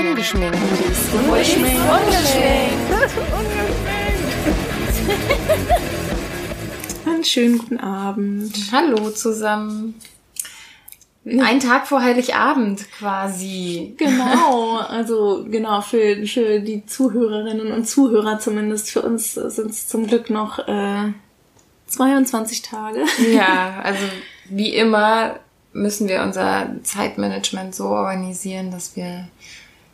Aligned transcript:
Ungeschminkt. 0.00 0.56
Ungeschminkt. 1.28 1.90
Einen 7.06 7.24
schönen 7.24 7.58
guten 7.58 7.78
Abend. 7.78 8.54
Hallo 8.72 9.10
zusammen. 9.10 9.94
Ein 11.26 11.60
Tag 11.60 11.86
vor 11.86 12.00
Heiligabend 12.00 12.90
quasi. 12.92 13.94
Genau, 13.98 14.78
also 14.88 15.44
genau, 15.50 15.82
für, 15.82 16.26
für 16.26 16.60
die 16.60 16.86
Zuhörerinnen 16.86 17.70
und 17.70 17.86
Zuhörer 17.86 18.38
zumindest, 18.38 18.90
für 18.90 19.02
uns 19.02 19.34
sind 19.34 19.70
es 19.70 19.86
zum 19.86 20.06
Glück 20.06 20.30
noch 20.30 20.66
äh, 20.66 21.12
22 21.88 22.62
Tage. 22.62 23.04
Ja, 23.34 23.80
also 23.84 24.04
wie 24.48 24.74
immer 24.74 25.40
müssen 25.74 26.08
wir 26.08 26.22
unser 26.22 26.70
Zeitmanagement 26.84 27.74
so 27.74 27.88
organisieren, 27.88 28.70
dass 28.70 28.96
wir 28.96 29.28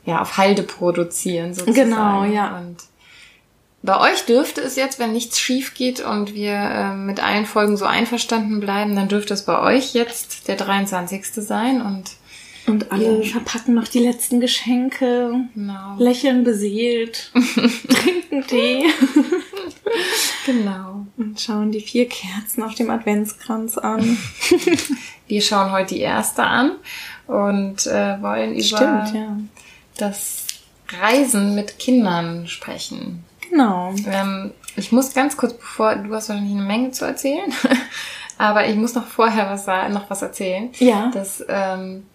ja 0.06 0.22
auf 0.22 0.38
Halde 0.38 0.62
produzieren 0.62 1.52
sozusagen. 1.52 1.90
Genau, 1.90 2.24
ja. 2.24 2.56
Und 2.56 2.76
bei 3.82 4.00
euch 4.00 4.24
dürfte 4.24 4.62
es 4.62 4.76
jetzt, 4.76 4.98
wenn 4.98 5.12
nichts 5.12 5.38
schief 5.38 5.74
geht 5.74 6.00
und 6.00 6.34
wir 6.34 6.54
äh, 6.54 6.94
mit 6.94 7.22
allen 7.22 7.46
Folgen 7.46 7.76
so 7.76 7.84
einverstanden 7.84 8.60
bleiben, 8.60 8.96
dann 8.96 9.08
dürfte 9.08 9.34
es 9.34 9.44
bei 9.44 9.60
euch 9.60 9.94
jetzt 9.94 10.48
der 10.48 10.56
23. 10.56 11.26
sein 11.34 11.82
und 11.82 12.10
Und 12.66 12.90
alle 12.90 13.22
verpacken 13.22 13.74
noch 13.74 13.86
die 13.86 14.00
letzten 14.00 14.40
Geschenke, 14.40 15.32
genau. 15.54 15.96
lächeln 15.98 16.42
beseelt, 16.42 17.30
trinken 17.88 18.44
Tee 18.48 18.86
genau. 20.46 21.06
und 21.16 21.40
schauen 21.40 21.70
die 21.70 21.80
vier 21.80 22.08
Kerzen 22.08 22.64
auf 22.64 22.74
dem 22.74 22.90
Adventskranz 22.90 23.78
an. 23.78 24.18
Wir 25.28 25.42
schauen 25.42 25.70
heute 25.70 25.94
die 25.94 26.00
erste 26.00 26.42
an 26.42 26.72
und 27.26 27.86
äh, 27.86 28.20
wollen 28.20 28.54
über 28.54 28.62
Stimmt, 28.62 29.14
ja. 29.14 29.36
Das 29.98 30.46
Reisen 31.00 31.54
mit 31.54 31.78
Kindern 31.78 32.46
sprechen. 32.46 33.24
Genau. 33.50 33.94
Ähm, 34.06 34.52
ich 34.76 34.92
muss 34.92 35.14
ganz 35.14 35.36
kurz, 35.36 35.54
bevor 35.54 35.96
du 35.96 36.14
hast 36.14 36.28
wahrscheinlich 36.28 36.54
eine 36.54 36.66
Menge 36.66 36.90
zu 36.90 37.04
erzählen, 37.04 37.52
aber 38.38 38.66
ich 38.66 38.76
muss 38.76 38.94
noch 38.94 39.06
vorher 39.06 39.50
was 39.50 39.66
noch 39.92 40.10
was 40.10 40.22
erzählen. 40.22 40.70
Ja. 40.78 41.10
Das 41.12 41.44
ähm, 41.48 42.06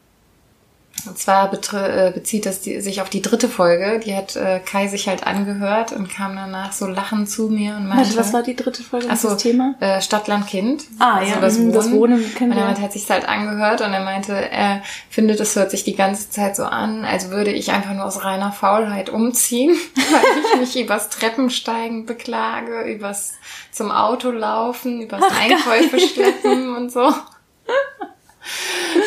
und 1.07 1.17
zwar 1.17 1.51
äh, 1.53 2.11
bezieht 2.11 2.45
das 2.45 2.61
die, 2.61 2.81
sich 2.81 3.01
auf 3.01 3.09
die 3.09 3.21
dritte 3.21 3.49
Folge. 3.49 3.99
Die 4.03 4.15
hat 4.15 4.35
äh, 4.35 4.59
Kai 4.59 4.87
sich 4.87 5.07
halt 5.07 5.25
angehört 5.25 5.91
und 5.91 6.09
kam 6.09 6.35
danach 6.35 6.71
so 6.71 6.87
lachend 6.87 7.29
zu 7.29 7.49
mir 7.49 7.75
und 7.75 7.87
meinte, 7.87 8.05
Warte, 8.05 8.17
was 8.17 8.33
war 8.33 8.43
die 8.43 8.55
dritte 8.55 8.83
Folge? 8.83 9.09
Achso, 9.09 9.29
das 9.29 9.41
Thema? 9.41 9.75
Äh, 9.79 10.01
Stadt, 10.01 10.27
Land, 10.27 10.47
Kind. 10.47 10.83
Ah, 10.99 11.17
also 11.17 11.33
ja, 11.33 11.39
das 11.39 11.57
mhm, 11.57 11.63
Wohnen. 11.63 11.73
das 11.73 11.91
Wohnen 11.91 12.35
kennen 12.35 12.51
und 12.51 12.57
er 12.57 12.81
hat 12.81 12.93
sich 12.93 13.09
halt 13.09 13.27
angehört 13.27 13.81
und 13.81 13.93
er 13.93 14.03
meinte, 14.03 14.33
er 14.33 14.81
findet, 15.09 15.39
es 15.39 15.55
hört 15.55 15.71
sich 15.71 15.83
die 15.83 15.95
ganze 15.95 16.29
Zeit 16.29 16.55
so 16.55 16.63
an, 16.63 17.05
als 17.05 17.29
würde 17.29 17.51
ich 17.51 17.71
einfach 17.71 17.93
nur 17.93 18.05
aus 18.05 18.23
reiner 18.23 18.51
Faulheit 18.51 19.09
umziehen, 19.09 19.75
weil 19.95 20.61
ich 20.61 20.73
mich 20.73 20.83
übers 20.83 21.09
Treppensteigen 21.09 22.05
beklage, 22.05 22.81
übers 22.83 23.33
zum 23.71 23.91
Auto 23.91 24.31
laufen, 24.31 25.01
übers 25.01 25.23
Einkäufe 25.39 25.99
schleppen 25.99 26.75
und 26.75 26.91
so. 26.91 27.13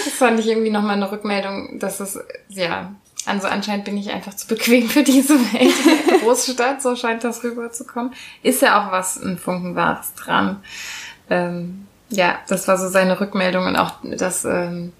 Das 0.04 0.14
fand 0.14 0.40
ich 0.40 0.46
irgendwie 0.46 0.70
nochmal 0.70 0.96
eine 0.96 1.10
Rückmeldung, 1.10 1.78
dass 1.78 2.00
es, 2.00 2.18
ja, 2.48 2.94
also 3.26 3.48
anscheinend 3.48 3.84
bin 3.84 3.96
ich 3.96 4.10
einfach 4.10 4.34
zu 4.34 4.46
bequem 4.46 4.88
für 4.88 5.02
diese 5.02 5.34
Welt. 5.52 6.20
Großstadt, 6.22 6.82
so 6.82 6.94
scheint 6.94 7.24
das 7.24 7.42
rüberzukommen. 7.42 8.12
Ist 8.42 8.62
ja 8.62 8.86
auch 8.86 8.92
was, 8.92 9.16
ein 9.16 9.38
Funken 9.38 9.74
Wahres 9.74 10.14
dran. 10.14 10.62
Ähm, 11.30 11.86
ja, 12.10 12.38
das 12.48 12.68
war 12.68 12.78
so 12.78 12.88
seine 12.88 13.18
Rückmeldung 13.20 13.66
und 13.66 13.76
auch, 13.76 13.94
dass 14.02 14.44
ähm, 14.44 14.92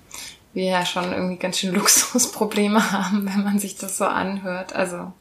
wir 0.54 0.64
ja 0.64 0.86
schon 0.86 1.12
irgendwie 1.12 1.36
ganz 1.36 1.58
schön 1.58 1.74
Luxusprobleme 1.74 2.92
haben, 2.92 3.28
wenn 3.30 3.44
man 3.44 3.58
sich 3.58 3.76
das 3.76 3.98
so 3.98 4.04
anhört. 4.04 4.74
Also, 4.74 5.12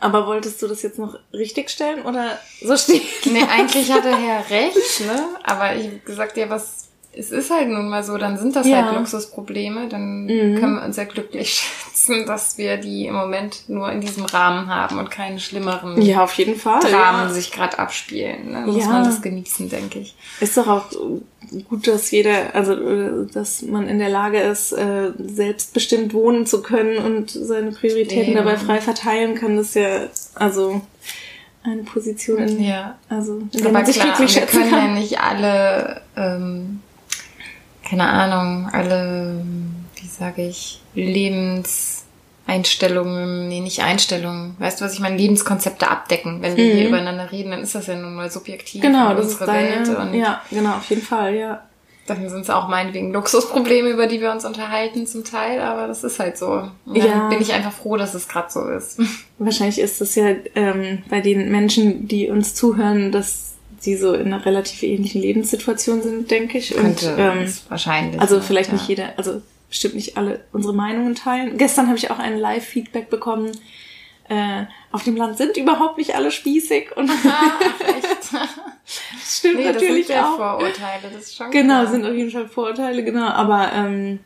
Aber 0.00 0.26
wolltest 0.26 0.62
du 0.62 0.68
das 0.68 0.82
jetzt 0.82 0.98
noch 0.98 1.18
richtig 1.32 1.70
stellen 1.70 2.02
oder 2.02 2.38
so 2.62 2.76
stehen? 2.76 3.02
nee, 3.26 3.44
eigentlich 3.44 3.92
hat 3.92 4.06
er 4.06 4.18
ja 4.18 4.40
recht, 4.48 5.00
ne? 5.00 5.28
Aber 5.44 5.76
ich 5.76 5.86
hab 5.86 6.04
gesagt, 6.06 6.36
ja, 6.36 6.48
was, 6.48 6.87
es 7.18 7.32
ist 7.32 7.50
halt 7.50 7.68
nun 7.68 7.88
mal 7.88 8.04
so, 8.04 8.16
dann 8.16 8.38
sind 8.38 8.54
das 8.54 8.66
Ja. 8.66 8.84
halt 8.86 8.96
Luxusprobleme, 8.96 9.88
dann 9.88 10.26
Mhm. 10.26 10.60
können 10.60 10.74
wir 10.76 10.84
uns 10.84 10.96
ja 10.96 11.04
glücklich 11.04 11.52
schätzen, 11.84 12.26
dass 12.26 12.56
wir 12.58 12.76
die 12.76 13.06
im 13.06 13.14
Moment 13.14 13.68
nur 13.68 13.90
in 13.90 14.00
diesem 14.00 14.24
Rahmen 14.24 14.68
haben 14.72 14.98
und 14.98 15.10
keine 15.10 15.40
schlimmeren 15.40 16.00
Ja, 16.00 16.22
auf 16.22 16.32
jeden 16.34 16.54
Fall. 16.56 16.80
Dramen 16.80 17.28
Ja. 17.28 17.34
sich 17.34 17.50
gerade 17.50 17.78
abspielen. 17.78 18.52
Ne? 18.52 18.60
Muss 18.66 18.84
Ja. 18.84 18.90
man 18.92 19.04
das 19.04 19.20
genießen, 19.20 19.68
denke 19.68 19.98
ich. 19.98 20.14
Ist 20.40 20.56
doch 20.56 20.68
auch 20.68 20.84
gut, 21.68 21.88
dass 21.88 22.10
jeder, 22.10 22.54
also 22.54 22.74
äh, 22.74 23.26
dass 23.32 23.62
man 23.62 23.88
in 23.88 23.98
der 23.98 24.10
Lage 24.10 24.38
ist, 24.40 24.72
äh, 24.72 25.10
selbstbestimmt 25.18 26.14
wohnen 26.14 26.46
zu 26.46 26.62
können 26.62 26.98
und 26.98 27.30
seine 27.30 27.72
Prioritäten 27.72 28.34
Ja. 28.34 28.38
dabei 28.44 28.56
frei 28.56 28.80
verteilen 28.80 29.34
kann. 29.34 29.56
Das 29.56 29.68
ist 29.68 29.74
ja 29.74 30.06
also 30.34 30.80
eine 31.64 31.82
Position, 31.82 32.38
in, 32.38 32.62
Ja. 32.62 32.96
also 33.08 33.38
in 33.38 33.50
der 33.50 33.60
Aber 33.62 33.72
man 33.72 33.86
sich 33.86 33.96
klar, 33.96 34.06
glücklich 34.16 34.34
wir 34.36 34.42
schätzen 34.42 34.58
können 34.60 34.70
ja 34.72 34.78
kann. 34.78 34.94
nicht 34.94 35.20
alle, 35.20 36.00
ähm, 36.16 36.80
keine 37.88 38.06
Ahnung, 38.08 38.68
alle, 38.72 39.40
wie 39.96 40.06
sage 40.08 40.42
ich, 40.46 40.80
Lebenseinstellungen, 40.94 43.48
nee, 43.48 43.60
nicht 43.60 43.82
Einstellungen, 43.82 44.54
weißt 44.58 44.80
du, 44.80 44.84
was 44.84 44.94
ich 44.94 45.00
meine, 45.00 45.16
Lebenskonzepte 45.16 45.88
abdecken. 45.90 46.40
Wenn 46.42 46.56
wir 46.56 46.64
Mhm. 46.64 46.76
hier 46.76 46.88
übereinander 46.88 47.30
reden, 47.32 47.50
dann 47.50 47.62
ist 47.62 47.74
das 47.74 47.86
ja 47.86 47.94
nun 47.96 48.14
mal 48.14 48.30
subjektiv 48.30 48.82
Genau, 48.82 49.14
das 49.14 49.26
ist 49.26 49.32
unsere 49.40 49.52
Welt 49.52 49.86
deine, 49.88 49.98
und 49.98 50.14
ja, 50.14 50.40
genau, 50.50 50.76
auf 50.76 50.88
jeden 50.90 51.02
Fall, 51.02 51.34
ja. 51.34 51.62
dann 52.06 52.28
sind 52.30 52.40
es 52.40 52.48
auch 52.50 52.68
meinetwegen 52.68 53.12
Luxusprobleme, 53.12 53.90
über 53.90 54.06
die 54.06 54.20
wir 54.22 54.32
uns 54.32 54.46
unterhalten 54.46 55.06
zum 55.06 55.24
Teil, 55.24 55.60
aber 55.60 55.86
das 55.86 56.04
ist 56.04 56.18
halt 56.18 56.38
so. 56.38 56.66
Ja. 56.86 57.28
bin 57.28 57.40
ich 57.42 57.52
einfach 57.52 57.72
froh, 57.72 57.98
dass 57.98 58.14
es 58.14 58.28
gerade 58.28 58.50
so 58.50 58.66
ist. 58.68 58.98
Wahrscheinlich 59.38 59.78
ist 59.78 60.00
es 60.00 60.14
ja 60.14 60.28
ähm, 60.54 61.02
bei 61.10 61.20
den 61.20 61.50
Menschen, 61.50 62.08
die 62.08 62.30
uns 62.30 62.54
zuhören, 62.54 63.12
dass 63.12 63.47
sie 63.80 63.96
so 63.96 64.12
in 64.14 64.26
einer 64.32 64.44
relativ 64.44 64.82
ähnlichen 64.82 65.22
Lebenssituation 65.22 66.02
sind, 66.02 66.30
denke 66.30 66.58
ich. 66.58 66.70
Könnte 66.74 67.12
Und, 67.14 67.18
ähm, 67.18 67.54
wahrscheinlich. 67.68 68.20
Also 68.20 68.40
vielleicht 68.40 68.68
Ja. 68.70 68.74
nicht 68.76 68.88
jeder, 68.88 69.12
also 69.16 69.42
bestimmt 69.68 69.94
nicht 69.94 70.16
alle 70.16 70.40
unsere 70.52 70.74
Meinungen 70.74 71.14
teilen. 71.14 71.58
Gestern 71.58 71.86
habe 71.88 71.96
ich 71.98 72.10
auch 72.10 72.18
ein 72.18 72.38
Live-Feedback 72.38 73.10
bekommen. 73.10 73.52
Äh, 74.30 74.64
auf 74.92 75.04
dem 75.04 75.16
Land 75.16 75.38
sind 75.38 75.56
überhaupt 75.56 75.96
nicht 75.98 76.14
alle 76.14 76.30
spießig 76.30 76.96
und 76.96 77.08
echt? 77.80 78.32
das 78.32 79.38
stimmt 79.38 79.56
Nee, 79.56 79.64
das 79.64 79.74
natürlich 79.74 80.06
sind 80.06 80.16
ja 80.16 80.32
auch. 80.32 80.36
Vorurteile, 80.36 81.02
das 81.12 81.22
ist 81.22 81.36
schon 81.36 81.50
Genau, 81.50 81.80
klar. 81.82 81.86
sind 81.86 82.04
auf 82.04 82.12
jeden 82.14 82.30
Fall 82.30 82.46
Vorurteile, 82.48 83.02
genau. 83.04 83.26
Aber 83.28 83.72
ähm, 83.74 84.18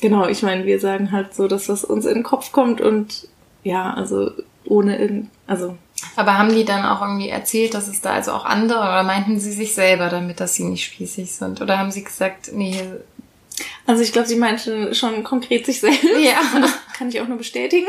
genau, 0.00 0.28
ich 0.28 0.42
meine, 0.42 0.66
wir 0.66 0.78
sagen 0.80 1.10
halt 1.12 1.34
so 1.34 1.48
das, 1.48 1.68
was 1.68 1.84
uns 1.84 2.04
in 2.04 2.14
den 2.14 2.22
Kopf 2.22 2.52
kommt 2.52 2.80
und 2.80 3.28
ja, 3.64 3.92
also 3.94 4.30
ohne 4.66 4.98
irgend, 4.98 5.30
also 5.46 5.76
Aber 6.14 6.38
haben 6.38 6.54
die 6.54 6.64
dann 6.64 6.84
auch 6.84 7.00
irgendwie 7.02 7.28
erzählt, 7.28 7.74
dass 7.74 7.88
es 7.88 8.00
da 8.00 8.12
also 8.12 8.32
auch 8.32 8.44
andere, 8.44 8.80
oder 8.80 9.02
meinten 9.02 9.38
sie 9.40 9.52
sich 9.52 9.74
selber 9.74 10.08
damit, 10.08 10.40
dass 10.40 10.54
sie 10.54 10.64
nicht 10.64 10.84
spießig 10.84 11.32
sind? 11.32 11.60
Oder 11.60 11.78
haben 11.78 11.90
sie 11.90 12.04
gesagt, 12.04 12.50
nee, 12.52 12.82
also 13.86 14.02
ich 14.02 14.12
glaube, 14.12 14.28
sie 14.28 14.36
meinte 14.36 14.94
schon 14.94 15.24
konkret 15.24 15.66
sich 15.66 15.80
selbst. 15.80 16.04
ja. 16.20 16.40
kann 16.96 17.08
ich 17.08 17.20
auch 17.20 17.28
nur 17.28 17.38
bestätigen, 17.38 17.86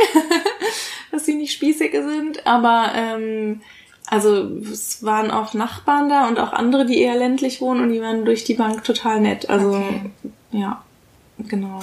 dass 1.12 1.26
sie 1.26 1.36
nicht 1.36 1.54
spießig 1.54 1.92
sind. 1.92 2.46
Aber 2.46 2.92
ähm, 2.96 3.62
also 4.06 4.50
es 4.72 5.04
waren 5.04 5.32
auch 5.32 5.54
Nachbarn 5.54 6.10
da 6.10 6.28
und 6.28 6.40
auch 6.40 6.54
andere, 6.54 6.86
die 6.86 7.00
eher 7.02 7.16
ländlich 7.16 7.62
wohnen 7.62 7.82
und 7.82 7.92
die 7.92 8.02
waren 8.02 8.26
durch 8.26 8.44
die 8.44 8.54
Bank 8.54 8.84
total 8.84 9.22
nett. 9.22 9.50
Also 9.50 9.76
Okay. 9.76 10.12
ja, 10.52 10.84
genau. 11.40 11.80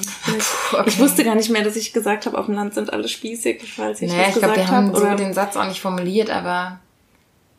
Ich 0.87 0.99
wusste 0.99 1.25
gar 1.25 1.35
nicht 1.35 1.51
mehr, 1.51 1.63
dass 1.65 1.77
ich 1.77 1.93
gesagt 1.93 2.27
habe, 2.27 2.39
auf 2.39 2.47
dem 2.47 2.55
Land 2.55 2.75
sind 2.75 2.93
alle 2.93 3.09
spießig. 3.09 3.63
Ich 3.63 3.79
weiß 3.79 4.01
nicht, 4.01 4.11
Naja, 4.11 4.23
was 4.23 4.29
ich 4.31 4.35
ich 4.37 4.43
glaube, 4.43 4.57
wir 4.57 4.69
haben 4.69 4.89
habe. 4.89 4.99
so 5.01 5.15
den 5.17 5.35
Satz 5.35 5.57
auch 5.57 5.67
nicht 5.67 5.81
formuliert, 5.81 6.31
aber 6.31 6.79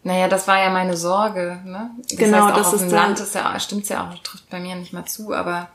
naja, 0.03 0.28
das 0.28 0.47
war 0.47 0.59
ja 0.59 0.69
meine 0.69 0.96
Sorge, 0.96 1.59
ne? 1.66 1.90
Das 2.09 2.17
Genau, 2.17 2.37
heißt, 2.46 2.53
auch 2.53 2.58
das 2.58 2.67
auf 2.67 2.73
ist 2.75 2.81
dem 2.81 2.91
Land 2.91 3.19
ist 3.19 3.34
ja, 3.35 3.59
stimmt's 3.59 3.90
ja 3.90 4.08
auch, 4.09 4.17
trifft 4.23 4.49
bei 4.49 4.59
mir 4.59 4.75
nicht 4.75 4.93
mal 4.93 5.05
zu, 5.05 5.34
aber 5.34 5.69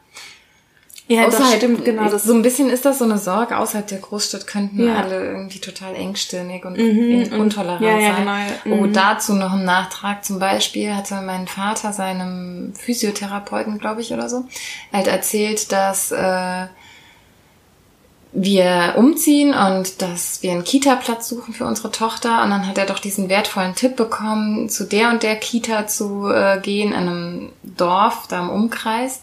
ja, 1.12 1.26
das 1.26 1.34
außerhalb- 1.34 1.56
stimmt, 1.56 1.84
genau. 1.84 2.08
Das 2.08 2.22
so 2.24 2.32
ein 2.32 2.42
bisschen 2.42 2.70
ist 2.70 2.84
das 2.84 2.98
so 3.00 3.04
eine 3.04 3.18
Sorge, 3.18 3.58
außerhalb 3.58 3.86
der 3.88 3.98
Großstadt 3.98 4.46
könnten 4.46 4.86
Ja. 4.86 4.96
alle 5.02 5.24
irgendwie 5.32 5.58
total 5.58 5.94
engstirnig 5.96 6.64
und 6.64 6.78
Mhm, 6.78 7.10
in- 7.10 7.32
und- 7.32 7.40
untolerant 7.40 7.82
ja, 7.82 7.98
ja, 7.98 8.14
sein. 8.14 8.26
genau, 8.64 8.76
Oh, 8.76 8.86
mhm. 8.86 8.92
dazu 8.92 9.34
noch 9.34 9.52
ein 9.54 9.64
Nachtrag. 9.64 10.24
Zum 10.24 10.38
Beispiel 10.38 10.94
hatte 10.94 11.16
mein 11.22 11.48
Vater 11.48 11.92
seinem 11.92 12.72
Physiotherapeuten, 12.78 13.78
glaube 13.78 14.00
ich, 14.00 14.12
oder 14.12 14.28
so, 14.28 14.44
halt 14.92 15.08
erzählt, 15.08 15.72
dass 15.72 16.12
äh, 16.12 16.66
wir 18.32 18.94
umziehen 18.96 19.52
und 19.54 20.00
dass 20.02 20.40
wir 20.44 20.52
einen 20.52 20.62
Kita-Platz 20.62 21.28
suchen 21.28 21.52
für 21.52 21.64
unsere 21.66 21.90
Tochter. 21.90 22.44
Und 22.44 22.50
dann 22.50 22.66
hat 22.68 22.78
er 22.78 22.86
doch 22.86 23.00
diesen 23.00 23.28
wertvollen 23.28 23.74
Tipp 23.74 23.96
bekommen, 23.96 24.68
zu 24.68 24.84
der 24.84 25.10
und 25.10 25.24
der 25.24 25.34
Kita 25.34 25.88
zu 25.88 26.28
äh, 26.28 26.60
gehen, 26.62 26.90
in 26.92 26.94
einem 26.94 27.52
Dorf, 27.64 28.26
da 28.28 28.38
im 28.40 28.50
Umkreis. 28.50 29.22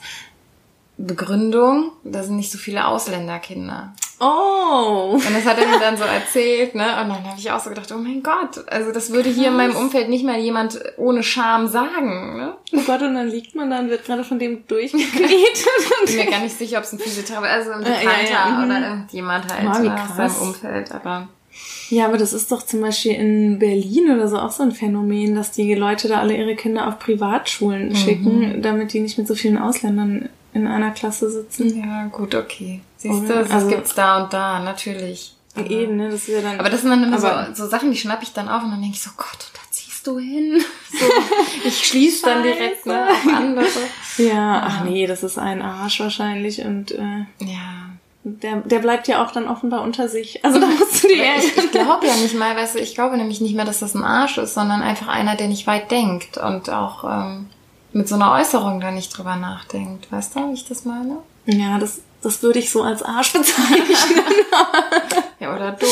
Begründung, 0.98 1.92
da 2.04 2.24
sind 2.24 2.38
nicht 2.38 2.52
so 2.52 2.58
viele 2.58 2.88
Ausländerkinder. 2.88 3.94
Oh. 4.20 5.12
Und 5.14 5.36
das 5.36 5.46
hat 5.46 5.60
er 5.60 5.68
mir 5.68 5.80
dann 5.80 5.96
so 5.96 6.04
erzählt, 6.04 6.74
ne? 6.74 6.86
Und 7.02 7.10
dann 7.10 7.24
habe 7.24 7.36
ich 7.38 7.52
auch 7.52 7.60
so 7.60 7.70
gedacht, 7.70 7.92
oh 7.92 8.00
mein 8.00 8.24
Gott, 8.24 8.68
also 8.68 8.92
das 8.92 9.12
würde 9.12 9.30
hier 9.30 9.50
in 9.50 9.58
meinem 9.58 9.76
Umfeld 9.76 10.10
nicht 10.10 10.26
mal 10.26 10.40
jemand 10.40 10.80
ohne 10.98 11.22
Scham 11.22 11.68
sagen, 11.68 12.38
ne? 12.38 12.58
Oh 12.74 12.82
Gott, 12.88 13.04
und 13.04 13.14
dann 13.14 13.28
liegt 13.28 13.54
man 13.54 13.70
da 13.70 13.78
und 13.78 13.90
wird 13.90 14.06
gerade 14.06 14.24
von 14.24 14.40
dem 14.40 14.66
durchgeknetet. 14.68 15.08
Ich 16.06 16.16
bin 16.16 16.26
mir 16.26 16.32
gar 16.32 16.42
nicht 16.42 16.58
sicher, 16.58 16.78
ob 16.78 16.84
es 16.84 16.94
ein 16.94 17.00
Physiotherapeut, 17.00 17.50
also 17.50 17.72
ein 17.72 17.84
Äh, 17.84 17.90
ja, 17.90 18.00
Bekannter 18.00 18.32
ja, 18.32 18.50
mhm. 18.50 18.66
oder 18.66 18.90
irgendjemand 18.90 19.54
halt 19.54 19.68
aus 19.68 19.78
krass. 19.78 20.16
seinem 20.16 20.48
Umfeld, 20.48 20.92
aber 20.92 21.28
ja, 21.90 22.06
aber 22.06 22.18
das 22.18 22.34
ist 22.34 22.52
doch 22.52 22.64
zum 22.64 22.82
Beispiel 22.82 23.14
in 23.14 23.60
Berlin 23.60 24.12
oder 24.12 24.28
so 24.28 24.38
auch 24.38 24.52
so 24.52 24.64
ein 24.64 24.72
Phänomen, 24.72 25.36
dass 25.36 25.52
die 25.52 25.74
Leute 25.74 26.08
da 26.08 26.20
alle 26.20 26.36
ihre 26.36 26.56
Kinder 26.56 26.88
auf 26.88 27.00
Privatschulen 27.00 27.96
schicken, 27.96 28.62
damit 28.62 28.94
die 28.94 29.00
nicht 29.00 29.18
mit 29.18 29.28
so 29.28 29.36
vielen 29.36 29.58
Ausländern 29.58 30.30
in 30.62 30.68
einer 30.68 30.92
Klasse 30.92 31.30
sitzen. 31.32 31.80
ja, 31.80 32.06
gut, 32.06 32.36
okay. 32.36 32.82
Siehst 32.98 33.24
Oder? 33.24 33.28
du, 33.36 33.44
das 33.44 33.52
Also- 33.52 33.68
gibt's 33.70 33.94
da 33.96 34.24
und 34.24 34.34
da, 34.34 34.60
natürlich. 34.60 35.34
Aber, 35.56 35.70
Eben, 35.72 35.96
ne? 35.98 36.10
Das 36.12 36.22
ist 36.22 36.28
ja 36.28 36.42
dann. 36.42 36.60
aber 36.60 36.70
das 36.70 36.82
sind 36.82 36.90
dann 36.92 37.04
immer 37.04 37.20
so, 37.20 37.28
so 37.54 37.68
Sachen, 37.68 37.90
die 37.92 37.98
schnapp 37.98 38.22
ich 38.22 38.32
dann 38.34 38.48
auf 38.48 38.64
und 38.64 38.70
dann 38.72 38.82
denke 38.82 38.96
ich 38.96 39.02
so, 39.02 39.10
Gott, 39.18 39.50
da 39.54 39.60
ziehst 39.72 40.06
du 40.06 40.20
hin. 40.20 40.62
So, 40.90 41.06
ich 41.68 41.86
schließe 41.88 42.24
dann 42.26 42.44
direkt 42.44 42.86
ne, 42.86 43.08
auf 43.10 43.28
andere. 43.28 43.66
ja, 44.18 44.64
ach 44.66 44.84
nee, 44.86 45.06
das 45.06 45.22
ist 45.24 45.38
ein 45.38 45.62
Arsch 45.62 46.00
wahrscheinlich 46.00 46.62
und 46.64 46.92
äh, 46.92 47.26
Ja. 47.40 47.90
der, 48.24 48.58
der 48.62 48.80
bleibt 48.80 49.08
ja 49.10 49.24
auch 49.26 49.32
dann 49.32 49.48
offenbar 49.48 49.82
unter 49.82 50.08
sich. 50.08 50.46
Also 50.46 50.60
da 50.60 50.66
musst 50.80 51.04
du 51.04 51.08
dir 51.10 51.24
Ich, 51.40 51.58
ich 51.58 51.72
glaube 51.72 52.08
ja 52.08 52.16
nicht 52.16 52.36
mal, 52.38 52.56
weißt 52.56 52.76
du, 52.76 52.80
ich 52.80 52.96
glaube 52.96 53.18
nämlich 53.18 53.42
nicht 53.42 53.56
mehr, 53.56 53.66
dass 53.66 53.80
das 53.80 53.96
ein 53.96 54.04
Arsch 54.04 54.38
ist, 54.38 54.54
sondern 54.54 54.82
einfach 54.82 55.08
einer, 55.08 55.36
der 55.36 55.48
nicht 55.50 55.68
weit 55.68 55.92
denkt 55.92 56.38
und 56.38 56.70
auch 56.70 57.04
ähm, 57.04 57.50
mit 57.98 58.08
so 58.08 58.16
einer 58.16 58.32
Äußerung 58.34 58.80
da 58.80 58.92
nicht 58.92 59.16
drüber 59.18 59.36
nachdenkt. 59.36 60.12
Weißt 60.12 60.36
du, 60.36 60.50
wie 60.50 60.54
ich 60.54 60.66
das 60.68 60.86
meine? 60.86 61.18
Ja, 61.46 61.78
das, 61.80 62.02
das 62.22 62.42
würde 62.44 62.60
ich 62.60 62.70
so 62.72 62.84
als 62.84 63.02
Arsch 63.04 63.34
bezeichnen. 63.34 63.86
Ja, 65.40 65.56
oder 65.56 65.72
dumm. 65.72 65.90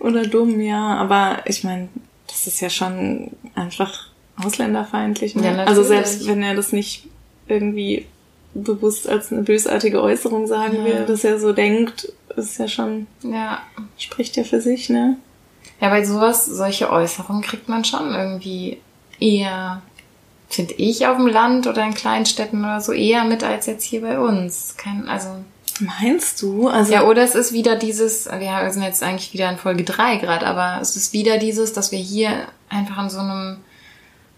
Oder 0.00 0.26
dumm, 0.26 0.60
ja. 0.60 0.96
Aber 0.96 1.38
ich 1.46 1.64
meine, 1.64 1.88
das 2.26 2.46
ist 2.46 2.60
ja 2.60 2.70
schon 2.70 3.30
einfach 3.54 4.08
ausländerfeindlich. 4.44 5.34
Ne? 5.36 5.56
Ja, 5.56 5.64
also 5.64 5.82
selbst 5.82 6.26
wenn 6.26 6.42
er 6.42 6.54
das 6.54 6.72
nicht 6.72 7.06
irgendwie 7.48 8.06
bewusst 8.54 9.08
als 9.08 9.32
eine 9.32 9.42
bösartige 9.42 10.02
Äußerung 10.02 10.46
sagen 10.46 10.78
Ja. 10.78 10.84
will, 10.84 11.04
dass 11.06 11.24
er 11.24 11.38
so 11.38 11.52
denkt, 11.52 12.12
ist 12.36 12.58
ja 12.58 12.68
schon, 12.68 13.06
Ja. 13.22 13.60
spricht 13.98 14.36
ja 14.36 14.44
für 14.44 14.60
sich, 14.60 14.88
ne? 14.88 15.16
Ja, 15.80 15.90
bei 15.90 16.04
sowas, 16.04 16.46
solche 16.46 16.90
Äußerungen 16.90 17.42
kriegt 17.42 17.68
man 17.68 17.84
schon 17.84 18.14
irgendwie 18.14 18.78
eher, 19.20 19.82
finde 20.48 20.74
ich, 20.74 21.06
auf 21.06 21.16
dem 21.16 21.26
Land 21.26 21.66
oder 21.66 21.84
in 21.84 21.94
Kleinstädten 21.94 22.60
oder 22.64 22.80
so 22.80 22.92
eher 22.92 23.24
mit 23.24 23.42
als 23.44 23.66
jetzt 23.66 23.84
hier 23.84 24.02
bei 24.02 24.18
uns. 24.18 24.74
Kein, 24.76 25.08
also. 25.08 25.28
Meinst 25.80 26.40
du? 26.40 26.68
Also 26.68 26.92
Ja, 26.92 27.04
oder 27.04 27.22
es 27.22 27.34
ist 27.34 27.52
wieder 27.52 27.76
dieses, 27.76 28.26
wir 28.26 28.72
sind 28.72 28.82
jetzt 28.82 29.02
eigentlich 29.02 29.34
wieder 29.34 29.50
in 29.50 29.58
Folge 29.58 29.84
drei 29.84 30.16
gerade, 30.16 30.46
aber 30.46 30.78
es 30.80 30.96
ist 30.96 31.12
wieder 31.12 31.36
dieses, 31.38 31.74
dass 31.74 31.92
wir 31.92 31.98
hier 31.98 32.30
einfach 32.70 33.02
in 33.02 33.10
so 33.10 33.18
einem 33.18 33.58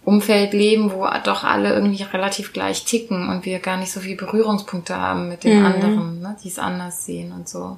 Umfeld 0.05 0.53
leben, 0.53 0.91
wo 0.93 1.07
doch 1.23 1.45
alle 1.45 1.73
irgendwie 1.75 2.03
relativ 2.03 2.53
gleich 2.53 2.85
ticken 2.85 3.29
und 3.29 3.45
wir 3.45 3.59
gar 3.61 3.77
nicht 3.77 3.93
so 3.93 4.01
viel 4.01 4.17
Berührungspunkte 4.17 4.97
haben 4.97 5.29
mit 5.29 5.45
den 5.45 5.61
Mhm. 5.61 5.67
anderen, 5.67 6.21
ne, 6.23 6.37
die 6.43 6.49
es 6.49 6.59
anders 6.59 7.05
sehen 7.05 7.31
und 7.33 7.49
so. 7.49 7.77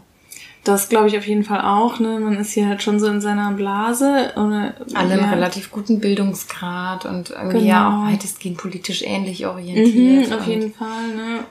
Das 0.65 0.89
glaube 0.89 1.09
ich 1.09 1.17
auf 1.17 1.27
jeden 1.27 1.45
Fall 1.45 1.61
auch, 1.63 2.01
ne? 2.01 2.21
Man 2.21 2.37
ist 2.37 2.53
hier 2.53 2.69
halt 2.69 2.83
schon 2.83 3.01
so 3.01 3.07
in 3.07 3.21
seiner 3.21 3.53
Blase 3.53 4.33
oder 4.37 4.75
Alle 4.95 5.19
ja. 5.19 5.31
relativ 5.31 5.71
guten 5.71 6.01
Bildungsgrad 6.01 7.07
und 7.07 7.31
irgendwie 7.31 7.59
Genau. 7.61 7.69
ja 7.69 7.89
auch 7.89 8.13
weitestgehend 8.13 8.59
politisch 8.59 9.03
ähnlich 9.03 9.47
orientiert. 9.47 10.29
Mhm, 10.29 10.33
auf 10.35 10.47
jeden 10.47 10.75
Fall, 10.75 11.09
ne? 11.15 11.45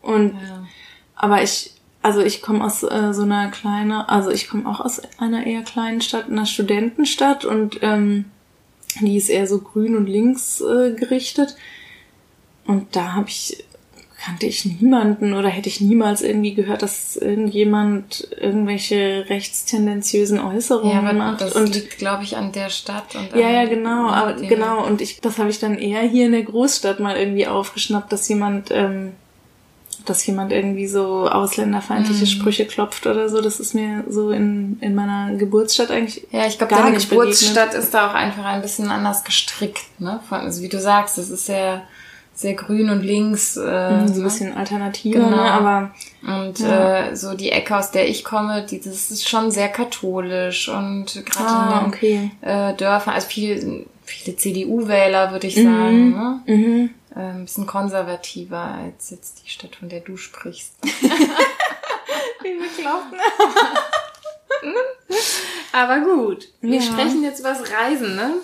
Und 0.00 0.32
Ja. 0.34 0.66
Aber 1.16 1.42
ich, 1.42 1.72
also 2.02 2.22
ich 2.22 2.42
komme 2.42 2.64
aus 2.64 2.82
äh, 2.82 3.12
so 3.12 3.22
einer 3.22 3.50
kleinen, 3.50 3.92
also 3.92 4.30
ich 4.30 4.48
komme 4.48 4.68
auch 4.68 4.80
aus 4.80 5.00
einer 5.18 5.46
eher 5.46 5.62
kleinen 5.62 6.00
Stadt, 6.00 6.28
einer 6.28 6.46
Studentenstadt 6.46 7.44
und 7.44 7.78
ähm, 7.82 8.26
die 9.00 9.16
ist 9.16 9.28
eher 9.28 9.46
so 9.46 9.58
grün 9.60 9.96
und 9.96 10.06
links 10.06 10.60
äh, 10.60 10.92
gerichtet. 10.94 11.56
Und 12.66 12.96
da 12.96 13.12
habe 13.12 13.28
ich, 13.28 13.63
kannte 14.24 14.46
ich 14.46 14.64
niemanden 14.64 15.34
oder 15.34 15.48
hätte 15.48 15.68
ich 15.68 15.80
niemals 15.80 16.22
irgendwie 16.22 16.54
gehört, 16.54 16.82
dass 16.82 17.16
irgendjemand 17.16 18.26
irgendwelche 18.40 19.26
rechtstendenziösen 19.28 20.38
Ja, 20.38 20.48
Äußerungen 20.48 20.98
aber 21.06 21.12
macht. 21.12 21.40
das 21.40 21.52
und 21.54 21.74
liegt, 21.74 21.98
glaube 21.98 22.22
ich, 22.24 22.36
an 22.36 22.52
der 22.52 22.70
Stadt 22.70 23.14
und 23.14 23.34
ja, 23.38 23.50
ja, 23.50 23.64
genau, 23.66 24.08
aber 24.08 24.34
genau. 24.34 24.84
Und 24.86 25.00
ich, 25.00 25.20
das 25.20 25.38
habe 25.38 25.50
ich 25.50 25.58
dann 25.58 25.76
eher 25.78 26.02
hier 26.02 26.26
in 26.26 26.32
der 26.32 26.42
Großstadt 26.44 27.00
mal 27.00 27.16
irgendwie 27.16 27.46
aufgeschnappt, 27.46 28.12
dass 28.12 28.28
jemand, 28.28 28.70
ähm, 28.70 29.12
dass 30.06 30.26
jemand 30.26 30.52
irgendwie 30.52 30.86
so 30.86 31.28
ausländerfeindliche 31.28 32.24
Mhm. 32.24 32.28
Sprüche 32.28 32.66
klopft 32.66 33.06
oder 33.06 33.28
so. 33.28 33.40
Das 33.40 33.58
ist 33.58 33.74
mir 33.74 34.04
so 34.08 34.30
in, 34.30 34.76
in 34.80 34.94
meiner 34.94 35.34
Geburtsstadt 35.36 35.90
eigentlich. 35.90 36.26
Ja, 36.30 36.46
ich 36.46 36.58
glaube, 36.58 36.74
deine 36.74 36.96
Geburtsstadt 36.96 37.74
ist 37.74 37.94
da 37.94 38.10
auch 38.10 38.14
einfach 38.14 38.44
ein 38.44 38.60
bisschen 38.62 38.90
anders 38.90 39.24
gestrickt, 39.24 39.80
ne? 39.98 40.20
Also 40.30 40.62
wie 40.62 40.68
du 40.68 40.80
sagst, 40.80 41.16
es 41.18 41.30
ist 41.30 41.46
sehr, 41.46 41.82
sehr 42.34 42.54
grün 42.54 42.90
und 42.90 43.02
links. 43.02 43.56
Äh, 43.56 43.60
begegnet. 43.60 44.08
so 44.08 44.14
ein 44.14 44.18
ne? 44.18 44.24
bisschen 44.24 44.56
alternativer, 44.56 45.20
Genau. 45.20 45.36
ne? 45.36 45.50
aber 45.52 45.90
Und 46.22 46.58
Ja. 46.58 47.08
äh, 47.10 47.16
so 47.16 47.34
die 47.34 47.50
Ecke, 47.52 47.76
aus 47.76 47.90
der 47.90 48.08
ich 48.08 48.24
komme, 48.24 48.64
die, 48.68 48.80
das 48.80 49.10
ist 49.10 49.28
schon 49.28 49.50
sehr 49.50 49.68
katholisch 49.68 50.68
und 50.68 51.06
gerade 51.26 51.48
ah, 51.48 51.78
in 51.84 51.84
den 51.84 51.94
okay. 51.94 52.30
äh, 52.40 52.74
Dörfern, 52.74 53.14
also 53.14 53.28
viel, 53.28 53.86
viele 54.04 54.36
CDU-Wähler, 54.36 55.32
würde 55.32 55.46
ich 55.46 55.54
sagen, 55.54 56.10
ne? 56.10 56.40
Mhm. 56.46 56.90
äh, 57.14 57.20
ein 57.20 57.44
bisschen 57.44 57.66
konservativer 57.66 58.58
als 58.82 59.10
jetzt 59.10 59.42
die 59.44 59.50
Stadt, 59.50 59.76
von 59.76 59.88
der 59.88 60.00
du 60.00 60.16
sprichst. 60.16 60.72
Wie 60.82 62.58
bekloppt, 62.58 63.12
ne? 63.12 63.18
Aber 65.72 66.00
gut, 66.00 66.48
wir 66.60 66.76
Ja. 66.76 66.82
sprechen 66.82 67.22
jetzt 67.22 67.40
über 67.40 67.50
das 67.50 67.62
Reisen, 67.70 68.16
ne? 68.16 68.34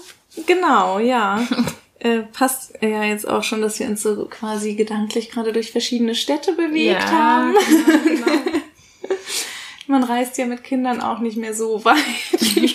Genau, 0.46 0.98
ja. 0.98 1.40
äh, 2.00 2.20
passt 2.20 2.74
ja 2.80 3.04
jetzt 3.04 3.28
auch 3.28 3.42
schon, 3.42 3.60
dass 3.60 3.78
wir 3.78 3.86
uns 3.86 4.02
so 4.02 4.26
quasi 4.26 4.74
gedanklich 4.74 5.30
gerade 5.30 5.52
durch 5.52 5.70
verschiedene 5.70 6.14
Städte 6.14 6.52
bewegt 6.52 7.06
haben. 7.06 7.54
genau, 7.54 7.98
genau. 8.04 8.40
Man 9.86 10.04
reist 10.04 10.38
ja 10.38 10.46
mit 10.46 10.62
Kindern 10.62 11.00
auch 11.00 11.18
nicht 11.18 11.36
mehr 11.36 11.52
so 11.52 11.84
weit. 11.84 11.96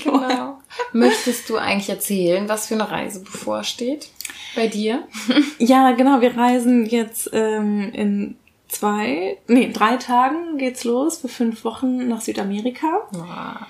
Genau. 0.03 0.59
Möchtest 0.91 1.49
du 1.49 1.57
eigentlich 1.57 1.89
erzählen, 1.89 2.47
was 2.49 2.67
für 2.67 2.73
eine 2.75 2.89
Reise 2.91 3.21
bevorsteht 3.21 4.09
bei 4.55 4.67
dir? 4.67 5.07
Ja, 5.57 5.91
genau. 5.91 6.21
Wir 6.21 6.35
reisen 6.35 6.85
jetzt 6.85 7.29
ähm, 7.33 7.91
in 7.93 8.35
zwei, 8.67 9.37
nee, 9.47 9.71
drei 9.71 9.97
Tagen 9.97 10.57
geht's 10.57 10.83
los 10.83 11.19
für 11.19 11.29
fünf 11.29 11.63
Wochen 11.63 12.07
nach 12.07 12.21
Südamerika. 12.21 13.07
Boah. 13.11 13.67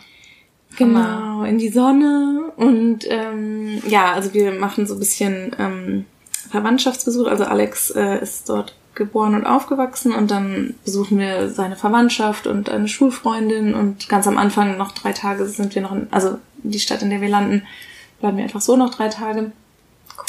Genau, 0.78 1.44
in 1.44 1.58
die 1.58 1.70
Sonne. 1.70 2.52
Und 2.58 3.00
ähm, 3.10 3.82
ja, 3.88 4.14
also 4.14 4.34
wir 4.34 4.52
machen 4.52 4.88
so 4.88 4.96
ein 4.96 5.00
bisschen 5.00 5.56
ähm, 5.60 6.06
Verwandtschaftsbesuch. 6.50 7.28
Also 7.28 7.46
Alex 7.46 7.92
äh, 7.92 8.22
ist 8.22 8.50
dort 8.50 8.76
geboren 8.96 9.36
und 9.36 9.46
aufgewachsen 9.46 10.14
und 10.14 10.32
dann 10.32 10.74
besuchen 10.86 11.20
wir 11.20 11.50
seine 11.50 11.76
Verwandtschaft 11.76 12.48
und 12.48 12.70
eine 12.70 12.88
Schulfreundin 12.88 13.74
und 13.74 14.08
ganz 14.10 14.26
am 14.26 14.38
Anfang 14.38 14.78
noch 14.78 14.94
drei 14.94 15.12
Tage 15.12 15.46
sind 15.48 15.76
wir 15.76 15.82
noch 15.82 15.92
in, 15.92 16.08
also 16.12 16.40
die 16.64 16.80
Stadt, 16.80 17.02
in 17.02 17.10
der 17.10 17.22
wir 17.22 17.30
landen, 17.30 17.64
bleiben 18.22 18.38
wir 18.38 18.46
einfach 18.46 18.62
so 18.62 18.78
noch 18.78 18.96
drei 18.96 19.10
Tage 19.10 19.52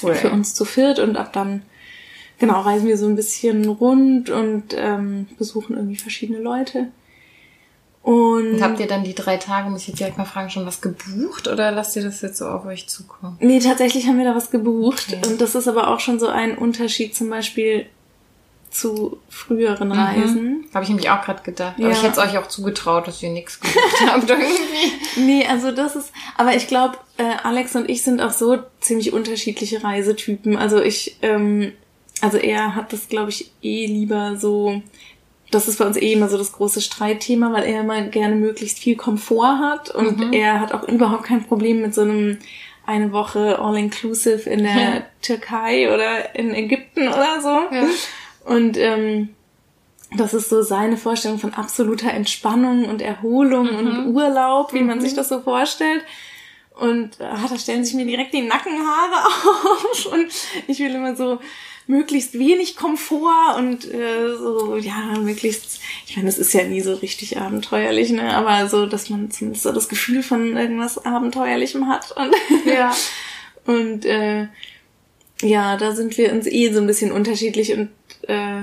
Cool. 0.03 0.15
für 0.15 0.31
uns 0.31 0.53
zu 0.55 0.65
viert 0.65 0.99
und 0.99 1.17
ab 1.17 1.33
dann 1.33 1.63
genau 2.39 2.61
reisen 2.61 2.89
wir 2.89 2.99
so 2.99 3.07
ein 3.07 3.17
bisschen 3.17 3.69
rund 3.69 4.31
und 4.31 4.75
ähm, 4.77 5.29
besuchen 5.39 5.77
irgendwie 5.77 5.97
verschiedene 5.97 6.41
Leute. 6.41 6.89
Und, 8.07 8.53
Und 8.55 8.63
habt 8.63 8.79
ihr 8.79 8.87
dann 8.87 9.03
die 9.03 9.17
drei 9.17 9.37
Tage, 9.37 9.69
muss 9.69 9.81
ich 9.83 9.89
jetzt 9.89 9.99
direkt 9.99 10.17
mal 10.17 10.25
fragen, 10.25 10.49
schon 10.49 10.65
was 10.65 10.81
gebucht 10.81 11.49
oder 11.49 11.73
lasst 11.73 11.97
ihr 11.97 12.05
das 12.05 12.21
jetzt 12.23 12.39
so 12.39 12.47
auf 12.47 12.65
euch 12.65 12.87
zukommen? 12.89 13.37
nee, 13.41 13.59
tatsächlich 13.59 14.07
haben 14.07 14.17
wir 14.19 14.25
da 14.25 14.37
was 14.37 14.53
gebucht 14.53 15.07
Okay. 15.11 15.27
und 15.27 15.41
das 15.41 15.57
ist 15.57 15.67
aber 15.67 15.89
auch 15.89 15.99
schon 15.99 16.21
so 16.21 16.29
ein 16.29 16.57
Unterschied 16.57 17.17
zum 17.17 17.29
Beispiel 17.31 17.87
zu 18.71 19.19
früheren 19.29 19.91
Reisen. 19.91 20.67
Habe 20.73 20.85
ich 20.85 20.89
nämlich 20.91 21.11
auch 21.11 21.21
gerade 21.23 21.43
gedacht. 21.43 21.75
Aber 21.79 21.87
Ja. 21.89 21.93
ich 21.93 22.03
hätte 22.03 22.21
es 22.21 22.29
euch 22.29 22.39
auch 22.39 22.47
zugetraut, 22.47 23.09
dass 23.09 23.21
ihr 23.25 23.31
nichts 23.31 23.59
gebucht 23.59 24.01
habt 24.07 24.31
irgendwie. 24.31 24.55
Nee, 25.17 25.45
also 25.49 25.73
das 25.73 25.97
ist, 25.97 26.13
aber 26.37 26.55
ich 26.55 26.69
glaube, 26.69 26.99
äh, 27.17 27.25
Alex 27.43 27.75
und 27.75 27.89
ich 27.91 28.03
sind 28.03 28.21
auch 28.21 28.33
so 28.33 28.59
ziemlich 28.81 29.13
unterschiedliche 29.15 29.83
Reisetypen. 29.83 30.57
Also 30.57 30.81
ich, 30.81 31.17
ähm, 31.23 31.73
also 32.21 32.37
er 32.37 32.75
hat 32.77 32.93
das, 32.93 33.09
glaube 33.09 33.31
ich, 33.31 33.51
eh 33.63 33.87
lieber 33.87 34.37
so, 34.37 34.81
das 35.51 35.69
ist 35.69 35.79
bei 35.79 35.87
uns 35.87 35.97
eh 35.97 36.13
immer 36.13 36.29
so 36.29 36.39
das 36.39 36.53
große 36.53 36.81
Streitthema, 36.81 37.53
weil 37.53 37.65
er 37.65 37.81
immer 37.81 38.01
gerne 38.03 38.35
möglichst 38.35 38.79
viel 38.79 38.97
Komfort 38.97 39.59
hat 39.61 39.91
und 39.91 40.35
er 40.35 40.61
hat 40.61 40.73
auch 40.73 40.89
überhaupt 40.89 41.25
kein 41.25 41.45
Problem 41.45 41.83
mit 41.83 41.95
so 41.95 42.03
einem 42.03 42.39
eine 42.85 43.13
Woche 43.13 43.59
All-Inclusive 43.59 44.49
in 44.49 44.63
der 44.63 44.77
Ja. 44.77 45.03
Türkei 45.21 45.93
oder 45.93 46.35
in 46.37 46.55
Ägypten 46.55 47.09
oder 47.09 47.41
so. 47.41 47.49
Ja. 47.49 47.87
Und 48.45 48.77
ähm, 48.77 49.31
das 50.17 50.35
ist 50.35 50.49
so 50.49 50.63
seine 50.63 50.97
Vorstellung 50.97 51.41
von 51.41 51.53
absoluter 51.55 52.13
Entspannung 52.13 52.85
und 52.85 53.03
Erholung 53.03 53.69
und 53.71 54.15
Urlaub, 54.15 54.73
wie 54.73 54.83
man 54.83 55.01
sich 55.01 55.15
das 55.15 55.29
so 55.29 55.41
vorstellt. 55.41 56.05
Und 56.79 57.21
ah, 57.21 57.47
da 57.49 57.59
stellen 57.59 57.85
sich 57.85 57.95
mir 57.95 58.07
direkt 58.07 58.35
die 58.35 58.43
Nackenhaare 58.43 59.27
auf 59.27 60.07
und 60.13 60.29
ich 60.69 60.79
will 60.79 60.95
immer 60.95 61.17
so 61.17 61.41
möglichst 61.87 62.39
wenig 62.39 62.77
Komfort 62.77 63.57
und 63.59 63.85
äh, 63.93 64.37
so, 64.37 64.77
ja, 64.77 65.19
möglichst, 65.21 65.81
ich 66.07 66.17
meine, 66.17 66.27
das 66.29 66.39
ist 66.39 66.53
ja 66.53 66.65
nie 66.65 66.81
so 66.81 66.95
richtig 66.95 67.39
abenteuerlich, 67.39 68.11
ne? 68.11 68.35
Aber 68.35 68.69
so, 68.69 68.87
dass 68.87 69.09
man 69.09 69.31
zumindest 69.31 69.63
so 69.63 69.73
das 69.73 69.89
Gefühl 69.89 70.23
von 70.23 70.57
irgendwas 70.57 71.05
Abenteuerlichem 71.05 71.89
hat. 71.89 72.13
Und, 72.17 72.35
ja. 72.67 72.95
und 73.67 74.05
äh, 74.05 74.49
ja, 75.43 75.77
da 75.77 75.93
sind 75.93 76.17
wir 76.19 76.33
uns 76.33 76.47
eh 76.47 76.73
so 76.73 76.81
ein 76.81 76.87
bisschen 76.87 77.13
unterschiedlich 77.13 77.73
und 77.73 77.91
äh, 78.27 78.63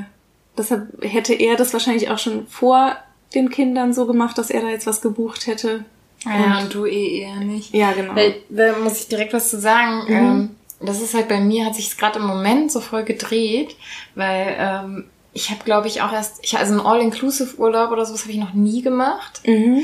deshalb 0.58 0.88
hätte 1.02 1.34
er 1.34 1.56
das 1.56 1.72
wahrscheinlich 1.74 2.10
auch 2.10 2.20
schon 2.20 2.48
vor 2.48 2.98
den 3.36 3.50
Kindern 3.50 3.94
so 3.94 4.06
gemacht, 4.06 4.38
dass 4.38 4.50
er 4.50 4.62
da 4.62 4.70
jetzt 4.70 4.88
was 4.88 5.02
gebucht 5.02 5.48
hätte. 5.48 5.86
Ja, 6.26 6.58
und, 6.58 6.64
und 6.64 6.74
du 6.74 6.86
eh 6.86 7.22
eher 7.22 7.38
nicht. 7.38 7.74
Ja, 7.74 7.92
genau. 7.92 8.16
Weil, 8.16 8.36
da 8.50 8.78
muss 8.78 9.02
ich 9.02 9.08
direkt 9.08 9.34
was 9.34 9.50
zu 9.50 9.60
sagen. 9.60 10.06
Mhm. 10.08 10.16
Ähm, 10.16 10.50
das 10.86 11.02
ist 11.02 11.14
halt 11.14 11.28
bei 11.28 11.40
mir, 11.40 11.66
hat 11.66 11.76
sich 11.76 11.98
gerade 11.98 12.20
im 12.20 12.26
Moment 12.26 12.72
so 12.72 12.82
voll 12.82 13.04
gedreht, 13.04 13.76
weil 14.16 14.56
ähm, 14.58 15.06
ich 15.34 15.50
habe, 15.50 15.64
glaube 15.64 15.88
ich, 15.88 16.02
auch 16.02 16.14
erst, 16.14 16.44
ich, 16.44 16.58
also 16.58 16.74
einen 16.74 16.86
All-Inclusive-Urlaub 16.86 17.92
oder 17.92 18.06
sowas 18.06 18.22
habe 18.22 18.32
ich 18.32 18.40
noch 18.40 18.54
nie 18.54 18.82
gemacht. 18.82 19.42
Mhm. 19.46 19.84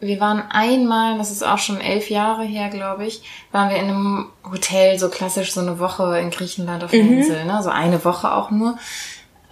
Wir 0.00 0.20
waren 0.20 0.42
einmal, 0.50 1.18
das 1.18 1.32
ist 1.32 1.42
auch 1.42 1.58
schon 1.58 1.80
elf 1.80 2.08
Jahre 2.08 2.44
her, 2.44 2.68
glaube 2.68 3.04
ich, 3.04 3.22
waren 3.50 3.68
wir 3.68 3.78
in 3.78 3.88
einem 3.88 4.28
Hotel, 4.48 4.98
so 4.98 5.08
klassisch 5.08 5.52
so 5.52 5.60
eine 5.60 5.80
Woche 5.80 6.18
in 6.20 6.30
Griechenland 6.30 6.84
auf 6.84 6.92
der 6.92 7.02
mhm. 7.02 7.18
Insel, 7.18 7.44
ne? 7.44 7.60
So 7.62 7.70
eine 7.70 8.04
Woche 8.04 8.32
auch 8.32 8.50
nur 8.50 8.78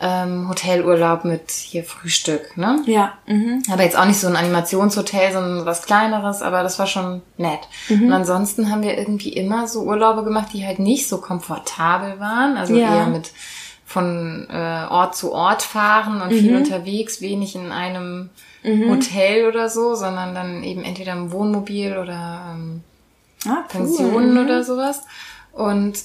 ähm, 0.01 0.49
Hotelurlaub 0.49 1.25
mit 1.25 1.51
hier 1.51 1.83
Frühstück, 1.83 2.57
ne? 2.57 2.83
Ja. 2.87 3.15
Mhm. 3.27 3.63
Aber 3.71 3.83
jetzt 3.83 3.97
auch 3.97 4.05
nicht 4.05 4.21
so 4.21 4.27
ein 4.27 4.37
Animationshotel, 4.37 5.33
sondern 5.33 5.65
was 5.65 5.83
kleineres, 5.83 6.43
aber 6.43 6.63
das 6.63 6.79
war 6.79 6.87
schon 6.87 7.23
nett. 7.39 7.61
Mhm. 7.89 8.07
Und 8.07 8.13
ansonsten 8.13 8.71
haben 8.71 8.83
wir 8.83 8.99
irgendwie 8.99 9.33
immer 9.33 9.67
so 9.69 9.83
Urlaube 9.83 10.23
gemacht, 10.23 10.49
die 10.53 10.67
halt 10.67 10.79
nicht 10.79 11.09
so 11.09 11.19
komfortabel 11.19 12.21
waren, 12.21 12.57
also 12.59 12.75
ja. 12.75 12.95
eher 12.95 13.07
mit 13.07 13.33
von 13.87 14.47
äh, 14.51 14.87
Ort 14.91 15.17
zu 15.17 15.33
Ort 15.33 15.63
fahren 15.63 16.21
und 16.21 16.33
mhm. 16.33 16.39
viel 16.39 16.57
unterwegs, 16.57 17.21
wenig 17.21 17.55
in 17.55 17.73
einem 17.73 18.31
mhm. 18.65 18.91
Hotel 18.91 19.47
oder 19.47 19.71
so, 19.71 19.95
sondern 19.95 20.35
dann 20.35 20.63
eben 20.65 20.83
entweder 20.83 21.13
im 21.13 21.33
Wohnmobil 21.33 21.97
oder 21.97 22.51
ähm, 22.53 22.83
ah, 23.47 23.59
cool. 23.59 23.65
Pensionen 23.69 24.35
mhm. 24.35 24.45
oder 24.45 24.65
sowas. 24.65 25.03
Und 25.53 25.99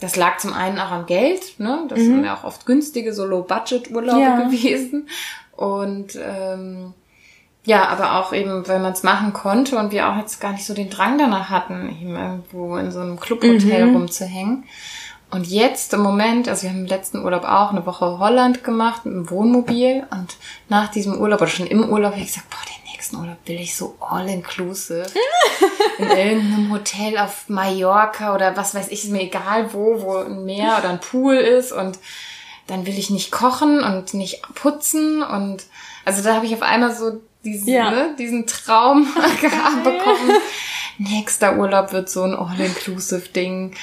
das 0.00 0.16
lag 0.16 0.38
zum 0.38 0.52
einen 0.52 0.78
auch 0.78 0.90
am 0.90 1.06
Geld, 1.06 1.58
ne? 1.58 1.84
Das 1.88 1.98
mhm. 1.98 2.04
sind 2.04 2.24
ja 2.24 2.36
auch 2.36 2.44
oft 2.44 2.66
günstige, 2.66 3.12
so 3.12 3.24
Low-Budget-Urlaube 3.26 4.20
ja. 4.20 4.40
gewesen. 4.42 5.08
Und 5.56 6.18
ähm, 6.22 6.94
ja, 7.64 7.88
aber 7.88 8.18
auch 8.18 8.32
eben, 8.32 8.66
weil 8.66 8.80
man 8.80 8.92
es 8.92 9.02
machen 9.02 9.32
konnte 9.32 9.76
und 9.76 9.92
wir 9.92 10.08
auch 10.08 10.16
jetzt 10.16 10.40
gar 10.40 10.52
nicht 10.52 10.64
so 10.64 10.74
den 10.74 10.90
Drang 10.90 11.18
danach 11.18 11.50
hatten, 11.50 11.90
eben 12.00 12.16
irgendwo 12.16 12.76
in 12.76 12.90
so 12.90 13.00
einem 13.00 13.20
Clubhotel 13.20 13.86
mhm. 13.86 13.96
rumzuhängen. 13.96 14.64
Und 15.30 15.46
jetzt 15.46 15.92
im 15.94 16.00
Moment, 16.00 16.48
also 16.48 16.62
wir 16.62 16.70
haben 16.70 16.80
im 16.80 16.86
letzten 16.86 17.22
Urlaub 17.22 17.44
auch 17.44 17.70
eine 17.70 17.86
Woche 17.86 18.18
Holland 18.18 18.64
gemacht 18.64 19.04
mit 19.04 19.14
dem 19.14 19.30
Wohnmobil 19.30 20.04
und 20.10 20.36
nach 20.68 20.88
diesem 20.90 21.18
Urlaub 21.18 21.40
oder 21.40 21.50
schon 21.50 21.66
im 21.66 21.88
Urlaub 21.88 22.12
habe 22.12 22.22
ich 22.22 22.28
gesagt, 22.28 22.50
boah, 22.50 22.58
den 22.66 22.79
nächsten 23.00 23.16
Urlaub 23.16 23.38
will 23.46 23.58
ich 23.58 23.74
so 23.74 23.96
all-inclusive 23.98 25.06
in 25.98 26.04
irgendeinem 26.04 26.70
Hotel 26.70 27.16
auf 27.16 27.48
Mallorca 27.48 28.34
oder 28.34 28.58
was 28.58 28.74
weiß 28.74 28.88
ich, 28.88 29.04
ist 29.04 29.10
mir 29.10 29.22
egal 29.22 29.72
wo, 29.72 30.02
wo 30.02 30.16
ein 30.18 30.44
Meer 30.44 30.76
oder 30.78 30.90
ein 30.90 31.00
Pool 31.00 31.36
ist 31.36 31.72
und 31.72 31.98
dann 32.66 32.84
will 32.84 32.98
ich 32.98 33.08
nicht 33.08 33.32
kochen 33.32 33.82
und 33.82 34.12
nicht 34.12 34.42
putzen 34.54 35.22
und 35.22 35.64
also 36.04 36.22
da 36.22 36.34
habe 36.34 36.44
ich 36.44 36.52
auf 36.52 36.60
einmal 36.60 36.94
so 36.94 37.22
diesen, 37.42 37.68
ja. 37.68 37.90
ne, 37.90 38.16
diesen 38.18 38.46
Traum 38.46 39.08
bekommen. 39.82 40.36
Nächster 40.98 41.56
Urlaub 41.56 41.94
wird 41.94 42.10
so 42.10 42.22
ein 42.24 42.34
all-inclusive 42.34 43.30
Ding. 43.30 43.74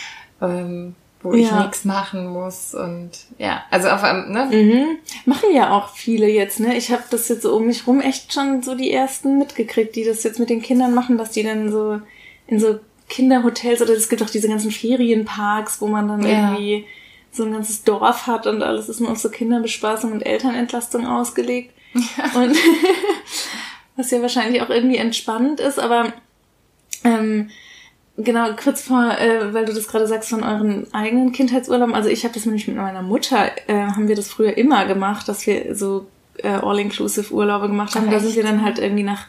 Ähm, 0.43 0.93
wo 1.27 1.35
ja. 1.35 1.45
ich 1.45 1.51
nichts 1.51 1.85
machen 1.85 2.27
muss 2.27 2.73
und 2.73 3.11
ja, 3.37 3.63
also 3.71 3.89
auf 3.89 4.03
einem, 4.03 4.31
ne? 4.31 4.45
Mhm. 4.45 4.97
Machen 5.25 5.53
ja 5.53 5.71
auch 5.71 5.89
viele 5.89 6.27
jetzt, 6.27 6.59
ne? 6.59 6.75
Ich 6.77 6.91
habe 6.91 7.03
das 7.09 7.27
jetzt 7.29 7.43
so 7.43 7.55
um 7.55 7.67
mich 7.67 7.87
rum 7.87 8.01
echt 8.01 8.33
schon 8.33 8.63
so 8.63 8.75
die 8.75 8.91
ersten 8.91 9.37
mitgekriegt, 9.37 9.95
die 9.95 10.03
das 10.03 10.23
jetzt 10.23 10.39
mit 10.39 10.49
den 10.49 10.61
Kindern 10.61 10.93
machen, 10.93 11.17
dass 11.17 11.31
die 11.31 11.43
dann 11.43 11.71
so 11.71 12.01
in 12.47 12.59
so 12.59 12.79
Kinderhotels 13.09 13.81
oder 13.81 13.93
es 13.93 14.09
gibt 14.09 14.21
auch 14.23 14.29
diese 14.29 14.47
ganzen 14.47 14.71
Ferienparks, 14.71 15.81
wo 15.81 15.87
man 15.87 16.07
dann 16.07 16.23
ja. 16.23 16.51
irgendwie 16.51 16.85
so 17.31 17.43
ein 17.43 17.53
ganzes 17.53 17.83
Dorf 17.83 18.27
hat 18.27 18.47
und 18.47 18.63
alles 18.63 18.89
ist 18.89 18.99
nur 18.99 19.11
auf 19.11 19.19
so 19.19 19.29
Kinderbespaßung 19.29 20.11
und 20.11 20.21
Elternentlastung 20.21 21.05
ausgelegt. 21.05 21.73
Ja. 21.93 22.31
Und 22.41 22.55
was 23.95 24.11
ja 24.11 24.21
wahrscheinlich 24.21 24.61
auch 24.61 24.69
irgendwie 24.69 24.97
entspannend 24.97 25.59
ist, 25.59 25.79
aber 25.79 26.13
ähm, 27.03 27.49
Genau, 28.17 28.49
kurz 28.61 28.81
vor, 28.81 29.11
äh, 29.19 29.53
weil 29.53 29.65
du 29.65 29.73
das 29.73 29.87
gerade 29.87 30.07
sagst 30.07 30.29
von 30.29 30.43
euren 30.43 30.91
eigenen 30.91 31.31
Kindheitsurlauben. 31.31 31.93
Also 31.93 32.09
ich 32.09 32.23
habe 32.23 32.33
das 32.33 32.45
nämlich 32.45 32.67
mit 32.67 32.75
meiner 32.75 33.03
Mutter, 33.03 33.51
äh, 33.67 33.73
haben 33.73 34.07
wir 34.07 34.15
das 34.15 34.27
früher 34.27 34.57
immer 34.57 34.85
gemacht, 34.87 35.27
dass 35.27 35.45
wir 35.45 35.75
so 35.75 36.07
äh, 36.37 36.49
all-inclusive 36.49 37.31
Urlaube 37.31 37.67
gemacht 37.67 37.93
haben. 37.95 38.05
Ach, 38.07 38.13
da 38.13 38.19
sind 38.19 38.35
wir 38.35 38.43
dann 38.43 38.63
halt 38.63 38.79
irgendwie 38.79 39.03
nach 39.03 39.27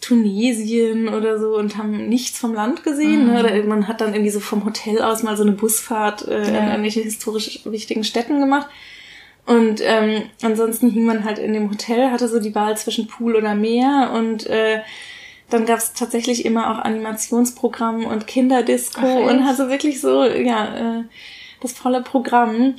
Tunesien 0.00 1.08
oder 1.08 1.38
so 1.38 1.56
und 1.56 1.76
haben 1.76 2.08
nichts 2.08 2.38
vom 2.38 2.54
Land 2.54 2.82
gesehen. 2.82 3.26
Mhm. 3.26 3.32
Ne? 3.32 3.40
Oder 3.40 3.62
man 3.64 3.86
hat 3.86 4.00
dann 4.00 4.14
irgendwie 4.14 4.30
so 4.30 4.40
vom 4.40 4.64
Hotel 4.64 5.00
aus 5.00 5.22
mal 5.22 5.36
so 5.36 5.44
eine 5.44 5.52
Busfahrt 5.52 6.26
äh, 6.26 6.40
ja. 6.40 6.58
in 6.58 6.68
irgendwelche 6.68 7.02
historisch 7.02 7.60
wichtigen 7.66 8.02
Städten 8.02 8.40
gemacht. 8.40 8.68
Und 9.46 9.80
ähm, 9.82 10.24
ansonsten 10.42 10.90
hing 10.90 11.06
man 11.06 11.24
halt 11.24 11.38
in 11.38 11.52
dem 11.52 11.70
Hotel, 11.70 12.10
hatte 12.10 12.28
so 12.28 12.38
die 12.40 12.54
Wahl 12.54 12.76
zwischen 12.76 13.06
Pool 13.06 13.34
oder 13.34 13.54
Meer 13.54 14.10
und 14.12 14.46
äh, 14.46 14.80
dann 15.50 15.66
gab 15.66 15.78
es 15.78 15.92
tatsächlich 15.92 16.44
immer 16.44 16.70
auch 16.70 16.84
Animationsprogramm 16.84 18.04
und 18.04 18.26
Kinderdisco 18.26 19.00
Ach, 19.02 19.30
und 19.30 19.44
hatte 19.44 19.68
wirklich 19.70 20.00
so, 20.00 20.24
ja, 20.24 20.98
äh, 20.98 21.04
das 21.60 21.72
volle 21.72 22.02
Programm. 22.02 22.74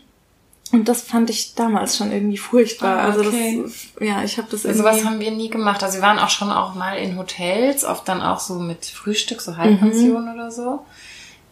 Und 0.72 0.88
das 0.88 1.02
fand 1.02 1.32
ich 1.32 1.56
damals 1.56 1.98
schon 1.98 2.12
irgendwie 2.12 2.38
furchtbar. 2.38 3.00
Ah, 3.00 3.10
okay. 3.10 3.18
Also 3.18 3.64
das, 3.64 3.88
ja, 4.00 4.24
ich 4.24 4.38
habe 4.38 4.50
das 4.52 4.66
irgendwie... 4.66 4.88
Also 4.88 4.98
was 5.00 5.06
haben 5.06 5.20
wir 5.20 5.32
nie 5.32 5.50
gemacht. 5.50 5.82
Also 5.84 5.98
wir 5.98 6.04
waren 6.04 6.20
auch 6.20 6.30
schon 6.30 6.52
auch 6.52 6.76
mal 6.76 6.96
in 6.98 7.18
Hotels, 7.18 7.84
oft 7.84 8.08
dann 8.08 8.22
auch 8.22 8.40
so 8.40 8.60
mit 8.60 8.86
Frühstück, 8.86 9.42
so 9.42 9.58
Halbpension 9.58 10.26
mhm. 10.26 10.34
oder 10.34 10.52
so. 10.52 10.82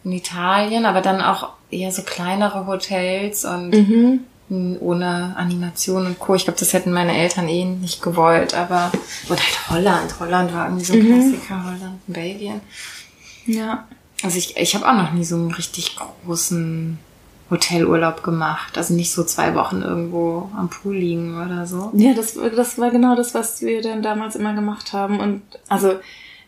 In 0.04 0.12
Italien, 0.12 0.86
aber 0.86 1.00
dann 1.00 1.20
auch 1.20 1.50
eher 1.68 1.90
so 1.90 2.02
kleinere 2.02 2.66
Hotels 2.68 3.44
und 3.44 3.70
mhm 3.70 4.20
ohne 4.50 5.34
Animation 5.36 6.06
und 6.06 6.18
Co. 6.18 6.34
Ich 6.34 6.44
glaube, 6.44 6.58
das 6.58 6.72
hätten 6.72 6.92
meine 6.92 7.16
Eltern 7.16 7.48
eh 7.48 7.64
nicht 7.64 8.02
gewollt, 8.02 8.54
aber 8.54 8.90
oder 9.28 9.40
halt 9.40 9.70
Holland. 9.70 10.20
Holland 10.20 10.54
war 10.54 10.66
irgendwie 10.66 10.84
so 10.84 10.92
ein 10.94 11.00
mhm. 11.00 11.06
Klassiker, 11.06 11.64
Holland, 11.64 12.00
Belgien. 12.06 12.60
Ja. 13.46 13.86
Also 14.22 14.38
ich, 14.38 14.56
ich 14.56 14.74
habe 14.74 14.88
auch 14.88 14.94
noch 14.94 15.12
nie 15.12 15.24
so 15.24 15.36
einen 15.36 15.52
richtig 15.52 15.96
großen 15.96 16.98
Hotelurlaub 17.50 18.22
gemacht. 18.22 18.76
Also 18.76 18.94
nicht 18.94 19.12
so 19.12 19.24
zwei 19.24 19.54
Wochen 19.54 19.82
irgendwo 19.82 20.50
am 20.56 20.68
Pool 20.68 20.96
liegen 20.96 21.40
oder 21.40 21.66
so. 21.66 21.90
Ja, 21.94 22.14
das, 22.14 22.34
das 22.34 22.78
war 22.78 22.90
genau 22.90 23.16
das, 23.16 23.34
was 23.34 23.60
wir 23.62 23.82
dann 23.82 24.02
damals 24.02 24.36
immer 24.36 24.54
gemacht 24.54 24.92
haben. 24.92 25.20
Und 25.20 25.42
also 25.68 25.94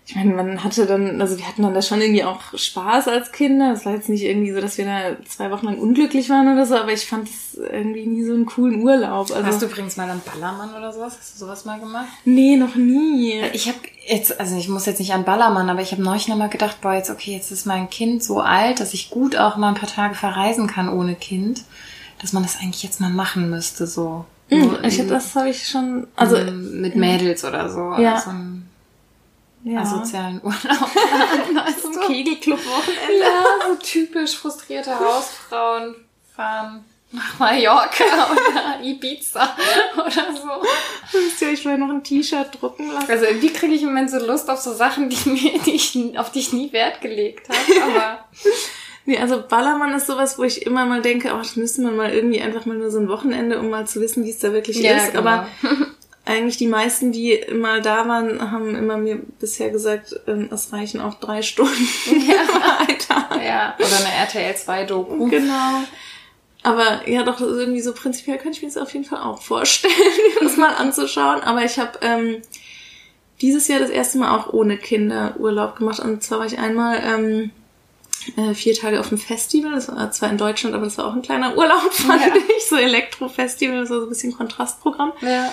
ich 0.07 0.16
meine, 0.16 0.35
man 0.35 0.64
hatte 0.64 0.87
dann, 0.87 1.21
also 1.21 1.38
wir 1.38 1.47
hatten 1.47 1.62
dann 1.62 1.73
da 1.73 1.83
schon 1.83 2.00
irgendwie 2.00 2.25
auch 2.25 2.40
Spaß 2.52 3.07
als 3.07 3.30
Kinder. 3.30 3.73
Es 3.73 3.87
war 3.87 3.95
jetzt 3.95 4.09
nicht 4.09 4.25
irgendwie 4.25 4.50
so, 4.52 4.61
dass 4.61 4.76
wir 4.76 4.85
da 4.85 5.16
zwei 5.25 5.52
Wochen 5.52 5.66
lang 5.66 5.78
unglücklich 5.78 6.28
waren 6.28 6.52
oder 6.52 6.66
so, 6.66 6.75
aber 6.75 6.92
ich 6.92 7.07
fand 7.07 7.28
es 7.28 7.54
irgendwie 7.54 8.07
nie 8.07 8.25
so 8.25 8.33
einen 8.33 8.47
coolen 8.47 8.83
Urlaub. 8.83 9.30
Also, 9.30 9.47
Hast 9.47 9.62
du 9.62 9.66
übrigens 9.66 9.97
mal 9.97 10.11
einen 10.11 10.21
Ballermann 10.21 10.75
oder 10.75 10.92
sowas? 10.92 11.16
Hast 11.16 11.37
du 11.37 11.45
sowas 11.45 11.64
mal 11.64 11.78
gemacht? 11.78 12.09
Nee, 12.25 12.57
noch 12.57 12.75
nie. 12.75 13.40
Ich 13.52 13.69
habe 13.69 13.78
jetzt, 14.04 14.40
also 14.40 14.57
ich 14.57 14.69
muss 14.69 14.87
jetzt 14.87 14.99
nicht 14.99 15.12
an 15.12 15.25
Ballermann, 15.25 15.71
aber 15.71 15.80
ich 15.80 15.92
habe 15.92 16.02
neulich 16.02 16.26
nochmal 16.26 16.49
gedacht, 16.49 16.80
boah, 16.80 16.95
jetzt 16.95 17.11
okay, 17.11 17.33
jetzt 17.33 17.52
ist 17.52 17.66
mein 17.66 17.88
Kind 17.88 18.25
so 18.25 18.40
alt, 18.40 18.80
dass 18.80 18.95
ich 18.95 19.11
gut 19.11 19.37
auch 19.37 19.57
mal 19.57 19.69
ein 19.69 19.75
paar 19.75 19.88
Tage 19.88 20.16
verreisen 20.16 20.66
kann 20.66 20.88
ohne 20.88 21.14
Kind, 21.14 21.62
dass 22.21 22.33
man 22.33 22.42
das 22.42 22.59
eigentlich 22.61 22.83
jetzt 22.83 23.00
mal 23.00 23.11
machen 23.11 23.49
müsste, 23.49 23.87
so. 23.87 24.25
Mhm, 24.50 24.78
ich 24.83 24.99
hab, 24.99 25.07
das 25.07 25.37
habe 25.37 25.50
ich 25.50 25.69
schon, 25.69 26.09
also 26.16 26.37
mit 26.50 26.97
Mädels 26.97 27.45
oder 27.45 27.71
so. 27.71 27.95
Ja. 28.02 28.16
Also 28.16 28.30
ja. 29.64 29.81
asozialen 29.81 30.40
Urlaub. 30.43 30.61
weißt 30.62 31.83
Zum 31.83 32.00
Kegelclub-Wochenende. 32.07 33.21
Ja, 33.21 33.69
so 33.69 33.75
typisch 33.76 34.37
frustrierte 34.37 34.99
Hausfrauen 34.99 35.97
fahren 36.35 36.85
nach 37.12 37.38
Mallorca 37.38 38.05
oder 38.31 38.85
Ibiza 38.85 39.57
oder 39.97 40.35
so. 40.35 41.19
Müsst 41.19 41.43
ihr 41.43 41.49
euch 41.49 41.61
vielleicht 41.61 41.81
noch 41.81 41.90
ein 41.90 42.05
T-Shirt 42.05 42.61
drucken 42.61 42.93
lassen? 42.93 43.11
Also 43.11 43.25
irgendwie 43.25 43.52
kriege 43.52 43.75
ich 43.75 43.83
im 43.83 43.88
Moment 43.88 44.11
so 44.11 44.19
Lust 44.19 44.49
auf 44.49 44.61
so 44.61 44.73
Sachen, 44.73 45.09
die 45.09 45.29
mir, 45.29 45.59
die 45.67 45.75
ich, 45.75 46.19
auf 46.19 46.31
die 46.31 46.38
ich 46.38 46.52
nie 46.52 46.73
Wert 46.73 47.00
gelegt 47.00 47.49
habe. 47.49 47.83
Aber 47.83 48.25
Nee, 49.07 49.19
also 49.19 49.43
Ballermann 49.43 49.95
ist 49.95 50.07
sowas, 50.07 50.38
wo 50.38 50.45
ich 50.45 50.67
immer 50.67 50.85
mal 50.85 51.00
denke, 51.00 51.33
oh, 51.35 51.38
das 51.38 51.57
müsste 51.57 51.81
man 51.81 51.97
mal 51.97 52.12
irgendwie 52.12 52.40
einfach 52.40 52.67
mal 52.67 52.76
nur 52.76 52.90
so 52.90 52.99
ein 52.99 53.09
Wochenende, 53.09 53.59
um 53.59 53.71
mal 53.71 53.87
zu 53.87 54.00
wissen, 54.00 54.25
wie 54.25 54.31
es 54.31 54.38
da 54.38 54.52
wirklich 54.52 54.79
ja, 54.79 54.99
ist. 54.99 55.12
Genau. 55.12 55.21
Aber 55.21 55.49
eigentlich 56.31 56.57
die 56.57 56.67
meisten, 56.67 57.13
die 57.13 57.41
mal 57.53 57.83
da 57.83 58.07
waren, 58.09 58.51
haben 58.51 58.75
immer 58.75 58.97
mir 58.97 59.21
bisher 59.39 59.71
gesagt, 59.71 60.15
ähm, 60.27 60.49
es 60.53 60.73
reichen 60.73 61.01
auch 61.01 61.15
drei 61.15 61.43
Stunden. 61.43 61.73
Ja, 63.41 63.43
ja. 63.43 63.75
oder 63.79 63.97
eine 63.97 64.15
RTL 64.23 64.55
2 64.55 64.85
Doku. 64.85 65.29
Genau. 65.29 65.83
Aber 66.63 67.09
ja, 67.09 67.23
doch 67.23 67.41
irgendwie 67.41 67.81
so 67.81 67.93
prinzipiell 67.93 68.39
könnte 68.39 68.57
ich 68.57 68.63
mir 68.63 68.69
das 68.69 68.77
auf 68.77 68.93
jeden 68.93 69.05
Fall 69.05 69.21
auch 69.21 69.41
vorstellen, 69.41 69.95
das 70.41 70.57
mal 70.57 70.75
anzuschauen. 70.75 71.41
Aber 71.41 71.65
ich 71.65 71.79
habe 71.79 71.99
ähm, 72.03 72.43
dieses 73.41 73.69
Jahr 73.69 73.81
das 73.81 73.91
erste 73.91 74.19
Mal 74.19 74.37
auch 74.37 74.53
ohne 74.53 74.77
Kinder 74.77 75.35
Urlaub 75.39 75.77
gemacht. 75.77 76.01
Und 76.01 76.23
zwar 76.23 76.41
war 76.41 76.47
ich 76.47 76.59
einmal 76.59 77.03
ähm, 77.03 77.51
äh, 78.37 78.55
vier 78.55 78.75
Tage 78.75 79.01
auf 79.01 79.09
dem 79.09 79.19
Festival. 79.19 79.73
Das 79.73 79.89
war 79.89 80.11
zwar 80.13 80.31
in 80.31 80.39
Deutschland, 80.39 80.75
aber 80.75 80.85
das 80.85 80.99
war 80.99 81.07
auch 81.07 81.15
ein 81.15 81.23
kleiner 81.23 81.57
Urlaub, 81.57 81.93
fand 81.93 82.21
ja. 82.21 82.35
ich. 82.57 82.67
So 82.67 82.77
Elektro-Festival, 82.77 83.87
so 83.87 84.03
ein 84.03 84.09
bisschen 84.09 84.37
Kontrastprogramm. 84.37 85.13
Ja. 85.23 85.51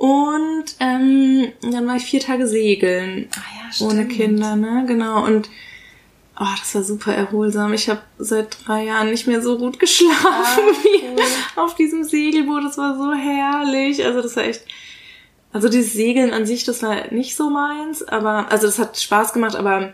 Und 0.00 0.64
ähm, 0.80 1.52
dann 1.60 1.86
war 1.86 1.96
ich 1.96 2.04
vier 2.04 2.20
Tage 2.20 2.46
segeln. 2.46 3.28
Ah 3.36 3.64
ja, 3.66 3.70
stimmt. 3.70 3.90
Ohne 3.90 4.08
Kinder, 4.08 4.56
ne? 4.56 4.86
Genau. 4.88 5.26
Und 5.26 5.50
oh, 6.38 6.46
das 6.58 6.74
war 6.74 6.82
super 6.82 7.14
erholsam. 7.14 7.74
Ich 7.74 7.90
habe 7.90 8.00
seit 8.16 8.66
drei 8.66 8.84
Jahren 8.84 9.10
nicht 9.10 9.26
mehr 9.26 9.42
so 9.42 9.58
gut 9.58 9.78
geschlafen 9.78 10.14
ah, 10.24 10.56
wie 10.56 11.06
cool. 11.06 11.22
auf 11.56 11.74
diesem 11.74 12.04
Segelboot. 12.04 12.64
Das 12.64 12.78
war 12.78 12.96
so 12.96 13.12
herrlich. 13.12 14.02
Also 14.02 14.22
das 14.22 14.36
war 14.36 14.44
echt. 14.44 14.62
Also 15.52 15.68
dieses 15.68 15.92
Segeln 15.92 16.32
an 16.32 16.46
sich, 16.46 16.64
das 16.64 16.82
war 16.82 17.12
nicht 17.12 17.36
so 17.36 17.50
meins, 17.50 18.02
aber 18.02 18.50
also 18.50 18.68
das 18.68 18.78
hat 18.78 18.98
Spaß 18.98 19.34
gemacht, 19.34 19.54
aber 19.54 19.92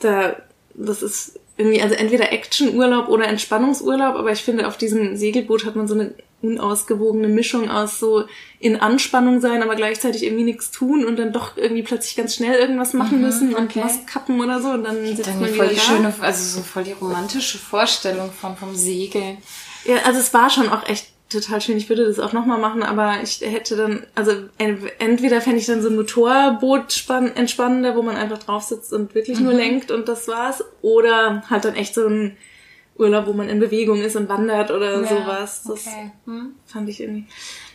da 0.00 0.36
das 0.72 1.02
ist 1.02 1.38
irgendwie, 1.58 1.82
also 1.82 1.96
entweder 1.96 2.32
Actionurlaub 2.32 3.08
oder 3.08 3.26
Entspannungsurlaub, 3.26 4.14
aber 4.14 4.32
ich 4.32 4.42
finde, 4.42 4.66
auf 4.66 4.78
diesem 4.78 5.16
Segelboot 5.16 5.66
hat 5.66 5.76
man 5.76 5.86
so 5.86 5.94
eine 5.94 6.14
unausgewogene 6.46 7.28
Mischung 7.28 7.70
aus 7.70 7.98
so 7.98 8.24
in 8.58 8.76
Anspannung 8.76 9.40
sein, 9.40 9.62
aber 9.62 9.76
gleichzeitig 9.76 10.24
irgendwie 10.24 10.44
nichts 10.44 10.70
tun 10.70 11.04
und 11.04 11.18
dann 11.18 11.32
doch 11.32 11.56
irgendwie 11.56 11.82
plötzlich 11.82 12.16
ganz 12.16 12.34
schnell 12.34 12.58
irgendwas 12.58 12.92
machen 12.92 13.18
mhm, 13.18 13.24
müssen 13.24 13.54
und 13.54 13.76
was 13.76 14.06
kappen 14.06 14.40
oder 14.40 14.60
so 14.60 14.70
und 14.70 14.84
dann 14.84 15.04
sitzt 15.04 15.28
dann 15.28 15.40
man 15.40 15.50
voll 15.50 15.68
die 15.68 15.76
da. 15.76 15.80
schöne, 15.80 16.14
also 16.20 16.58
so 16.58 16.62
voll 16.62 16.84
die 16.84 16.92
romantische 16.92 17.58
Vorstellung 17.58 18.30
von 18.32 18.56
vom 18.56 18.74
Segeln. 18.74 19.38
Ja, 19.84 19.96
also 20.04 20.20
es 20.20 20.32
war 20.34 20.50
schon 20.50 20.68
auch 20.68 20.88
echt 20.88 21.06
total 21.28 21.60
schön. 21.60 21.76
Ich 21.76 21.88
würde 21.88 22.06
das 22.06 22.18
auch 22.18 22.32
nochmal 22.32 22.58
machen, 22.58 22.82
aber 22.82 23.22
ich 23.22 23.40
hätte 23.40 23.76
dann, 23.76 24.06
also 24.14 24.32
entweder 24.58 25.40
fände 25.40 25.58
ich 25.58 25.66
dann 25.66 25.82
so 25.82 25.88
ein 25.88 25.96
Motorboot 25.96 27.04
entspannender, 27.34 27.96
wo 27.96 28.02
man 28.02 28.16
einfach 28.16 28.38
drauf 28.38 28.62
sitzt 28.62 28.92
und 28.92 29.14
wirklich 29.14 29.38
mhm. 29.38 29.44
nur 29.44 29.54
lenkt 29.54 29.90
und 29.90 30.08
das 30.08 30.28
war's. 30.28 30.64
Oder 30.82 31.42
halt 31.50 31.64
dann 31.64 31.74
echt 31.74 31.94
so 31.94 32.06
ein 32.06 32.36
Urlaub, 32.98 33.26
wo 33.26 33.32
man 33.32 33.48
in 33.48 33.60
Bewegung 33.60 34.00
ist 34.00 34.16
und 34.16 34.28
wandert 34.28 34.70
oder 34.70 35.02
ja, 35.02 35.06
sowas. 35.06 35.62
Das 35.66 35.86
okay. 35.86 36.12
hm? 36.24 36.54
fand 36.66 36.88
ich 36.88 37.00
irgendwie. 37.00 37.26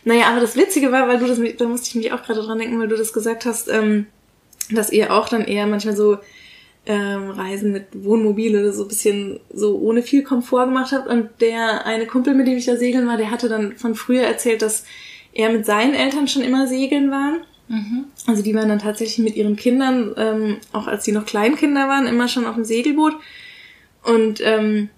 Naja, 0.04 0.26
aber 0.26 0.40
das 0.40 0.56
Witzige 0.56 0.90
war, 0.90 1.08
weil 1.08 1.18
du 1.18 1.26
das, 1.26 1.38
da 1.58 1.64
musste 1.66 1.88
ich 1.88 1.94
mich 1.94 2.12
auch 2.12 2.22
gerade 2.22 2.42
dran 2.42 2.58
denken, 2.58 2.78
weil 2.80 2.88
du 2.88 2.96
das 2.96 3.12
gesagt 3.12 3.46
hast, 3.46 3.68
ähm, 3.68 4.06
dass 4.70 4.90
ihr 4.90 5.12
auch 5.12 5.28
dann 5.28 5.44
eher 5.44 5.66
manchmal 5.66 5.96
so 5.96 6.18
ähm, 6.86 7.30
Reisen 7.30 7.70
mit 7.70 7.86
Wohnmobil 7.92 8.58
oder 8.58 8.72
so 8.72 8.86
bisschen 8.86 9.38
so 9.52 9.78
ohne 9.78 10.02
viel 10.02 10.24
Komfort 10.24 10.66
gemacht 10.66 10.92
habt. 10.92 11.08
Und 11.08 11.30
der 11.40 11.86
eine 11.86 12.06
Kumpel, 12.06 12.34
mit 12.34 12.46
dem 12.46 12.58
ich 12.58 12.66
da 12.66 12.76
segeln 12.76 13.06
war, 13.06 13.16
der 13.16 13.30
hatte 13.30 13.48
dann 13.48 13.76
von 13.76 13.94
früher 13.94 14.22
erzählt, 14.22 14.62
dass 14.62 14.84
er 15.32 15.50
mit 15.50 15.64
seinen 15.64 15.94
Eltern 15.94 16.26
schon 16.26 16.42
immer 16.42 16.66
segeln 16.66 17.10
waren. 17.10 17.42
Mhm. 17.68 18.06
Also 18.26 18.42
die 18.42 18.54
waren 18.54 18.68
dann 18.68 18.80
tatsächlich 18.80 19.18
mit 19.18 19.36
ihren 19.36 19.56
Kindern, 19.56 20.14
ähm, 20.16 20.56
auch 20.72 20.88
als 20.88 21.04
sie 21.04 21.12
noch 21.12 21.24
Kleinkinder 21.24 21.88
waren, 21.88 22.06
immer 22.06 22.28
schon 22.28 22.46
auf 22.46 22.56
dem 22.56 22.64
Segelboot. 22.64 23.14
Und 24.02 24.40
ähm, 24.44 24.90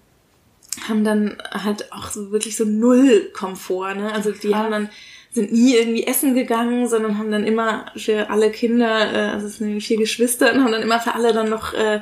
haben 0.87 1.03
dann 1.03 1.37
halt 1.51 1.91
auch 1.91 2.09
so 2.09 2.31
wirklich 2.31 2.57
so 2.57 2.65
null 2.65 3.29
Komfort, 3.33 3.95
ne? 3.95 4.13
Also 4.13 4.31
die 4.31 4.55
haben 4.55 4.71
dann 4.71 4.89
sind 5.31 5.51
nie 5.51 5.75
irgendwie 5.75 6.07
essen 6.07 6.33
gegangen, 6.33 6.87
sondern 6.87 7.17
haben 7.17 7.29
dann 7.29 7.43
immer 7.43 7.87
für 7.97 8.29
alle 8.29 8.51
Kinder, 8.51 9.13
äh, 9.13 9.31
also 9.31 9.47
es 9.47 9.57
sind 9.57 9.81
vier 9.81 9.97
Geschwister, 9.97 10.53
und 10.53 10.63
haben 10.63 10.71
dann 10.71 10.81
immer 10.81 10.99
für 11.01 11.13
alle 11.13 11.33
dann 11.33 11.49
noch 11.49 11.73
äh, 11.73 11.99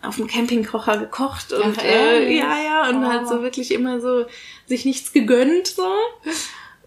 auf 0.00 0.16
dem 0.16 0.28
Campingkocher 0.28 0.96
gekocht 0.96 1.52
und 1.52 1.76
Ach, 1.76 1.84
äh, 1.84 2.36
ja, 2.36 2.56
ja, 2.64 2.88
und 2.88 3.02
oh. 3.02 3.08
halt 3.08 3.26
so 3.26 3.42
wirklich 3.42 3.72
immer 3.72 4.00
so 4.00 4.26
sich 4.66 4.84
nichts 4.84 5.12
gegönnt 5.12 5.66
so. 5.66 5.88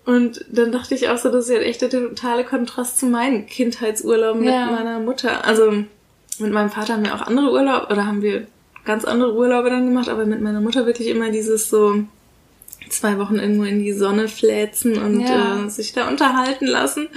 Und 0.05 0.45
dann 0.49 0.71
dachte 0.71 0.95
ich 0.95 1.09
auch 1.09 1.17
so, 1.17 1.29
das 1.29 1.45
ist 1.49 1.53
ja 1.53 1.59
echt 1.59 1.81
der 1.81 1.89
totale 1.89 2.43
Kontrast 2.45 2.97
zu 2.97 3.05
meinem 3.05 3.45
Kindheitsurlaub 3.45 4.37
mit 4.37 4.49
ja. 4.49 4.67
meiner 4.67 4.99
Mutter. 4.99 5.45
Also 5.45 5.71
mit 6.39 6.51
meinem 6.51 6.71
Vater 6.71 6.93
haben 6.93 7.05
wir 7.05 7.13
auch 7.13 7.21
andere 7.21 7.51
Urlaub 7.51 7.91
oder 7.91 8.05
haben 8.05 8.21
wir 8.21 8.47
ganz 8.85 9.05
andere 9.05 9.33
Urlaube 9.35 9.69
dann 9.69 9.85
gemacht, 9.85 10.09
aber 10.09 10.25
mit 10.25 10.41
meiner 10.41 10.61
Mutter 10.61 10.85
wirklich 10.85 11.07
immer 11.07 11.29
dieses 11.29 11.69
so 11.69 12.03
zwei 12.89 13.17
Wochen 13.17 13.35
irgendwo 13.35 13.63
in 13.63 13.79
die 13.79 13.93
Sonne 13.93 14.27
fläzen 14.27 14.97
und 15.01 15.21
ja. 15.21 15.65
äh, 15.65 15.69
sich 15.69 15.93
da 15.93 16.07
unterhalten 16.07 16.65
lassen. 16.65 17.07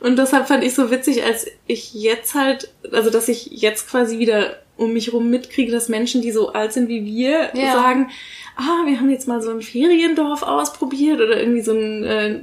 Und 0.00 0.18
deshalb 0.18 0.48
fand 0.48 0.64
ich 0.64 0.74
so 0.74 0.90
witzig, 0.90 1.24
als 1.24 1.46
ich 1.66 1.92
jetzt 1.92 2.34
halt, 2.34 2.72
also 2.92 3.10
dass 3.10 3.28
ich 3.28 3.46
jetzt 3.46 3.88
quasi 3.88 4.18
wieder 4.18 4.56
um 4.76 4.94
mich 4.94 5.12
rum 5.12 5.28
mitkriege, 5.28 5.70
dass 5.70 5.90
Menschen, 5.90 6.22
die 6.22 6.32
so 6.32 6.52
alt 6.52 6.72
sind 6.72 6.88
wie 6.88 7.04
wir, 7.04 7.50
ja. 7.54 7.72
sagen, 7.74 8.10
ah, 8.56 8.86
wir 8.86 8.98
haben 8.98 9.10
jetzt 9.10 9.28
mal 9.28 9.42
so 9.42 9.50
ein 9.50 9.60
Feriendorf 9.60 10.42
ausprobiert 10.42 11.20
oder 11.20 11.38
irgendwie 11.38 11.60
so 11.60 11.72
ein 11.72 12.04
äh, 12.04 12.40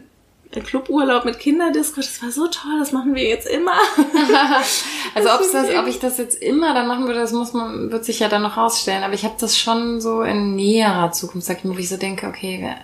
Cluburlaub 0.51 1.25
mit 1.25 1.39
Kinderdisco, 1.39 1.97
das 1.97 2.21
war 2.21 2.31
so 2.31 2.47
toll, 2.47 2.79
das 2.79 2.91
machen 2.91 3.13
wir 3.15 3.23
jetzt 3.23 3.47
immer. 3.47 3.73
also 5.15 5.29
ob's 5.29 5.51
das, 5.51 5.69
ob 5.77 5.87
ich 5.87 5.99
das 6.01 6.17
jetzt 6.17 6.41
immer 6.41 6.73
dann 6.73 6.87
machen 6.87 7.05
würde, 7.05 7.19
das 7.19 7.31
muss 7.31 7.53
man, 7.53 7.91
wird 7.91 8.05
sich 8.05 8.19
ja 8.19 8.29
dann 8.29 8.43
noch 8.43 8.57
rausstellen. 8.57 9.03
Aber 9.03 9.13
ich 9.13 9.23
habe 9.23 9.35
das 9.39 9.57
schon 9.57 9.99
so 9.99 10.21
in 10.21 10.55
näherer 10.55 11.11
Zukunft, 11.11 11.47
sag 11.47 11.59
ich 11.59 11.63
mal, 11.65 11.75
wo 11.75 11.79
ich 11.79 11.89
so 11.89 11.97
denke, 11.97 12.27
okay, 12.27 12.75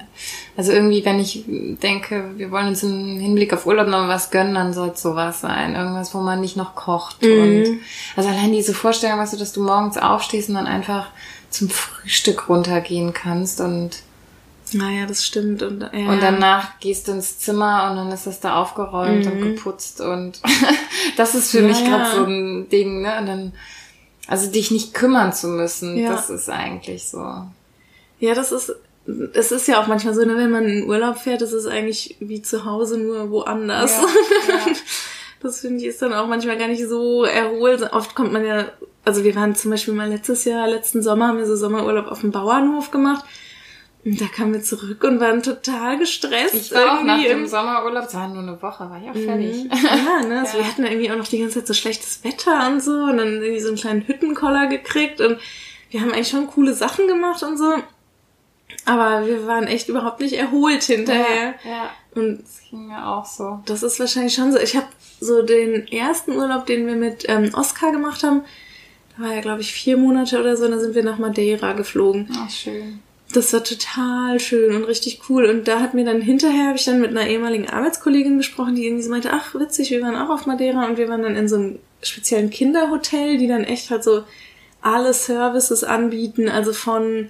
also 0.58 0.72
irgendwie, 0.72 1.04
wenn 1.06 1.20
ich 1.20 1.46
denke, 1.48 2.32
wir 2.36 2.52
wollen 2.52 2.68
uns 2.68 2.84
im 2.84 3.20
Hinblick 3.20 3.54
auf 3.54 3.66
Urlaub 3.66 3.88
noch 3.88 4.08
was 4.08 4.30
gönnen, 4.30 4.56
dann 4.56 4.74
soll 4.74 4.90
es 4.90 5.02
sowas 5.02 5.42
sein. 5.42 5.76
Irgendwas, 5.76 6.14
wo 6.14 6.20
man 6.20 6.42
nicht 6.42 6.58
noch 6.58 6.76
kocht. 6.76 7.22
Mhm. 7.22 7.42
Und 7.42 7.80
also 8.16 8.30
allein 8.30 8.52
diese 8.52 8.74
Vorstellung, 8.74 9.20
weißt 9.20 9.34
du, 9.34 9.38
dass 9.38 9.54
du 9.54 9.64
morgens 9.64 9.98
aufstehst 9.98 10.50
und 10.50 10.56
dann 10.56 10.68
einfach 10.68 11.08
zum 11.50 11.70
Frühstück 11.70 12.50
runtergehen 12.50 13.14
kannst 13.14 13.62
und 13.62 13.92
naja, 14.74 15.06
das 15.06 15.26
stimmt. 15.26 15.62
Und, 15.62 15.82
ja. 15.82 16.10
und 16.10 16.22
danach 16.22 16.80
gehst 16.80 17.08
du 17.08 17.14
ins 17.14 17.40
Zimmer 17.40 17.90
und 17.90 17.98
dann 17.98 18.12
ist 18.12 18.28
das 18.28 18.40
da 18.40 18.56
aufgeräumt 18.56 19.26
mhm. 19.26 19.32
und 19.32 19.42
geputzt 19.42 20.02
und 20.02 20.42
das 21.18 21.36
ist 21.36 21.52
für 21.52 21.62
ja, 21.62 21.68
mich 21.68 21.84
gerade 21.84 22.16
so 22.16 22.26
ein 22.26 22.70
Ding, 22.70 23.02
ne? 23.02 23.18
Und 23.20 23.26
dann, 23.28 23.54
also 24.28 24.50
dich 24.50 24.72
nicht 24.72 24.94
kümmern 24.94 25.34
zu 25.34 25.48
müssen, 25.48 25.98
ja. 25.98 26.12
das 26.12 26.30
ist 26.30 26.50
eigentlich 26.50 27.08
so. 27.08 27.46
Ja, 28.20 28.34
das 28.36 28.52
ist, 28.52 28.76
es 29.34 29.52
ist 29.52 29.68
ja 29.68 29.82
auch 29.82 29.88
manchmal 29.88 30.14
so, 30.14 30.24
ne, 30.26 30.38
wenn 30.38 30.52
man 30.52 30.66
in 30.66 30.88
Urlaub 30.88 31.18
fährt, 31.18 31.42
das 31.42 31.52
ist 31.52 31.68
eigentlich 31.68 32.16
wie 32.20 32.42
zu 32.42 32.66
Hause, 32.66 32.98
nur 32.98 33.30
woanders. 33.32 33.98
Das 35.44 35.60
finde 35.60 35.82
ich 35.82 35.88
ist 35.88 36.02
dann 36.02 36.14
auch 36.14 36.28
manchmal 36.28 36.58
gar 36.58 36.70
nicht 36.70 36.88
so 36.88 37.26
erholt. 37.26 37.92
Oft 37.92 38.16
kommt 38.16 38.32
man 38.32 38.46
ja, 38.46 38.66
also 39.04 39.26
wir 39.26 39.36
waren 39.36 39.56
zum 39.56 39.72
Beispiel 39.72 39.94
mal 39.94 40.08
letztes 40.08 40.46
Jahr, 40.46 40.70
letzten 40.70 41.04
Sommer 41.04 41.28
haben 41.28 41.38
wir 41.38 41.46
so 41.46 41.58
Sommerurlaub 41.58 42.08
auf 42.08 42.22
dem 42.22 42.32
Bauernhof 42.32 42.92
gemacht. 42.92 43.26
Und 44.06 44.20
da 44.20 44.26
kamen 44.26 44.54
wir 44.54 44.62
zurück 44.62 45.04
und 45.06 45.22
waren 45.22 45.42
total 45.42 45.98
gestresst. 45.98 46.56
Ich 46.56 46.72
war 46.74 47.00
auch 47.00 47.04
nach 47.04 47.24
dem 47.24 47.48
Sommerurlaub, 47.48 48.06
es 48.06 48.14
war 48.14 48.28
nur 48.28 48.44
eine 48.44 48.62
Woche, 48.62 48.90
war 48.90 49.02
ich 49.02 49.10
auch 49.10 49.14
fertig. 49.14 49.64
Mhm. 49.64 49.70
Ja, 49.72 50.28
ne? 50.28 50.40
Also 50.42 50.58
ja. 50.58 50.64
wir 50.64 50.68
hatten 50.68 50.84
irgendwie 50.84 51.10
auch 51.10 51.16
noch 51.16 51.28
die 51.28 51.40
ganze 51.40 51.60
Zeit 51.60 51.68
so 51.68 51.74
schlechtes 51.74 52.24
Wetter 52.24 52.68
und 52.68 52.84
so 52.84 52.92
und 52.92 53.18
dann 53.18 53.42
irgendwie 53.42 53.62
so 53.62 53.70
einen 53.70 53.78
kleinen 53.78 54.06
Hüttenkoller 54.06 54.68
gekriegt 54.68 55.22
und 55.22 55.40
wir 55.90 56.02
haben 56.02 56.12
eigentlich 56.12 56.28
schon 56.28 56.48
coole 56.48 56.74
Sachen 56.74 57.08
gemacht 57.08 57.44
und 57.44 57.58
so. 57.58 57.76
Aber 58.86 59.26
wir 59.26 59.48
waren 59.48 59.68
echt 59.68 59.88
überhaupt 59.88 60.20
nicht 60.20 60.34
erholt 60.34 60.84
hinterher. 60.84 61.54
Ja, 61.64 61.70
ja. 61.70 61.90
Und 62.16 62.42
das 62.42 62.62
ging 62.70 62.88
mir 62.88 63.08
auch 63.08 63.26
so. 63.26 63.62
Das 63.66 63.84
ist 63.84 64.00
wahrscheinlich 64.00 64.34
schon 64.34 64.52
so. 64.52 64.60
Ich 64.60 64.76
habe 64.76 64.88
so 65.22 65.44
den 65.44 65.88
ersten 65.88 66.32
Urlaub, 66.32 66.66
den 66.66 66.88
wir 66.88 66.96
mit 66.96 67.30
ähm, 67.30 67.52
Oscar 67.54 67.92
gemacht 67.92 68.24
haben, 68.24 68.42
da 69.16 69.24
war 69.24 69.34
ja, 69.34 69.42
glaube 69.42 69.62
ich, 69.62 69.72
vier 69.72 69.96
Monate 69.96 70.40
oder 70.40 70.58
so, 70.58 70.68
da 70.68 70.80
sind 70.80 70.96
wir 70.96 71.04
nach 71.04 71.20
Madeira 71.20 71.74
geflogen. 71.74 72.28
Ach, 72.36 72.50
schön. 72.50 73.00
Das 73.34 73.52
war 73.52 73.64
total 73.64 74.40
schön 74.40 74.76
und 74.76 74.84
richtig 74.86 75.22
cool. 75.30 75.46
Und 75.46 75.68
da 75.68 75.80
hat 75.80 75.94
mir 75.94 76.06
dann 76.06 76.22
hinterher, 76.22 76.68
habe 76.68 76.78
ich 76.78 76.86
dann 76.86 77.02
mit 77.02 77.10
einer 77.10 77.28
ehemaligen 77.28 77.70
Arbeitskollegin 77.70 78.38
gesprochen, 78.38 78.76
die 78.76 78.86
irgendwie 78.86 79.04
so 79.04 79.10
meinte, 79.10 79.32
ach 79.34 79.56
witzig, 79.56 79.92
wir 79.92 80.02
waren 80.02 80.16
auch 80.16 80.30
auf 80.30 80.46
Madeira 80.46 80.86
und 80.86 80.98
wir 80.98 81.10
waren 81.10 81.24
dann 81.24 81.36
in 81.36 81.48
so 81.48 81.56
einem 81.56 81.80
speziellen 82.02 82.50
Kinderhotel, 82.50 83.38
die 83.38 83.48
dann 83.48 83.64
echt 83.64 83.90
halt 83.90 84.04
so 84.04 84.24
alle 84.82 85.14
Services 85.14 85.84
anbieten, 85.84 86.50
also 86.50 86.74
von 86.74 87.30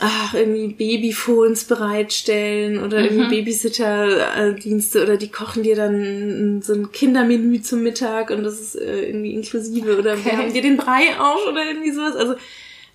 ach, 0.00 0.34
irgendwie 0.34 0.68
Babyphones 0.68 1.64
bereitstellen 1.64 2.82
oder 2.82 3.00
mhm. 3.00 3.04
irgendwie 3.06 3.36
Babysitterdienste 3.36 5.02
oder 5.02 5.16
die 5.16 5.30
kochen 5.30 5.62
dir 5.62 5.76
dann 5.76 6.62
so 6.62 6.74
ein 6.74 6.92
Kindermenü 6.92 7.62
zum 7.62 7.82
Mittag 7.82 8.30
und 8.30 8.42
das 8.44 8.60
ist 8.60 8.76
äh, 8.76 9.06
irgendwie 9.06 9.34
inklusive 9.34 9.98
oder 9.98 10.14
okay. 10.14 10.24
wir 10.24 10.38
haben 10.38 10.52
dir 10.52 10.62
den 10.62 10.76
Brei 10.76 11.18
auf 11.18 11.46
oder 11.48 11.64
irgendwie 11.66 11.92
sowas. 11.92 12.16
Also 12.16 12.34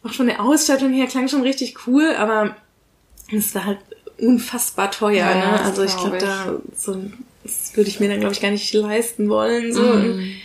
auch 0.04 0.14
schon 0.14 0.30
eine 0.30 0.40
Ausstattung 0.40 0.94
her 0.94 1.08
klang 1.08 1.28
schon 1.28 1.42
richtig 1.42 1.88
cool, 1.88 2.14
aber 2.18 2.56
es 3.32 3.54
war 3.54 3.66
halt 3.66 3.80
unfassbar 4.18 4.92
teuer. 4.92 5.18
Ja, 5.18 5.36
ne? 5.36 5.62
Also 5.62 5.84
ich 5.84 5.96
glaube, 5.96 6.18
da 6.18 6.60
so 6.76 6.98
das 7.44 7.76
würde 7.76 7.90
ich 7.90 8.00
mir 8.00 8.10
dann 8.10 8.20
glaube 8.20 8.34
ich 8.34 8.42
gar 8.42 8.52
nicht 8.52 8.74
leisten 8.74 9.30
wollen. 9.30 9.74
So. 9.74 9.82
Mm. 9.82 10.36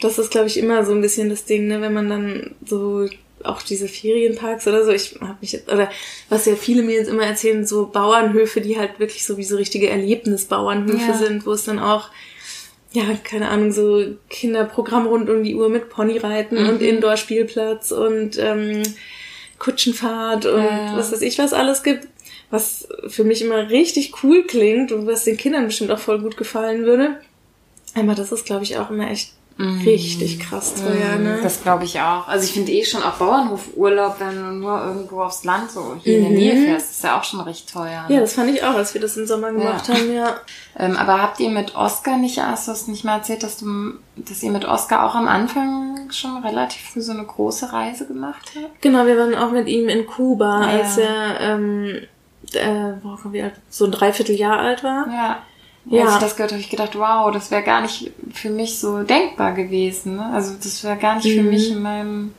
Das 0.00 0.18
ist 0.18 0.30
glaube 0.30 0.46
ich 0.46 0.56
immer 0.56 0.84
so 0.84 0.92
ein 0.92 1.00
bisschen 1.00 1.28
das 1.28 1.44
Ding, 1.44 1.66
ne, 1.66 1.80
wenn 1.80 1.92
man 1.92 2.08
dann 2.08 2.54
so 2.64 3.08
auch 3.44 3.62
diese 3.62 3.88
Ferienparks 3.88 4.66
oder 4.66 4.84
so, 4.84 4.90
ich 4.90 5.16
habe 5.20 5.36
mich 5.40 5.52
jetzt, 5.52 5.70
oder 5.70 5.90
was 6.28 6.46
ja 6.46 6.56
viele 6.56 6.82
mir 6.82 6.94
jetzt 6.94 7.10
immer 7.10 7.24
erzählen, 7.24 7.66
so 7.66 7.86
Bauernhöfe, 7.86 8.60
die 8.60 8.78
halt 8.78 8.98
wirklich 8.98 9.26
so 9.26 9.36
wie 9.36 9.44
so 9.44 9.56
richtige 9.56 9.90
Erlebnisbauernhöfe 9.90 11.10
ja. 11.10 11.18
sind, 11.18 11.44
wo 11.44 11.52
es 11.52 11.64
dann 11.64 11.78
auch 11.78 12.08
ja, 12.94 13.02
keine 13.24 13.48
Ahnung, 13.48 13.72
so 13.72 14.04
Kinderprogramm 14.30 15.06
rund 15.06 15.28
um 15.28 15.42
die 15.42 15.56
Uhr 15.56 15.68
mit 15.68 15.90
Ponyreiten 15.90 16.62
mhm. 16.62 16.68
und 16.68 16.82
Indoor-Spielplatz 16.82 17.90
und 17.90 18.38
ähm, 18.38 18.82
Kutschenfahrt 19.58 20.46
und 20.46 20.62
ja. 20.62 20.96
was 20.96 21.10
weiß 21.10 21.22
ich, 21.22 21.38
was 21.38 21.52
alles 21.52 21.82
gibt, 21.82 22.06
was 22.50 22.88
für 23.08 23.24
mich 23.24 23.42
immer 23.42 23.68
richtig 23.68 24.22
cool 24.22 24.44
klingt 24.44 24.92
und 24.92 25.08
was 25.08 25.24
den 25.24 25.36
Kindern 25.36 25.66
bestimmt 25.66 25.90
auch 25.90 25.98
voll 25.98 26.20
gut 26.20 26.36
gefallen 26.36 26.84
würde. 26.84 27.20
Aber 27.96 28.14
das 28.14 28.30
ist, 28.30 28.46
glaube 28.46 28.62
ich, 28.62 28.78
auch 28.78 28.90
immer 28.90 29.10
echt 29.10 29.32
richtig 29.58 30.40
krass 30.40 30.74
teuer, 30.74 31.16
ne? 31.18 31.38
Das 31.42 31.62
glaube 31.62 31.84
ich 31.84 32.00
auch. 32.00 32.26
Also 32.26 32.44
ich 32.44 32.52
finde 32.52 32.72
eh 32.72 32.84
schon 32.84 33.02
auch 33.02 33.12
Bauernhofurlaub, 33.12 34.16
wenn 34.18 34.34
du 34.36 34.52
nur 34.52 34.84
irgendwo 34.84 35.22
aufs 35.22 35.44
Land 35.44 35.70
so 35.70 35.96
hier 36.02 36.18
in 36.18 36.24
der 36.24 36.32
Nähe 36.32 36.66
fährst, 36.66 36.90
ist 36.90 37.04
ja 37.04 37.18
auch 37.18 37.24
schon 37.24 37.40
recht 37.40 37.72
teuer. 37.72 38.06
Ne? 38.08 38.14
Ja, 38.16 38.20
das 38.20 38.34
fand 38.34 38.50
ich 38.50 38.64
auch, 38.64 38.74
als 38.74 38.94
wir 38.94 39.00
das 39.00 39.16
im 39.16 39.26
Sommer 39.26 39.52
gemacht 39.52 39.88
Ja. 39.88 39.94
haben, 39.94 40.12
ja. 40.12 40.36
Ähm, 40.76 40.96
aber 40.96 41.22
habt 41.22 41.38
ihr 41.38 41.50
mit 41.50 41.76
Oscar 41.76 42.16
nicht, 42.16 42.42
hast 42.42 42.66
du 42.66 42.72
hast 42.72 42.88
nicht 42.88 43.04
mal 43.04 43.18
erzählt, 43.18 43.44
dass 43.44 43.58
du, 43.58 43.92
dass 44.16 44.42
ihr 44.42 44.50
mit 44.50 44.64
Oscar 44.64 45.04
auch 45.06 45.14
am 45.14 45.28
Anfang 45.28 46.10
schon 46.10 46.42
relativ 46.42 46.80
früh 46.90 47.00
so 47.00 47.12
eine 47.12 47.22
große 47.22 47.72
Reise 47.72 48.08
gemacht 48.08 48.50
habt? 48.56 48.82
Genau, 48.82 49.06
wir 49.06 49.16
waren 49.16 49.36
auch 49.36 49.52
mit 49.52 49.68
ihm 49.68 49.88
in 49.88 50.04
Kuba, 50.04 50.62
Ah, 50.62 50.66
als 50.66 50.96
ja. 50.96 51.04
er 51.04 51.40
ähm, 51.54 52.00
äh, 52.54 52.94
so 53.70 53.84
ein 53.84 53.92
Dreivierteljahr 53.92 54.58
alt 54.58 54.82
war. 54.82 55.06
Ja. 55.08 55.38
Ja. 55.86 56.04
Als 56.04 56.14
ich 56.14 56.20
das 56.20 56.36
gehört 56.36 56.52
habe, 56.52 56.60
ich 56.60 56.70
gedacht, 56.70 56.98
wow, 56.98 57.30
das 57.32 57.50
wäre 57.50 57.62
gar 57.62 57.82
nicht 57.82 58.10
für 58.32 58.48
mich 58.50 58.78
so 58.78 59.02
denkbar 59.02 59.52
gewesen. 59.52 60.16
Ne? 60.16 60.30
Also 60.32 60.54
das 60.54 60.82
wäre 60.82 60.96
gar 60.96 61.16
nicht 61.16 61.30
für 61.34 61.42
Mhm. 61.42 61.50
mich 61.50 61.70
in 61.70 61.82
meinem, 61.82 62.34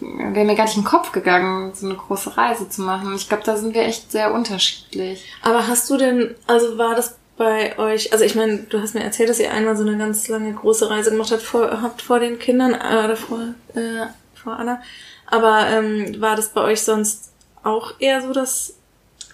wäre 0.00 0.44
mir 0.46 0.54
gar 0.54 0.64
nicht 0.64 0.76
in 0.76 0.82
den 0.82 0.88
Kopf 0.88 1.12
gegangen, 1.12 1.72
so 1.74 1.86
eine 1.86 1.96
große 1.96 2.36
Reise 2.36 2.68
zu 2.68 2.80
machen. 2.82 3.14
Ich 3.14 3.28
glaube, 3.28 3.42
da 3.44 3.56
sind 3.56 3.74
wir 3.74 3.82
echt 3.82 4.10
sehr 4.10 4.32
unterschiedlich. 4.32 5.24
Aber 5.42 5.66
hast 5.68 5.88
du 5.90 5.96
denn, 5.98 6.34
also 6.46 6.78
war 6.78 6.94
das 6.94 7.16
bei 7.36 7.78
euch, 7.78 8.10
also 8.12 8.24
ich 8.24 8.34
meine, 8.34 8.56
du 8.58 8.80
hast 8.80 8.94
mir 8.94 9.04
erzählt, 9.04 9.28
dass 9.28 9.38
ihr 9.38 9.52
einmal 9.52 9.76
so 9.76 9.82
eine 9.86 9.98
ganz 9.98 10.26
lange 10.28 10.54
große 10.54 10.88
Reise 10.88 11.10
gemacht 11.10 11.30
habt 11.30 11.42
vor, 11.42 11.82
habt 11.82 12.00
vor 12.00 12.18
den 12.20 12.38
Kindern 12.38 12.72
äh, 12.72 13.04
oder 13.04 13.16
vor, 13.16 13.40
äh, 13.74 14.06
vor 14.34 14.54
Anna. 14.58 14.80
Aber 15.26 15.66
ähm, 15.68 16.18
war 16.22 16.36
das 16.36 16.48
bei 16.54 16.62
euch 16.62 16.80
sonst 16.80 17.32
auch 17.62 17.92
eher 17.98 18.22
so, 18.22 18.32
dass, 18.32 18.75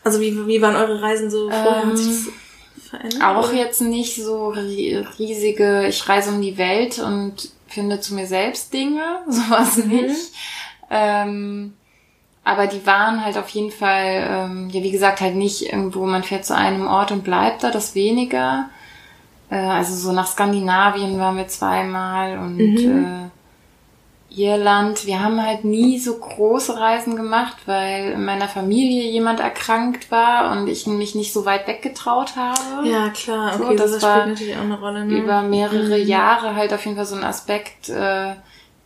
also 0.04 0.20
wie, 0.20 0.46
wie 0.46 0.60
waren 0.62 0.76
eure 0.76 1.00
Reisen 1.02 1.30
so 1.30 1.50
vorher? 1.50 1.86
Hat 1.86 1.96
sich 1.98 2.06
das 2.06 2.88
verändert? 2.90 3.22
Auch 3.22 3.52
jetzt 3.52 3.80
nicht 3.80 4.16
so 4.22 4.48
ri- 4.52 5.04
riesige, 5.18 5.86
ich 5.86 6.08
reise 6.08 6.30
um 6.30 6.40
die 6.42 6.58
Welt 6.58 6.98
und 6.98 7.50
finde 7.68 8.00
zu 8.00 8.14
mir 8.14 8.26
selbst 8.26 8.72
Dinge, 8.72 9.02
sowas 9.28 9.76
Mhm. 9.78 9.88
nicht. 9.90 10.32
Ähm, 10.90 11.72
aber 12.44 12.66
die 12.66 12.84
waren 12.86 13.24
halt 13.24 13.38
auf 13.38 13.48
jeden 13.50 13.70
Fall, 13.70 14.26
ähm, 14.28 14.68
ja 14.70 14.82
wie 14.82 14.90
gesagt, 14.90 15.20
halt 15.20 15.36
nicht 15.36 15.62
irgendwo, 15.72 16.04
man 16.06 16.24
fährt 16.24 16.44
zu 16.44 16.56
einem 16.56 16.86
Ort 16.86 17.12
und 17.12 17.22
bleibt 17.24 17.62
da, 17.62 17.70
das 17.70 17.94
weniger. 17.94 18.68
Äh, 19.50 19.56
also 19.56 19.94
so 19.94 20.12
nach 20.12 20.26
Skandinavien 20.26 21.18
waren 21.18 21.36
wir 21.36 21.48
zweimal 21.48 22.38
und 22.38 22.58
Mhm. 22.58 23.30
äh, 23.30 23.31
Irland. 24.36 25.06
Wir 25.06 25.22
haben 25.22 25.42
halt 25.44 25.64
nie 25.64 25.98
so 25.98 26.16
große 26.18 26.78
Reisen 26.78 27.16
gemacht, 27.16 27.56
weil 27.66 28.12
in 28.12 28.24
meiner 28.24 28.48
Familie 28.48 29.10
jemand 29.10 29.40
erkrankt 29.40 30.10
war 30.10 30.52
und 30.52 30.68
ich 30.68 30.86
mich 30.86 31.14
nicht 31.14 31.32
so 31.32 31.44
weit 31.44 31.66
weggetraut 31.66 32.36
habe 32.36 32.88
Ja, 32.88 33.10
klar, 33.10 33.58
So, 33.58 33.64
okay, 33.66 33.76
das 33.76 33.92
das, 33.92 34.02
war 34.02 34.20
spielt 34.20 34.28
natürlich 34.38 34.56
auch 34.56 34.62
eine 34.62 34.78
Rolle. 34.80 35.04
Ne? 35.04 35.18
über 35.18 35.42
mehrere 35.42 35.98
Mhm. 35.98 36.06
Jahre 36.06 36.54
halt 36.56 36.72
auf 36.72 36.84
jeden 36.84 36.96
Fall 36.96 37.06
so 37.06 37.16
ein 37.16 37.24
Aspekt, 37.24 37.88
äh, 37.88 38.34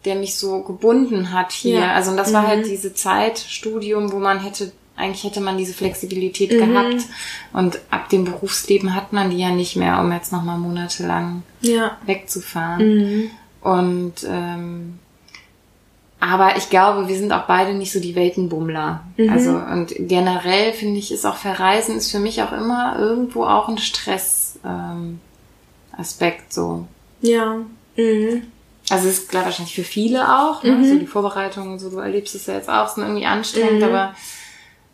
der 0.04 0.14
mich 0.14 0.36
so 0.36 0.62
gebunden 0.62 1.32
hat 1.32 1.52
hier. 1.52 1.80
Ja. 1.80 1.92
Also 1.94 2.10
und 2.12 2.16
das 2.16 2.32
war 2.32 2.42
Mhm. 2.42 2.46
halt 2.46 2.66
diese 2.66 2.94
Zeit, 2.94 3.38
Studium, 3.38 4.12
wo 4.12 4.18
man 4.18 4.40
hätte, 4.40 4.70
eigentlich 4.96 5.24
hätte 5.24 5.40
man 5.40 5.58
diese 5.58 5.74
Flexibilität 5.74 6.52
Mhm. 6.52 6.58
gehabt. 6.72 7.04
Und 7.52 7.78
ab 7.90 8.08
dem 8.08 8.24
Berufsleben 8.24 8.94
hat 8.94 9.12
man 9.12 9.30
die 9.30 9.38
ja 9.38 9.50
nicht 9.50 9.76
mehr, 9.76 10.00
um 10.00 10.12
jetzt 10.12 10.32
nochmal 10.32 10.58
monatelang 10.58 11.42
Ja. 11.60 11.96
wegzufahren. 12.06 12.86
Mhm. 12.86 13.30
Und 13.62 14.14
ähm, 14.28 15.00
aber 16.32 16.56
ich 16.56 16.70
glaube, 16.70 17.08
wir 17.08 17.16
sind 17.16 17.32
auch 17.32 17.46
beide 17.46 17.74
nicht 17.74 17.92
so 17.92 18.00
die 18.00 18.14
Weltenbummler. 18.14 19.02
Mhm. 19.16 19.30
Also 19.30 19.50
und 19.50 19.94
generell 19.98 20.72
finde 20.72 20.98
ich, 20.98 21.12
ist 21.12 21.24
auch 21.26 21.36
Verreisen 21.36 21.96
ist 21.96 22.10
für 22.10 22.18
mich 22.18 22.42
auch 22.42 22.52
immer 22.52 22.98
irgendwo 22.98 23.44
auch 23.44 23.68
ein 23.68 23.78
Stress 23.78 24.58
ähm, 24.64 25.20
Aspekt 25.96 26.52
so. 26.52 26.86
Ja. 27.20 27.56
Mhm. 27.96 28.42
Also 28.90 29.08
es 29.08 29.18
ist 29.18 29.28
klar 29.30 29.44
wahrscheinlich 29.44 29.74
für 29.74 29.82
viele 29.84 30.28
auch, 30.38 30.62
ne? 30.62 30.72
Mhm. 30.72 30.84
so 30.88 30.98
die 30.98 31.06
Vorbereitungen, 31.06 31.78
so 31.78 31.90
du 31.90 31.98
erlebst 31.98 32.34
es 32.34 32.46
ja 32.46 32.54
jetzt 32.54 32.68
auch, 32.68 32.88
sind 32.88 33.02
irgendwie 33.04 33.26
anstrengend, 33.26 33.78
Mhm. 33.80 33.84
aber 33.84 34.14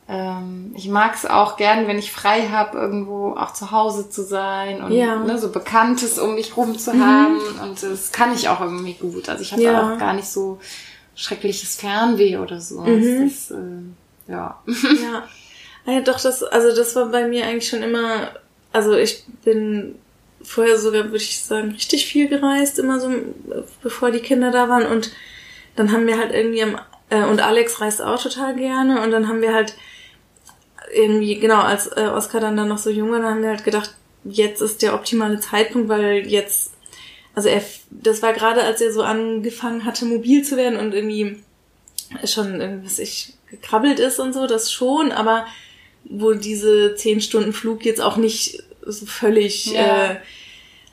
ähm, 0.08 0.72
ich 0.74 0.88
mag 0.88 1.14
es 1.14 1.26
auch 1.26 1.56
gern, 1.56 1.86
wenn 1.86 1.98
ich 1.98 2.10
frei 2.10 2.48
habe, 2.50 2.76
irgendwo 2.78 3.34
auch 3.36 3.52
zu 3.52 3.70
Hause 3.70 4.10
zu 4.10 4.22
sein 4.24 4.82
und 4.82 4.92
Ja. 4.92 5.16
Mhm. 5.16 5.26
ne, 5.26 5.38
so 5.38 5.50
Bekanntes 5.50 6.18
um 6.18 6.34
mich 6.34 6.56
rum 6.56 6.78
zu 6.78 6.92
haben 6.98 7.38
und 7.62 7.82
das 7.82 8.12
kann 8.12 8.34
ich 8.34 8.48
auch 8.48 8.60
irgendwie 8.60 8.94
gut. 8.94 9.28
Also 9.28 9.42
ich 9.42 9.52
habe 9.52 9.62
Ja. 9.62 9.94
auch 9.94 9.98
gar 9.98 10.12
nicht 10.14 10.28
so 10.28 10.58
schreckliches 11.14 11.76
Fernweh 11.76 12.38
oder 12.38 12.60
so. 12.60 12.80
Mhm. 12.80 13.24
Das 13.24 13.32
ist, 13.32 13.50
äh, 13.50 14.32
ja. 14.32 14.62
Ja. 15.02 15.28
Ja, 15.84 16.00
doch, 16.00 16.20
das, 16.20 16.44
also 16.44 16.72
das 16.76 16.94
war 16.94 17.06
bei 17.06 17.26
mir 17.26 17.44
eigentlich 17.44 17.68
schon 17.68 17.82
immer, 17.82 18.32
also 18.72 18.94
ich 18.94 19.24
bin 19.44 19.96
vorher 20.40 20.78
sogar, 20.78 21.06
würde 21.06 21.16
ich 21.16 21.42
sagen, 21.42 21.72
richtig 21.72 22.06
viel 22.06 22.28
gereist, 22.28 22.78
immer 22.78 23.00
so, 23.00 23.10
bevor 23.82 24.12
die 24.12 24.20
Kinder 24.20 24.52
da 24.52 24.68
waren 24.68 24.86
und 24.86 25.10
dann 25.74 25.90
haben 25.90 26.06
wir 26.06 26.18
halt 26.18 26.32
irgendwie 26.32 26.62
am, 26.62 26.78
äh, 27.10 27.24
und 27.24 27.40
Alex 27.40 27.80
reist 27.80 28.00
auch 28.00 28.22
total 28.22 28.54
gerne 28.54 29.02
und 29.02 29.10
dann 29.10 29.26
haben 29.26 29.42
wir 29.42 29.52
halt 29.52 29.74
irgendwie, 30.94 31.38
genau, 31.38 31.60
als 31.62 31.86
äh, 31.88 32.10
Oskar 32.12 32.40
dann, 32.40 32.56
dann 32.56 32.68
noch 32.68 32.78
so 32.78 32.90
jung 32.90 33.10
war, 33.10 33.18
dann 33.20 33.34
haben 33.34 33.42
wir 33.42 33.50
halt 33.50 33.64
gedacht, 33.64 33.94
jetzt 34.24 34.60
ist 34.60 34.82
der 34.82 34.94
optimale 34.94 35.40
Zeitpunkt, 35.40 35.88
weil 35.88 36.26
jetzt, 36.26 36.71
also 37.34 37.48
er, 37.48 37.62
das 37.90 38.22
war 38.22 38.32
gerade, 38.32 38.62
als 38.62 38.80
er 38.80 38.92
so 38.92 39.02
angefangen 39.02 39.84
hatte, 39.84 40.04
mobil 40.04 40.42
zu 40.44 40.56
werden 40.56 40.78
und 40.78 40.94
irgendwie 40.94 41.38
schon, 42.24 42.60
irgendwie, 42.60 42.86
was 42.86 42.98
ich, 42.98 43.34
gekrabbelt 43.50 43.98
ist 44.00 44.18
und 44.18 44.32
so, 44.32 44.46
das 44.46 44.72
schon, 44.72 45.12
aber 45.12 45.46
wo 46.04 46.32
diese 46.32 46.94
zehn 46.94 47.20
Stunden 47.20 47.52
Flug 47.52 47.84
jetzt 47.84 48.00
auch 48.00 48.16
nicht 48.16 48.62
so 48.84 49.06
völlig, 49.06 49.66
Ja. 49.66 50.12
äh, 50.12 50.16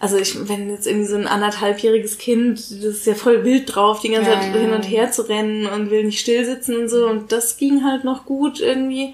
also 0.02 0.17
ich, 0.17 0.47
wenn 0.47 0.69
jetzt 0.69 0.88
irgendwie 0.88 1.08
so 1.10 1.15
ein 1.17 1.28
anderthalbjähriges 1.28 2.17
Kind, 2.19 2.58
das 2.58 2.69
ist 2.84 3.06
ja 3.06 3.15
voll 3.15 3.43
wild 3.43 3.73
drauf, 3.75 3.99
die 3.99 4.10
ganze 4.10 4.30
Ja, 4.32 4.39
Zeit 4.39 4.54
ja, 4.56 4.62
hin 4.62 4.71
und 4.71 4.84
her 4.84 5.12
zu 5.12 5.23
rennen 5.23 5.65
und 5.65 5.89
will 5.89 6.06
nicht 6.06 6.19
still 6.21 6.45
sitzen 6.45 6.75
und 6.78 6.88
so 6.89 7.06
und 7.08 7.32
das 7.34 7.58
ging 7.58 7.84
halt 7.84 8.04
noch 8.06 8.25
gut 8.25 8.62
irgendwie. 8.62 9.13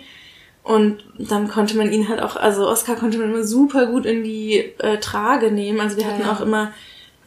Und 0.63 1.03
dann 1.17 1.47
konnte 1.47 1.77
man 1.77 1.91
ihn 1.91 2.07
halt 2.09 2.19
auch, 2.21 2.35
also 2.35 2.67
Oscar 2.67 2.95
konnte 2.95 3.17
man 3.19 3.31
immer 3.31 3.43
super 3.43 3.85
gut 3.85 4.05
in 4.05 4.23
die 4.23 4.57
äh, 4.79 4.99
Trage 4.99 5.51
nehmen. 5.51 5.79
Also 5.79 5.97
wir 5.97 6.07
hatten 6.07 6.23
auch 6.27 6.41
immer 6.41 6.71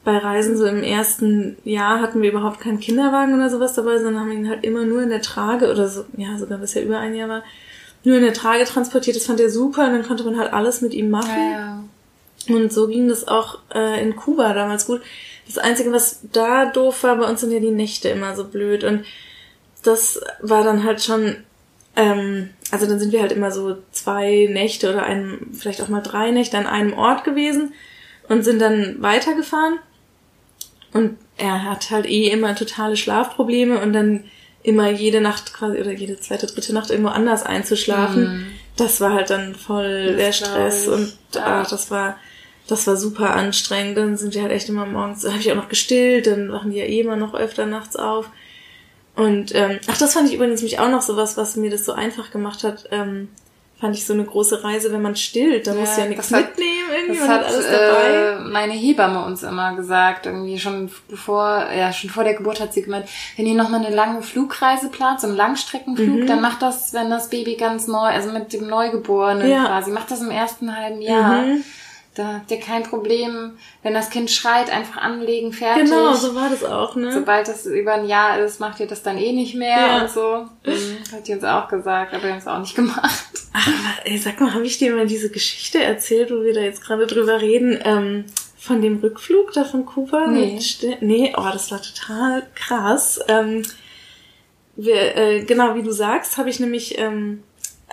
bei 0.09 0.17
Reisen 0.17 0.57
so 0.57 0.65
im 0.65 0.83
ersten 0.83 1.59
Jahr 1.65 2.01
hatten 2.01 2.23
wir 2.23 2.31
überhaupt 2.31 2.61
keinen 2.61 2.81
Kinderwagen 2.81 3.35
oder 3.35 3.51
sowas 3.51 3.75
dabei, 3.75 3.99
sondern 3.99 4.21
haben 4.21 4.33
ihn 4.33 4.49
halt 4.49 4.65
immer 4.65 4.87
nur 4.87 5.03
in 5.03 5.11
der 5.11 5.21
Trage 5.21 5.71
oder 5.71 5.87
so, 5.87 6.07
ja, 6.17 6.39
sogar 6.39 6.57
bis 6.57 6.75
er 6.75 6.83
über 6.83 6.99
ein 6.99 7.15
Jahr 7.15 7.29
war, 7.29 7.43
nur 8.05 8.17
in 8.17 8.23
der 8.23 8.33
Trage 8.33 8.65
transportiert. 8.65 9.17
Das 9.17 9.27
fand 9.27 9.39
er 9.39 9.51
super 9.51 9.87
und 9.87 9.93
dann 9.93 10.09
konnte 10.09 10.25
man 10.25 10.39
halt 10.39 10.55
alles 10.55 10.81
mit 10.81 10.95
ihm 10.95 11.11
machen. 11.11 11.53
ja. 11.53 11.85
Und 12.49 12.73
so 12.73 12.89
ging 12.89 13.07
das 13.07 13.29
auch 13.29 13.59
äh, 13.75 14.03
in 14.03 14.17
Kuba 14.17 14.55
damals 14.55 14.87
gut. 14.87 15.03
Das 15.47 15.59
Einzige, 15.59 15.93
was 15.93 16.21
da 16.33 16.65
doof 16.65 17.03
war, 17.03 17.17
bei 17.17 17.29
uns 17.29 17.43
sind 17.43 17.53
ja 17.53 17.61
die 17.61 17.71
Nächte 17.71 18.09
immer 18.09 18.35
so 18.35 18.45
blöd. 18.45 18.85
Und 18.85 19.05
das 19.83 20.23
war 20.41 20.65
dann 20.65 20.85
halt 20.85 21.03
schon, 21.03 21.37
ähm, 21.97 22.49
also 22.71 22.87
dann 22.87 22.99
sind 22.99 23.13
wir 23.13 23.21
halt 23.21 23.33
immer 23.33 23.51
so 23.51 23.77
zwei 23.93 24.49
Nächte 24.51 24.89
oder 24.89 25.03
ein, 25.03 25.49
vielleicht 25.53 25.83
auch 25.83 25.89
mal 25.89 26.01
drei 26.01 26.31
Nächte 26.31 26.57
an 26.57 26.67
einem 26.67 26.95
Ort 26.95 27.25
gewesen 27.25 27.75
und 28.27 28.43
sind 28.43 28.59
dann 28.63 29.03
weitergefahren. 29.03 29.81
Und 30.93 31.17
er 31.37 31.65
hat 31.65 31.91
halt 31.91 32.07
eh 32.07 32.29
immer 32.31 32.55
totale 32.55 32.97
Schlafprobleme 32.97 33.81
und 33.81 33.93
dann 33.93 34.25
immer 34.63 34.91
jede 34.91 35.21
Nacht 35.21 35.55
quasi 35.55 35.79
oder 35.81 35.93
jede 35.93 36.19
zweite, 36.19 36.47
dritte 36.47 36.73
Nacht 36.75 36.91
irgendwo 36.91 37.11
anders 37.11 37.43
einzuschlafen. 37.45 38.47
Das 38.77 39.01
war 39.01 39.13
halt 39.13 39.31
dann 39.31 39.55
voll 39.55 40.17
der 40.17 40.31
glaub 40.31 40.35
Stress 40.35 40.89
und 40.89 41.13
Ja. 41.35 41.63
ach, 41.63 41.71
das 41.71 41.91
war 41.91 42.17
das 42.67 42.87
war 42.87 42.97
super 42.97 43.35
anstrengend. 43.35 43.97
Dann 43.97 44.17
sind 44.17 44.35
wir 44.35 44.43
halt 44.43 44.53
echt 44.53 44.69
immer 44.69 44.85
morgens, 44.85 45.25
habe 45.27 45.39
ich 45.39 45.51
auch 45.51 45.57
noch 45.57 45.69
gestillt, 45.71 46.27
dann 46.27 46.53
wachen 46.53 46.71
die 46.71 46.79
ja 46.79 46.85
eh 46.85 47.01
immer 47.01 47.17
noch 47.17 47.35
öfter 47.35 47.65
nachts 47.67 47.97
auf. 47.97 48.29
Und 49.17 49.55
ähm, 49.55 49.79
ach, 49.89 49.99
das 49.99 50.15
fand 50.15 50.29
ich 50.29 50.35
übrigens 50.35 50.63
mich 50.63 50.79
auch 50.79 50.91
noch 50.91 51.03
so 51.03 51.17
was, 51.17 51.37
was 51.37 51.57
mir 51.57 51.71
das 51.71 51.85
so 51.85 51.93
einfach 51.93 52.31
gemacht 52.31 52.63
hat. 52.65 52.85
Ähm, 52.93 53.29
fand 53.81 53.97
ich 53.97 54.05
so 54.07 54.13
eine 54.13 54.25
große 54.25 54.63
Reise, 54.63 54.93
wenn 54.93 55.03
man 55.03 55.17
stillt, 55.17 55.67
da 55.67 55.73
Ja, 55.75 55.81
musst 55.81 55.97
du 55.97 56.03
ja 56.03 56.09
nichts 56.09 56.29
das 56.29 56.41
mitnehmen 56.41 56.78
irgendwie, 56.99 57.19
Das 57.19 57.29
hat 57.29 57.47
hat 57.47 57.55
äh, 57.55 58.39
meine 58.41 58.73
Hebamme 58.73 59.25
uns 59.25 59.43
immer 59.43 59.75
gesagt, 59.77 60.27
irgendwie 60.27 60.59
schon 60.59 60.91
bevor, 61.09 61.67
ja, 61.77 61.93
schon 61.93 62.11
vor 62.11 62.25
der 62.25 62.35
Geburt 62.35 62.61
hat 62.61 62.73
sie 62.73 62.83
gemeint, 62.83 63.07
wenn 63.37 63.47
ihr 63.47 63.55
nochmal 63.55 63.85
eine 63.85 63.95
lange 63.95 64.23
Flugreise 64.23 64.89
plant, 64.91 65.21
so 65.21 65.27
einen 65.27 65.37
Langstreckenflug, 65.37 66.21
Mhm. 66.21 66.27
dann 66.27 66.41
macht 66.41 66.63
das, 66.63 66.93
wenn 66.93 67.11
das 67.11 67.31
Baby 67.31 67.57
ganz 67.57 67.87
neu, 67.87 67.99
also 68.09 68.31
mit 68.33 68.53
dem 68.53 68.67
Neugeborenen 68.69 69.49
Ja. 69.51 69.67
quasi, 69.67 69.91
macht 69.91 70.11
das 70.11 70.21
im 70.21 70.31
ersten 70.31 70.77
halben 70.77 71.01
Jahr. 71.01 71.43
Mhm. 71.43 71.65
Da 72.19 72.35
habt 72.35 72.51
ihr 72.51 72.59
kein 72.59 72.83
Problem, 72.83 73.53
wenn 73.85 73.95
das 73.95 74.11
Kind 74.11 74.29
schreit, 74.29 74.71
einfach 74.71 75.01
anlegen, 75.01 75.53
fertig. 75.53 75.85
Genau, 75.85 76.13
so 76.15 76.35
war 76.35 76.51
das 76.51 76.65
auch, 76.65 76.97
ne? 76.97 77.13
Sobald 77.13 77.47
das 77.47 77.65
über 77.65 77.93
ein 77.95 78.09
Jahr 78.09 78.41
ist, 78.41 78.59
macht 78.59 78.81
ihr 78.81 78.89
das 78.89 79.05
dann 79.05 79.19
eh 79.19 79.33
nicht 79.33 79.55
mehr 79.55 79.79
Ja. 79.79 80.03
und 80.03 80.11
so. 80.11 80.49
Mhm, 80.67 80.99
hat 81.13 81.29
die 81.29 81.35
uns 81.35 81.45
auch 81.45 81.69
gesagt, 81.69 82.13
aber 82.13 82.25
wir 82.25 82.31
haben 82.33 82.39
es 82.39 82.49
auch 82.49 82.59
nicht 82.59 82.75
gemacht. 82.75 83.25
Ach, 83.53 83.69
aber, 83.69 84.07
ey, 84.11 84.19
sag 84.19 84.41
mal, 84.41 84.53
habe 84.53 84.67
ich 84.67 84.79
dir 84.79 84.93
mal 84.97 85.07
diese 85.07 85.31
Geschichte 85.31 85.81
erzählt, 85.81 86.33
wo 86.33 86.43
wir 86.43 86.55
da 86.55 86.61
jetzt 86.61 86.83
gerade 86.83 87.07
drüber 87.07 87.41
reden, 87.41 87.79
ähm, 87.85 88.25
von 88.59 88.83
dem 88.83 88.99
Rückflug 88.99 89.53
da 89.53 89.63
von 89.63 89.87
Kuba? 89.87 90.27
Nee. 90.27 90.59
Nee, 91.01 91.33
oh, 91.37 91.47
das 91.53 91.71
war 91.71 91.81
total 91.81 92.45
krass. 92.57 93.21
Ähm, 93.29 93.63
wir, 94.75 95.17
äh, 95.17 95.45
genau, 95.45 95.77
wie 95.77 95.85
du 95.85 95.93
sagst, 95.93 96.37
habe 96.37 96.51
ich 96.51 96.59
nämlich, 96.59 96.99
ähm, 96.99 97.45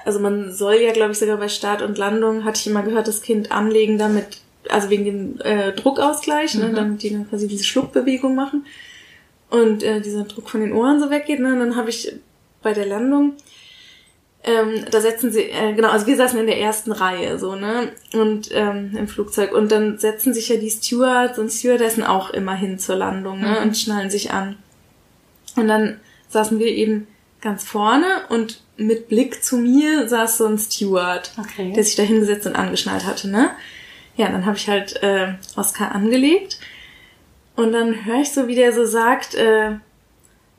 also 0.03 0.19
man 0.19 0.51
soll 0.51 0.75
ja, 0.75 0.91
glaube 0.91 1.13
ich, 1.13 1.19
sogar 1.19 1.37
bei 1.37 1.47
Start 1.47 1.81
und 1.81 1.97
Landung, 1.97 2.43
hatte 2.43 2.59
ich 2.59 2.67
immer 2.67 2.83
gehört, 2.83 3.07
das 3.07 3.21
Kind 3.21 3.51
anlegen, 3.51 3.97
damit 3.97 4.39
also 4.69 4.89
wegen 4.89 5.05
dem 5.05 5.41
äh, 5.41 5.71
Druckausgleich, 5.73 6.55
ne, 6.55 6.69
Mhm. 6.69 6.75
damit 6.75 7.03
die 7.03 7.11
dann 7.11 7.29
quasi 7.29 7.47
diese 7.47 7.63
Schluckbewegung 7.63 8.35
machen 8.35 8.65
und 9.49 9.83
äh, 9.83 10.01
dieser 10.01 10.23
Druck 10.23 10.49
von 10.49 10.61
den 10.61 10.73
Ohren 10.73 10.99
so 10.99 11.09
weggeht. 11.09 11.39
Ne, 11.39 11.53
und 11.53 11.59
dann 11.59 11.75
habe 11.75 11.89
ich 11.89 12.11
bei 12.61 12.73
der 12.73 12.85
Landung 12.87 13.33
ähm, 14.47 14.85
da 14.91 15.01
setzen 15.01 15.31
sie, 15.31 15.41
äh, 15.49 15.73
genau, 15.73 15.89
also 15.89 16.05
wir 16.05 16.15
saßen 16.15 16.39
in 16.39 16.45
der 16.45 16.59
ersten 16.59 16.91
Reihe, 16.91 17.39
so, 17.39 17.55
ne, 17.55 17.91
und 18.13 18.49
ähm, 18.51 18.95
im 18.95 19.07
Flugzeug. 19.07 19.51
Und 19.51 19.71
dann 19.71 19.97
setzen 19.97 20.35
sich 20.35 20.49
ja 20.49 20.57
die 20.57 20.69
Stewards 20.69 21.39
und 21.39 21.49
Stewardessen 21.51 22.03
auch 22.03 22.29
immer 22.29 22.53
hin 22.53 22.77
zur 22.77 22.95
Landung, 22.95 23.41
ne, 23.41 23.57
Mhm. 23.59 23.63
und 23.63 23.75
schnallen 23.75 24.11
sich 24.11 24.31
an. 24.31 24.57
Und 25.55 25.67
dann 25.67 25.99
saßen 26.29 26.59
wir 26.59 26.67
eben 26.67 27.07
ganz 27.41 27.63
vorne 27.63 28.05
und 28.29 28.61
mit 28.77 29.07
Blick 29.07 29.43
zu 29.43 29.57
mir 29.57 30.07
saß 30.07 30.37
so 30.37 30.45
ein 30.47 30.57
Steward, 30.57 31.31
Okay. 31.39 31.71
der 31.73 31.83
sich 31.83 31.95
da 31.95 32.03
hingesetzt 32.03 32.45
und 32.47 32.55
angeschnallt 32.55 33.05
hatte, 33.05 33.29
ne. 33.29 33.51
Ja, 34.17 34.29
dann 34.29 34.45
habe 34.45 34.57
ich 34.57 34.67
halt 34.69 35.01
äh, 35.03 35.33
Oscar 35.55 35.93
angelegt 35.93 36.59
und 37.55 37.71
dann 37.73 38.05
höre 38.05 38.21
ich 38.21 38.31
so, 38.31 38.47
wie 38.47 38.55
der 38.55 38.71
so 38.73 38.85
sagt, 38.85 39.35
äh, 39.35 39.71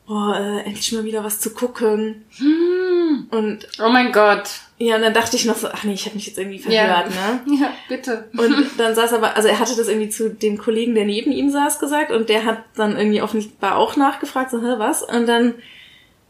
oh, 0.08 0.32
äh, 0.32 0.60
endlich 0.60 0.92
mal 0.92 1.04
wieder 1.04 1.24
was 1.24 1.40
zu 1.40 1.50
gucken. 1.50 2.24
Hm. 2.38 3.28
Und 3.30 3.66
Oh 3.82 3.88
mein 3.88 4.12
Gott. 4.12 4.44
ja, 4.78 4.96
und 4.96 5.02
dann 5.02 5.14
dachte 5.14 5.36
ich 5.36 5.46
noch 5.46 5.56
so, 5.56 5.68
ach 5.68 5.84
nee, 5.84 5.94
ich 5.94 6.04
habe 6.04 6.16
mich 6.16 6.26
jetzt 6.26 6.38
irgendwie 6.38 6.58
verhört, 6.58 7.08
ne? 7.10 7.40
Ja, 7.60 7.72
bitte. 7.88 8.28
Und 8.36 8.66
dann 8.78 8.94
saß 8.94 9.12
aber, 9.14 9.36
also 9.36 9.48
er 9.48 9.58
hatte 9.58 9.74
das 9.76 9.88
irgendwie 9.88 10.10
zu 10.10 10.28
dem 10.30 10.58
Kollegen, 10.58 10.94
der 10.94 11.04
neben 11.06 11.32
ihm 11.32 11.50
saß, 11.50 11.78
gesagt 11.78 12.10
und 12.12 12.28
der 12.28 12.44
hat 12.44 12.62
dann 12.76 12.96
irgendwie 12.96 13.22
offenbar 13.22 13.76
auch 13.76 13.96
nachgefragt, 13.96 14.50
so, 14.50 14.60
hä, 14.60 14.74
was? 14.78 15.02
Und 15.02 15.26
dann 15.26 15.54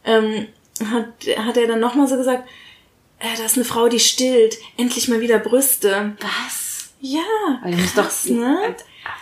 ähm, 0.05 0.47
hat, 0.81 1.07
hat 1.39 1.57
er 1.57 1.67
dann 1.67 1.81
nochmal 1.81 2.09
so 2.09 2.17
gesagt, 2.17 2.49
äh, 3.19 3.37
da 3.37 3.45
ist 3.45 3.57
eine 3.57 3.65
Frau, 3.65 3.89
die 3.89 4.01
stillt, 4.01 4.57
endlich 4.77 5.09
mal 5.09 5.21
wieder 5.21 5.39
Brüste. 5.39 6.17
Was? 6.21 6.91
Ja, 7.01 7.21
musst 7.63 7.95
krass, 7.95 8.25
doch, 8.25 8.31
ne? 8.35 8.75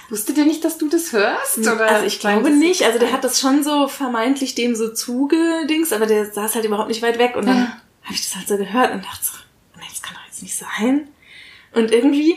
Wusstet 0.09 0.38
ihr 0.38 0.45
nicht, 0.47 0.64
dass 0.64 0.79
du 0.79 0.88
das 0.88 1.12
hörst? 1.12 1.59
Oder 1.59 1.87
Also 1.88 2.07
ich 2.07 2.21
glaube 2.21 2.51
nicht. 2.51 2.83
Also 2.83 2.99
der 2.99 3.12
hat 3.12 3.25
das 3.25 3.40
schon 3.40 3.62
so 3.64 3.88
vermeintlich 3.88 4.55
dem 4.55 4.75
so 4.77 4.93
zugedings, 4.93 5.93
aber 5.93 6.07
der 6.07 6.31
saß 6.31 6.55
halt 6.55 6.64
überhaupt 6.64 6.88
nicht 6.88 7.03
weit 7.03 7.19
weg 7.19 7.37
und 7.37 7.47
dann 7.47 7.57
Ja. 7.57 7.81
habe 8.03 8.14
ich 8.14 8.23
das 8.23 8.37
halt 8.37 8.49
so 8.49 8.57
gehört 8.57 8.93
und 8.93 9.05
dachte 9.05 9.25
so, 9.25 9.33
nee, 9.77 9.85
das 9.88 10.03
kann 10.03 10.14
doch 10.14 10.25
jetzt 10.27 10.43
nicht 10.43 10.57
sein. 10.57 11.09
Und 11.73 11.90
irgendwie, 11.90 12.37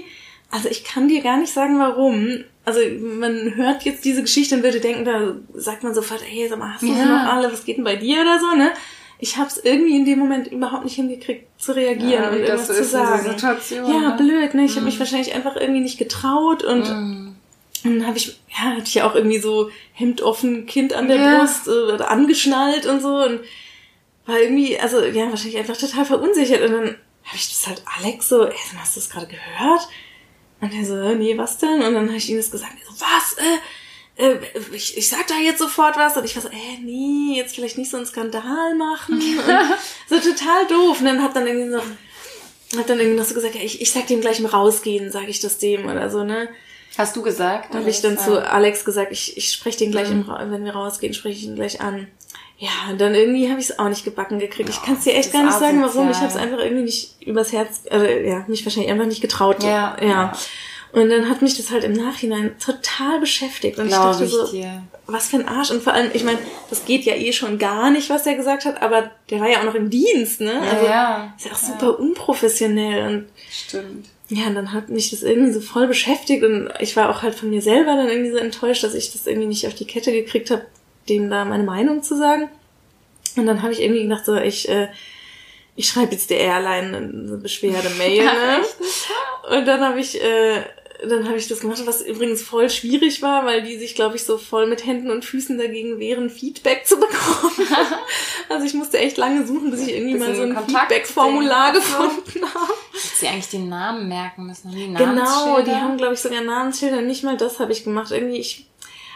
also 0.52 0.70
ich 0.70 0.84
kann 0.84 1.08
dir 1.08 1.22
gar 1.22 1.38
nicht 1.38 1.54
sagen, 1.54 1.80
warum. 1.80 2.44
Also 2.66 2.80
man 3.00 3.56
hört 3.56 3.84
jetzt 3.84 4.04
diese 4.04 4.22
Geschichte 4.24 4.56
und 4.56 4.64
würde 4.64 4.80
denken, 4.82 5.06
da 5.06 5.36
sagt 5.54 5.84
man 5.84 5.94
sofort, 5.94 6.22
hey, 6.26 6.48
sag 6.50 6.60
mal, 6.60 6.74
hast 6.74 6.84
du 6.84 6.88
sie 6.88 7.00
Ja. 7.00 7.06
noch 7.06 7.32
alle, 7.32 7.52
was 7.54 7.64
geht 7.64 7.78
denn 7.78 7.84
bei 7.86 7.96
dir 7.96 8.22
oder 8.22 8.40
so, 8.40 8.56
ne? 8.56 8.72
Ich 9.20 9.38
habe 9.38 9.48
es 9.50 9.58
irgendwie 9.58 9.96
in 9.96 10.06
dem 10.06 10.20
Moment 10.20 10.48
überhaupt 10.48 10.84
nicht 10.84 10.96
hingekriegt 10.96 11.48
zu 11.60 11.76
reagieren 11.76 12.12
Ja, 12.12 12.30
und 12.30 12.38
irgendwas 12.40 12.68
zu 12.68 12.84
sagen. 12.84 13.24
Situationen, 13.32 13.92
ja, 13.92 14.10
ne? 14.10 14.16
blöd, 14.18 14.54
ne? 14.54 14.66
Ich 14.66 14.76
habe 14.76 14.86
mich 14.86 15.00
wahrscheinlich 15.00 15.34
einfach 15.34 15.56
irgendwie 15.56 15.82
nicht 15.82 15.98
getraut 15.98 16.64
und 16.64 16.88
Mhm. 16.90 17.36
und 17.84 18.00
dann 18.00 18.08
habe 18.08 18.18
ich, 18.18 18.40
ja, 18.50 18.72
hatte 18.76 18.84
ich 18.86 18.94
ja 18.96 19.10
auch 19.10 19.16
irgendwie 19.16 19.40
so 19.40 19.72
hemdoffen 19.94 20.66
Kind 20.68 20.94
an 20.94 21.08
der 21.08 21.18
Ja. 21.18 21.40
Brust 21.40 21.68
äh, 21.68 22.04
angeschnallt 22.04 22.86
und 22.86 23.02
so 23.02 23.16
und 23.24 23.40
war 24.28 24.40
irgendwie, 24.40 24.78
also 24.80 25.02
ja, 25.04 25.30
wahrscheinlich 25.30 25.58
einfach 25.58 25.78
total 25.78 26.06
verunsichert. 26.06 26.62
Und 26.62 26.72
dann 26.74 26.86
habe 27.24 27.36
ich 27.36 27.48
das 27.50 27.66
halt 27.68 27.82
Alex 27.98 28.30
so, 28.30 28.46
ey, 28.46 28.54
hast 28.78 28.96
du 28.96 29.00
das 29.00 29.10
gerade 29.10 29.28
gehört? 29.28 29.88
Und 30.62 30.74
er 30.74 30.86
so, 30.86 30.96
äh, 30.96 31.16
nee, 31.16 31.38
was 31.38 31.58
denn? 31.60 31.82
Und 31.82 31.94
dann 31.94 32.08
habe 32.08 32.18
ich 32.18 32.30
ihm 32.30 32.38
das 32.38 32.52
gesagt, 32.52 32.74
so, 32.88 32.94
was? 33.00 33.34
Äh, 33.38 33.58
äh, 34.18 34.36
ich, 34.74 34.98
ich 34.98 35.08
sag 35.10 35.28
da 35.28 35.36
jetzt 35.36 35.60
sofort 35.60 35.96
was. 35.98 36.18
Und 36.18 36.26
ich 36.26 36.36
war 36.36 36.44
so, 36.44 36.50
äh, 36.50 36.78
nee, 36.84 37.38
jetzt 37.38 37.56
vielleicht 37.56 37.78
nicht 37.78 37.92
so 37.92 37.98
einen 37.98 38.06
Skandal 38.06 38.76
machen. 38.76 39.22
So 40.10 40.16
total 40.20 40.66
doof. 40.68 41.00
Und 41.00 41.06
dann 41.06 41.22
hat 41.22 41.36
dann 41.36 41.46
irgendwie 41.48 41.70
noch, 41.70 41.84
hat 42.78 42.90
dann 42.90 43.00
irgendwie 43.00 43.18
noch 43.20 43.26
so 43.26 43.34
gesagt, 43.34 43.56
ja, 43.56 43.62
ich, 43.62 43.82
ich 43.82 43.92
sag 43.92 44.08
dem 44.08 44.22
gleich 44.22 44.40
im 44.40 44.46
Rausgehen, 44.46 45.12
sage 45.12 45.28
ich 45.28 45.40
das 45.40 45.58
dem 45.58 45.86
oder 45.86 46.10
so, 46.10 46.24
ne? 46.24 46.50
Hast 46.98 47.16
du 47.16 47.22
gesagt? 47.22 47.74
habe 47.76 47.90
ich 47.90 48.02
dann 48.02 48.18
zu 48.18 48.52
Alex 48.52 48.84
gesagt, 48.86 49.12
ich, 49.12 49.38
ich 49.38 49.52
spreche 49.52 49.78
den 49.80 49.92
gleich, 49.92 50.10
im, 50.10 50.22
Ra- 50.24 50.48
wenn 50.50 50.66
wir 50.66 50.74
rausgehen, 50.74 51.14
spreche 51.14 51.38
ich 51.38 51.44
ihn 51.46 51.56
gleich 51.56 51.80
an. 51.82 52.08
Ja, 52.58 52.70
und 52.90 53.00
dann 53.00 53.14
irgendwie 53.14 53.50
habe 53.52 53.60
ich 53.60 53.70
es 53.70 53.78
auch 53.78 53.88
nicht 53.88 54.04
gebacken 54.04 54.40
gekriegt. 54.40 54.70
ich 54.70 54.82
kann 54.82 54.96
es 54.96 55.04
dir 55.04 55.14
echt 55.14 55.32
gar 55.32 55.44
nicht 55.44 55.60
sagen, 55.60 55.80
warum. 55.84 56.10
Ich 56.10 56.18
habe 56.18 56.28
es 56.30 56.36
einfach 56.36 56.58
irgendwie 56.58 56.86
nicht 56.86 57.22
übers 57.22 57.52
Herz, 57.52 57.82
äh, 57.92 58.28
ja, 58.28 58.46
mich 58.48 58.66
wahrscheinlich 58.66 58.92
einfach 58.92 59.06
nicht 59.06 59.22
getraut. 59.22 59.62
Ja, 59.64 59.96
ja. 60.02 60.08
ja. 60.08 60.34
Und 60.94 61.10
dann 61.10 61.30
hat 61.30 61.42
mich 61.42 61.58
das 61.58 61.70
halt 61.72 61.84
im 61.84 61.94
Nachhinein 61.94 62.56
total 62.60 63.20
beschäftigt. 63.20 63.78
Und 63.78 63.88
Glaube 63.88 64.12
ich 64.12 64.12
dachte 64.12 64.24
ich 64.26 64.32
so, 64.32 64.48
dir. 64.52 64.84
was 65.06 65.28
für 65.30 65.38
ein 65.38 65.48
Arsch. 65.48 65.70
Und 65.72 65.84
vor 65.84 65.94
allem, 65.94 66.10
ich 66.14 66.24
meine, 66.24 66.40
das 66.70 66.86
geht 66.86 67.04
ja 67.04 67.14
eh 67.16 67.34
schon 67.34 67.60
gar 67.60 67.92
nicht, 67.92 68.10
was 68.10 68.24
der 68.24 68.36
gesagt 68.36 68.66
hat, 68.66 68.82
aber 68.82 69.12
der 69.30 69.40
war 69.42 69.50
ja 69.50 69.60
auch 69.60 69.66
noch 69.66 69.76
im 69.76 69.90
Dienst, 69.90 70.40
ne? 70.42 70.54
Ja, 70.54 70.72
Also, 70.72 70.86
ja. 70.86 71.34
Ist 71.38 71.46
ja 71.46 71.52
auch 71.52 71.58
super 71.58 72.00
unprofessionell 72.00 73.08
und 73.08 73.26
Stimmt. 73.52 74.08
ja, 74.30 74.48
und 74.48 74.56
dann 74.56 74.74
hat 74.74 74.90
mich 74.90 75.10
das 75.12 75.24
irgendwie 75.24 75.52
so 75.52 75.60
voll 75.62 75.88
beschäftigt 75.88 76.44
und 76.44 76.70
ich 76.80 76.96
war 76.96 77.10
auch 77.10 77.22
halt 77.22 77.36
von 77.36 77.50
mir 77.50 77.62
selber 77.62 77.96
dann 77.96 78.08
irgendwie 78.08 78.32
so 78.32 78.38
enttäuscht, 78.38 78.84
dass 78.84 78.94
ich 78.94 79.12
das 79.12 79.28
irgendwie 79.28 79.48
nicht 79.48 79.68
auf 79.68 79.76
die 79.76 79.86
Kette 79.88 80.12
gekriegt 80.14 80.50
habe, 80.52 80.66
dem 81.10 81.30
da 81.30 81.44
meine 81.46 81.64
Meinung 81.64 82.02
zu 82.02 82.18
sagen. 82.18 82.50
Und 83.36 83.46
dann 83.46 83.62
habe 83.62 83.74
ich 83.74 83.82
irgendwie 83.82 84.04
gedacht, 84.04 84.26
so, 84.26 84.36
ich, 84.36 84.68
äh, 84.68 84.88
ich 85.76 85.88
schreibe 85.90 86.14
jetzt 86.14 86.30
der 86.32 86.40
Airline 86.40 86.98
eine 86.98 87.38
Beschwerde-Mail, 87.38 88.24
ne? 88.26 88.62
Und 89.56 89.66
dann 89.68 89.80
habe 89.82 90.00
ich, 90.00 90.20
äh, 90.22 90.62
dann 91.06 91.28
habe 91.28 91.38
ich 91.38 91.48
das 91.48 91.60
gemacht, 91.60 91.82
was 91.86 92.02
übrigens 92.02 92.42
voll 92.42 92.70
schwierig 92.70 93.22
war, 93.22 93.46
weil 93.46 93.62
die 93.62 93.78
sich, 93.78 93.94
glaube 93.94 94.16
ich, 94.16 94.24
so 94.24 94.38
voll 94.38 94.66
mit 94.68 94.86
Händen 94.86 95.12
und 95.12 95.26
Füßen 95.26 95.58
dagegen 95.58 96.00
wehren, 96.00 96.30
Feedback 96.30 96.88
zu 96.88 96.96
bekommen. 97.00 97.68
also 98.50 98.66
ich 98.66 98.74
musste 98.74 98.98
echt 98.98 99.18
lange 99.18 99.46
suchen, 99.46 99.70
bis 99.70 99.82
ich 99.82 99.94
irgendwie 99.94 100.16
mal 100.16 100.36
so 100.36 100.42
ein 100.42 100.58
Feedback-Formular 100.58 101.74
gefunden 101.74 102.42
habe. 102.54 102.74
Hättest 102.94 103.20
sie 103.20 103.28
eigentlich 103.28 103.50
den 103.50 103.70
Namen 103.70 104.08
merken 104.08 104.48
müssen. 104.48 104.72
Die 104.72 104.92
Genau, 104.94 105.62
die 105.62 105.72
haben, 105.72 105.98
glaube 105.98 106.16
ich, 106.16 106.20
sogar 106.20 106.42
Namensschilder. 106.42 107.02
Nicht 107.02 107.24
mal 107.24 107.38
das 107.38 107.60
habe 107.60 107.72
ich 107.72 107.84
gemacht. 107.84 108.12
Irgendwie, 108.12 108.38
ich, 108.38 108.66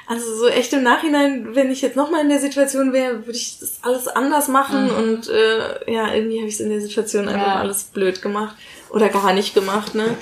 also 0.05 0.35
so 0.35 0.47
echt 0.47 0.73
im 0.73 0.83
Nachhinein, 0.83 1.55
wenn 1.55 1.71
ich 1.71 1.81
jetzt 1.81 1.95
nochmal 1.95 2.21
in 2.21 2.29
der 2.29 2.39
Situation 2.39 2.93
wäre, 2.93 3.25
würde 3.25 3.37
ich 3.37 3.57
das 3.59 3.79
alles 3.81 4.07
anders 4.07 4.47
machen. 4.49 4.85
Mhm. 4.85 4.95
Und 4.95 5.29
äh, 5.29 5.91
ja, 5.91 6.13
irgendwie 6.13 6.37
habe 6.37 6.47
ich 6.47 6.55
es 6.55 6.59
in 6.59 6.69
der 6.69 6.81
Situation 6.81 7.27
einfach 7.27 7.47
Ja. 7.47 7.55
alles 7.55 7.85
blöd 7.85 8.21
gemacht. 8.21 8.55
Oder 8.89 9.09
gar 9.09 9.33
nicht 9.33 9.55
gemacht, 9.55 9.95
ne? 9.95 10.15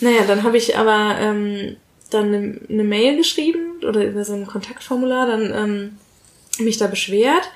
Naja, 0.00 0.22
dann 0.26 0.42
habe 0.42 0.56
ich 0.56 0.76
aber 0.76 1.16
ähm, 1.20 1.76
dann 2.10 2.34
eine, 2.34 2.60
eine 2.68 2.84
Mail 2.84 3.16
geschrieben 3.16 3.80
oder 3.86 4.04
über 4.04 4.24
so 4.24 4.34
ein 4.34 4.46
Kontaktformular 4.46 5.26
dann 5.26 5.52
ähm, 5.54 5.98
mich 6.64 6.78
da 6.78 6.86
beschwert. 6.86 7.50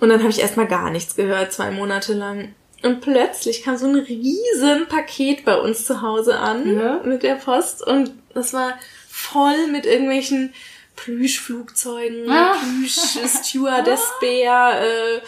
Und 0.00 0.10
dann 0.10 0.20
habe 0.20 0.30
ich 0.30 0.40
erstmal 0.40 0.68
gar 0.68 0.90
nichts 0.90 1.16
gehört, 1.16 1.52
zwei 1.52 1.70
Monate 1.70 2.12
lang. 2.14 2.54
Und 2.82 3.00
plötzlich 3.00 3.64
kam 3.64 3.76
so 3.76 3.86
ein 3.86 3.96
riesen 3.96 4.86
Paket 4.88 5.44
bei 5.44 5.56
uns 5.56 5.84
zu 5.84 6.02
Hause 6.02 6.38
an 6.38 6.78
Ja. 6.78 7.00
mit 7.04 7.24
der 7.24 7.34
Post. 7.34 7.84
Und 7.84 8.12
das 8.34 8.52
war 8.52 8.78
voll 9.08 9.66
mit 9.72 9.84
irgendwelchen 9.86 10.52
Plüschflugzeugen, 10.94 12.30
Ah. 12.30 12.54
Plüsch-Stewardess-Bär, 12.60 14.80
äh, 14.82 15.20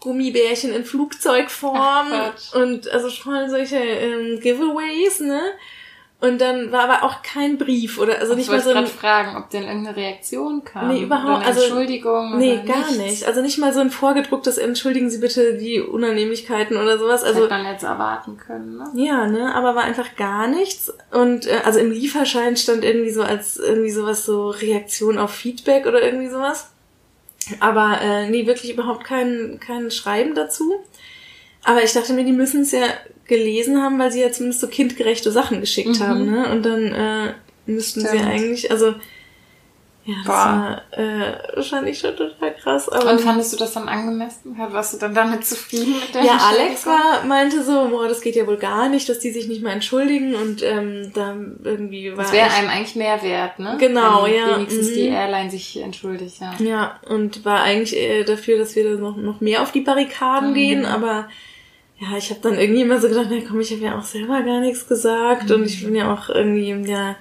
Gummibärchen 0.00 0.72
in 0.72 0.84
Flugzeugform 0.84 2.06
Ach, 2.12 2.54
und 2.54 2.88
also 2.88 3.10
voll 3.10 3.48
solche 3.50 3.76
ähm, 3.78 4.40
Giveaways, 4.40 5.20
ne? 5.20 5.40
Und 6.18 6.40
dann 6.40 6.72
war 6.72 6.84
aber 6.88 7.02
auch 7.04 7.22
kein 7.22 7.58
Brief 7.58 7.98
oder 7.98 8.18
also 8.20 8.32
Ich 8.32 8.38
nicht 8.38 8.46
mal 8.48 8.54
wollte 8.54 8.64
so 8.64 8.70
ein 8.70 8.76
gerade 8.76 8.88
fragen, 8.88 9.36
ob 9.36 9.50
denn 9.50 9.64
irgendeine 9.64 9.96
Reaktion 9.98 10.64
kam. 10.64 10.88
Nee, 10.88 11.02
überhaupt- 11.02 11.26
Oder 11.26 11.36
eine 11.36 11.44
also- 11.46 11.60
Entschuldigung. 11.60 12.38
Nee, 12.38 12.62
gar 12.66 12.78
nichts. 12.86 12.96
nicht. 12.96 13.24
Also 13.26 13.42
nicht 13.42 13.58
mal 13.58 13.74
so 13.74 13.80
ein 13.80 13.90
vorgedrucktes 13.90 14.56
Entschuldigen 14.56 15.10
Sie 15.10 15.18
bitte 15.18 15.58
die 15.58 15.78
Unannehmlichkeiten 15.78 16.78
oder 16.78 16.98
sowas. 16.98 17.22
Also, 17.22 17.42
Also 17.42 17.54
hätte 17.54 17.62
man 17.62 17.70
jetzt 17.72 17.82
erwarten 17.84 18.38
können, 18.38 18.78
ne? 18.78 18.90
ja, 18.94 19.26
ne, 19.26 19.54
aber 19.54 19.74
war 19.74 19.84
einfach 19.84 20.16
gar 20.16 20.48
nichts. 20.48 20.90
Und 21.12 21.46
äh, 21.46 21.60
also 21.64 21.80
im 21.80 21.90
Lieferschein 21.90 22.56
stand 22.56 22.82
irgendwie 22.82 23.10
so 23.10 23.22
als 23.22 23.58
irgendwie 23.58 23.90
sowas 23.90 24.24
so 24.24 24.48
Reaktion 24.48 25.18
auf 25.18 25.32
Feedback 25.32 25.84
oder 25.84 26.00
irgendwie 26.02 26.28
sowas. 26.30 26.70
Aber 27.60 27.98
äh, 28.00 28.30
nee, 28.30 28.46
wirklich 28.46 28.72
überhaupt 28.72 29.04
kein, 29.04 29.60
kein 29.60 29.90
Schreiben 29.90 30.34
dazu. 30.34 30.76
Aber 31.62 31.82
ich 31.82 31.92
dachte 31.92 32.14
mir, 32.14 32.24
die 32.24 32.32
müssen 32.32 32.62
es 32.62 32.72
ja 32.72 32.86
gelesen 33.28 33.82
haben, 33.82 33.98
weil 33.98 34.12
sie 34.12 34.20
ja 34.22 34.30
zumindest 34.32 34.60
so 34.60 34.68
kindgerechte 34.68 35.30
Sachen 35.32 35.60
geschickt 35.60 36.00
Mhm. 36.00 36.04
haben, 36.06 36.30
ne? 36.30 36.50
Und 36.50 36.62
dann 36.64 36.92
äh, 36.92 37.34
müssten 37.66 38.00
sie 38.00 38.18
eigentlich, 38.18 38.70
also 38.70 38.94
ja, 40.08 40.14
das 40.18 40.26
Boah. 40.26 40.82
war 40.92 40.98
äh, 41.00 41.56
wahrscheinlich 41.56 41.98
schon 41.98 42.14
total 42.14 42.54
krass. 42.54 42.88
Aber 42.88 43.10
Und 43.10 43.20
fandest 43.20 43.52
du 43.52 43.56
das 43.56 43.72
dann 43.72 43.88
angemessen? 43.88 44.56
Warst 44.56 44.94
du 44.94 44.98
dann 44.98 45.16
damit 45.16 45.44
zufrieden 45.44 45.94
mit 45.98 46.14
der 46.14 46.22
ja, 46.22 46.36
Alex 46.48 46.86
war, 46.86 47.24
meinte 47.26 47.64
so, 47.64 47.88
boah, 47.88 48.06
das 48.06 48.20
geht 48.20 48.36
ja 48.36 48.46
wohl 48.46 48.56
gar 48.56 48.88
nicht, 48.88 49.08
dass 49.08 49.18
die 49.18 49.32
sich 49.32 49.48
nicht 49.48 49.64
mal 49.64 49.72
entschuldigen 49.72 50.36
und 50.36 50.62
ähm, 50.62 51.10
da 51.12 51.34
irgendwie 51.64 52.12
war 52.12 52.18
Das 52.22 52.32
wäre 52.32 52.52
einem 52.52 52.68
eigentlich 52.68 52.94
mehr 52.94 53.20
wert, 53.24 53.58
ne? 53.58 53.76
Genau, 53.80 54.26
Wenn 54.26 54.34
ja, 54.36 54.56
Wenigstens 54.56 54.90
mhm. 54.90 54.94
die 54.94 55.08
Airline 55.08 55.50
sich 55.50 55.76
entschuldigt, 55.82 56.36
ja. 56.40 56.54
Ja, 56.64 57.00
und 57.08 57.44
war 57.44 57.62
eigentlich 57.62 57.96
äh, 57.96 58.22
dafür, 58.22 58.58
dass 58.58 58.76
wir 58.76 58.84
da 58.88 59.00
noch, 59.00 59.16
noch 59.16 59.40
mehr 59.40 59.60
auf 59.62 59.72
die 59.72 59.80
Barrikaden 59.80 60.50
Mhm. 60.50 60.54
gehen, 60.54 60.86
aber 60.86 61.28
ja, 61.98 62.16
ich 62.16 62.30
habe 62.30 62.40
dann 62.42 62.58
irgendwie 62.58 62.82
immer 62.82 63.00
so 63.00 63.08
gedacht, 63.08 63.28
na 63.30 63.36
komm, 63.46 63.60
ich 63.60 63.70
habe 63.72 63.80
ja 63.82 63.98
auch 63.98 64.04
selber 64.04 64.42
gar 64.42 64.60
nichts 64.60 64.86
gesagt 64.86 65.50
und 65.50 65.64
ich 65.64 65.82
bin 65.82 65.94
ja 65.94 66.12
auch 66.12 66.28
irgendwie, 66.28 66.70
ja, 66.90 67.16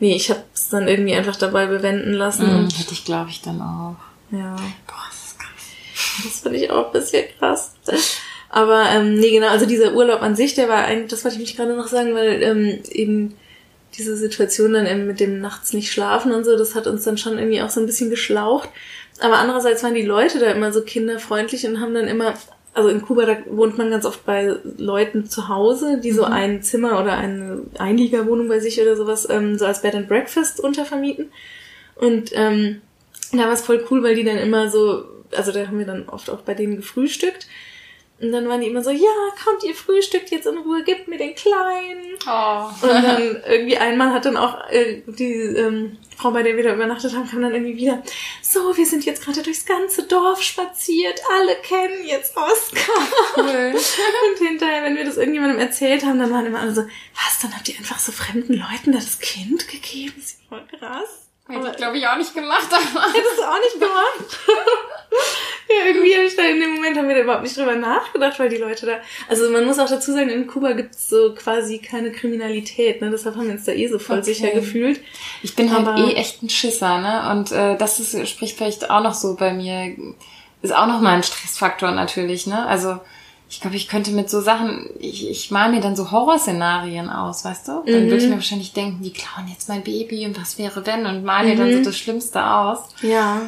nee, 0.00 0.14
ich 0.16 0.30
habe 0.30 0.42
es 0.52 0.68
dann 0.70 0.88
irgendwie 0.88 1.14
einfach 1.14 1.36
dabei 1.36 1.66
bewenden 1.66 2.12
lassen 2.12 2.46
Mhm. 2.64 2.68
Hätte 2.70 2.92
ich, 2.92 3.04
glaube 3.04 3.30
ich, 3.30 3.40
dann 3.42 3.60
auch. 3.60 3.96
ja, 4.30 4.56
Boah, 4.86 5.04
das 5.08 5.24
ist 5.24 5.38
krass. 5.38 6.24
das 6.24 6.40
finde 6.40 6.58
ich 6.58 6.70
auch 6.70 6.86
ein 6.86 6.92
bisschen 6.92 7.24
krass. 7.38 7.74
Aber 8.50 8.88
ähm, 8.90 9.14
nee, 9.14 9.30
genau, 9.30 9.48
also 9.48 9.66
dieser 9.66 9.92
Urlaub 9.94 10.22
an 10.22 10.34
sich, 10.34 10.54
der 10.54 10.68
war 10.68 10.84
eigentlich, 10.84 11.10
das 11.10 11.22
wollte 11.24 11.36
ich 11.36 11.42
mich 11.42 11.56
gerade 11.56 11.76
noch 11.76 11.86
sagen, 11.88 12.14
weil 12.14 12.42
ähm, 12.42 12.78
eben 12.90 13.36
diese 13.96 14.16
Situation 14.16 14.72
dann 14.72 14.86
eben 14.86 15.06
mit 15.06 15.20
dem 15.20 15.40
nachts 15.40 15.72
nicht 15.72 15.92
schlafen 15.92 16.32
und 16.32 16.44
so, 16.44 16.56
das 16.56 16.74
hat 16.74 16.86
uns 16.86 17.04
dann 17.04 17.18
schon 17.18 17.38
irgendwie 17.38 17.62
auch 17.62 17.70
so 17.70 17.80
ein 17.80 17.86
bisschen 17.86 18.10
geschlaucht. 18.10 18.68
Aber 19.20 19.38
andererseits 19.38 19.82
waren 19.82 19.94
die 19.94 20.02
Leute 20.02 20.38
da 20.38 20.50
immer 20.50 20.72
so 20.72 20.82
kinderfreundlich 20.82 21.66
und 21.66 21.80
haben 21.80 21.94
dann 21.94 22.06
immer, 22.06 22.34
also 22.78 22.90
in 22.90 23.02
Kuba, 23.02 23.26
da 23.26 23.36
wohnt 23.50 23.76
man 23.76 23.90
ganz 23.90 24.06
oft 24.06 24.24
bei 24.24 24.54
Leuten 24.78 25.28
zu 25.28 25.48
Hause, 25.48 26.00
die 26.00 26.12
so 26.12 26.24
Mhm. 26.24 26.32
ein 26.32 26.62
Zimmer 26.62 27.00
oder 27.00 27.16
eine 27.18 27.62
Einliegerwohnung 27.78 28.48
bei 28.48 28.60
sich 28.60 28.80
oder 28.80 28.96
sowas, 28.96 29.28
ähm, 29.28 29.58
so 29.58 29.66
als 29.66 29.82
Bed 29.82 29.96
and 29.96 30.08
Breakfast 30.08 30.60
untervermieten. 30.60 31.32
Und 31.96 32.30
ähm, 32.34 32.80
da 33.32 33.38
war 33.46 33.52
es 33.52 33.62
voll 33.62 33.84
cool, 33.90 34.02
weil 34.04 34.14
die 34.14 34.24
dann 34.24 34.38
immer 34.38 34.70
so, 34.70 35.04
also 35.36 35.50
da 35.52 35.66
haben 35.66 35.78
wir 35.78 35.86
dann 35.86 36.08
oft 36.08 36.30
auch 36.30 36.42
bei 36.42 36.54
denen 36.54 36.76
gefrühstückt. 36.76 37.48
Und 38.20 38.32
dann 38.32 38.48
waren 38.48 38.60
die 38.60 38.66
immer 38.66 38.82
so, 38.82 38.90
ja, 38.90 39.08
kommt 39.44 39.62
ihr 39.62 39.74
frühstückt 39.74 40.30
jetzt 40.30 40.46
in 40.46 40.58
Ruhe, 40.58 40.82
gebt 40.82 41.06
mir 41.06 41.18
den 41.18 41.36
Kleinen. 41.36 42.16
Oh. 42.26 42.68
Und 42.82 43.04
dann 43.04 43.42
irgendwie 43.46 43.76
einmal 43.78 44.12
hat 44.12 44.24
dann 44.24 44.36
auch 44.36 44.68
äh, 44.70 45.02
die 45.06 45.34
ähm, 45.34 45.98
Frau, 46.16 46.32
bei 46.32 46.42
der 46.42 46.56
wir 46.56 46.64
da 46.64 46.74
übernachtet 46.74 47.14
haben, 47.14 47.28
kam 47.28 47.42
dann 47.42 47.54
irgendwie 47.54 47.76
wieder, 47.76 48.02
so, 48.42 48.76
wir 48.76 48.86
sind 48.86 49.04
jetzt 49.04 49.24
gerade 49.24 49.40
durchs 49.42 49.64
ganze 49.64 50.02
Dorf 50.02 50.42
spaziert, 50.42 51.20
alle 51.32 51.54
kennen 51.62 52.04
jetzt 52.04 52.36
Oskar. 52.36 53.08
Cool. 53.36 53.74
Und 53.74 54.46
hinterher, 54.46 54.82
wenn 54.82 54.96
wir 54.96 55.04
das 55.04 55.16
irgendjemandem 55.16 55.60
erzählt 55.60 56.04
haben, 56.04 56.18
dann 56.18 56.32
waren 56.32 56.46
immer 56.46 56.58
alle 56.58 56.74
so, 56.74 56.82
was, 56.82 57.38
dann 57.40 57.54
habt 57.54 57.68
ihr 57.68 57.78
einfach 57.78 58.00
so 58.00 58.10
fremden 58.10 58.54
Leuten 58.54 58.90
da 58.90 58.98
das 58.98 59.20
Kind 59.20 59.68
gegeben? 59.68 60.14
Das 60.16 60.24
ist 60.24 60.40
voll 60.48 60.66
krass. 60.76 61.27
Hätte 61.48 61.68
ich, 61.70 61.76
glaube 61.76 61.96
ich, 61.98 62.06
auch 62.06 62.16
nicht 62.16 62.34
gemacht. 62.34 62.68
Aber 62.70 63.06
Hättest 63.12 63.38
du 63.38 63.42
auch 63.42 63.58
nicht 63.60 63.74
gemacht? 63.74 64.38
ja, 65.68 65.86
irgendwie 65.86 66.14
habe 66.14 66.24
ich 66.24 66.36
da 66.36 66.42
in 66.44 66.60
dem 66.60 66.74
Moment 66.74 66.96
haben 66.98 67.08
wir 67.08 67.14
da 67.16 67.22
überhaupt 67.22 67.42
nicht 67.42 67.56
drüber 67.56 67.74
nachgedacht, 67.74 68.38
weil 68.38 68.48
die 68.50 68.56
Leute 68.58 68.86
da. 68.86 68.92
Also 69.28 69.50
man 69.50 69.64
muss 69.64 69.78
auch 69.78 69.88
dazu 69.88 70.12
sagen, 70.12 70.28
in 70.28 70.46
Kuba 70.46 70.72
gibt's 70.72 71.08
so 71.08 71.34
quasi 71.34 71.78
keine 71.78 72.12
Kriminalität, 72.12 73.00
ne? 73.00 73.10
Deshalb 73.10 73.36
haben 73.36 73.46
wir 73.46 73.52
uns 73.52 73.64
da 73.64 73.72
eh 73.72 73.88
so 73.88 73.98
voll 73.98 74.18
Okay. 74.18 74.32
sicher 74.34 74.50
gefühlt. 74.50 75.00
Ich 75.42 75.56
bin 75.56 75.74
halt 75.74 75.86
Aber- 75.86 75.98
eh 75.98 76.14
echt 76.14 76.42
ein 76.42 76.50
Schisser, 76.50 76.98
ne? 76.98 77.30
Und 77.30 77.50
äh, 77.52 77.76
das 77.78 77.98
ist, 78.00 78.28
spricht 78.28 78.56
vielleicht 78.58 78.90
auch 78.90 79.02
noch 79.02 79.14
so 79.14 79.34
bei 79.34 79.52
mir, 79.52 79.96
ist 80.62 80.74
auch 80.74 80.86
noch 80.86 81.00
mal 81.00 81.14
ein 81.14 81.22
Stressfaktor 81.22 81.92
natürlich, 81.92 82.46
ne? 82.46 82.66
Also 82.66 82.98
ich 83.50 83.60
glaube, 83.60 83.76
ich 83.76 83.88
könnte 83.88 84.10
mit 84.10 84.28
so 84.28 84.40
Sachen, 84.40 84.88
ich, 85.00 85.28
ich 85.30 85.50
mal 85.50 85.70
mir 85.70 85.80
dann 85.80 85.96
so 85.96 86.10
Horrorszenarien 86.10 87.08
aus, 87.10 87.44
weißt 87.44 87.68
du? 87.68 87.82
Dann 87.86 88.04
Mhm. 88.06 88.10
würde 88.10 88.16
ich 88.22 88.28
mir 88.28 88.34
wahrscheinlich 88.34 88.72
denken, 88.72 89.02
die 89.02 89.12
klauen 89.12 89.48
jetzt 89.48 89.68
mein 89.68 89.82
Baby 89.82 90.26
und 90.26 90.38
was 90.40 90.58
wäre 90.58 90.84
wenn 90.86 91.06
und 91.06 91.24
mal 91.24 91.44
mir 91.46 91.56
dann 91.56 91.70
Mhm. 91.70 91.78
so 91.78 91.82
das 91.84 91.96
Schlimmste 91.96 92.44
aus 92.44 92.80
Ja. 93.02 93.42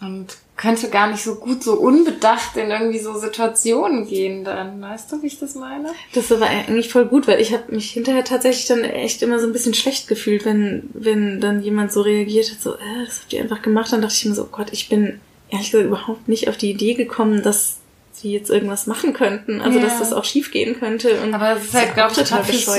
und 0.00 0.36
könnte 0.56 0.90
gar 0.90 1.10
nicht 1.10 1.22
so 1.24 1.36
gut 1.36 1.62
so 1.62 1.72
unbedacht 1.72 2.54
in 2.58 2.70
irgendwie 2.70 2.98
so 2.98 3.14
Situationen 3.18 4.06
gehen 4.06 4.44
dann, 4.44 4.82
weißt 4.82 5.10
du, 5.10 5.22
wie 5.22 5.28
ich 5.28 5.38
das 5.38 5.54
meine? 5.54 5.88
Das 6.12 6.24
ist 6.26 6.32
aber 6.32 6.46
eigentlich 6.48 6.90
voll 6.90 7.06
gut, 7.06 7.26
weil 7.26 7.40
ich 7.40 7.54
habe 7.54 7.72
mich 7.72 7.90
hinterher 7.92 8.24
tatsächlich 8.24 8.66
dann 8.66 8.84
echt 8.84 9.22
immer 9.22 9.38
so 9.40 9.46
ein 9.46 9.54
bisschen 9.54 9.72
schlecht 9.72 10.06
gefühlt, 10.06 10.44
wenn, 10.44 10.90
wenn 10.92 11.40
dann 11.40 11.62
jemand 11.62 11.92
so 11.92 12.02
reagiert 12.02 12.50
hat, 12.50 12.60
so, 12.60 12.74
äh, 12.74 13.06
das 13.06 13.20
habt 13.20 13.32
ihr 13.32 13.40
einfach 13.40 13.62
gemacht. 13.62 13.90
Dann 13.90 14.02
dachte 14.02 14.14
ich 14.14 14.26
mir 14.26 14.34
so, 14.34 14.42
oh 14.42 14.48
Gott, 14.52 14.68
ich 14.72 14.90
bin 14.90 15.18
ehrlich 15.48 15.70
gesagt 15.70 15.86
überhaupt 15.88 16.28
nicht 16.28 16.48
auf 16.50 16.58
die 16.58 16.70
Idee 16.70 16.92
gekommen, 16.92 17.42
dass 17.42 17.78
sie 18.20 18.32
jetzt 18.32 18.50
irgendwas 18.50 18.86
machen 18.86 19.12
könnten. 19.12 19.60
Also, 19.60 19.78
Ja. 19.78 19.84
dass 19.84 19.98
das 19.98 20.12
auch 20.12 20.24
schief 20.24 20.50
gehen 20.50 20.78
könnte. 20.78 21.20
Und 21.22 21.34
Aber 21.34 21.56
es 21.56 21.64
ist 21.64 21.74
halt, 21.74 21.94
glaube 21.94 22.12
ich, 22.12 22.18
total 22.18 22.44
für 22.44 22.52
so, 22.56 22.72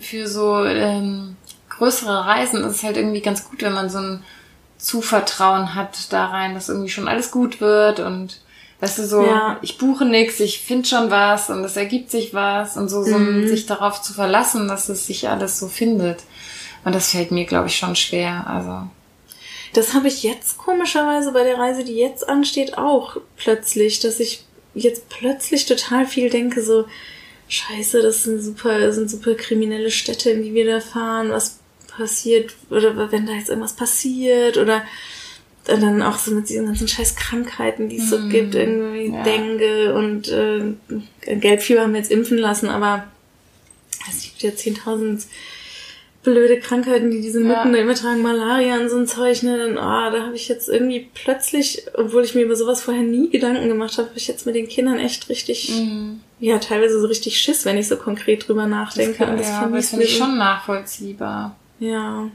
für 0.00 0.26
so 0.28 0.64
ähm, 0.64 1.36
größere 1.70 2.26
Reisen 2.26 2.62
ist 2.64 2.76
es 2.76 2.82
halt 2.82 2.96
irgendwie 2.96 3.20
ganz 3.20 3.48
gut, 3.48 3.62
wenn 3.62 3.72
man 3.72 3.88
so 3.90 3.98
ein 3.98 4.22
Zuvertrauen 4.78 5.74
hat 5.74 6.12
da 6.12 6.26
rein, 6.26 6.54
dass 6.54 6.68
irgendwie 6.68 6.90
schon 6.90 7.08
alles 7.08 7.30
gut 7.30 7.60
wird 7.60 8.00
und 8.00 8.40
weißt 8.80 8.98
du 8.98 9.06
so, 9.06 9.24
Ja. 9.24 9.58
ich 9.62 9.78
buche 9.78 10.04
nix, 10.04 10.38
ich 10.40 10.60
finde 10.60 10.86
schon 10.86 11.10
was 11.10 11.48
und 11.48 11.64
es 11.64 11.76
ergibt 11.76 12.10
sich 12.10 12.34
was 12.34 12.76
und 12.76 12.88
so, 12.90 13.02
so 13.02 13.18
Mhm. 13.18 13.48
sich 13.48 13.66
darauf 13.66 14.02
zu 14.02 14.12
verlassen, 14.12 14.68
dass 14.68 14.88
es 14.90 15.06
sich 15.06 15.28
alles 15.28 15.58
so 15.58 15.68
findet. 15.68 16.20
Und 16.84 16.94
das 16.94 17.10
fällt 17.10 17.30
mir, 17.32 17.46
glaube 17.46 17.68
ich, 17.68 17.76
schon 17.76 17.96
schwer. 17.96 18.46
Also 18.46 18.82
Das 19.72 19.92
habe 19.92 20.08
ich 20.08 20.22
jetzt 20.22 20.56
komischerweise 20.56 21.32
bei 21.32 21.42
der 21.42 21.58
Reise, 21.58 21.84
die 21.84 21.96
jetzt 21.96 22.26
ansteht, 22.28 22.78
auch 22.78 23.16
plötzlich, 23.36 23.98
dass 24.00 24.20
ich 24.20 24.44
jetzt 24.76 25.08
plötzlich 25.08 25.66
total 25.66 26.06
viel 26.06 26.30
denke, 26.30 26.62
so, 26.62 26.86
scheiße, 27.48 28.02
das 28.02 28.24
sind 28.24 28.40
super, 28.40 28.78
das 28.78 28.96
sind 28.96 29.10
super 29.10 29.34
kriminelle 29.34 29.90
Städte, 29.90 30.30
in 30.30 30.42
die 30.42 30.54
wir 30.54 30.66
da 30.66 30.80
fahren, 30.80 31.30
was 31.30 31.58
passiert, 31.88 32.54
oder 32.70 33.10
wenn 33.10 33.26
da 33.26 33.32
jetzt 33.32 33.48
irgendwas 33.48 33.74
passiert, 33.74 34.58
oder 34.58 34.84
dann 35.64 36.02
auch 36.02 36.18
so 36.18 36.30
mit 36.30 36.48
diesen 36.48 36.66
ganzen 36.66 36.86
scheiß 36.86 37.16
Krankheiten, 37.16 37.88
die 37.88 37.98
es 37.98 38.10
so 38.10 38.18
Mm, 38.18 38.30
gibt, 38.30 38.54
irgendwie 38.54 39.08
ja. 39.08 39.22
Dengue 39.24 39.94
und 39.94 40.28
äh, 40.28 40.74
Gelbfieber 41.36 41.80
haben 41.80 41.92
wir 41.92 42.00
jetzt 42.00 42.12
impfen 42.12 42.38
lassen, 42.38 42.68
aber 42.68 43.06
es 44.08 44.22
gibt 44.22 44.42
ja 44.42 44.50
10.000 44.50 45.24
blöde 46.26 46.60
Krankheiten, 46.60 47.10
die 47.10 47.20
diese 47.22 47.40
Mücken 47.40 47.70
Ja. 47.72 47.78
da 47.78 47.82
übertragen, 47.82 48.20
Malaria 48.20 48.78
und 48.78 48.90
so 48.90 48.96
ein 48.98 49.06
Zeug, 49.06 49.42
ne, 49.42 49.56
dann, 49.56 49.78
ah, 49.78 50.10
da 50.10 50.24
habe 50.26 50.36
ich 50.36 50.48
jetzt 50.48 50.68
irgendwie 50.68 51.08
plötzlich, 51.14 51.86
obwohl 51.94 52.24
ich 52.24 52.34
mir 52.34 52.42
über 52.42 52.56
sowas 52.56 52.82
vorher 52.82 53.02
nie 53.02 53.30
Gedanken 53.30 53.68
gemacht 53.68 53.96
habe, 53.96 54.08
habe 54.08 54.18
ich 54.18 54.28
jetzt 54.28 54.44
mit 54.44 54.54
den 54.54 54.68
Kindern 54.68 54.98
echt 54.98 55.28
richtig, 55.30 55.70
Mhm. 55.70 56.20
ja, 56.40 56.58
teilweise 56.58 57.00
so 57.00 57.06
richtig 57.06 57.40
Schiss, 57.40 57.64
wenn 57.64 57.78
ich 57.78 57.88
so 57.88 57.96
konkret 57.96 58.46
drüber 58.46 58.62
das, 58.62 58.70
nachdenke. 58.70 59.14
kann, 59.24 59.36
das 59.38 59.48
ja, 59.48 59.60
aber 59.62 59.76
das 59.76 59.88
finde 59.90 60.04
ich 60.04 60.16
schon 60.18 60.36
nachvollziehbar. 60.36 61.56
Ja. 61.80 62.28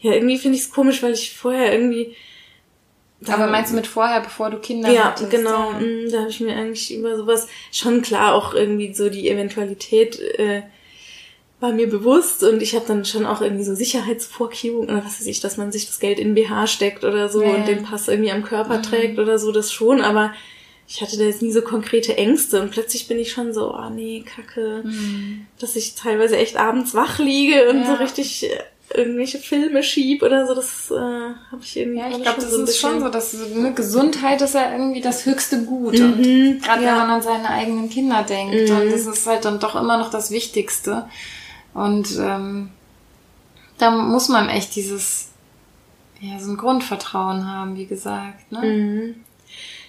Ja, 0.00 0.12
irgendwie 0.12 0.38
finde 0.38 0.56
ich 0.58 0.64
es 0.64 0.70
komisch, 0.70 1.02
weil 1.02 1.12
ich 1.12 1.36
vorher 1.36 1.72
irgendwie. 1.72 2.14
Aber 3.26 3.46
meinst 3.46 3.72
du 3.72 3.76
mit 3.76 3.86
vorher, 3.86 4.20
bevor 4.20 4.50
du 4.50 4.58
Kinder 4.58 4.90
Ja, 4.92 5.04
hattest? 5.04 5.30
genau. 5.30 5.70
Ja. 5.72 5.78
mm, 5.80 6.10
Da 6.12 6.18
habe 6.20 6.30
ich 6.30 6.40
mir 6.40 6.54
eigentlich 6.54 6.94
über 6.94 7.16
sowas 7.16 7.48
schon 7.72 8.02
klar 8.02 8.34
auch 8.34 8.52
irgendwie 8.54 8.92
so 8.92 9.08
die 9.08 9.30
Eventualität 9.30 10.18
äh, 10.38 10.62
war 11.64 11.72
mir 11.72 11.88
bewusst 11.88 12.42
und 12.44 12.62
ich 12.62 12.74
habe 12.76 12.84
dann 12.86 13.04
schon 13.04 13.26
auch 13.26 13.40
irgendwie 13.40 13.64
so 13.64 13.74
Sicherheitsvorkehrungen 13.74 14.88
oder 14.90 15.04
was 15.04 15.18
weiß 15.20 15.26
ich, 15.26 15.40
dass 15.40 15.56
man 15.56 15.72
sich 15.72 15.86
das 15.86 15.98
Geld 15.98 16.18
in 16.20 16.34
BH 16.34 16.66
steckt 16.68 17.02
oder 17.04 17.28
so 17.28 17.42
Ja, 17.42 17.48
und 17.50 17.60
ja. 17.60 17.64
den 17.74 17.82
Pass 17.82 18.06
irgendwie 18.08 18.30
am 18.30 18.44
Körper 18.44 18.78
Mhm. 18.78 18.82
trägt 18.82 19.18
oder 19.18 19.38
so, 19.38 19.50
das 19.50 19.72
schon, 19.72 20.00
aber 20.00 20.32
ich 20.86 21.00
hatte 21.00 21.16
da 21.16 21.24
jetzt 21.24 21.40
nie 21.42 21.50
so 21.52 21.62
konkrete 21.62 22.16
Ängste 22.18 22.60
und 22.60 22.70
plötzlich 22.70 23.08
bin 23.08 23.18
ich 23.18 23.32
schon 23.32 23.52
so, 23.54 23.74
oh 23.74 23.88
nee, 23.90 24.22
kacke, 24.24 24.82
Mhm. 24.84 25.46
dass 25.58 25.74
ich 25.76 25.94
teilweise 25.94 26.36
echt 26.36 26.56
abends 26.58 26.94
wach 26.94 27.18
liege 27.18 27.68
und 27.70 27.80
Ja. 27.80 27.86
so 27.86 27.94
richtig 27.94 28.44
äh, 28.50 28.58
irgendwelche 28.94 29.38
Filme 29.38 29.82
schieb 29.82 30.22
oder 30.22 30.46
so, 30.46 30.54
das 30.54 30.90
äh, 30.90 30.94
habe 30.96 31.62
ich 31.62 31.76
irgendwie 31.78 31.98
Ja, 32.00 32.08
ich 32.10 32.22
glaube, 32.22 32.40
das 32.42 32.50
so 32.50 32.62
ist 32.62 32.78
schon 32.78 33.00
so, 33.00 33.08
dass 33.08 33.34
eine 33.34 33.72
Gesundheit 33.72 34.42
ist 34.42 34.54
ja 34.54 34.70
irgendwie 34.72 35.00
das 35.00 35.24
höchste 35.24 35.62
Gut. 35.62 35.98
Mhm, 35.98 36.02
Und 36.04 36.62
gerade 36.62 36.82
ja. 36.84 36.90
wenn 36.90 36.98
man 36.98 37.10
an 37.10 37.22
seine 37.22 37.48
eigenen 37.48 37.88
Kinder 37.88 38.22
denkt. 38.28 38.68
Mhm. 38.70 38.76
Und 38.76 38.92
das 38.92 39.06
ist 39.06 39.26
halt 39.26 39.46
dann 39.46 39.58
doch 39.58 39.74
immer 39.74 39.96
noch 39.96 40.10
das 40.10 40.30
Wichtigste. 40.30 41.08
Und 41.74 42.16
ähm, 42.18 42.70
da 43.78 43.90
muss 43.90 44.28
man 44.28 44.48
echt 44.48 44.74
dieses, 44.76 45.30
ja, 46.20 46.38
so 46.38 46.52
ein 46.52 46.56
Grundvertrauen 46.56 47.50
haben, 47.50 47.76
wie 47.76 47.86
gesagt. 47.86 48.50
Ne? 48.50 48.60
Mhm. 48.62 49.14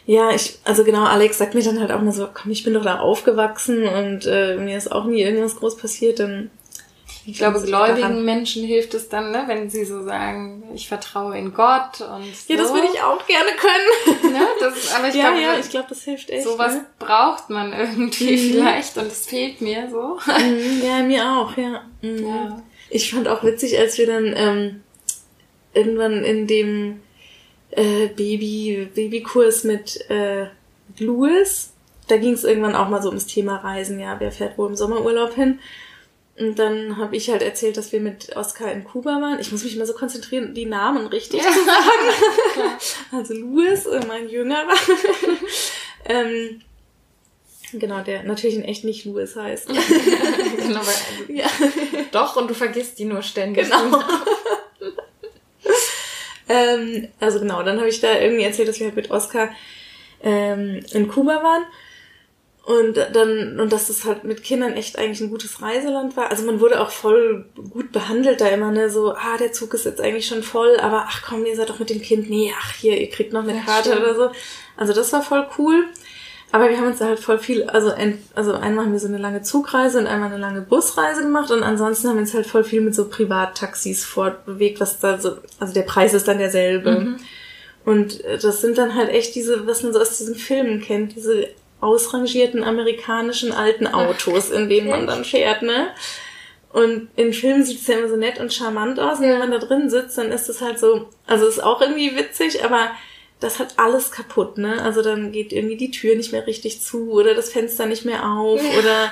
Ja, 0.07 0.31
ich, 0.31 0.59
also 0.63 0.83
genau, 0.83 1.03
Alex 1.05 1.37
sagt 1.37 1.55
mir 1.55 1.63
dann 1.63 1.79
halt 1.79 1.91
auch 1.91 2.01
mal 2.01 2.11
so, 2.11 2.27
komm, 2.31 2.51
ich 2.51 2.63
bin 2.63 2.73
doch 2.73 2.83
da 2.83 2.99
aufgewachsen 2.99 3.87
und 3.87 4.25
äh, 4.27 4.57
mir 4.57 4.77
ist 4.77 4.91
auch 4.91 5.05
nie 5.05 5.21
irgendwas 5.21 5.55
groß 5.55 5.77
passiert, 5.77 6.19
dann 6.19 6.51
Ich 7.27 7.37
glaube, 7.39 7.59
gläubigen 7.61 8.01
daran- 8.01 8.25
Menschen 8.25 8.63
hilft 8.65 8.93
es 8.93 9.09
dann, 9.09 9.31
ne, 9.31 9.43
wenn 9.47 9.69
sie 9.69 9.83
so 9.85 10.03
sagen, 10.03 10.63
ich 10.75 10.87
vertraue 10.87 11.37
in 11.37 11.53
Gott 11.53 12.01
und 12.01 12.35
so. 12.35 12.53
Ja, 12.53 12.57
das 12.57 12.71
würde 12.73 12.87
ich 12.93 13.01
auch 13.01 13.25
gerne 13.25 13.49
können. 13.57 14.31
Ne? 14.33 14.41
Das, 14.59 14.93
aber 14.95 15.07
ich 15.07 15.15
ja, 15.15 15.29
glaube, 15.29 15.41
ja, 15.41 15.59
ich 15.59 15.69
glaube, 15.69 15.87
das 15.89 16.01
hilft 16.03 16.29
echt. 16.29 16.43
sowas 16.43 16.73
Ne? 16.75 16.85
braucht 16.99 17.49
man 17.49 17.73
irgendwie 17.73 18.31
Mhm. 18.35 18.51
vielleicht 18.51 18.97
und 18.97 19.07
es 19.07 19.25
fehlt 19.25 19.61
mir 19.61 19.87
so. 19.89 20.19
Mhm, 20.27 20.81
ja, 20.85 21.03
mir 21.03 21.25
auch, 21.25 21.57
ja. 21.57 21.81
Mhm. 22.01 22.27
Ja. 22.27 22.63
Ich 22.89 23.11
fand 23.11 23.27
auch 23.27 23.43
witzig, 23.43 23.77
als 23.79 23.97
wir 23.97 24.05
dann 24.07 24.33
ähm, 24.35 24.83
irgendwann 25.73 26.23
in 26.23 26.47
dem 26.47 26.99
äh, 27.71 28.07
Baby 28.07 28.87
Babykurs 28.93 29.63
mit, 29.63 30.07
äh, 30.09 30.45
Louis, 30.99 31.71
da 32.07 32.17
ging 32.17 32.33
es 32.33 32.43
irgendwann 32.43 32.75
auch 32.75 32.89
mal 32.89 33.01
so 33.01 33.09
ums 33.09 33.25
Thema 33.25 33.57
Reisen, 33.57 33.99
ja, 33.99 34.15
wer 34.19 34.31
fährt 34.31 34.57
wohl 34.57 34.69
im 34.69 34.75
Sommerurlaub 34.75 35.33
hin? 35.33 35.59
Und 36.37 36.59
dann 36.59 36.97
habe 36.97 37.15
ich 37.15 37.29
halt 37.29 37.41
erzählt, 37.41 37.77
dass 37.77 37.93
wir 37.93 38.01
mit 38.01 38.35
Oscar 38.35 38.69
in 38.71 38.83
Kuba 38.83 39.21
waren. 39.21 39.39
Ich 39.39 39.53
muss 39.53 39.63
mich 39.63 39.75
immer 39.75 39.85
so 39.85 39.93
konzentrieren, 39.93 40.53
die 40.53 40.65
Namen 40.65 41.07
richtig 41.07 41.41
Ja. 41.41 41.49
zu 41.49 41.63
sagen. 41.63 42.77
also 43.13 43.33
Louis, 43.35 43.85
äh, 43.85 44.01
mein 44.05 44.27
Jüngerer. 44.27 44.67
ähm, 46.05 46.61
genau, 47.71 48.01
der 48.01 48.23
natürlich 48.23 48.57
in 48.57 48.63
echt 48.63 48.83
nicht 48.83 49.05
Louis 49.05 49.33
heißt. 49.33 49.67
genau, 50.57 50.81
weil, 50.81 51.35
ja. 51.37 51.47
doch, 52.11 52.35
und 52.35 52.49
du 52.49 52.53
vergisst 52.53 52.99
die 52.99 53.05
nur 53.05 53.21
ständig. 53.21 53.69
Genau. 53.69 54.03
ähm, 56.49 57.07
also 57.21 57.39
genau, 57.39 57.63
dann 57.63 57.77
habe 57.77 57.87
ich 57.87 58.01
da 58.01 58.19
irgendwie 58.19 58.43
erzählt, 58.43 58.67
dass 58.67 58.79
wir 58.79 58.87
halt 58.87 58.97
mit 58.97 59.09
Oscar 59.09 59.51
ähm, 60.21 60.85
in 60.91 61.07
Kuba 61.07 61.41
waren. 61.41 61.65
Und 62.65 62.97
dann, 63.13 63.59
und 63.59 63.71
dass 63.71 63.89
es 63.89 64.05
halt 64.05 64.23
mit 64.23 64.43
Kindern 64.43 64.73
echt 64.73 64.97
eigentlich 64.97 65.21
ein 65.21 65.29
gutes 65.29 65.61
Reiseland 65.61 66.17
war. 66.17 66.31
Also 66.31 66.43
man 66.45 66.59
wurde 66.59 66.81
auch 66.81 66.89
voll 66.89 67.45
gut 67.69 67.91
behandelt 67.91 68.41
da 68.41 68.47
immer, 68.47 68.71
ne, 68.71 68.89
so, 68.89 69.13
ah, 69.13 69.37
der 69.39 69.51
Zug 69.51 69.75
ist 69.75 69.85
jetzt 69.85 70.01
eigentlich 70.01 70.25
schon 70.25 70.41
voll, 70.41 70.79
aber 70.79 71.05
ach 71.07 71.21
komm, 71.23 71.45
ihr 71.45 71.55
seid 71.55 71.69
doch 71.69 71.77
mit 71.77 71.91
dem 71.91 72.01
Kind, 72.01 72.27
nee, 72.27 72.51
ach 72.59 72.73
hier, 72.73 72.99
ihr 72.99 73.09
kriegt 73.11 73.33
noch 73.33 73.43
eine 73.43 73.55
Ja, 73.55 73.61
Karte 73.63 73.89
stimmt. 73.89 74.01
oder 74.03 74.15
so. 74.15 74.29
Also 74.77 74.93
das 74.93 75.13
war 75.13 75.21
voll 75.21 75.45
cool. 75.59 75.85
Aber 76.51 76.69
wir 76.69 76.77
haben 76.77 76.87
uns 76.87 76.97
da 76.97 77.05
halt 77.05 77.19
voll 77.19 77.37
viel, 77.37 77.65
also, 77.65 77.91
ein, 77.91 78.17
also 78.33 78.53
einmal 78.53 78.85
haben 78.85 78.93
wir 78.93 78.99
so 78.99 79.09
eine 79.09 79.17
lange 79.19 79.43
Zugreise 79.43 79.99
und 79.99 80.07
einmal 80.07 80.29
eine 80.29 80.39
lange 80.39 80.61
Busreise 80.61 81.21
gemacht 81.21 81.51
und 81.51 81.61
ansonsten 81.61 82.07
haben 82.07 82.15
wir 82.15 82.21
uns 82.21 82.33
halt 82.33 82.47
voll 82.47 82.63
viel 82.63 82.81
mit 82.81 82.95
so 82.95 83.09
Privattaxis 83.09 84.05
fortbewegt, 84.05 84.79
was 84.79 84.99
da 84.99 85.19
so, 85.19 85.37
also 85.59 85.73
der 85.73 85.81
Preis 85.83 86.15
ist 86.15 86.27
dann 86.27 86.39
derselbe. 86.39 86.99
Mhm. 86.99 87.15
Und 87.85 88.23
äh, 88.23 88.39
das 88.39 88.61
sind 88.61 88.79
dann 88.79 88.95
halt 88.95 89.09
echt 89.09 89.35
diese, 89.35 89.67
was 89.67 89.83
man 89.83 89.93
so 89.93 89.99
aus 89.99 90.17
diesen 90.17 90.35
Filmen 90.35 90.81
kennt, 90.81 91.15
diese 91.15 91.49
ausrangierten 91.85 92.63
amerikanischen 92.63 93.51
alten 93.51 93.85
Autos, 93.87 94.49
in 94.49 94.67
denen 94.69 94.89
man 94.89 95.05
dann 95.05 95.23
fährt, 95.23 95.61
ne? 95.61 95.89
Und 96.73 97.07
in 97.15 97.31
Filmen 97.31 97.63
sieht 97.63 97.79
es 97.79 97.87
ja 97.87 97.97
immer 97.97 98.09
so 98.09 98.17
nett 98.17 98.39
und 98.39 98.53
charmant 98.53 98.99
aus. 98.99 99.19
Und 99.19 99.29
wenn 99.29 99.39
man 99.39 99.51
da 99.51 99.59
drin 99.59 99.89
sitzt, 99.89 100.17
dann 100.17 100.31
ist 100.31 100.49
es 100.49 100.59
halt 100.59 100.77
so, 100.77 101.07
also 101.25 101.47
ist 101.47 101.63
auch 101.63 101.79
irgendwie 101.79 102.17
witzig, 102.17 102.65
aber 102.65 102.91
das 103.39 103.59
hat 103.59 103.75
alles 103.77 104.11
kaputt, 104.11 104.57
ne? 104.57 104.81
Also 104.81 105.01
dann 105.01 105.31
geht 105.31 105.53
irgendwie 105.53 105.77
die 105.77 105.91
Tür 105.91 106.15
nicht 106.15 106.31
mehr 106.31 106.45
richtig 106.47 106.81
zu 106.81 107.11
oder 107.11 107.33
das 107.33 107.49
Fenster 107.49 107.85
nicht 107.85 108.03
mehr 108.03 108.29
auf 108.29 108.61
ja. 108.61 108.79
oder 108.79 109.11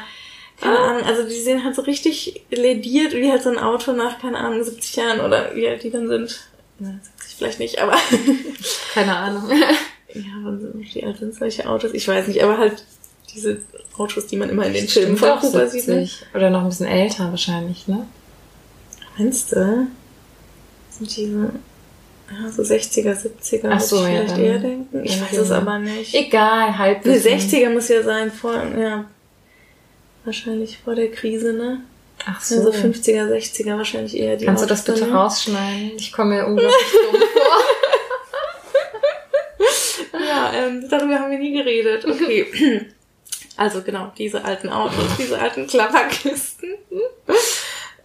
keine 0.59 0.79
Ahnung, 0.79 1.03
also 1.03 1.23
die 1.23 1.41
sehen 1.41 1.63
halt 1.63 1.75
so 1.75 1.81
richtig 1.81 2.45
lediert 2.49 3.13
wie 3.13 3.31
halt 3.31 3.43
so 3.43 3.49
ein 3.49 3.57
Auto 3.57 3.91
nach, 3.91 4.19
keine 4.19 4.37
Ahnung, 4.37 4.63
70 4.63 4.95
Jahren 4.95 5.19
oder 5.19 5.55
wie 5.55 5.67
alt 5.67 5.83
die 5.83 5.91
dann 5.91 6.07
sind. 6.07 6.39
Ja, 6.79 6.87
70 7.17 7.35
vielleicht 7.37 7.59
nicht, 7.59 7.79
aber. 7.79 7.97
keine 8.93 9.15
Ahnung. 9.15 9.49
ja, 10.13 10.57
wie 10.73 11.03
alt 11.03 11.17
sind 11.17 11.35
solche 11.35 11.67
Autos? 11.67 11.91
Ich 11.93 12.07
weiß 12.07 12.27
nicht, 12.27 12.43
aber 12.43 12.57
halt 12.57 12.83
diese 13.33 13.59
Autos, 13.97 14.27
die 14.27 14.37
man 14.37 14.49
immer 14.49 14.65
in 14.65 14.73
den 14.73 14.87
Filmen 14.87 15.17
von 15.17 15.39
Kuba 15.39 15.67
sieht. 15.67 15.87
Ne? 15.87 16.07
Oder 16.33 16.49
noch 16.49 16.61
ein 16.61 16.69
bisschen 16.69 16.87
älter 16.87 17.29
wahrscheinlich, 17.29 17.87
ne? 17.87 18.05
Meinst 19.17 19.51
du? 19.51 19.87
Sind 20.89 21.15
diese 21.15 21.51
ja, 22.31 22.51
so 22.51 22.63
60er, 22.63 23.15
70er, 23.15 23.69
Ach 23.69 23.79
so, 23.79 23.97
ja, 24.05 24.21
vielleicht 24.21 24.37
eher 24.37 24.59
denken. 24.59 25.03
Ich 25.03 25.21
weiß 25.21 25.37
es 25.37 25.51
aber 25.51 25.79
nicht. 25.79 26.13
Egal, 26.15 26.77
halb. 26.77 27.05
Nee, 27.05 27.17
60er 27.17 27.69
muss 27.69 27.89
ja 27.89 28.01
sein, 28.01 28.31
vor, 28.31 28.53
ja, 28.53 29.05
wahrscheinlich 30.23 30.77
vor 30.83 30.95
der 30.95 31.11
Krise, 31.11 31.53
ne? 31.53 31.81
Ach 32.25 32.41
so. 32.41 32.55
Also 32.55 32.71
50er, 32.71 33.27
60er 33.27 33.77
wahrscheinlich 33.77 34.17
eher 34.17 34.37
die 34.37 34.45
Kannst 34.45 34.63
Autos, 34.63 34.83
du 34.83 34.91
das 34.91 34.99
bitte 34.99 35.11
ne? 35.11 35.17
rausschneiden? 35.17 35.91
Ich 35.97 36.11
komme 36.11 36.35
mir 36.35 36.47
unglaublich 36.47 36.91
dumm 36.91 37.21
vor. 37.33 37.82
Ähm, 40.53 40.87
darüber 40.89 41.19
haben 41.19 41.31
wir 41.31 41.39
nie 41.39 41.53
geredet. 41.53 42.05
Okay. 42.05 42.87
Also 43.55 43.83
genau, 43.83 44.11
diese 44.17 44.43
alten 44.43 44.69
Autos, 44.69 45.15
diese 45.19 45.39
alten 45.39 45.67
Klapperkisten. 45.67 46.69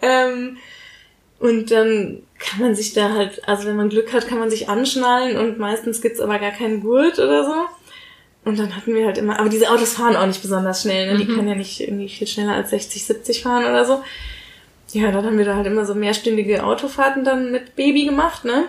ähm, 0.02 0.58
und 1.38 1.70
dann 1.70 2.22
kann 2.38 2.60
man 2.60 2.74
sich 2.74 2.92
da 2.92 3.14
halt, 3.14 3.48
also 3.48 3.66
wenn 3.66 3.76
man 3.76 3.88
Glück 3.88 4.12
hat, 4.12 4.28
kann 4.28 4.38
man 4.38 4.50
sich 4.50 4.68
anschnallen 4.68 5.38
und 5.38 5.58
meistens 5.58 6.02
gibt's 6.02 6.20
aber 6.20 6.38
gar 6.38 6.50
keinen 6.50 6.82
Gurt 6.82 7.18
oder 7.18 7.44
so. 7.44 7.54
Und 8.44 8.58
dann 8.58 8.74
hatten 8.76 8.94
wir 8.94 9.06
halt 9.06 9.18
immer, 9.18 9.38
aber 9.38 9.48
diese 9.48 9.70
Autos 9.70 9.94
fahren 9.94 10.16
auch 10.16 10.26
nicht 10.26 10.42
besonders 10.42 10.82
schnell, 10.82 11.12
ne? 11.12 11.18
Die 11.18 11.30
mhm. 11.30 11.34
können 11.34 11.48
ja 11.48 11.54
nicht 11.54 11.80
irgendwie 11.80 12.08
viel 12.08 12.26
schneller 12.26 12.54
als 12.54 12.70
60, 12.70 13.04
70 13.04 13.42
fahren 13.42 13.64
oder 13.64 13.84
so. 13.84 14.02
Ja, 14.92 15.12
dann 15.12 15.24
haben 15.24 15.38
wir 15.38 15.44
da 15.44 15.56
halt 15.56 15.66
immer 15.66 15.84
so 15.84 15.94
mehrstündige 15.94 16.64
Autofahrten 16.64 17.24
dann 17.24 17.52
mit 17.52 17.76
Baby 17.76 18.06
gemacht, 18.06 18.44
ne? 18.44 18.64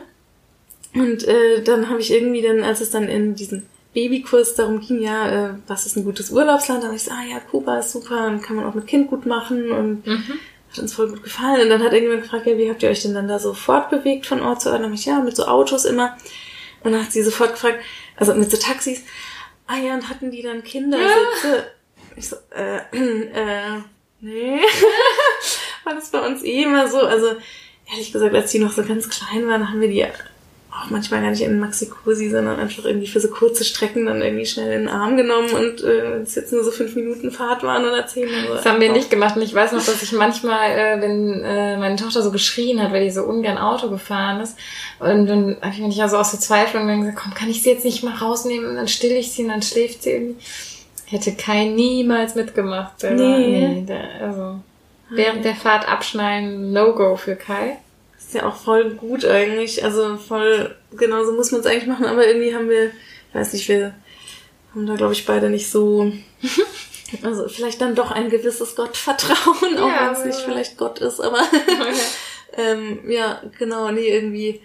Und 0.94 1.28
äh, 1.28 1.62
dann 1.64 1.90
habe 1.90 2.00
ich 2.00 2.12
irgendwie 2.12 2.42
dann, 2.42 2.64
als 2.64 2.82
es 2.82 2.90
dann 2.90 3.08
in 3.08 3.36
diesen 3.36 3.68
Babykurs 3.94 4.56
darum 4.56 4.80
ging, 4.80 5.02
ja, 5.02 5.30
äh, 5.30 5.54
was 5.68 5.86
ist 5.86 5.96
ein 5.96 6.04
gutes 6.04 6.32
Urlaubsland, 6.32 6.82
dann 6.82 6.90
habe 6.90 6.98
ich 6.98 7.04
gesagt, 7.04 7.22
ah 7.22 7.30
ja, 7.30 7.40
Kuba 7.40 7.80
ist 7.80 7.92
super 7.92 8.28
und 8.28 8.42
kann 8.42 8.56
man 8.56 8.66
auch 8.66 8.76
mit 8.76 8.88
Kind 8.88 9.10
gut 9.10 9.26
machen 9.26 9.72
und 9.72 10.06
mhm. 10.06 10.40
hat 10.72 10.80
uns 10.80 10.94
voll 10.94 11.10
gut 11.10 11.24
gefallen. 11.24 11.62
Und 11.64 11.70
dann 11.70 11.84
hat 11.84 11.94
irgendjemand 11.94 12.24
gefragt, 12.24 12.46
ja, 12.46 12.58
wie 12.58 12.70
habt 12.70 12.84
ihr 12.84 12.90
euch 12.90 13.02
denn 13.02 13.14
dann 13.14 13.28
da 13.28 13.40
so 13.40 13.54
fortbewegt 13.54 14.26
von 14.26 14.42
Ort 14.42 14.62
zu 14.62 14.70
Ort? 14.70 14.78
Und 14.78 14.84
dann 14.84 14.92
habe 14.92 15.00
ich, 15.00 15.06
ja, 15.06 15.20
mit 15.20 15.36
so 15.36 15.46
Autos 15.46 15.86
immer. 15.86 16.18
Und 16.84 16.92
dann 16.92 17.04
hat 17.04 17.12
sie 17.12 17.24
sofort 17.24 17.54
gefragt, 17.54 17.80
also 18.16 18.34
mit 18.34 18.50
so 18.50 18.58
Taxis, 18.58 19.02
ah 19.68 19.78
ja, 19.78 19.94
und 19.94 20.10
hatten 20.10 20.32
die 20.32 20.42
dann 20.42 20.64
Kindersitze? 20.64 21.08
Ja. 21.44 21.64
Ich 22.16 22.30
so, 22.30 22.36
äh, 22.52 22.78
äh, 22.92 23.82
nee. 24.22 24.60
War 25.84 25.96
das 25.96 26.10
bei 26.10 26.26
uns 26.26 26.44
eh 26.44 26.64
immer 26.64 26.88
so, 26.88 27.00
also 27.00 27.36
ehrlich 27.92 28.12
gesagt, 28.12 28.36
als 28.36 28.52
die 28.52 28.60
noch 28.60 28.72
so 28.72 28.84
ganz 28.84 29.10
klein 29.10 29.48
waren, 29.48 29.70
haben 29.70 29.82
wir 29.82 29.88
die 29.88 29.98
auch 30.72 30.90
manchmal 30.92 31.22
gar 31.22 31.32
nicht 31.32 31.42
in 31.42 31.60
Maxi-Cosi, 31.60 32.30
sondern 32.30 32.60
einfach 32.60 32.86
irgendwie 32.86 33.08
für 33.08 33.20
so 33.20 33.30
kurze 33.30 33.64
Strecken 33.64 34.06
dann 34.06 34.22
irgendwie 34.22 34.46
schnell 34.46 34.72
in 34.72 34.82
den 34.82 34.90
Arm 34.90 35.18
genommen 35.18 35.50
und 35.50 35.84
äh, 35.84 36.18
es 36.22 36.36
jetzt 36.36 36.54
nur 36.54 36.64
so 36.64 36.70
fünf 36.70 36.96
Minuten 36.96 37.32
Fahrt 37.32 37.64
waren 37.64 37.86
oder 37.86 38.06
zehn. 38.06 38.30
Also 38.30 38.54
das 38.54 38.66
haben 38.66 38.80
wir 38.80 38.92
nicht 38.92 39.10
gemacht 39.10 39.36
und 39.36 39.42
ich 39.42 39.54
weiß 39.54 39.72
noch, 39.72 39.84
dass 39.84 40.04
ich 40.04 40.12
manchmal, 40.12 40.70
äh, 40.72 41.02
wenn 41.02 41.44
äh, 41.44 41.78
meine 41.78 41.96
Tochter 41.96 42.22
so 42.22 42.32
geschrien 42.32 42.82
hat, 42.82 42.92
weil 42.92 43.04
die 43.04 43.10
so 43.10 43.24
ungern 43.24 43.58
Auto 43.58 43.90
gefahren 43.90 44.42
ist 44.42 44.58
und 45.00 45.26
dann 45.26 45.58
habe 45.62 45.74
ich 45.74 45.82
mich 45.82 45.98
ja 45.98 46.08
so 46.08 46.18
aus 46.18 46.30
Verzweiflung 46.30 46.88
dann 46.88 47.02
gesagt, 47.02 47.18
komm, 47.18 47.34
kann 47.34 47.50
ich 47.50 47.64
sie 47.64 47.72
jetzt 47.72 47.86
nicht 47.86 48.04
mal 48.04 48.16
rausnehmen 48.16 48.70
und 48.70 48.76
dann 48.76 48.88
still 48.88 49.14
ich 49.14 49.32
sie 49.32 49.44
und 49.44 49.50
dann 49.50 49.64
schläft 49.64 50.04
sie 50.04 50.12
irgendwie. 50.12 50.46
Hätte 51.06 51.32
kein 51.32 51.74
niemals 51.74 52.36
mitgemacht. 52.36 53.02
Nee. 53.02 53.10
nee 53.16 53.86
der, 53.88 54.22
also 54.22 54.60
während 55.10 55.44
der 55.44 55.56
Fahrt 55.56 55.90
abschneiden, 55.90 56.72
No-Go 56.72 57.16
für 57.16 57.36
Kai 57.36 57.78
ist 58.30 58.36
ja 58.36 58.48
auch 58.48 58.56
voll 58.56 58.92
gut 58.92 59.26
eigentlich. 59.26 59.84
Also 59.84 60.18
voll, 60.18 60.76
genauso 60.96 61.34
muss 61.34 61.52
man 61.52 61.62
es 61.62 61.68
eigentlich 61.68 61.88
machen, 61.88 62.06
aber 62.06 62.28
irgendwie 62.28 62.54
haben 62.54 62.70
wir, 62.70 62.86
ich 62.90 63.36
weiß 63.36 63.54
nicht, 63.54 63.68
wir 63.68 63.96
haben 64.72 64.86
da 64.86 64.96
glaube 64.96 65.14
ich 65.14 65.26
beide 65.26 65.50
nicht 65.50 65.72
so, 65.72 66.12
also 67.24 67.48
vielleicht 67.48 67.82
dann 67.82 67.96
doch 67.96 68.12
ein 68.12 68.30
gewisses 68.30 68.76
Gottvertrauen, 68.76 69.80
auch 69.80 69.88
ja, 69.88 70.06
wenn 70.06 70.14
es 70.14 70.26
nicht 70.26 70.46
vielleicht 70.46 70.78
Gott 70.78 71.00
ist, 71.00 71.20
aber 71.20 71.40
ähm, 72.58 73.00
ja, 73.10 73.42
genau, 73.58 73.90
nee, 73.90 74.10
irgendwie 74.10 74.62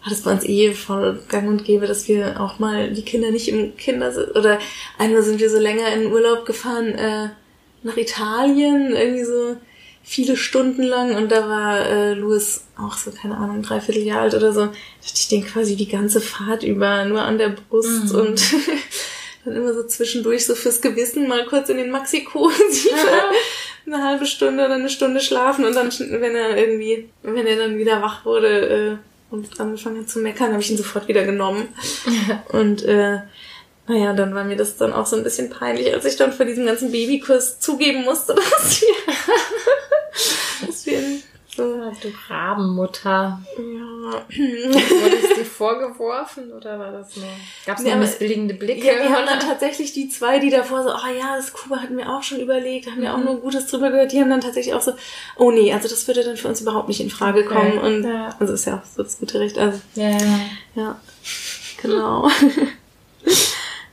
war 0.00 0.10
das 0.10 0.22
bei 0.22 0.32
uns 0.32 0.44
eh 0.44 0.72
voll 0.74 1.22
gang 1.28 1.48
und 1.48 1.64
gäbe, 1.64 1.86
dass 1.86 2.08
wir 2.08 2.40
auch 2.40 2.58
mal 2.58 2.92
die 2.92 3.04
Kinder 3.04 3.30
nicht 3.30 3.46
im 3.46 3.76
Kindersitz, 3.76 4.36
oder 4.36 4.58
einmal 4.98 5.22
sind 5.22 5.38
wir 5.38 5.48
so 5.48 5.60
länger 5.60 5.92
in 5.92 6.10
Urlaub 6.10 6.44
gefahren, 6.44 6.88
äh, 6.88 7.28
nach 7.84 7.96
Italien, 7.96 8.96
irgendwie 8.96 9.24
so 9.24 9.56
viele 10.08 10.36
Stunden 10.36 10.84
lang 10.84 11.16
und 11.16 11.32
da 11.32 11.48
war 11.48 11.84
äh, 11.84 12.14
Louis 12.14 12.62
auch 12.78 12.96
so, 12.96 13.10
keine 13.10 13.36
Ahnung, 13.36 13.62
dreiviertel 13.62 14.04
Jahr 14.04 14.22
alt 14.22 14.34
oder 14.34 14.52
so. 14.52 14.60
Da 14.60 14.68
hatte 14.68 15.16
ich 15.16 15.28
den 15.28 15.44
quasi 15.44 15.74
die 15.74 15.88
ganze 15.88 16.20
Fahrt 16.20 16.62
über 16.62 17.04
nur 17.04 17.22
an 17.22 17.38
der 17.38 17.48
Brust 17.48 18.12
mhm. 18.12 18.20
und 18.20 18.42
dann 19.44 19.56
immer 19.56 19.74
so 19.74 19.82
zwischendurch 19.82 20.46
so 20.46 20.54
fürs 20.54 20.80
Gewissen 20.80 21.26
mal 21.26 21.44
kurz 21.46 21.68
in 21.70 21.76
den 21.76 21.90
Maxi-Cosi 21.90 22.90
eine 23.86 24.04
halbe 24.04 24.26
Stunde 24.26 24.64
oder 24.64 24.74
eine 24.74 24.88
Stunde 24.88 25.20
schlafen 25.20 25.64
und 25.64 25.74
dann, 25.74 25.90
wenn 25.90 26.36
er 26.36 26.56
irgendwie, 26.56 27.08
wenn 27.24 27.46
er 27.46 27.56
dann 27.56 27.76
wieder 27.76 28.00
wach 28.00 28.24
wurde 28.24 29.00
äh, 29.00 29.34
und 29.34 29.58
angefangen 29.58 30.00
hat 30.00 30.08
zu 30.08 30.20
meckern, 30.20 30.52
habe 30.52 30.62
ich 30.62 30.70
ihn 30.70 30.76
sofort 30.76 31.08
wieder 31.08 31.24
genommen. 31.24 31.68
und 32.52 32.84
äh, 32.84 33.18
naja, 33.88 34.12
dann 34.12 34.34
war 34.34 34.44
mir 34.44 34.56
das 34.56 34.76
dann 34.76 34.92
auch 34.92 35.06
so 35.06 35.16
ein 35.16 35.22
bisschen 35.22 35.50
peinlich, 35.50 35.92
als 35.92 36.04
ich 36.04 36.16
dann 36.16 36.32
vor 36.32 36.46
diesem 36.46 36.66
ganzen 36.66 36.90
Babykurs 36.92 37.60
zugeben 37.60 38.04
musste, 38.04 38.34
dass 38.60 38.80
wir 38.80 40.66
dass 40.66 40.86
wir 40.86 41.00
so, 41.56 41.62
du 41.62 42.12
Rabenmutter. 42.28 43.40
Ja. 43.56 44.12
Wurde 44.12 45.16
es 45.22 45.38
dir 45.38 45.44
vorgeworfen 45.44 46.52
oder 46.52 46.78
war 46.78 46.92
das 46.92 47.16
nur? 47.16 47.24
Gab 47.64 47.78
es 47.78 47.84
ja, 47.84 47.96
missbilligende 47.96 48.52
Blicke? 48.52 48.86
Ja, 48.86 48.92
wir 48.98 49.08
haben 49.08 49.24
dann 49.24 49.40
tatsächlich 49.40 49.94
die 49.94 50.10
zwei, 50.10 50.38
die 50.38 50.50
davor 50.50 50.82
so, 50.82 50.90
oh 50.90 51.18
ja, 51.18 51.36
das 51.36 51.54
Kuba 51.54 51.76
hatten 51.80 51.96
wir 51.96 52.10
auch 52.10 52.22
schon 52.22 52.40
überlegt, 52.40 52.90
haben 52.90 53.00
wir 53.00 53.08
mhm. 53.10 53.14
auch 53.14 53.24
nur 53.24 53.40
Gutes 53.40 53.68
drüber 53.68 53.90
gehört, 53.90 54.12
die 54.12 54.20
haben 54.20 54.28
dann 54.28 54.42
tatsächlich 54.42 54.74
auch 54.74 54.82
so, 54.82 54.92
oh 55.36 55.50
nee, 55.50 55.72
also 55.72 55.88
das 55.88 56.06
würde 56.06 56.24
dann 56.24 56.36
für 56.36 56.48
uns 56.48 56.60
überhaupt 56.60 56.88
nicht 56.88 57.00
in 57.00 57.08
Frage 57.08 57.46
kommen. 57.46 57.78
Okay. 57.78 57.86
Und 57.86 58.04
ja. 58.04 58.36
also 58.38 58.52
ist 58.52 58.66
ja 58.66 58.76
auch 58.76 58.84
so 58.84 59.02
das 59.02 59.18
gute 59.18 59.40
Recht. 59.40 59.56
Also, 59.56 59.80
ja, 59.94 60.10
ja. 60.10 60.40
ja. 60.74 61.00
Genau. 61.80 62.28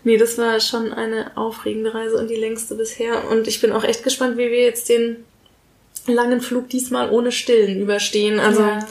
nee, 0.04 0.18
das 0.18 0.38
war 0.38 0.60
schon 0.60 0.94
eine 0.94 1.36
aufregende 1.36 1.94
Reise 1.94 2.18
und 2.18 2.30
die 2.30 2.36
längste 2.36 2.76
bisher. 2.76 3.30
Und 3.30 3.48
ich 3.48 3.62
bin 3.62 3.72
auch 3.72 3.84
echt 3.84 4.04
gespannt, 4.04 4.38
wie 4.38 4.52
wir 4.52 4.62
jetzt 4.62 4.90
den 4.90 5.26
langen 6.08 6.42
Flug 6.42 6.70
diesmal 6.70 7.10
ohne 7.10 7.32
Stillen 7.32 7.82
überstehen. 7.82 8.40
Also 8.40 8.62
ja. 8.62 8.88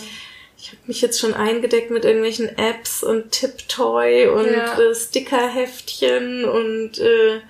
ich 0.59 0.69
habe 0.69 0.79
mich 0.87 1.01
jetzt 1.01 1.21
schon 1.21 1.35
eingedeckt 1.35 1.91
mit 1.91 2.05
irgendwelchen 2.05 2.57
Apps 2.57 3.03
und 3.03 3.33
Tiptoy 3.33 4.29
und 4.29 4.51
ja. 4.51 4.79
äh, 4.81 4.95
Stickerheftchen 4.95 6.45
und 6.45 6.99
äh, 6.99 7.41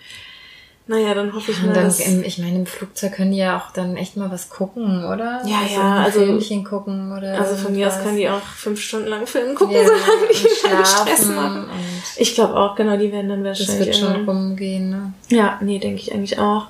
naja, 0.86 1.14
dann 1.14 1.32
hoffe 1.32 1.52
ich 1.52 1.62
mal. 1.62 1.72
Dann, 1.72 1.94
im, 2.06 2.24
ich 2.24 2.38
meine, 2.38 2.56
im 2.56 2.66
Flugzeug 2.66 3.12
können 3.12 3.30
die 3.30 3.38
ja 3.38 3.56
auch 3.56 3.72
dann 3.72 3.96
echt 3.96 4.16
mal 4.16 4.30
was 4.30 4.50
gucken, 4.50 5.04
oder? 5.04 5.42
Ja, 5.46 5.60
also 5.62 5.74
ja, 5.74 6.02
also. 6.02 6.18
Filmchen 6.20 6.64
gucken 6.64 7.16
oder. 7.16 7.38
Also 7.38 7.56
von 7.56 7.72
mir 7.72 7.86
aus 7.86 8.02
können 8.02 8.16
die 8.16 8.28
auch 8.28 8.42
fünf 8.42 8.80
Stunden 8.80 9.08
lang 9.08 9.26
Film 9.26 9.54
gucken, 9.54 9.76
ja, 9.76 9.82
solange 9.84 10.28
die 10.32 10.68
keinen 10.68 10.84
Stress 10.84 11.26
machen. 11.26 11.66
Ich 12.16 12.34
glaube 12.34 12.56
auch, 12.56 12.74
genau, 12.74 12.96
die 12.96 13.12
werden 13.12 13.28
dann 13.28 13.44
wahrscheinlich. 13.44 13.78
Das 13.78 13.86
wird 13.86 13.96
schon 13.96 14.28
rumgehen, 14.28 14.90
ne? 14.90 15.12
Ja, 15.28 15.58
nee, 15.62 15.78
denke 15.78 16.00
ich 16.00 16.12
eigentlich 16.12 16.38
auch. 16.38 16.66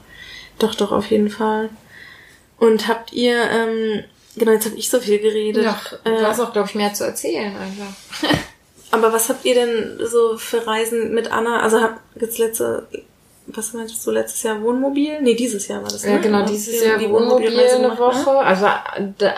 Doch, 0.59 0.75
doch, 0.75 0.93
auf 0.93 1.11
jeden 1.11 1.31
Fall. 1.31 1.71
Und 2.59 2.87
habt 2.89 3.13
ihr, 3.13 3.43
ähm, 3.51 4.05
genau, 4.37 4.53
jetzt 4.53 4.67
habe 4.67 4.77
ich 4.77 4.91
so 4.91 5.01
viel 5.01 5.19
geredet. 5.19 5.65
Ja, 5.65 5.81
du 6.05 6.11
äh, 6.11 6.23
hast 6.23 6.39
auch, 6.39 6.53
glaube 6.53 6.69
ich, 6.69 6.75
mehr 6.75 6.93
zu 6.93 7.05
erzählen 7.05 7.53
einfach. 7.57 8.31
aber 8.91 9.13
was 9.13 9.31
habt 9.31 9.45
ihr 9.45 9.55
denn 9.55 9.99
so 10.07 10.37
für 10.37 10.67
Reisen 10.67 11.15
mit 11.15 11.33
Anna? 11.33 11.61
Also 11.61 11.81
habt 11.81 11.99
jetzt 12.21 12.39
letzte, 12.39 12.87
was 13.57 13.73
meintest 13.73 14.07
du, 14.07 14.11
letztes 14.11 14.43
Jahr 14.43 14.63
Wohnmobil? 14.63 15.21
Nee, 15.23 15.35
dieses 15.35 15.69
Jahr 15.69 15.83
war 15.83 15.91
das. 15.91 16.05
Ne? 16.05 16.13
Ja, 16.13 16.19
genau, 16.19 16.45
dieses 16.45 16.83
Jahr 16.85 16.99
die 16.99 17.09
Wohnmobil, 17.11 17.59
eine 17.59 17.89
ne? 17.89 17.99
Woche. 17.99 18.31
Ne? 18.31 18.39
Also 18.39 18.67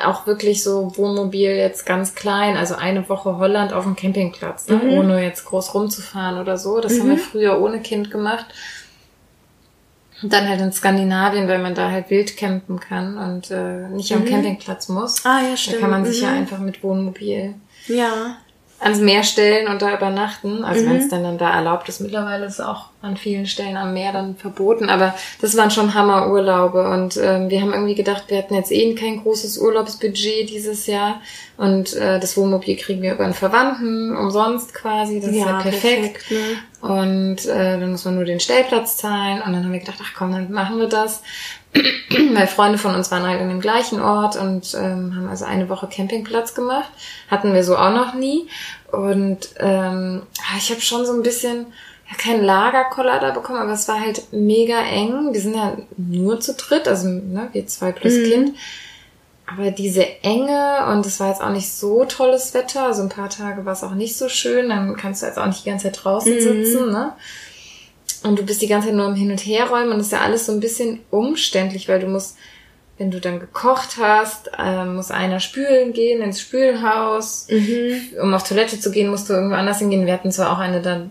auch 0.05 0.27
wirklich 0.27 0.63
so 0.63 0.93
Wohnmobil 0.97 1.51
jetzt 1.51 1.85
ganz 1.87 2.15
klein, 2.15 2.57
also 2.57 2.75
eine 2.75 3.09
Woche 3.09 3.39
Holland 3.39 3.73
auf 3.73 3.85
dem 3.85 3.97
Campingplatz, 3.97 4.69
ne? 4.69 4.77
Mhm. 4.77 4.99
ohne 4.99 5.23
jetzt 5.25 5.45
groß 5.47 5.75
rumzufahren 5.75 6.39
oder 6.41 6.59
so. 6.59 6.81
Das 6.81 6.95
mhm. 6.95 7.01
haben 7.01 7.11
wir 7.11 7.19
früher 7.19 7.61
ohne 7.61 7.81
Kind 7.81 8.11
gemacht. 8.11 8.47
Und 10.23 10.33
dann 10.33 10.49
halt 10.49 10.61
in 10.61 10.73
Skandinavien, 10.73 11.49
weil 11.49 11.59
man 11.59 11.75
da 11.75 11.91
halt 11.91 12.09
wild 12.09 12.37
campen 12.37 12.81
kann 12.81 13.19
und 13.19 13.51
äh, 13.51 13.89
nicht 13.89 14.13
am 14.13 14.21
Mhm. 14.23 14.27
Campingplatz 14.29 14.89
muss. 14.89 15.25
Ah, 15.27 15.41
ja, 15.43 15.57
stimmt. 15.57 15.77
Da 15.77 15.81
kann 15.81 15.91
man 15.91 16.05
sich 16.05 16.21
ja 16.23 16.31
Mhm. 16.31 16.37
einfach 16.39 16.59
mit 16.59 16.83
Wohnmobil 16.83 17.55
Ja. 17.89 18.39
Ans 18.85 19.01
Meer 19.01 19.23
stellen 19.25 19.67
und 19.69 19.81
da 19.83 19.95
übernachten. 19.97 20.63
Also 20.65 20.85
Mhm. 20.85 20.91
wenn 20.91 20.97
es 20.99 21.09
dann, 21.09 21.23
dann 21.25 21.39
da 21.39 21.51
erlaubt 21.51 21.89
ist, 21.89 22.01
mittlerweile 22.01 22.45
ist 22.47 22.55
es 22.55 22.61
auch 22.61 22.87
an 23.03 23.17
vielen 23.17 23.47
Stellen 23.47 23.77
am 23.77 23.93
Meer 23.95 24.13
dann 24.13 24.37
verboten. 24.37 24.89
Aber 24.91 25.15
das 25.41 25.57
waren 25.57 25.71
schon 25.71 25.95
Hammerurlaube 25.95 26.89
und 26.89 27.17
ähm, 27.17 27.51
wir 27.51 27.61
haben 27.61 27.73
irgendwie 27.73 27.95
gedacht, 27.95 28.25
wir 28.29 28.39
hatten 28.39 28.55
jetzt 28.55 28.71
eh 28.73 28.95
kein 28.95 29.23
großes 29.23 29.59
Urlaubsbudget 29.59 30.51
dieses 30.51 30.87
Jahr 30.87 31.21
und 31.57 31.95
äh, 31.95 32.21
das 32.21 32.37
Wohnmobil 32.37 32.77
kriegen 32.77 33.01
wir 33.03 33.13
über 33.15 33.25
einen 33.25 33.35
Verwandten 33.35 34.15
umsonst 34.17 34.75
quasi. 34.75 35.21
Das 35.21 35.31
ist 35.31 35.37
ja 35.37 35.61
perfekt. 35.61 36.31
ne? 36.31 36.37
Und 36.85 37.47
äh, 37.47 37.81
dann 37.81 37.93
muss 37.93 38.05
man 38.05 38.15
nur 38.15 38.27
den 38.27 38.41
Stellplatz 38.41 38.99
zahlen. 38.99 39.41
Und 39.41 39.55
dann 39.55 39.65
haben 39.65 39.73
wir 39.73 39.79
gedacht, 39.81 40.01
ach 40.03 40.13
komm, 40.15 40.33
dann 40.33 40.53
machen 40.53 40.79
wir 40.79 40.87
das. 40.87 41.23
Weil 42.35 42.47
Freunde 42.47 42.77
von 42.77 42.95
uns 42.95 43.11
waren 43.11 43.27
halt 43.27 43.41
in 43.41 43.49
dem 43.49 43.63
gleichen 43.63 44.03
Ort 44.03 44.37
und 44.37 44.75
ähm, 44.75 45.17
haben 45.17 45.29
also 45.31 45.47
eine 45.47 45.71
Woche 45.71 45.89
Campingplatz 45.91 46.55
gemacht. 46.55 46.91
Hatten 47.31 47.55
wir 47.55 47.65
so 47.65 47.79
auch 47.79 47.95
noch 47.95 48.13
nie. 48.13 48.49
Und 48.93 49.49
ähm, 49.61 50.25
ah, 50.41 50.59
ich 50.59 50.69
habe 50.71 50.83
schon 50.83 51.07
so 51.07 51.15
ein 51.15 51.23
bisschen, 51.23 51.69
ja, 52.11 52.17
kein 52.19 52.45
Lagerkoller 52.45 53.19
da 53.19 53.31
bekommen, 53.31 53.61
aber 53.61 53.73
es 53.73 53.89
war 53.89 53.99
halt 53.99 54.31
mega 54.33 54.83
eng. 54.83 55.33
Wir 55.33 55.41
sind 55.41 55.57
ja 55.57 55.79
nur 55.97 56.39
zu 56.41 56.53
dritt, 56.53 56.87
also 56.87 57.09
ne, 57.09 57.49
wir 57.53 57.67
zwei 57.67 57.93
plus 57.93 58.13
Mhm. 58.13 58.25
Kind. 58.25 58.57
Aber 59.47 59.71
diese 59.71 60.07
Enge 60.23 60.87
und 60.91 61.05
es 61.05 61.21
war 61.21 61.29
jetzt 61.29 61.43
auch 61.43 61.51
nicht 61.51 61.71
so 61.71 62.05
tolles 62.07 62.55
Wetter, 62.55 62.85
also 62.87 63.03
ein 63.03 63.11
paar 63.11 63.29
Tage 63.29 63.65
war 63.67 63.75
es 63.75 63.83
auch 63.85 63.95
nicht 63.95 64.17
so 64.17 64.29
schön, 64.31 64.71
dann 64.71 64.97
kannst 64.97 65.23
du 65.23 65.27
jetzt 65.27 65.39
auch 65.39 65.47
nicht 65.47 65.65
die 65.65 65.69
ganze 65.69 65.85
Zeit 65.93 66.03
draußen 66.03 66.35
Mhm. 66.35 66.41
sitzen, 66.41 66.91
ne? 66.91 67.13
Und 68.23 68.39
du 68.39 68.43
bist 68.43 68.63
die 68.63 68.69
ganze 68.69 68.89
Zeit 68.89 68.97
nur 68.97 69.07
im 69.09 69.15
Hin- 69.15 69.31
und 69.31 69.45
Herräumen 69.45 69.93
und 69.93 69.99
das 69.99 70.07
ist 70.07 70.13
ja 70.13 70.21
alles 70.23 70.47
so 70.47 70.53
ein 70.53 70.61
bisschen 70.61 71.01
umständlich, 71.11 71.89
weil 71.91 72.01
du 72.01 72.07
musst, 72.07 72.37
wenn 72.97 73.11
du 73.11 73.21
dann 73.21 73.39
gekocht 73.39 73.99
hast, 74.01 74.51
ähm, 74.59 74.95
muss 74.97 75.11
einer 75.11 75.41
spülen 75.41 75.93
gehen 75.93 76.23
ins 76.23 76.41
Spülhaus. 76.41 77.47
Mhm. 77.51 78.01
Um 78.23 78.33
auf 78.33 78.49
Toilette 78.49 78.81
zu 78.81 78.91
gehen, 78.91 79.11
musst 79.11 79.29
du 79.29 79.35
irgendwo 79.35 79.57
anders 79.57 79.81
hingehen. 79.81 80.07
Wir 80.07 80.15
hatten 80.15 80.33
zwar 80.33 80.53
auch 80.53 80.59
eine 80.59 80.81
dann 80.81 81.11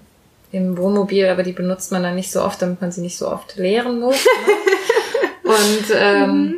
im 0.52 0.76
Wohnmobil, 0.78 1.28
aber 1.28 1.44
die 1.44 1.52
benutzt 1.52 1.92
man 1.92 2.02
dann 2.02 2.16
nicht 2.16 2.32
so 2.32 2.42
oft, 2.42 2.60
damit 2.64 2.82
man 2.82 2.92
sie 2.92 3.02
nicht 3.02 3.18
so 3.18 3.28
oft 3.30 3.58
leeren 3.58 4.00
muss. 4.00 4.26
Ne? 4.26 5.52
Und 5.52 5.96
ähm, 5.96 6.56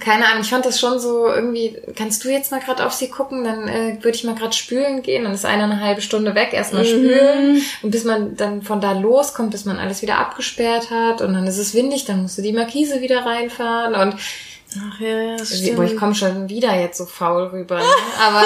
keine 0.00 0.26
Ahnung, 0.26 0.40
ich 0.42 0.48
fand 0.50 0.64
das 0.64 0.80
schon 0.80 0.98
so 0.98 1.26
irgendwie, 1.28 1.76
kannst 1.96 2.24
du 2.24 2.30
jetzt 2.30 2.50
mal 2.50 2.60
gerade 2.60 2.86
auf 2.86 2.92
sie 2.92 3.08
gucken, 3.08 3.44
dann 3.44 3.68
äh, 3.68 3.96
würde 4.02 4.16
ich 4.16 4.24
mal 4.24 4.34
gerade 4.34 4.54
spülen 4.54 5.02
gehen, 5.02 5.24
dann 5.24 5.34
ist 5.34 5.44
einer 5.44 5.64
eine 5.64 5.80
halbe 5.80 6.00
Stunde 6.00 6.34
weg, 6.34 6.52
erstmal 6.52 6.82
Mhm. 6.84 6.86
spülen 6.88 7.62
und 7.82 7.90
bis 7.90 8.04
man 8.04 8.36
dann 8.36 8.62
von 8.62 8.80
da 8.80 8.92
loskommt, 8.92 9.50
bis 9.50 9.64
man 9.64 9.78
alles 9.78 10.00
wieder 10.02 10.18
abgesperrt 10.18 10.90
hat 10.90 11.20
und 11.20 11.34
dann 11.34 11.46
ist 11.46 11.58
es 11.58 11.74
windig, 11.74 12.04
dann 12.06 12.22
musst 12.22 12.38
du 12.38 12.42
die 12.42 12.52
Markise 12.52 13.00
wieder 13.02 13.24
reinfahren 13.26 13.94
und 13.94 14.14
Ach 14.74 15.00
ja, 15.00 15.36
das 15.36 15.50
Boah, 15.50 15.56
ich 15.84 15.90
stimmt. 15.90 15.96
komme 16.00 16.14
schon 16.14 16.48
wieder 16.48 16.74
jetzt 16.80 16.96
so 16.96 17.04
faul 17.04 17.48
rüber, 17.48 17.76
ne? 17.78 17.84
aber 18.26 18.42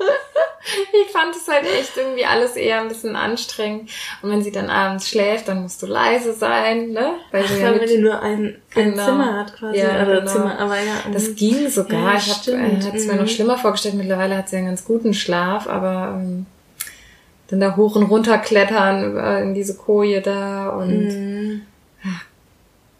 ich 1.06 1.12
fand 1.12 1.34
es 1.34 1.48
halt 1.48 1.64
echt 1.64 1.96
irgendwie 1.96 2.24
alles 2.24 2.56
eher 2.56 2.80
ein 2.80 2.88
bisschen 2.88 3.16
anstrengend 3.16 3.90
und 4.22 4.30
wenn 4.30 4.42
sie 4.42 4.52
dann 4.52 4.70
abends 4.70 5.08
schläft, 5.08 5.48
dann 5.48 5.62
musst 5.62 5.82
du 5.82 5.86
leise 5.86 6.32
sein, 6.32 6.90
ne? 6.90 7.14
Weil 7.30 7.42
du 7.42 7.48
Ach, 7.52 7.58
ja 7.58 7.64
weil 7.64 7.72
mit 7.72 7.80
man 7.82 7.88
die 7.90 7.98
nur 7.98 8.20
ein, 8.20 8.44
ein 8.74 8.92
Genau. 8.92 9.04
Zimmer 9.04 9.38
hat 9.38 9.54
quasi. 9.56 9.78
Ja, 9.78 10.02
Oder 10.02 10.20
genau. 10.20 10.32
Zimmer, 10.32 10.58
aber 10.58 10.76
ja. 10.76 10.94
Das 11.12 11.28
mhm. 11.28 11.34
ging 11.36 11.68
sogar. 11.68 12.12
Ja, 12.12 12.16
ich 12.18 12.28
habe 12.30 12.52
äh, 12.52 12.96
es 12.96 13.06
mir 13.06 13.14
Mhm. 13.14 13.20
noch 13.20 13.28
schlimmer 13.28 13.58
vorgestellt. 13.58 13.94
Mittlerweile 13.94 14.36
hat 14.36 14.48
sie 14.48 14.56
einen 14.56 14.66
ganz 14.66 14.84
guten 14.84 15.14
Schlaf, 15.14 15.66
aber 15.66 16.14
ähm, 16.20 16.46
dann 17.48 17.60
da 17.60 17.76
hoch 17.76 17.96
und 17.96 18.04
runter 18.04 18.38
klettern 18.38 19.12
über 19.12 19.40
in 19.42 19.54
diese 19.54 19.76
Koje 19.76 20.20
da 20.20 20.68
und 20.68 21.08
Mhm. 21.08 21.62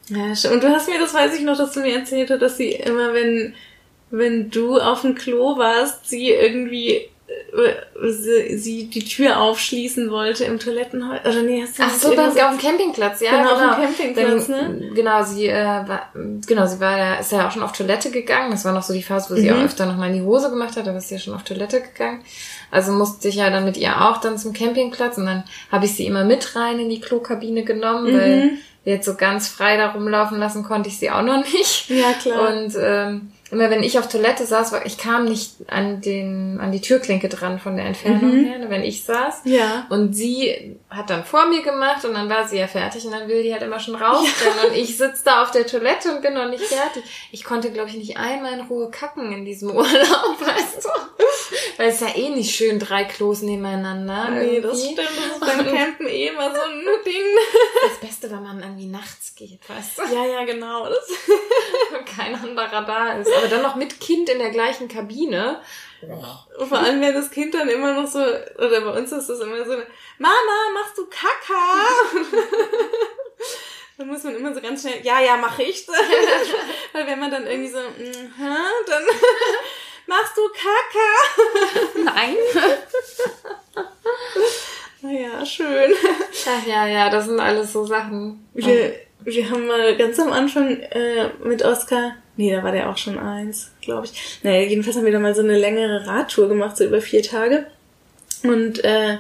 Ja, 0.09 0.35
stimmt. 0.35 0.55
Und 0.55 0.65
du 0.65 0.69
hast 0.69 0.89
mir, 0.89 0.99
das 0.99 1.15
weiß 1.15 1.35
ich 1.39 1.43
noch, 1.43 1.57
dass 1.57 1.73
du 1.73 1.81
mir 1.81 1.97
erzählt 1.97 2.31
hast, 2.31 2.43
dass 2.43 2.57
sie 2.57 2.73
immer, 2.73 3.15
wenn, 3.15 3.55
wenn 4.11 4.51
du 4.51 4.79
auf 4.79 5.03
dem 5.03 5.15
Klo 5.15 5.57
warst, 5.57 6.09
sie 6.09 6.31
irgendwie 6.31 6.97
äh, 6.97 7.09
sie, 8.11 8.57
sie 8.59 8.85
die 8.87 9.05
Tür 9.05 9.39
aufschließen 9.41 10.11
wollte 10.11 10.45
im 10.45 10.59
Toilettenhaus. 10.59 11.21
Oder 11.25 11.43
nee, 11.43 11.63
hast 11.63 11.79
du 11.79 11.83
Ach 11.85 11.91
so, 11.95 12.15
beim, 12.17 12.31
auf 12.31 12.35
dem 12.35 12.59
Campingplatz, 12.59 13.21
ja, 13.21 13.31
Genau, 13.31 13.55
genau. 13.55 13.71
auf 13.71 13.77
dem 13.77 13.85
Campingplatz, 13.85 14.47
Dann, 14.47 14.79
ne? 14.79 14.91
Genau, 14.95 15.23
sie 15.23 15.47
äh, 15.49 15.65
war, 15.87 16.11
genau, 16.47 16.67
sie 16.67 16.81
war 16.81 16.97
ja, 16.97 17.15
ist 17.17 17.31
ja 17.33 17.47
auch 17.47 17.51
schon 17.53 17.63
auf 17.63 17.73
Toilette 17.73 18.11
gegangen. 18.11 18.51
Das 18.53 18.65
war 18.65 18.73
noch 18.73 18.83
so 18.83 18.93
die 18.95 19.03
Phase, 19.03 19.31
wo 19.35 19.39
sie 19.39 19.51
Mhm. 19.51 19.59
auch 19.59 19.65
öfter 19.65 19.87
noch 19.87 19.97
mal 19.97 20.09
in 20.09 20.15
die 20.15 20.23
Hose 20.23 20.49
gemacht 20.51 20.77
hat, 20.77 20.89
aber 20.89 20.99
ist 20.99 21.11
ja 21.11 21.19
schon 21.19 21.35
auf 21.35 21.43
Toilette 21.43 21.81
gegangen. 21.83 22.23
Also 22.71 22.93
musste 22.93 23.29
ich 23.29 23.35
ja 23.37 23.51
dann 23.51 23.65
mit 23.67 23.77
ihr 23.77 24.01
auch 24.09 24.19
dann 24.19 24.39
zum 24.39 24.53
Campingplatz 24.55 25.19
und 25.19 25.27
dann 25.27 25.45
habe 25.71 25.85
ich 25.85 25.95
sie 25.95 26.07
immer 26.07 26.25
mit 26.25 26.57
rein 26.57 26.79
in 26.79 26.89
die 26.89 27.01
Klokabine 27.01 27.65
genommen, 27.65 28.13
Mhm. 28.13 28.19
weil 28.19 28.51
jetzt 28.85 29.05
so 29.07 29.15
ganz 29.15 29.49
frei 29.49 29.77
da 29.77 29.91
rumlaufen 29.91 30.39
lassen 30.39 30.65
konnte 30.65 30.89
ich 30.89 30.99
sie 30.99 31.11
auch 31.11 31.23
noch 31.23 31.45
nicht. 31.45 31.89
Ja, 31.91 32.13
klar. 32.15 32.49
Und 32.57 32.73
ähm, 32.81 33.33
immer 33.53 33.71
wenn 33.71 33.83
ich 33.85 33.99
auf 33.99 34.09
Toilette 34.09 34.45
saß, 34.47 34.73
ich 34.85 34.99
kam 34.99 35.27
nicht 35.27 35.53
an 35.69 36.01
den 36.01 36.59
an 36.61 36.73
die 36.73 36.81
Türklinke 36.81 37.29
dran 37.29 37.59
von 37.61 37.77
der 37.77 37.87
Entfernung 37.87 38.33
Mhm. 38.41 38.45
her, 38.47 38.71
wenn 38.71 38.83
ich 38.83 39.05
saß. 39.05 39.43
ja. 39.45 39.87
Und 39.91 40.15
sie 40.15 40.77
hat 40.91 41.09
dann 41.11 41.25
vor 41.25 41.47
mir 41.47 41.63
gemacht 41.63 42.05
und 42.05 42.15
dann 42.15 42.29
war 42.29 42.49
sie 42.49 42.59
ja 42.59 42.67
fertig 42.67 43.05
und 43.05 43.13
dann 43.13 43.29
will 43.29 43.43
die 43.43 43.53
halt 43.53 43.63
immer 43.63 43.79
schon 43.79 43.95
rausrennen 43.95 44.71
und 44.71 44.77
ich 44.77 44.97
sitze 44.99 45.23
da 45.25 45.43
auf 45.43 45.51
der 45.53 45.67
Toilette 45.67 46.13
und 46.15 46.23
bin 46.23 46.35
noch 46.35 46.49
nicht 46.49 46.65
fertig. 46.65 47.03
Ich 47.31 47.45
konnte, 47.45 47.71
glaube 47.71 47.89
ich, 47.91 47.97
nicht 47.97 48.17
einmal 48.17 48.55
in 48.55 48.61
Ruhe 48.63 48.91
kacken 48.91 49.33
in 49.33 49.45
diesem 49.45 49.71
Urlaub, 49.77 50.41
weißt 50.41 50.85
du? 50.85 50.89
Weil 51.79 51.89
es 51.89 52.01
ist 52.01 52.09
ja 52.09 52.17
eh 52.17 52.29
nicht 52.31 52.55
schön, 52.55 52.79
drei 52.79 53.05
Klos 53.05 53.43
nebeneinander. 53.43 54.31
Nee, 54.31 54.61
das 54.61 54.83
irgendwie. 54.83 55.03
stimmt. 55.03 55.19
Das 55.41 55.51
ist 55.51 55.57
beim 55.65 55.75
Campen 55.77 56.07
eh 56.09 56.27
immer 56.29 56.55
so 56.55 56.61
ein 56.61 56.83
Ding. 57.05 57.15
Das 57.89 57.99
Beste, 58.09 58.31
wenn 58.31 58.43
man 58.43 58.61
irgendwie 58.61 58.87
nachts 58.87 59.35
geht, 59.35 59.61
weißt 59.69 59.99
du? 59.99 60.15
Ja, 60.15 60.25
ja, 60.25 60.45
genau. 60.45 60.87
Das 60.89 61.09
kein 62.17 62.35
anderer 62.35 62.83
da 62.85 63.13
ist. 63.15 63.31
Aber 63.43 63.51
dann 63.51 63.63
noch 63.63 63.75
mit 63.75 63.99
Kind 63.99 64.29
in 64.29 64.39
der 64.39 64.51
gleichen 64.51 64.87
Kabine. 64.87 65.61
Und 66.59 66.69
vor 66.69 66.79
allem, 66.79 67.01
wenn 67.01 67.13
das 67.13 67.31
Kind 67.31 67.55
dann 67.55 67.69
immer 67.69 67.93
noch 67.93 68.07
so, 68.07 68.21
oder 68.21 68.81
bei 68.81 68.99
uns 68.99 69.11
ist 69.11 69.29
das 69.29 69.41
immer 69.41 69.65
so, 69.65 69.73
Mama, 70.19 70.71
machst 70.75 70.97
du 70.97 71.07
Kaka? 71.07 71.89
dann 73.99 74.07
muss 74.07 74.23
man 74.23 74.37
immer 74.37 74.55
so 74.55 74.61
ganz 74.61 74.83
schnell, 74.83 75.01
ja, 75.03 75.21
ja, 75.21 75.37
mach 75.37 75.59
ich. 75.59 75.87
Weil 76.93 77.07
wenn 77.07 77.19
man 77.19 77.31
dann 77.33 77.47
irgendwie 77.47 77.71
so, 77.71 77.79
mhm, 77.79 78.33
dann 78.87 79.03
machst 80.07 80.37
du 80.37 80.49
Kaka? 80.49 82.13
Nein. 82.15 82.37
Naja, 85.01 85.45
schön. 85.45 85.93
Ach 86.47 86.67
ja, 86.67 86.87
ja, 86.87 87.11
das 87.11 87.25
sind 87.25 87.41
alles 87.41 87.73
so 87.73 87.85
Sachen. 87.85 88.49
Wir, 88.55 88.95
wir 89.21 89.51
haben 89.51 89.67
mal 89.67 89.97
ganz 89.97 90.19
am 90.21 90.33
Anfang 90.33 90.79
äh, 90.79 91.29
mit 91.43 91.65
Oskar, 91.65 92.17
nee, 92.37 92.53
da 92.53 92.63
war 92.63 92.73
der 92.73 92.91
auch 92.91 92.97
schon 92.97 93.19
eins, 93.19 93.73
glaube 93.81 94.07
ich. 94.07 94.41
Naja, 94.43 94.61
jedenfalls 94.63 94.97
haben 94.97 95.05
wir 95.05 95.13
da 95.13 95.19
mal 95.19 95.35
so 95.35 95.43
eine 95.43 95.59
längere 95.59 96.07
Radtour 96.07 96.49
gemacht, 96.49 96.77
so 96.77 96.85
über 96.85 97.01
vier 97.01 97.23
Tage. 97.23 97.67
Und 98.43 98.85
äh, 98.85 99.19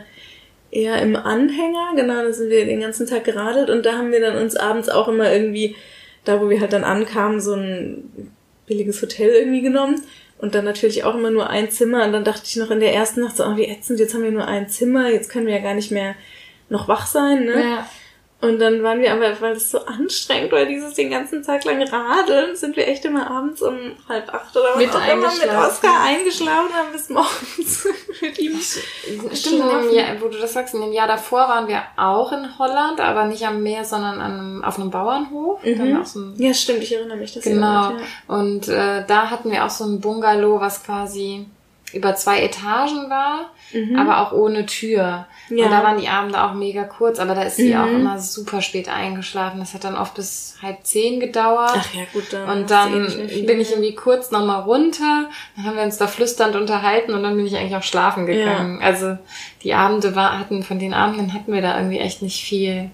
eher 0.70 1.00
im 1.02 1.16
Anhänger, 1.16 1.92
genau, 1.94 2.22
da 2.22 2.32
sind 2.32 2.50
wir 2.50 2.64
den 2.64 2.80
ganzen 2.80 3.06
Tag 3.06 3.24
geradelt 3.24 3.70
und 3.70 3.84
da 3.84 3.92
haben 3.92 4.10
wir 4.10 4.20
dann 4.20 4.36
uns 4.36 4.56
abends 4.56 4.88
auch 4.88 5.06
immer 5.08 5.30
irgendwie, 5.30 5.76
da 6.24 6.40
wo 6.40 6.48
wir 6.48 6.60
halt 6.60 6.72
dann 6.72 6.84
ankamen, 6.84 7.40
so 7.40 7.54
ein 7.54 8.32
billiges 8.66 9.00
Hotel 9.02 9.30
irgendwie 9.30 9.62
genommen. 9.62 10.02
Und 10.38 10.56
dann 10.56 10.64
natürlich 10.64 11.04
auch 11.04 11.14
immer 11.14 11.30
nur 11.30 11.50
ein 11.50 11.70
Zimmer. 11.70 12.04
Und 12.04 12.12
dann 12.12 12.24
dachte 12.24 12.42
ich 12.46 12.56
noch 12.56 12.72
in 12.72 12.80
der 12.80 12.92
ersten 12.92 13.20
Nacht 13.20 13.36
so, 13.36 13.44
oh, 13.44 13.56
wie 13.56 13.66
ätzend, 13.66 14.00
jetzt 14.00 14.12
haben 14.12 14.24
wir 14.24 14.32
nur 14.32 14.48
ein 14.48 14.68
Zimmer, 14.68 15.08
jetzt 15.08 15.30
können 15.30 15.46
wir 15.46 15.54
ja 15.54 15.62
gar 15.62 15.74
nicht 15.74 15.92
mehr 15.92 16.16
noch 16.68 16.88
wach 16.88 17.06
sein, 17.06 17.44
ne? 17.44 17.60
Ja. 17.60 17.88
Und 18.42 18.58
dann 18.58 18.82
waren 18.82 19.00
wir 19.00 19.12
aber, 19.12 19.40
weil 19.40 19.52
es 19.52 19.70
so 19.70 19.86
anstrengend 19.86 20.50
war, 20.50 20.64
dieses 20.64 20.94
den 20.94 21.10
ganzen 21.10 21.44
Tag 21.44 21.64
lang 21.64 21.80
radeln, 21.80 22.56
sind 22.56 22.74
wir 22.74 22.88
echt 22.88 23.04
immer 23.04 23.30
abends 23.30 23.62
um 23.62 23.76
halb 24.08 24.34
acht 24.34 24.56
oder 24.56 24.76
Mit 24.76 24.90
auch 24.90 25.08
immer 25.08 25.32
mit. 25.32 25.48
Oskar 25.48 26.02
eingeschlafen 26.02 26.74
haben 26.74 26.90
bis 26.90 27.08
morgens 27.08 27.86
mit 28.20 28.38
ihm 28.40 28.60
Stimmt, 29.32 29.92
Jahr, 29.92 30.20
wo 30.20 30.26
du 30.26 30.38
das 30.38 30.54
sagst, 30.54 30.74
in 30.74 30.80
dem 30.80 30.92
Jahr 30.92 31.06
davor 31.06 31.42
waren 31.42 31.68
wir 31.68 31.84
auch 31.96 32.32
in 32.32 32.58
Holland, 32.58 33.00
aber 33.00 33.26
nicht 33.26 33.46
am 33.46 33.62
Meer, 33.62 33.84
sondern 33.84 34.20
an 34.20 34.64
auf 34.64 34.76
einem 34.76 34.90
Bauernhof. 34.90 35.60
Auch 36.00 36.06
so 36.06 36.18
ein, 36.18 36.34
Ja, 36.36 36.52
stimmt, 36.52 36.82
ich 36.82 36.92
erinnere 36.96 37.18
mich, 37.18 37.32
dass 37.32 37.44
genau. 37.44 37.66
wart, 37.66 38.00
ja. 38.00 38.36
Und 38.36 38.66
äh, 38.66 39.06
da 39.06 39.30
hatten 39.30 39.52
wir 39.52 39.64
auch 39.64 39.70
so 39.70 39.84
ein 39.84 40.00
Bungalow, 40.00 40.60
was 40.60 40.82
quasi 40.82 41.46
über 41.92 42.14
zwei 42.14 42.42
Etagen 42.42 43.08
war, 43.10 43.50
aber 43.98 44.20
auch 44.20 44.32
ohne 44.32 44.66
Tür. 44.66 45.26
Mhm. 45.48 45.58
Ja. 45.58 45.64
Und 45.66 45.70
da 45.72 45.82
waren 45.82 46.00
die 46.00 46.08
Abende 46.08 46.42
auch 46.42 46.54
mega 46.54 46.84
kurz, 46.84 47.18
aber 47.18 47.34
da 47.34 47.42
ist 47.42 47.56
sie 47.56 47.74
Mhm. 47.74 47.80
auch 47.80 47.86
immer 47.88 48.18
super 48.18 48.60
spät 48.62 48.88
eingeschlafen. 48.88 49.60
Das 49.60 49.74
hat 49.74 49.84
dann 49.84 49.96
oft 49.96 50.14
bis 50.14 50.56
halb 50.62 50.84
zehn 50.84 51.20
gedauert. 51.20 51.72
Ach 51.74 51.94
ja, 51.94 52.02
gut, 52.12 52.32
dann. 52.32 52.48
Und 52.48 52.64
eh 52.64 52.66
dann 52.68 53.08
viel. 53.10 53.44
bin 53.46 53.60
ich 53.60 53.70
irgendwie 53.70 53.94
kurz 53.94 54.30
nochmal 54.30 54.62
runter, 54.62 55.28
dann 55.56 55.64
haben 55.66 55.76
wir 55.76 55.82
uns 55.82 55.98
da 55.98 56.06
flüsternd 56.06 56.54
unterhalten 56.56 57.12
und 57.14 57.22
dann 57.22 57.36
bin 57.36 57.46
ich 57.46 57.56
eigentlich 57.56 57.76
auch 57.76 57.82
schlafen 57.82 58.26
gegangen. 58.26 58.80
Also 58.82 59.16
die 59.62 59.74
Abende 59.74 60.14
war, 60.14 60.38
hatten, 60.38 60.62
von 60.62 60.78
den 60.78 60.94
Abenden 60.94 61.32
hatten 61.34 61.52
wir 61.52 61.62
da 61.62 61.76
irgendwie 61.78 61.98
echt 61.98 62.22
nicht 62.22 62.42
viel. 62.44 62.90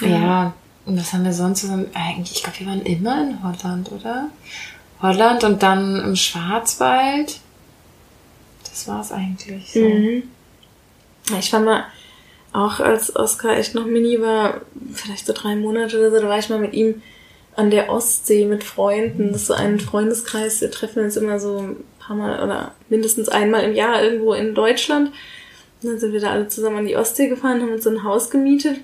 Ja. 0.00 0.08
Ja. 0.08 0.52
Und 0.86 0.98
was 1.00 1.12
haben 1.12 1.24
wir 1.24 1.32
sonst? 1.32 1.62
so- 1.62 1.72
Eigentlich, 1.94 2.32
ich 2.36 2.42
glaube, 2.42 2.60
wir 2.60 2.66
waren 2.66 2.82
immer 2.82 3.20
in 3.22 3.38
Holland, 3.42 3.90
oder? 3.92 4.26
Holland 5.00 5.42
und 5.44 5.62
dann 5.62 5.96
im 6.02 6.16
Schwarzwald. 6.16 7.40
Das 8.74 8.88
war's 8.88 9.12
eigentlich. 9.12 9.70
So. 9.72 9.78
Mhm. 9.78 10.24
Ich 11.38 11.52
war 11.52 11.60
mal 11.60 11.84
auch 12.52 12.80
als 12.80 13.14
Oscar 13.14 13.56
echt 13.56 13.76
noch 13.76 13.86
mini 13.86 14.20
war, 14.20 14.62
vielleicht 14.92 15.26
so 15.26 15.32
drei 15.32 15.54
Monate 15.54 15.96
oder 15.96 16.10
so, 16.10 16.20
da 16.20 16.28
war 16.28 16.38
ich 16.38 16.48
mal 16.48 16.58
mit 16.58 16.74
ihm 16.74 17.00
an 17.54 17.70
der 17.70 17.88
Ostsee 17.88 18.46
mit 18.46 18.64
Freunden. 18.64 19.30
Das 19.30 19.42
ist 19.42 19.46
so 19.46 19.54
ein 19.54 19.78
Freundeskreis. 19.78 20.60
Wir 20.60 20.72
treffen 20.72 21.04
uns 21.04 21.16
immer 21.16 21.38
so 21.38 21.58
ein 21.58 21.76
paar 22.00 22.16
Mal 22.16 22.42
oder 22.42 22.74
mindestens 22.88 23.28
einmal 23.28 23.62
im 23.62 23.74
Jahr 23.74 24.02
irgendwo 24.02 24.34
in 24.34 24.56
Deutschland. 24.56 25.12
Und 25.80 25.90
dann 25.90 25.98
sind 26.00 26.12
wir 26.12 26.20
da 26.20 26.32
alle 26.32 26.48
zusammen 26.48 26.78
an 26.78 26.86
die 26.86 26.96
Ostsee 26.96 27.28
gefahren, 27.28 27.62
haben 27.62 27.72
uns 27.72 27.84
so 27.84 27.90
ein 27.90 28.02
Haus 28.02 28.28
gemietet. 28.28 28.80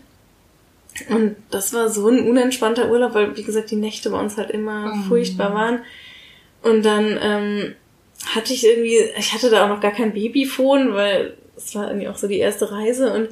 Und 1.09 1.35
das 1.51 1.73
war 1.73 1.89
so 1.89 2.07
ein 2.09 2.29
unentspannter 2.29 2.91
Urlaub, 2.91 3.15
weil, 3.15 3.37
wie 3.37 3.43
gesagt, 3.43 3.73
die 3.73 3.77
Nächte 3.77 4.11
bei 4.11 4.21
uns 4.21 4.37
halt 4.37 4.51
immer 4.51 4.95
mhm. 4.95 5.05
furchtbar 5.05 5.53
waren. 5.53 5.81
Und 6.63 6.85
dann 6.85 7.19
ähm, 7.21 7.75
hatte 8.27 8.53
ich 8.53 8.67
irgendwie, 8.67 8.99
ich 9.19 9.33
hatte 9.33 9.51
da 9.51 9.65
auch 9.65 9.69
noch 9.69 9.81
gar 9.81 9.93
kein 9.93 10.13
Babyphone, 10.13 10.95
weil 10.95 11.35
es 11.57 11.75
war 11.75 11.89
irgendwie 11.89 12.09
auch 12.09 12.17
so 12.17 12.29
die 12.29 12.39
erste 12.39 12.71
Reise 12.71 13.13
und 13.13 13.29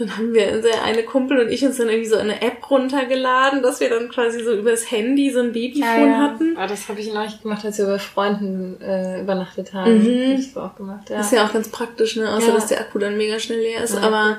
dann 0.00 0.16
haben 0.16 0.32
wir, 0.32 0.62
eine 0.82 1.02
Kumpel 1.02 1.38
und 1.40 1.50
ich 1.50 1.62
uns 1.62 1.76
dann 1.76 1.90
irgendwie 1.90 2.08
so 2.08 2.16
eine 2.16 2.40
App 2.40 2.70
runtergeladen, 2.70 3.62
dass 3.62 3.80
wir 3.80 3.90
dann 3.90 4.08
quasi 4.08 4.42
so 4.42 4.54
übers 4.54 4.90
Handy 4.90 5.30
so 5.30 5.40
ein 5.40 5.52
Babyphone 5.52 5.82
ja, 5.82 6.06
ja. 6.06 6.16
hatten. 6.18 6.56
Ah, 6.56 6.66
das 6.66 6.88
habe 6.88 7.00
ich 7.00 7.12
neulich 7.12 7.42
gemacht, 7.42 7.66
als 7.66 7.76
wir 7.76 7.84
bei 7.84 7.98
Freunden 7.98 8.80
äh, 8.80 9.20
übernachtet 9.20 9.74
haben. 9.74 9.98
Mhm. 9.98 10.38
Ich 10.38 10.52
so 10.52 10.60
auch 10.60 10.74
gemacht, 10.74 11.10
ja. 11.10 11.20
Ist 11.20 11.32
ja 11.32 11.44
auch 11.44 11.52
ganz 11.52 11.68
praktisch, 11.68 12.16
ne? 12.16 12.34
Außer, 12.34 12.48
ja. 12.48 12.54
dass 12.54 12.68
der 12.68 12.80
Akku 12.80 12.98
dann 12.98 13.18
mega 13.18 13.38
schnell 13.38 13.60
leer 13.60 13.84
ist. 13.84 13.94
Aber 13.94 14.38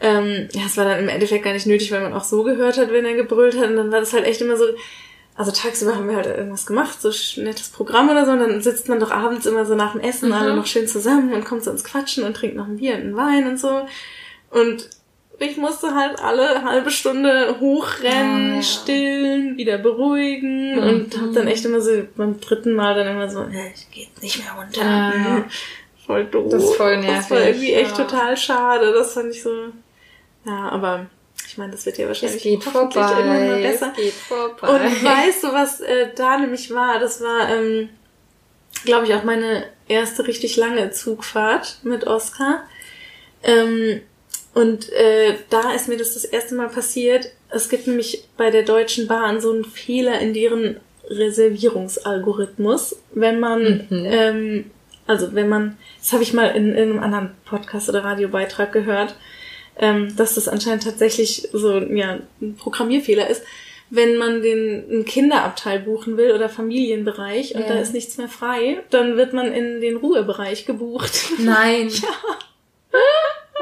ähm, 0.00 0.48
ja, 0.52 0.62
es 0.66 0.76
war 0.76 0.84
dann 0.84 1.00
im 1.00 1.08
Endeffekt 1.08 1.44
gar 1.44 1.54
nicht 1.54 1.66
nötig, 1.66 1.90
weil 1.90 2.02
man 2.02 2.12
auch 2.12 2.24
so 2.24 2.44
gehört 2.44 2.78
hat, 2.78 2.92
wenn 2.92 3.04
er 3.04 3.14
gebrüllt 3.14 3.58
hat. 3.58 3.70
Und 3.70 3.76
dann 3.76 3.90
war 3.90 3.98
das 3.98 4.12
halt 4.12 4.26
echt 4.26 4.40
immer 4.40 4.56
so, 4.56 4.66
also 5.38 5.52
tagsüber 5.52 5.94
haben 5.94 6.08
wir 6.08 6.16
halt 6.16 6.26
irgendwas 6.26 6.66
gemacht, 6.66 7.00
so 7.00 7.10
ein 7.10 7.44
nettes 7.44 7.68
Programm 7.68 8.10
oder 8.10 8.26
so, 8.26 8.32
und 8.32 8.40
dann 8.40 8.60
sitzt 8.60 8.88
man 8.88 8.98
doch 8.98 9.12
abends 9.12 9.46
immer 9.46 9.64
so 9.64 9.76
nach 9.76 9.92
dem 9.92 10.00
Essen 10.00 10.30
mhm. 10.30 10.34
alle 10.34 10.56
noch 10.56 10.66
schön 10.66 10.88
zusammen 10.88 11.32
und 11.32 11.44
kommt 11.44 11.62
so 11.62 11.70
ins 11.70 11.84
Quatschen 11.84 12.24
und 12.24 12.34
trinkt 12.34 12.56
noch 12.56 12.66
ein 12.66 12.78
Bier 12.78 12.96
und 12.96 13.00
einen 13.02 13.16
Wein 13.16 13.46
und 13.46 13.58
so. 13.58 13.86
Und 14.50 14.90
ich 15.38 15.56
musste 15.56 15.94
halt 15.94 16.20
alle 16.20 16.64
halbe 16.64 16.90
Stunde 16.90 17.54
hochrennen, 17.60 18.56
ja. 18.56 18.62
stillen, 18.62 19.56
wieder 19.56 19.78
beruhigen 19.78 20.74
mhm. 20.74 20.82
und 20.82 21.20
hab 21.20 21.32
dann 21.32 21.46
echt 21.46 21.64
immer 21.64 21.80
so 21.80 21.92
beim 22.16 22.40
dritten 22.40 22.74
Mal 22.74 22.96
dann 22.96 23.06
immer 23.06 23.28
so, 23.30 23.46
ich 23.46 23.86
geh 23.92 24.08
nicht 24.20 24.42
mehr 24.42 24.52
runter. 24.60 24.82
Ja. 24.82 25.44
Voll 26.04 26.24
doof. 26.24 26.48
Das 26.50 26.64
ist 26.64 26.74
voll 26.74 26.96
nervig. 26.96 27.16
Das 27.16 27.30
war 27.30 27.46
irgendwie 27.46 27.74
echt 27.74 27.96
ja. 27.96 28.04
total 28.04 28.36
schade. 28.36 28.92
Das 28.92 29.12
fand 29.12 29.30
ich 29.30 29.42
so. 29.42 29.66
Ja, 30.44 30.70
aber 30.70 31.06
meine, 31.58 31.72
das 31.72 31.84
wird 31.84 31.98
ja 31.98 32.06
wahrscheinlich 32.06 32.36
es 32.36 32.42
geht 32.42 32.64
vorbei. 32.64 33.20
immer 33.20 33.56
besser. 33.56 33.92
Geht 33.94 34.14
vorbei. 34.14 34.68
Und 34.68 35.04
weißt 35.04 35.44
du, 35.44 35.48
was 35.48 35.80
äh, 35.80 36.08
da 36.14 36.38
nämlich 36.38 36.72
war? 36.72 36.98
Das 36.98 37.20
war, 37.20 37.50
ähm, 37.50 37.90
glaube 38.84 39.06
ich, 39.06 39.14
auch 39.14 39.24
meine 39.24 39.64
erste 39.88 40.26
richtig 40.26 40.56
lange 40.56 40.90
Zugfahrt 40.90 41.78
mit 41.82 42.06
Oscar. 42.06 42.62
Ähm, 43.42 44.00
und 44.54 44.90
äh, 44.92 45.36
da 45.50 45.72
ist 45.72 45.88
mir 45.88 45.96
das 45.96 46.14
das 46.14 46.24
erste 46.24 46.54
Mal 46.54 46.68
passiert. 46.68 47.30
Es 47.50 47.68
gibt 47.68 47.86
nämlich 47.86 48.28
bei 48.36 48.50
der 48.50 48.62
Deutschen 48.62 49.06
Bahn 49.06 49.40
so 49.40 49.52
einen 49.52 49.64
Fehler 49.64 50.18
in 50.20 50.34
deren 50.34 50.80
Reservierungsalgorithmus, 51.08 52.96
wenn 53.12 53.40
man, 53.40 53.86
mhm. 53.88 54.06
ähm, 54.06 54.70
also 55.06 55.34
wenn 55.34 55.48
man, 55.48 55.78
das 56.00 56.12
habe 56.12 56.22
ich 56.22 56.34
mal 56.34 56.48
in, 56.48 56.74
in 56.74 56.90
einem 56.90 57.00
anderen 57.00 57.30
Podcast 57.44 57.88
oder 57.88 58.04
Radiobeitrag 58.04 58.72
gehört, 58.72 59.14
ähm, 59.78 60.16
dass 60.16 60.34
das 60.34 60.48
anscheinend 60.48 60.84
tatsächlich 60.84 61.48
so 61.52 61.78
ja, 61.78 62.18
ein 62.40 62.56
Programmierfehler 62.56 63.28
ist. 63.28 63.42
Wenn 63.90 64.16
man 64.18 64.42
den 64.42 64.84
einen 64.90 65.04
Kinderabteil 65.06 65.78
buchen 65.80 66.18
will 66.18 66.32
oder 66.32 66.50
Familienbereich 66.50 67.54
und 67.54 67.62
ja. 67.62 67.68
da 67.68 67.80
ist 67.80 67.94
nichts 67.94 68.18
mehr 68.18 68.28
frei, 68.28 68.82
dann 68.90 69.16
wird 69.16 69.32
man 69.32 69.50
in 69.50 69.80
den 69.80 69.96
Ruhebereich 69.96 70.66
gebucht. 70.66 71.30
Nein. 71.38 71.88
ja. 72.92 72.98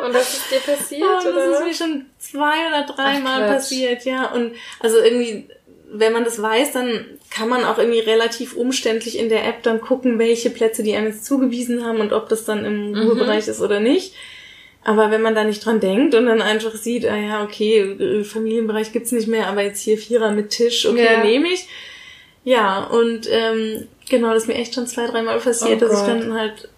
Und 0.05 0.15
das 0.15 0.35
ist 0.35 0.51
dir 0.51 0.61
passiert? 0.61 1.03
Oh, 1.03 1.29
oder? 1.29 1.35
das 1.35 1.61
ist 1.61 1.65
mir 1.65 1.75
schon 1.75 2.07
zwei 2.19 2.69
oder 2.69 2.87
dreimal 2.87 3.47
passiert, 3.47 4.05
ja. 4.05 4.33
Und 4.33 4.53
also 4.81 4.99
irgendwie, 4.99 5.49
wenn 5.91 6.13
man 6.13 6.25
das 6.25 6.41
weiß, 6.41 6.73
dann 6.73 7.07
kann 7.31 7.49
man 7.49 7.65
auch 7.65 7.79
irgendwie 7.79 8.01
relativ 8.01 8.57
umständlich 8.57 9.19
in 9.19 9.29
der 9.29 9.47
App 9.47 9.63
dann 9.63 9.81
gucken, 9.81 10.19
welche 10.19 10.51
Plätze 10.51 10.83
die 10.83 10.95
einem 10.95 11.09
jetzt 11.09 11.25
zugewiesen 11.25 11.85
haben 11.85 12.01
und 12.01 12.13
ob 12.13 12.29
das 12.29 12.45
dann 12.45 12.65
im 12.65 12.91
mhm. 12.91 12.99
Ruhebereich 12.99 13.49
ist 13.49 13.61
oder 13.61 13.81
nicht. 13.81 14.15
Aber 14.87 15.11
wenn 15.11 15.21
man 15.21 15.35
da 15.35 15.43
nicht 15.43 15.67
dran 15.67 15.81
denkt 15.81 16.15
und 16.15 16.27
dann 16.27 16.41
einfach 16.41 16.77
sieht, 16.77 17.07
ah 17.07 17.17
ja, 17.17 17.43
okay, 17.43 18.23
Familienbereich 18.23 18.93
gibt's 18.93 19.11
nicht 19.11 19.27
mehr, 19.27 19.49
aber 19.49 19.63
jetzt 19.63 19.81
hier 19.81 19.99
Vierer 19.99 20.31
mit 20.31 20.51
Tisch, 20.51 20.87
okay, 20.87 21.05
ja. 21.05 21.25
nehme 21.25 21.49
ich. 21.49 21.67
Ja, 22.45 22.85
und 22.85 23.27
ähm, 23.29 23.89
genau, 24.09 24.33
das 24.33 24.45
ist 24.45 24.49
mir 24.49 24.55
echt 24.55 24.77
schon 24.77 24.87
zwei, 24.87 25.09
dreimal 25.09 25.41
passiert, 25.41 25.83
oh 25.83 25.89
dass 25.89 25.91
Gott. 25.91 26.03
ich 26.03 26.07
dann 26.07 26.35
halt 26.35 26.69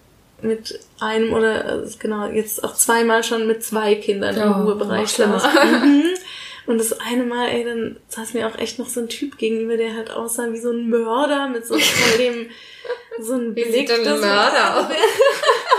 mit 0.41 0.79
einem 0.99 1.33
oder 1.33 1.65
also 1.65 1.97
genau 1.99 2.27
jetzt 2.29 2.63
auch 2.63 2.73
zweimal 2.73 3.23
schon 3.23 3.45
mit 3.45 3.63
zwei 3.63 3.93
Kindern 3.93 4.35
oh, 4.39 4.41
im 4.41 4.51
Ruhebereich 4.65 5.09
saß. 5.09 5.43
Mhm. 5.43 6.05
Und 6.65 6.79
das 6.79 6.99
eine 6.99 7.25
Mal, 7.25 7.49
ey, 7.49 7.63
dann 7.63 7.97
saß 8.07 8.33
mir 8.33 8.47
auch 8.47 8.57
echt 8.57 8.79
noch 8.79 8.89
so 8.89 9.01
ein 9.01 9.09
Typ 9.09 9.37
gegenüber, 9.37 9.77
der 9.77 9.95
halt 9.95 10.09
aussah 10.09 10.51
wie 10.51 10.59
so 10.59 10.71
ein 10.71 10.89
Mörder 10.89 11.47
mit 11.47 11.67
so 11.67 11.75
dem 12.17 12.49
so 13.21 13.35
ein 13.35 13.53
Blick. 13.53 13.67
Wie 13.67 13.71
sieht 13.71 13.89
denn 13.89 14.07
ein 14.07 14.19
Mörder 14.19 14.77
aus? 14.79 14.85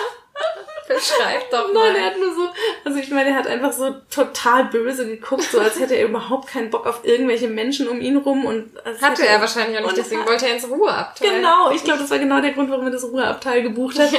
Beschreib 0.95 1.51
doch 1.51 1.73
mal. 1.73 1.93
Nein, 1.93 2.03
er 2.03 2.07
hat 2.07 2.19
nur 2.19 2.35
so, 2.35 2.49
also 2.85 2.99
ich 2.99 3.11
meine, 3.11 3.31
er 3.31 3.37
hat 3.37 3.47
einfach 3.47 3.73
so 3.73 3.95
total 4.11 4.65
böse 4.65 5.07
geguckt, 5.07 5.45
so 5.45 5.61
als 5.61 5.79
hätte 5.79 5.95
er 5.95 6.09
überhaupt 6.09 6.49
keinen 6.49 6.71
Bock 6.71 6.87
auf 6.87 7.05
irgendwelche 7.05 7.47
Menschen 7.47 7.89
um 7.89 8.01
ihn 8.01 8.17
rum 8.17 8.45
und 8.45 8.71
hatte 9.01 9.25
er 9.25 9.41
wahrscheinlich 9.41 9.79
auch 9.79 9.85
nicht, 9.85 9.97
deswegen 9.97 10.27
wollte 10.27 10.47
er 10.47 10.55
ins 10.55 10.69
Ruheabteil. 10.69 11.37
Genau, 11.37 11.71
ich 11.71 11.85
glaube, 11.85 12.01
das 12.01 12.11
war 12.11 12.19
genau 12.19 12.41
der 12.41 12.53
Grund, 12.53 12.71
warum 12.71 12.87
er 12.87 12.91
das 12.91 13.05
Ruheabteil 13.05 13.63
gebucht 13.63 14.01
hat. 14.01 14.11
Ja. 14.11 14.19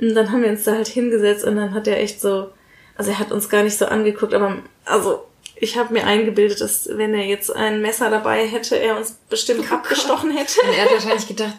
Und 0.00 0.14
dann 0.14 0.32
haben 0.32 0.42
wir 0.42 0.50
uns 0.50 0.64
da 0.64 0.72
halt 0.72 0.88
hingesetzt 0.88 1.44
und 1.44 1.56
dann 1.56 1.74
hat 1.74 1.86
er 1.86 1.98
echt 2.00 2.20
so, 2.20 2.50
also 2.96 3.12
er 3.12 3.18
hat 3.18 3.30
uns 3.30 3.48
gar 3.48 3.62
nicht 3.62 3.78
so 3.78 3.86
angeguckt, 3.86 4.34
aber 4.34 4.56
also 4.84 5.26
ich 5.62 5.76
habe 5.76 5.92
mir 5.92 6.04
eingebildet, 6.04 6.62
dass 6.62 6.88
wenn 6.90 7.12
er 7.12 7.26
jetzt 7.26 7.54
ein 7.54 7.82
Messer 7.82 8.08
dabei 8.08 8.46
hätte, 8.46 8.76
er 8.76 8.96
uns 8.96 9.18
bestimmt 9.28 9.66
oh 9.70 9.74
abgestochen 9.74 10.30
hätte. 10.30 10.58
Und 10.62 10.74
er 10.74 10.84
hat 10.84 10.92
wahrscheinlich 10.92 11.28
gedacht, 11.28 11.54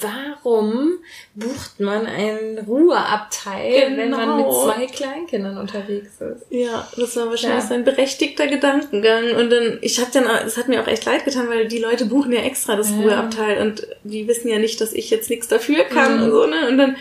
warum 0.00 0.98
bucht 1.34 1.80
man 1.80 2.06
einen 2.06 2.58
Ruheabteil, 2.60 3.96
genau. 3.96 3.96
wenn 3.96 4.10
man 4.10 4.36
mit 4.36 4.46
genau. 4.46 4.64
zwei 4.64 4.86
Kleinkindern 4.86 5.58
unterwegs 5.58 6.20
ist? 6.20 6.46
Ja, 6.50 6.86
das 6.96 7.16
war 7.16 7.28
wahrscheinlich 7.28 7.64
ja. 7.64 7.68
sein 7.68 7.84
berechtigter 7.84 8.46
Gedankengang. 8.46 9.34
Und 9.34 9.50
dann, 9.50 9.78
ich 9.82 9.98
habe 9.98 10.10
dann, 10.12 10.26
es 10.46 10.56
hat 10.56 10.68
mir 10.68 10.80
auch 10.80 10.86
echt 10.86 11.04
leid 11.04 11.24
getan, 11.24 11.48
weil 11.48 11.66
die 11.66 11.78
Leute 11.78 12.06
buchen 12.06 12.32
ja 12.32 12.42
extra 12.42 12.76
das 12.76 12.90
ja. 12.90 12.96
Ruheabteil 12.98 13.60
und 13.60 13.84
die 14.04 14.28
wissen 14.28 14.48
ja 14.48 14.60
nicht, 14.60 14.80
dass 14.80 14.92
ich 14.92 15.10
jetzt 15.10 15.28
nichts 15.28 15.48
dafür 15.48 15.82
kann 15.84 16.18
mhm. 16.18 16.22
und 16.22 16.30
so, 16.30 16.46
ne? 16.46 16.68
Und 16.68 16.78
dann 16.78 16.96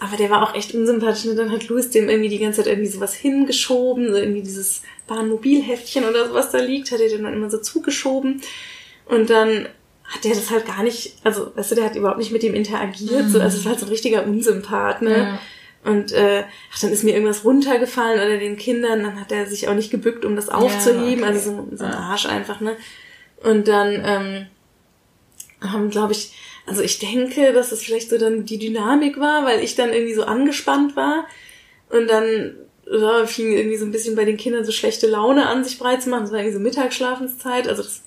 aber 0.00 0.16
der 0.18 0.30
war 0.30 0.42
auch 0.42 0.54
echt 0.54 0.74
unsympathisch. 0.74 1.24
Und 1.24 1.36
dann 1.36 1.50
hat 1.50 1.68
Louis 1.68 1.90
dem 1.90 2.08
irgendwie 2.08 2.28
die 2.28 2.38
ganze 2.38 2.58
Zeit 2.62 2.66
irgendwie 2.66 2.90
sowas 2.90 3.14
hingeschoben, 3.14 4.10
so 4.10 4.18
irgendwie 4.18 4.42
dieses 4.42 4.82
Bahnmobilheftchen 5.08 6.04
oder 6.04 6.28
sowas 6.28 6.50
da 6.50 6.58
liegt, 6.58 6.92
hat 6.92 7.00
er 7.00 7.08
den 7.08 7.24
dann 7.24 7.34
immer 7.34 7.50
so 7.50 7.58
zugeschoben. 7.58 8.40
Und 9.06 9.30
dann 9.30 9.66
hat 10.04 10.24
der 10.24 10.34
das 10.34 10.50
halt 10.50 10.66
gar 10.66 10.82
nicht, 10.82 11.16
also, 11.24 11.52
weißt 11.54 11.72
du, 11.72 11.74
der 11.74 11.84
hat 11.84 11.96
überhaupt 11.96 12.18
nicht 12.18 12.30
mit 12.30 12.42
dem 12.42 12.54
interagiert, 12.54 13.24
mhm. 13.24 13.28
so, 13.28 13.40
also 13.40 13.58
es 13.58 13.64
war 13.64 13.72
halt 13.72 13.80
so 13.80 13.86
ein 13.86 13.92
richtiger 13.92 14.24
Unsympath, 14.24 15.02
ne? 15.02 15.18
Ja. 15.18 15.40
Und 15.84 16.12
äh, 16.12 16.44
ach, 16.72 16.80
dann 16.80 16.92
ist 16.92 17.04
mir 17.04 17.14
irgendwas 17.14 17.44
runtergefallen 17.44 18.20
oder 18.20 18.38
den 18.38 18.56
Kindern, 18.56 19.02
dann 19.02 19.20
hat 19.20 19.32
er 19.32 19.46
sich 19.46 19.68
auch 19.68 19.74
nicht 19.74 19.90
gebückt, 19.90 20.24
um 20.24 20.34
das 20.34 20.48
aufzuheben, 20.48 21.20
ja, 21.20 21.28
okay. 21.28 21.36
also 21.36 21.68
so, 21.70 21.76
so 21.76 21.84
ein 21.84 21.94
Arsch 21.94 22.26
einfach, 22.26 22.60
ne? 22.60 22.76
Und 23.42 23.68
dann 23.68 24.02
ähm, 24.04 24.46
haben, 25.60 25.90
glaube 25.90 26.12
ich, 26.12 26.32
also 26.66 26.82
ich 26.82 26.98
denke, 26.98 27.52
dass 27.52 27.72
es 27.72 27.82
vielleicht 27.82 28.10
so 28.10 28.18
dann 28.18 28.44
die 28.44 28.58
Dynamik 28.58 29.18
war, 29.18 29.44
weil 29.44 29.62
ich 29.62 29.74
dann 29.74 29.92
irgendwie 29.92 30.14
so 30.14 30.24
angespannt 30.24 30.96
war 30.96 31.26
und 31.90 32.08
dann 32.08 32.56
ja, 32.90 33.26
fing 33.26 33.52
irgendwie 33.52 33.76
so 33.76 33.84
ein 33.84 33.92
bisschen 33.92 34.16
bei 34.16 34.24
den 34.24 34.36
Kindern 34.36 34.64
so 34.64 34.72
schlechte 34.72 35.06
Laune 35.06 35.46
an, 35.46 35.64
sich 35.64 35.78
breit 35.78 36.02
zu 36.02 36.08
machen. 36.10 36.22
Das 36.22 36.32
war 36.32 36.38
irgendwie 36.38 36.56
so 36.56 36.60
Mittagsschlafenszeit. 36.60 37.68
Also 37.68 37.82
das, 37.82 38.02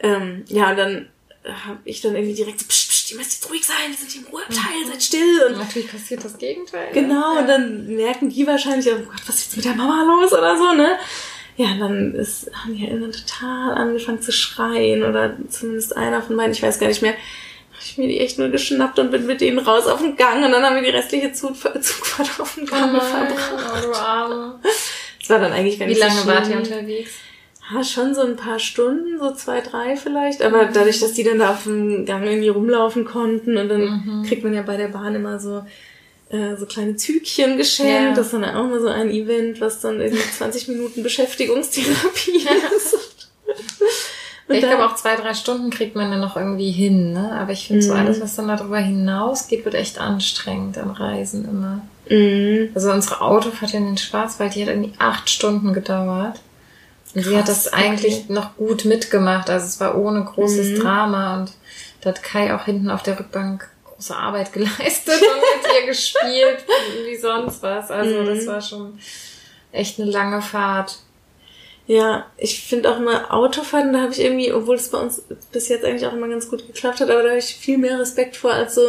ähm, 0.00 0.44
ja, 0.48 0.70
und 0.70 0.76
dann 0.76 1.08
habe 1.44 1.78
ich 1.84 2.00
dann 2.00 2.16
irgendwie 2.16 2.34
direkt 2.34 2.60
so, 2.60 2.66
psch, 2.66 2.88
psch, 2.88 3.10
ihr 3.12 3.18
müsst 3.18 3.32
jetzt 3.34 3.50
ruhig 3.50 3.64
sein, 3.64 3.76
wir 3.88 3.96
sind 3.96 4.10
hier 4.10 4.22
im 4.22 4.28
Ruheabteil, 4.28 4.84
mhm. 4.84 4.88
seid 4.90 5.02
still. 5.02 5.44
Und 5.48 5.58
natürlich 5.58 5.90
passiert 5.90 6.24
das 6.24 6.38
Gegenteil. 6.38 6.92
Genau, 6.92 7.34
ne? 7.34 7.40
und 7.40 7.46
dann 7.46 7.86
merken 7.94 8.30
die 8.30 8.46
wahrscheinlich, 8.46 8.88
oh 8.92 8.98
Gott, 8.98 9.22
was 9.26 9.36
ist 9.36 9.46
jetzt 9.46 9.56
mit 9.56 9.64
der 9.64 9.74
Mama 9.74 10.02
los 10.04 10.32
oder 10.32 10.56
so, 10.56 10.72
ne? 10.72 10.98
Ja, 11.56 11.68
dann 11.78 12.14
ist, 12.14 12.50
haben 12.52 12.74
die 12.74 12.84
ja 12.84 12.90
immer 12.90 13.10
total 13.10 13.74
angefangen 13.74 14.20
zu 14.20 14.30
schreien 14.32 15.02
oder 15.04 15.36
zumindest 15.48 15.96
einer 15.96 16.20
von 16.20 16.36
beiden, 16.36 16.52
ich 16.52 16.62
weiß 16.62 16.78
gar 16.78 16.88
nicht 16.88 17.00
mehr 17.00 17.14
ich 17.80 17.98
mir 17.98 18.08
die 18.08 18.20
echt 18.20 18.38
nur 18.38 18.48
geschnappt 18.48 18.98
und 18.98 19.10
bin 19.10 19.26
mit 19.26 19.40
denen 19.40 19.58
raus 19.58 19.86
auf 19.86 20.00
den 20.00 20.16
Gang 20.16 20.44
und 20.44 20.52
dann 20.52 20.62
haben 20.62 20.76
wir 20.76 20.82
die 20.82 20.90
restliche 20.90 21.32
Zugfahrt, 21.32 21.82
Zugfahrt 21.84 22.40
auf 22.40 22.54
dem 22.54 22.66
Gang 22.66 22.94
oh 22.94 23.00
verbracht. 23.00 23.86
Oh. 23.86 24.68
Das 25.20 25.30
war 25.30 25.38
dann 25.40 25.52
eigentlich 25.52 25.78
ganz 25.78 25.94
Wie 25.94 25.98
lange 25.98 26.20
schön. 26.20 26.26
wart 26.26 26.48
ihr 26.48 26.56
unterwegs? 26.56 27.10
Ja, 27.72 27.82
schon 27.82 28.14
so 28.14 28.22
ein 28.22 28.36
paar 28.36 28.60
Stunden, 28.60 29.18
so 29.18 29.32
zwei, 29.34 29.60
drei 29.60 29.96
vielleicht. 29.96 30.42
Aber 30.42 30.66
mhm. 30.66 30.72
dadurch, 30.72 31.00
dass 31.00 31.14
die 31.14 31.24
dann 31.24 31.40
da 31.40 31.50
auf 31.50 31.64
dem 31.64 32.06
Gang 32.06 32.24
irgendwie 32.24 32.48
rumlaufen 32.48 33.04
konnten 33.04 33.56
und 33.56 33.68
dann 33.68 33.80
mhm. 33.82 34.24
kriegt 34.26 34.44
man 34.44 34.54
ja 34.54 34.62
bei 34.62 34.76
der 34.76 34.88
Bahn 34.88 35.16
immer 35.16 35.40
so 35.40 35.64
äh, 36.28 36.56
so 36.56 36.66
kleine 36.66 36.96
Zügchen 36.96 37.56
geschenkt. 37.56 37.92
Ja. 37.92 38.14
Das 38.14 38.26
ist 38.26 38.32
dann 38.32 38.44
auch 38.44 38.68
mal 38.68 38.80
so 38.80 38.88
ein 38.88 39.10
Event, 39.10 39.60
was 39.60 39.80
dann 39.80 40.00
irgendwie 40.00 40.22
20 40.22 40.68
Minuten 40.68 41.02
Beschäftigungstherapie 41.02 42.36
ist. 42.76 43.30
Ich 44.48 44.60
glaube 44.60 44.86
auch 44.86 44.94
zwei, 44.94 45.16
drei 45.16 45.34
Stunden 45.34 45.70
kriegt 45.70 45.96
man 45.96 46.10
dann 46.10 46.20
noch 46.20 46.36
irgendwie 46.36 46.70
hin, 46.70 47.12
ne? 47.12 47.32
Aber 47.40 47.52
ich 47.52 47.66
finde 47.66 47.82
so 47.82 47.92
Mhm. 47.92 47.98
alles, 48.00 48.20
was 48.20 48.36
dann 48.36 48.48
darüber 48.48 48.78
hinausgeht, 48.78 49.64
wird 49.64 49.74
echt 49.74 49.98
anstrengend 49.98 50.78
am 50.78 50.90
Reisen 50.90 51.44
immer. 51.48 51.80
Mhm. 52.08 52.70
Also 52.74 52.92
unsere 52.92 53.20
Autofahrt 53.20 53.74
in 53.74 53.86
den 53.86 53.98
Schwarzwald, 53.98 54.54
die 54.54 54.62
hat 54.62 54.68
irgendwie 54.68 54.94
acht 54.98 55.28
Stunden 55.30 55.72
gedauert. 55.72 56.40
Und 57.14 57.24
sie 57.24 57.36
hat 57.36 57.46
Krass, 57.46 57.64
das 57.64 57.72
eigentlich 57.72 58.24
okay. 58.24 58.32
noch 58.32 58.56
gut 58.56 58.84
mitgemacht. 58.84 59.48
Also 59.50 59.66
es 59.66 59.80
war 59.80 59.96
ohne 59.96 60.22
großes 60.24 60.78
Mhm. 60.78 60.82
Drama 60.82 61.38
und 61.40 61.52
da 62.02 62.10
hat 62.10 62.22
Kai 62.22 62.54
auch 62.54 62.66
hinten 62.66 62.90
auf 62.90 63.02
der 63.02 63.18
Rückbank 63.18 63.66
große 63.84 64.14
Arbeit 64.14 64.52
geleistet 64.52 65.14
und 65.14 65.64
mit 65.64 65.72
ihr 65.80 65.86
gespielt, 65.86 66.64
wie 67.06 67.16
sonst 67.16 67.62
was. 67.62 67.90
Also 67.90 68.20
Mhm. 68.20 68.26
das 68.26 68.46
war 68.46 68.60
schon 68.60 68.98
echt 69.72 69.98
eine 69.98 70.10
lange 70.10 70.40
Fahrt. 70.42 70.98
Ja, 71.88 72.26
ich 72.36 72.62
finde 72.62 72.90
auch 72.90 72.98
immer 72.98 73.32
Autofahren, 73.32 73.92
da 73.92 74.00
habe 74.00 74.12
ich 74.12 74.20
irgendwie, 74.20 74.52
obwohl 74.52 74.74
es 74.74 74.88
bei 74.88 74.98
uns 74.98 75.22
bis 75.52 75.68
jetzt 75.68 75.84
eigentlich 75.84 76.06
auch 76.06 76.12
immer 76.12 76.26
ganz 76.28 76.50
gut 76.50 76.66
geklappt 76.66 77.00
hat, 77.00 77.10
aber 77.10 77.22
da 77.22 77.28
habe 77.28 77.38
ich 77.38 77.54
viel 77.54 77.78
mehr 77.78 78.00
Respekt 78.00 78.36
vor 78.36 78.52
als 78.52 78.74
so 78.74 78.82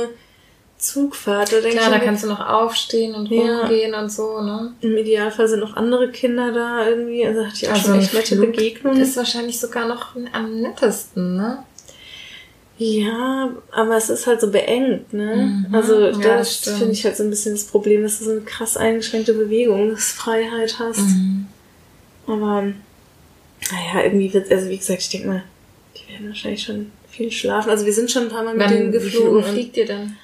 Zugfahrt. 0.80 1.52
Da 1.54 1.60
Klar, 1.62 1.90
da 1.90 2.00
kannst 2.00 2.24
du 2.24 2.28
noch 2.28 2.40
aufstehen 2.40 3.16
und 3.16 3.30
Ja. 3.32 3.62
rumgehen 3.62 3.94
und 3.96 4.12
so, 4.12 4.42
ne? 4.42 4.74
Im 4.82 4.96
Idealfall 4.98 5.48
sind 5.48 5.60
noch 5.60 5.76
andere 5.76 6.12
Kinder 6.12 6.52
da 6.52 6.88
irgendwie. 6.88 7.26
Also 7.26 7.46
hatte 7.46 7.56
ich 7.56 7.68
auch 7.68 7.74
Also 7.74 7.88
schon 7.90 8.00
echt 8.00 8.14
nette 8.14 8.36
Begegnungen. 8.36 9.02
Ist 9.02 9.18
wahrscheinlich 9.18 9.60
sogar 9.60 9.88
noch 9.88 10.16
am 10.34 10.62
nettesten, 10.62 11.36
ne? 11.36 11.64
Ja, 12.80 13.50
aber 13.72 13.98
es 13.98 14.10
ist 14.12 14.28
halt 14.28 14.40
so 14.40 14.52
beengt, 14.52 15.12
ne? 15.14 15.66
Mhm. 15.68 15.76
Also 15.76 16.00
Ja, 16.00 16.12
das 16.12 16.22
das 16.38 16.56
stimmt. 16.58 16.78
finde 16.78 16.94
ich 16.94 17.06
halt 17.06 17.18
so 17.18 17.24
ein 17.24 17.30
bisschen 17.32 17.54
das 17.56 17.66
Problem, 17.66 18.04
dass 18.04 18.20
du 18.20 18.26
so 18.26 18.32
eine 18.32 18.42
krass 18.42 18.78
eingeschränkte 18.78 19.34
Bewegungsfreiheit 19.34 20.78
hast. 20.78 21.00
Mhm. 21.00 21.48
Aber 22.28 22.68
naja, 23.72 24.06
irgendwie 24.06 24.34
wird, 24.34 24.52
also 24.52 24.70
wie 24.70 24.78
gesagt, 24.78 25.02
ich 25.02 25.10
denke 25.10 25.28
mal, 25.28 25.44
die 25.96 26.12
werden 26.14 26.28
wahrscheinlich 26.30 26.64
schon 26.64 26.92
viel 27.10 27.32
schlafen. 27.32 27.70
Also 27.70 27.86
wir 27.86 27.94
sind 27.94 28.12
schon 28.12 28.24
ein 28.24 28.30
paar 28.30 28.44
Mal 28.44 28.56
mit 28.56 28.70
denen 28.70 28.90
wie 28.94 28.98
geflogen. 28.98 29.30
Uhr 29.32 29.38
und- 29.38 29.46
fliegt 29.46 29.78
ihr 29.78 29.86
denn? 29.86 30.16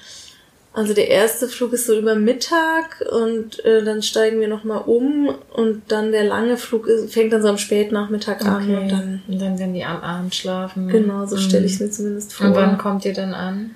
Also 0.76 0.92
der 0.92 1.06
erste 1.08 1.46
Flug 1.46 1.72
ist 1.72 1.86
so 1.86 1.96
über 1.96 2.16
Mittag 2.16 3.00
und 3.12 3.64
äh, 3.64 3.84
dann 3.84 4.02
steigen 4.02 4.40
wir 4.40 4.48
nochmal 4.48 4.82
um 4.86 5.32
und 5.52 5.82
dann 5.86 6.10
der 6.10 6.24
lange 6.24 6.56
Flug 6.56 6.88
ist, 6.88 7.12
fängt 7.14 7.32
dann 7.32 7.42
so 7.42 7.48
am 7.48 7.58
Spätnachmittag 7.58 8.40
an 8.44 8.68
und 8.76 8.88
dann 8.90 9.22
und 9.28 9.40
dann 9.40 9.56
werden 9.60 9.72
die 9.74 9.84
am 9.84 10.00
Abend 10.02 10.34
schlafen. 10.34 10.88
genau 10.88 11.26
so 11.26 11.36
Mhm. 11.36 11.40
stelle 11.40 11.66
ich 11.66 11.74
es 11.74 11.80
mir 11.80 11.90
zumindest 11.92 12.32
vor. 12.32 12.48
Und 12.48 12.54
wann 12.56 12.76
kommt 12.76 13.04
ihr 13.04 13.12
dann 13.12 13.34
an? 13.34 13.70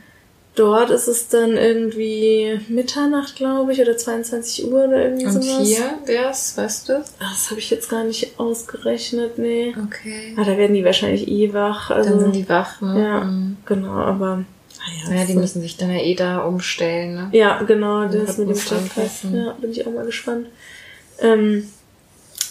Dort 0.59 0.91
ist 0.91 1.07
es 1.07 1.29
dann 1.29 1.57
irgendwie 1.57 2.61
Mitternacht, 2.69 3.37
glaube 3.37 3.73
ich, 3.73 3.81
oder 3.81 3.97
22 3.97 4.65
Uhr 4.67 4.87
oder 4.89 5.05
irgendwie 5.05 5.27
Und 5.27 5.33
sowas. 5.41 5.67
hier 5.69 5.99
wär's, 6.05 6.57
weißt 6.57 6.89
du? 6.89 6.95
Ah, 7.21 7.31
Das 7.31 7.51
habe 7.51 7.61
ich 7.61 7.71
jetzt 7.71 7.89
gar 7.89 8.03
nicht 8.03 8.41
ausgerechnet, 8.41 9.39
nee. 9.39 9.73
Okay. 9.87 10.35
Ah, 10.37 10.43
da 10.43 10.57
werden 10.57 10.75
die 10.75 10.85
wahrscheinlich 10.85 11.29
eh 11.29 11.53
wach. 11.53 11.91
Also, 11.91 12.11
Dann 12.11 12.21
sind 12.21 12.35
die 12.35 12.49
wach, 12.49 12.81
ne? 12.81 13.01
Ja. 13.01 13.21
Mhm. 13.25 13.57
Genau, 13.67 13.93
aber 13.93 14.45
naja. 15.07 15.21
Ja, 15.21 15.25
die 15.27 15.35
so- 15.35 15.39
müssen 15.41 15.63
sich 15.63 15.77
dann 15.77 15.91
ja 15.91 16.01
eh 16.03 16.15
da 16.17 16.39
umstellen, 16.41 17.15
ne? 17.15 17.29
Ja, 17.33 17.63
genau, 17.63 18.07
das 18.09 18.27
Das 18.27 18.39
mit 18.39 18.49
dem 18.49 18.57
Stadtfest. 18.59 19.25
Ja, 19.33 19.53
bin 19.61 19.71
ich 19.71 19.87
auch 19.87 19.93
mal 19.93 20.07
gespannt. 20.07 20.49
Ähm, 21.21 21.69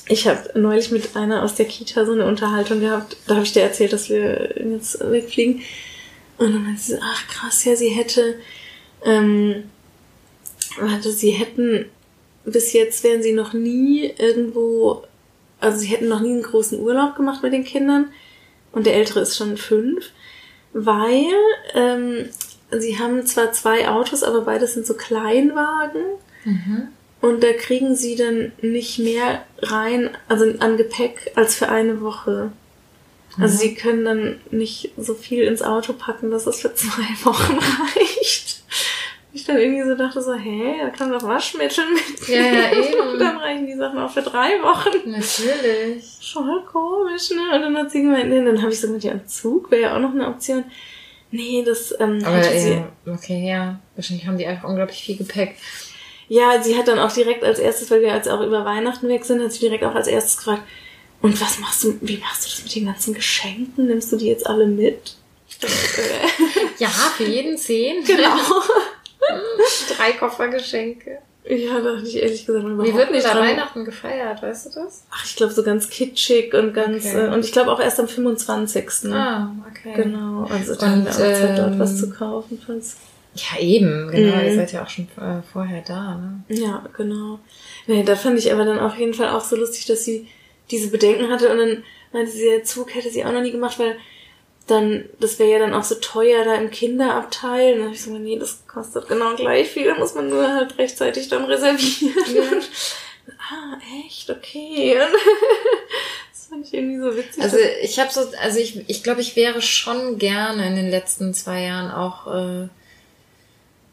ich 0.08 0.28
habe 0.30 0.58
neulich 0.58 0.91
mit 0.91 1.18
einer 1.18 1.43
aus 1.43 1.55
der 1.55 1.66
Kita 1.66 2.05
so 2.05 2.14
eine 2.14 2.26
Unterhaltung 2.26 2.80
gehabt. 2.80 3.18
Da 3.28 3.36
habe 3.36 3.43
ich 3.43 3.51
dir 3.51 3.64
erzählt, 3.64 3.91
dass 3.91 4.10
wir 4.10 4.53
jetzt 4.58 4.99
wegfliegen. 5.12 5.62
Und 6.38 6.54
dann 6.54 6.64
meinte 6.64 6.82
sie, 6.82 7.00
ach 7.02 7.28
krass, 7.28 7.66
ja, 7.66 7.76
sie 7.76 7.90
hätte, 7.90 8.36
ähm, 9.04 9.64
warte, 10.80 11.12
sie 11.12 11.32
hätten, 11.32 11.86
bis 12.46 12.74
jetzt 12.74 13.04
wären 13.04 13.24
sie 13.24 13.34
noch 13.34 13.54
nie 13.54 14.14
irgendwo, 14.18 15.04
also 15.60 15.80
sie 15.80 15.88
hätten 15.88 16.08
noch 16.08 16.22
nie 16.22 16.32
einen 16.32 16.44
großen 16.44 16.80
Urlaub 16.80 17.16
gemacht 17.16 17.44
mit 17.44 17.54
den 17.54 17.64
Kindern. 17.64 18.12
Und 18.72 18.86
der 18.86 18.96
Ältere 18.96 19.22
ist 19.22 19.36
schon 19.36 19.58
fünf, 19.58 20.12
weil 20.74 21.26
ähm, 21.74 22.30
sie 22.72 23.00
haben 23.00 23.26
zwar 23.26 23.52
zwei 23.52 23.90
Autos, 23.90 24.24
aber 24.24 24.42
beides 24.42 24.76
sind 24.76 24.86
so 24.86 24.94
Kleinwagen. 24.94 26.04
Mhm. 26.44 26.90
Und 27.20 27.42
da 27.42 27.52
kriegen 27.54 27.96
sie 27.96 28.16
dann 28.16 28.52
nicht 28.62 29.00
mehr 29.00 29.44
rein, 29.60 30.12
also 30.28 30.46
an 30.60 30.78
Gepäck, 30.78 31.32
als 31.36 31.56
für 31.56 31.70
eine 31.70 32.02
Woche. 32.02 32.52
Also 33.40 33.58
sie 33.58 33.76
können 33.76 34.06
dann 34.06 34.40
nicht 34.52 34.92
so 34.98 35.14
viel 35.14 35.44
ins 35.44 35.62
Auto 35.62 35.94
packen, 35.94 36.32
dass 36.32 36.48
es 36.48 36.62
für 36.62 36.74
zwei 36.74 37.04
Wochen 37.24 37.58
reicht. 37.58 38.64
Ich 39.34 39.46
dann 39.46 39.58
irgendwie 39.58 39.84
so 39.84 39.96
dachte 39.96 40.22
so, 40.22 40.34
hä, 40.34 40.76
da 40.82 40.90
kann 40.90 41.12
doch 41.12 41.22
Waschmittel 41.22 41.86
mit. 41.92 42.28
Ja, 42.28 42.42
ja, 42.42 42.72
eben. 42.72 43.10
Und 43.14 43.20
dann 43.20 43.38
reichen 43.38 43.68
die 43.68 43.76
Sachen 43.76 44.00
auch 44.00 44.10
für 44.10 44.24
drei 44.24 44.62
Wochen. 44.64 45.12
Natürlich. 45.12 46.18
Schon 46.22 46.66
komisch, 46.66 47.30
ne? 47.32 47.56
Und 47.56 47.62
dann 47.62 47.78
hat 47.78 47.92
sie 47.92 48.02
gemeint, 48.02 48.30
nee, 48.30 48.44
dann 48.44 48.62
habe 48.62 48.72
ich 48.72 48.80
so 48.82 48.88
mit 48.88 49.04
ja, 49.04 49.12
ein 49.12 49.28
Zug 49.28 49.70
wäre 49.70 49.82
ja 49.84 49.96
auch 49.96 50.00
noch 50.00 50.12
eine 50.12 50.28
Option. 50.28 50.64
Nee, 51.30 51.64
das 51.66 51.94
ähm, 52.00 52.20
Aber 52.24 52.38
hatte 52.38 52.58
sie. 52.60 52.72
ja, 52.72 53.14
okay, 53.14 53.48
ja. 53.48 53.80
Wahrscheinlich 53.96 54.26
haben 54.26 54.38
die 54.38 54.48
einfach 54.48 54.68
unglaublich 54.70 55.04
viel 55.04 55.18
Gepäck. 55.18 55.56
Ja, 56.30 56.62
sie 56.62 56.78
hat 56.78 56.88
dann 56.88 57.00
auch 57.00 57.12
direkt 57.12 57.44
als 57.44 57.60
erstes, 57.60 57.92
weil 57.92 58.02
wir 58.02 58.14
jetzt 58.14 58.30
auch 58.30 58.42
über 58.42 58.66
Weihnachten 58.66 59.08
weg 59.08 59.24
sind, 59.24 59.42
hat 59.44 59.52
sie 59.52 59.60
direkt 59.60 59.84
auch 59.84 59.96
als 59.96 60.08
erstes 60.08 60.38
gefragt, 60.38 60.64
und 61.22 61.39
was 61.41 61.59
machst 61.59 61.84
du, 61.84 61.97
wie 62.01 62.18
machst 62.18 62.45
du 62.45 62.49
das 62.49 62.63
mit 62.63 62.76
den 62.76 62.86
ganzen 62.86 63.13
Geschenken? 63.13 63.88
Nimmst 63.88 64.11
du 64.11 64.18
die 64.18 64.28
jetzt 64.28 64.45
alle 64.47 64.68
mit? 64.68 65.15
Äh, 65.61 65.68
Ja, 66.80 66.89
für 66.89 67.24
jeden 67.26 67.57
zehn. 67.57 68.03
genau. 68.03 68.38
Drei 69.97 70.11
Koffergeschenke. 70.13 71.20
Ja, 71.49 71.80
da 71.80 71.95
hatte 71.97 72.07
ich 72.07 72.18
ehrlich 72.18 72.45
gesagt 72.45 72.65
Wie 72.65 72.93
wird 72.93 73.07
denn 73.07 73.15
nicht 73.15 73.26
da 73.26 73.34
dran. 73.34 73.47
Weihnachten 73.47 73.86
gefeiert, 73.86 74.41
weißt 74.43 74.65
du 74.65 74.82
das? 74.82 75.05
Ach, 75.11 75.26
ich 75.26 75.36
glaube 75.38 75.53
so 75.53 75.63
ganz 75.63 75.89
kitschig 75.89 76.53
und 76.53 76.74
ganz, 76.74 77.05
Okay. 77.05 77.26
äh, 77.28 77.34
und 77.34 77.43
ich 77.45 77.53
glaube 77.53 77.72
auch 77.72 77.80
erst 77.80 77.99
am 78.01 78.07
25. 78.09 78.86
Ah, 79.13 79.49
okay. 79.72 79.93
Genau, 79.95 80.43
also 80.49 80.76
da 80.76 80.86
Und, 80.88 80.91
haben 80.91 81.05
wir 81.05 81.11
auch 81.11 81.15
Zeit, 81.15 81.57
dort 81.57 81.72
ähm, 81.74 81.80
was 81.80 81.97
zu 81.97 82.09
kaufen. 82.09 82.61
Falls 82.65 82.97
Ja, 83.36 83.61
eben, 83.61 84.09
genau. 84.11 84.36
Mhm. 84.36 84.43
Ihr 84.45 84.55
seid 84.55 84.72
ja 84.74 84.84
auch 84.84 84.89
schon 84.89 85.05
äh, 85.18 85.41
vorher 85.53 85.82
da, 85.88 86.15
ne? 86.15 86.41
Ja, 86.49 86.84
genau. 86.95 87.39
Nee, 87.88 88.03
da 88.03 88.15
fand 88.18 88.38
ich 88.38 88.51
aber 88.51 88.65
dann 88.65 88.80
auf 88.80 88.97
jeden 88.97 89.13
Fall 89.13 89.30
auch 89.30 89.43
so 89.43 89.55
lustig, 89.55 89.86
dass 89.86 90.03
sie 90.03 90.28
diese 90.72 90.89
Bedenken 90.89 91.30
hatte 91.30 91.49
und 91.49 91.57
dann 91.57 91.84
meinte 92.11 92.32
sie, 92.32 92.45
der 92.45 92.63
Zug 92.63 92.93
hätte 92.93 93.09
sie 93.09 93.24
auch 93.26 93.32
noch 93.32 93.41
nie 93.41 93.51
gemacht, 93.51 93.80
weil 93.80 93.97
dann, 94.68 95.05
das 95.20 95.39
wäre 95.39 95.51
ja 95.51 95.59
dann 95.59 95.74
auch 95.74 95.84
so 95.84 95.95
teuer 95.95 96.43
da 96.43 96.55
im 96.55 96.70
Kinderabteil. 96.70 97.74
Und 97.74 97.78
dann 97.80 97.86
habe 97.86 97.95
ich 97.95 98.03
so, 98.03 98.11
nee, 98.11 98.38
das 98.38 98.68
kostet 98.68 99.07
genau 99.07 99.36
gleich 99.36 99.70
viel, 99.70 99.86
da 99.86 99.95
muss 99.95 100.13
man 100.13 100.30
nur 100.30 100.47
halt 100.47 100.78
rechtzeitig 100.78 101.30
dann 101.30 101.45
reservieren. 101.45 102.15
ah, 103.39 103.78
echt? 104.05 104.30
Okay. 104.30 104.97
das 106.32 106.47
fand 106.47 106.65
ich 106.65 106.74
irgendwie 106.74 106.99
so 106.99 107.15
witzig. 107.15 107.41
Also 107.41 107.57
ich 107.82 107.99
habe 107.99 108.11
so, 108.11 108.22
also 108.41 108.59
ich, 108.59 108.89
ich 108.89 109.03
glaube, 109.03 109.22
ich 109.22 109.36
wäre 109.36 109.61
schon 109.61 110.18
gerne 110.18 110.68
in 110.68 110.76
den 110.76 110.89
letzten 110.89 111.34
zwei 111.34 111.63
Jahren 111.63 111.91
auch 111.91 112.28
äh, 112.28 112.63
ein 112.63 112.70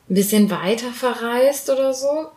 bisschen 0.08 0.50
weiter 0.50 0.90
verreist 0.90 1.70
oder 1.70 1.94
so. 1.94 2.28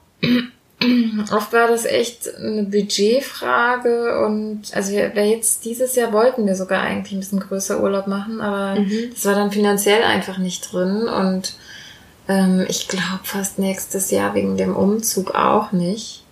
Oft 1.31 1.53
war 1.53 1.67
das 1.67 1.85
echt 1.85 2.35
eine 2.35 2.63
Budgetfrage 2.63 4.23
und 4.25 4.61
also 4.73 4.91
wir, 4.91 5.15
wir 5.15 5.25
jetzt 5.27 5.65
dieses 5.65 5.95
Jahr 5.95 6.13
wollten 6.13 6.45
wir 6.45 6.55
sogar 6.55 6.81
eigentlich 6.81 7.13
ein 7.13 7.19
bisschen 7.19 7.39
größer 7.39 7.81
Urlaub 7.81 8.07
machen, 8.07 8.41
aber 8.41 8.79
Mhm. 8.79 9.09
das 9.13 9.25
war 9.25 9.33
dann 9.35 9.51
finanziell 9.51 10.03
einfach 10.03 10.37
nicht 10.37 10.71
drin 10.71 11.07
und 11.07 11.55
ähm, 12.29 12.65
ich 12.69 12.87
glaube 12.87 13.21
fast 13.23 13.57
nächstes 13.59 14.11
Jahr 14.11 14.35
wegen 14.35 14.57
dem 14.57 14.75
Umzug 14.75 15.33
auch 15.33 15.71
nicht. 15.71 16.23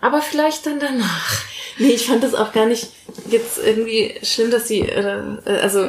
Aber 0.00 0.20
vielleicht 0.20 0.66
dann 0.66 0.80
danach. 0.80 1.42
Nee, 1.78 1.90
ich 1.90 2.06
fand 2.08 2.22
das 2.24 2.34
auch 2.34 2.52
gar 2.52 2.66
nicht 2.66 2.88
jetzt 3.30 3.58
irgendwie 3.64 4.14
schlimm, 4.22 4.50
dass 4.50 4.66
sie, 4.68 4.80
äh, 4.80 5.22
also 5.62 5.88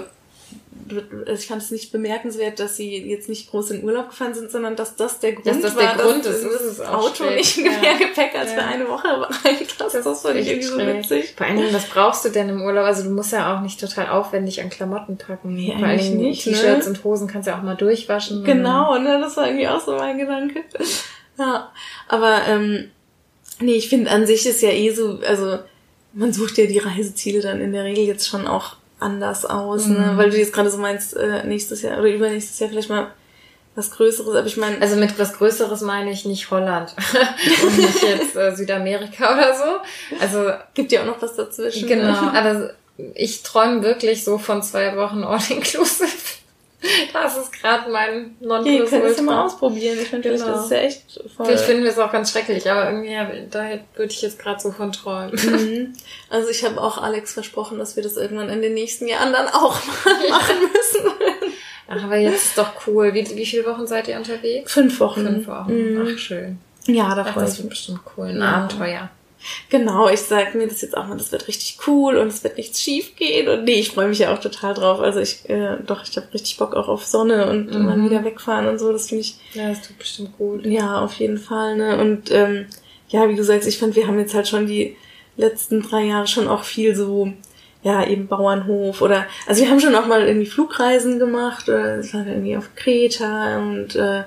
ich 1.34 1.48
fand 1.48 1.62
es 1.62 1.72
nicht 1.72 1.92
bemerkenswert, 1.92 2.60
dass 2.60 2.78
sie 2.78 2.98
jetzt 3.10 3.30
nicht 3.30 3.50
groß 3.50 3.72
in 3.72 3.84
Urlaub 3.84 4.10
gefahren 4.10 4.34
sind, 4.34 4.52
sondern 4.52 4.76
dass 4.76 4.96
das 4.96 5.20
der 5.20 5.34
Grund 5.34 5.48
Dass 5.48 5.62
das 5.62 5.76
war, 5.76 5.96
der 5.96 6.04
Grund 6.06 6.26
dass 6.26 6.36
ist, 6.36 6.44
das 6.46 6.54
ist 6.62 6.72
es 6.74 6.82
auch 6.82 7.06
Auto 7.06 7.24
schräg. 7.26 7.38
nicht 7.38 7.58
Ja. 7.58 7.72
mehr 7.82 7.96
Gepäck 7.98 8.36
als 8.38 8.52
Ja. 8.52 8.58
für 8.60 8.64
eine 8.64 8.88
Woche 8.88 9.08
reinpasst. 9.08 9.96
Das, 10.06 10.22
fand 10.22 10.36
ich 10.38 10.48
irgendwie 10.48 10.68
so 10.68 10.78
witzig. 10.80 11.34
Vor 11.38 11.46
Dingen, 11.48 11.74
was 11.74 11.86
brauchst 11.88 12.26
du 12.26 12.30
denn 12.30 12.50
im 12.50 12.62
Urlaub? 12.62 12.86
Also 12.86 13.04
du 13.04 13.10
musst 13.10 13.32
ja 13.32 13.56
auch 13.56 13.62
nicht 13.62 13.80
total 13.80 14.10
aufwendig 14.10 14.62
an 14.62 14.70
Klamotten 14.70 15.18
packen. 15.18 15.54
Nee, 15.54 15.76
Vor 15.78 15.88
Dingen 15.88 16.18
nicht, 16.18 16.46
ne? 16.48 16.54
T-Shirts 16.54 16.88
und 16.88 17.04
Hosen 17.04 17.28
kannst 17.28 17.48
du 17.48 17.52
ja 17.52 17.58
auch 17.60 17.64
mal 17.64 17.76
durchwaschen. 17.76 18.44
Genau, 18.44 18.98
ne, 18.98 19.20
das 19.22 19.38
war 19.38 19.48
irgendwie 19.48 19.68
auch 19.68 19.82
so 19.84 19.96
mein 19.96 20.18
Gedanke. 20.18 20.62
Ja, 21.38 21.72
aber 22.08 22.42
ähm, 22.48 22.92
nee, 23.60 23.74
ich 23.76 23.90
finde 23.90 24.12
an 24.12 24.26
sich 24.28 24.46
ist 24.46 24.62
ja 24.62 24.70
eh 24.70 24.92
so, 24.92 25.20
also 25.28 25.60
man 26.14 26.32
sucht 26.32 26.58
ja 26.60 26.66
die 26.68 26.78
Reiseziele 26.78 27.42
dann 27.42 27.60
in 27.60 27.74
der 27.74 27.84
Regel 27.86 28.04
jetzt 28.06 28.28
schon 28.28 28.46
auch 28.48 28.76
anders 29.04 29.46
aus, 29.46 29.86
ne? 29.88 30.12
Mhm. 30.14 30.18
weil 30.18 30.30
du 30.32 30.38
jetzt 30.38 30.54
gerade 30.54 30.70
so 30.72 30.78
meinst, 30.78 31.16
äh, 31.16 31.44
nächstes 31.46 31.82
Jahr 31.84 32.00
oder 32.00 32.10
übernächstes 32.10 32.60
Jahr 32.60 32.70
vielleicht 32.70 32.90
mal 32.90 33.08
was 33.76 33.90
Größeres, 33.92 34.36
aber 34.36 34.46
ich 34.46 34.58
meine, 34.58 34.80
Also 34.82 34.96
mit 34.98 35.18
was 35.18 35.34
Größeres 35.34 35.82
meine 35.82 36.12
ich 36.12 36.26
nicht 36.26 36.52
Holland 36.52 36.94
und 37.64 37.78
nicht 37.78 38.04
jetzt 38.04 38.36
äh, 38.36 38.56
Südamerika 38.56 39.34
oder 39.34 39.54
so. 39.56 40.18
Also 40.22 40.52
gibt 40.76 40.92
ja 40.92 41.02
auch 41.02 41.08
noch 41.08 41.22
was 41.22 41.36
dazwischen. 41.36 41.88
genau, 41.88 42.12
Ne? 42.22 42.34
aber 42.38 42.70
ich 43.16 43.42
träume 43.42 43.82
wirklich 43.82 44.24
so 44.24 44.38
von 44.38 44.62
zwei 44.62 44.96
Wochen 44.96 45.24
All-Inclusive. 45.24 46.08
Das 47.14 47.38
ist 47.38 47.54
gerade 47.54 47.90
mein 47.90 48.36
ihr 48.42 48.86
könnt 48.86 48.92
es 49.06 49.18
ja 49.18 49.24
mal 49.24 49.36
Nonplusultra. 49.36 49.46
ausprobieren. 49.46 49.98
Ich 50.02 50.08
finde, 50.10 50.30
Genau. 50.32 50.44
vielleicht 50.46 50.64
ist 50.66 50.72
ja 50.72 50.78
echt 50.78 51.32
voll. 51.38 51.46
Vielleicht 51.46 51.64
finden 51.64 51.84
wir 51.84 51.92
es 51.92 52.00
auch 52.00 52.12
ganz 52.12 52.32
schrecklich, 52.32 52.70
aber 52.70 52.90
irgendwie, 52.92 53.48
da 53.50 53.70
würde 53.96 54.12
ich 54.12 54.22
jetzt 54.22 54.40
gerade 54.40 54.60
so 54.60 54.72
von 54.72 54.92
träumen. 54.92 55.32
Mhm. 55.34 55.94
Also 56.30 56.50
ich 56.50 56.64
habe 56.66 56.82
auch 56.82 56.98
Alex 57.02 57.34
versprochen, 57.34 57.78
dass 57.78 57.96
wir 57.96 58.04
das 58.04 58.18
irgendwann 58.18 58.50
in 58.50 58.62
den 58.62 58.74
nächsten 58.74 59.08
Jahren 59.08 59.32
dann 59.32 59.48
auch 59.48 59.76
mal 60.06 60.30
machen 60.30 60.56
müssen. 60.62 61.12
Ach, 61.88 62.04
aber 62.04 62.18
jetzt 62.18 62.46
ist 62.48 62.58
doch 62.58 62.88
cool. 62.88 63.14
Wie, 63.14 63.26
wie 63.36 63.46
viele 63.46 63.66
Wochen 63.66 63.86
seid 63.86 64.08
ihr 64.08 64.18
unterwegs? 64.18 64.74
Fünf 64.74 65.00
Wochen. 65.00 65.26
Fünf 65.26 65.48
Wochen. 65.48 65.74
Mhm. 65.94 66.08
Ach, 66.14 66.18
schön. 66.18 66.58
Ja, 66.88 67.14
da 67.16 67.24
freue 67.24 67.44
das 67.46 67.54
ich 67.54 67.60
wird 67.60 67.70
mich. 67.70 67.78
bestimmt 67.80 68.00
cool. 68.18 68.28
Ein 68.30 68.38
Ja. 68.40 68.44
Abenteuer. 68.56 69.10
Genau, 69.70 70.10
ich 70.10 70.22
sage 70.22 70.58
mir 70.58 70.68
das 70.68 70.82
jetzt 70.82 70.96
auch 70.98 71.08
mal, 71.08 71.18
das 71.18 71.32
wird 71.32 71.48
richtig 71.48 71.78
cool 71.88 72.16
und 72.18 72.28
es 72.28 72.44
wird 72.44 72.58
nichts 72.58 72.82
schief 72.82 73.16
gehen. 73.16 73.48
Und 73.50 73.64
nee, 73.66 73.80
ich 73.80 73.92
freue 73.92 74.08
mich 74.08 74.20
ja 74.20 74.34
auch 74.34 74.40
total 74.40 74.74
drauf. 74.74 75.00
Also 75.00 75.20
ich, 75.20 75.50
äh, 75.50 75.78
doch, 75.86 76.04
ich 76.08 76.16
habe 76.18 76.28
richtig 76.34 76.58
Bock 76.58 76.76
auch 76.76 76.88
auf 76.88 77.06
Sonne 77.06 77.50
und 77.50 77.74
Mhm. 77.74 77.86
mal 77.86 78.04
wieder 78.04 78.24
wegfahren 78.24 78.68
und 78.68 78.80
so. 78.80 78.92
Das 78.92 79.10
finde 79.10 79.22
ich, 79.22 79.36
Ja, 79.54 79.70
das 79.70 79.82
tut 79.82 79.98
bestimmt 80.00 80.38
gut. 80.38 80.66
ja, 80.66 81.02
auf 81.02 81.14
jeden 81.16 81.38
Fall. 81.38 81.76
Ne? 81.78 81.98
Und 82.00 82.32
ähm, 82.32 82.68
ja, 83.10 83.28
wie 83.30 83.36
du 83.36 83.44
sagst, 83.44 83.68
ich 83.68 83.78
fand, 83.78 83.96
wir 83.96 84.08
haben 84.08 84.20
jetzt 84.20 84.34
halt 84.34 84.48
schon 84.48 84.68
die 84.68 84.96
letzten 85.38 85.82
drei 85.82 86.04
Jahre 86.04 86.28
schon 86.28 86.48
auch 86.48 86.64
viel 86.64 86.96
so, 86.96 87.32
ja, 87.84 88.06
eben 88.08 88.28
Bauernhof 88.28 89.02
oder, 89.02 89.26
also 89.46 89.62
wir 89.62 89.70
haben 89.70 89.80
schon 89.80 89.94
auch 89.96 90.06
mal 90.08 90.26
irgendwie 90.28 90.46
Flugreisen 90.48 91.20
gemacht, 91.20 91.68
oder 91.68 91.98
es 91.98 92.14
war 92.14 92.26
irgendwie 92.26 92.56
auf 92.56 92.70
Kreta 92.76 93.58
und 93.58 93.96
äh, 93.96 94.24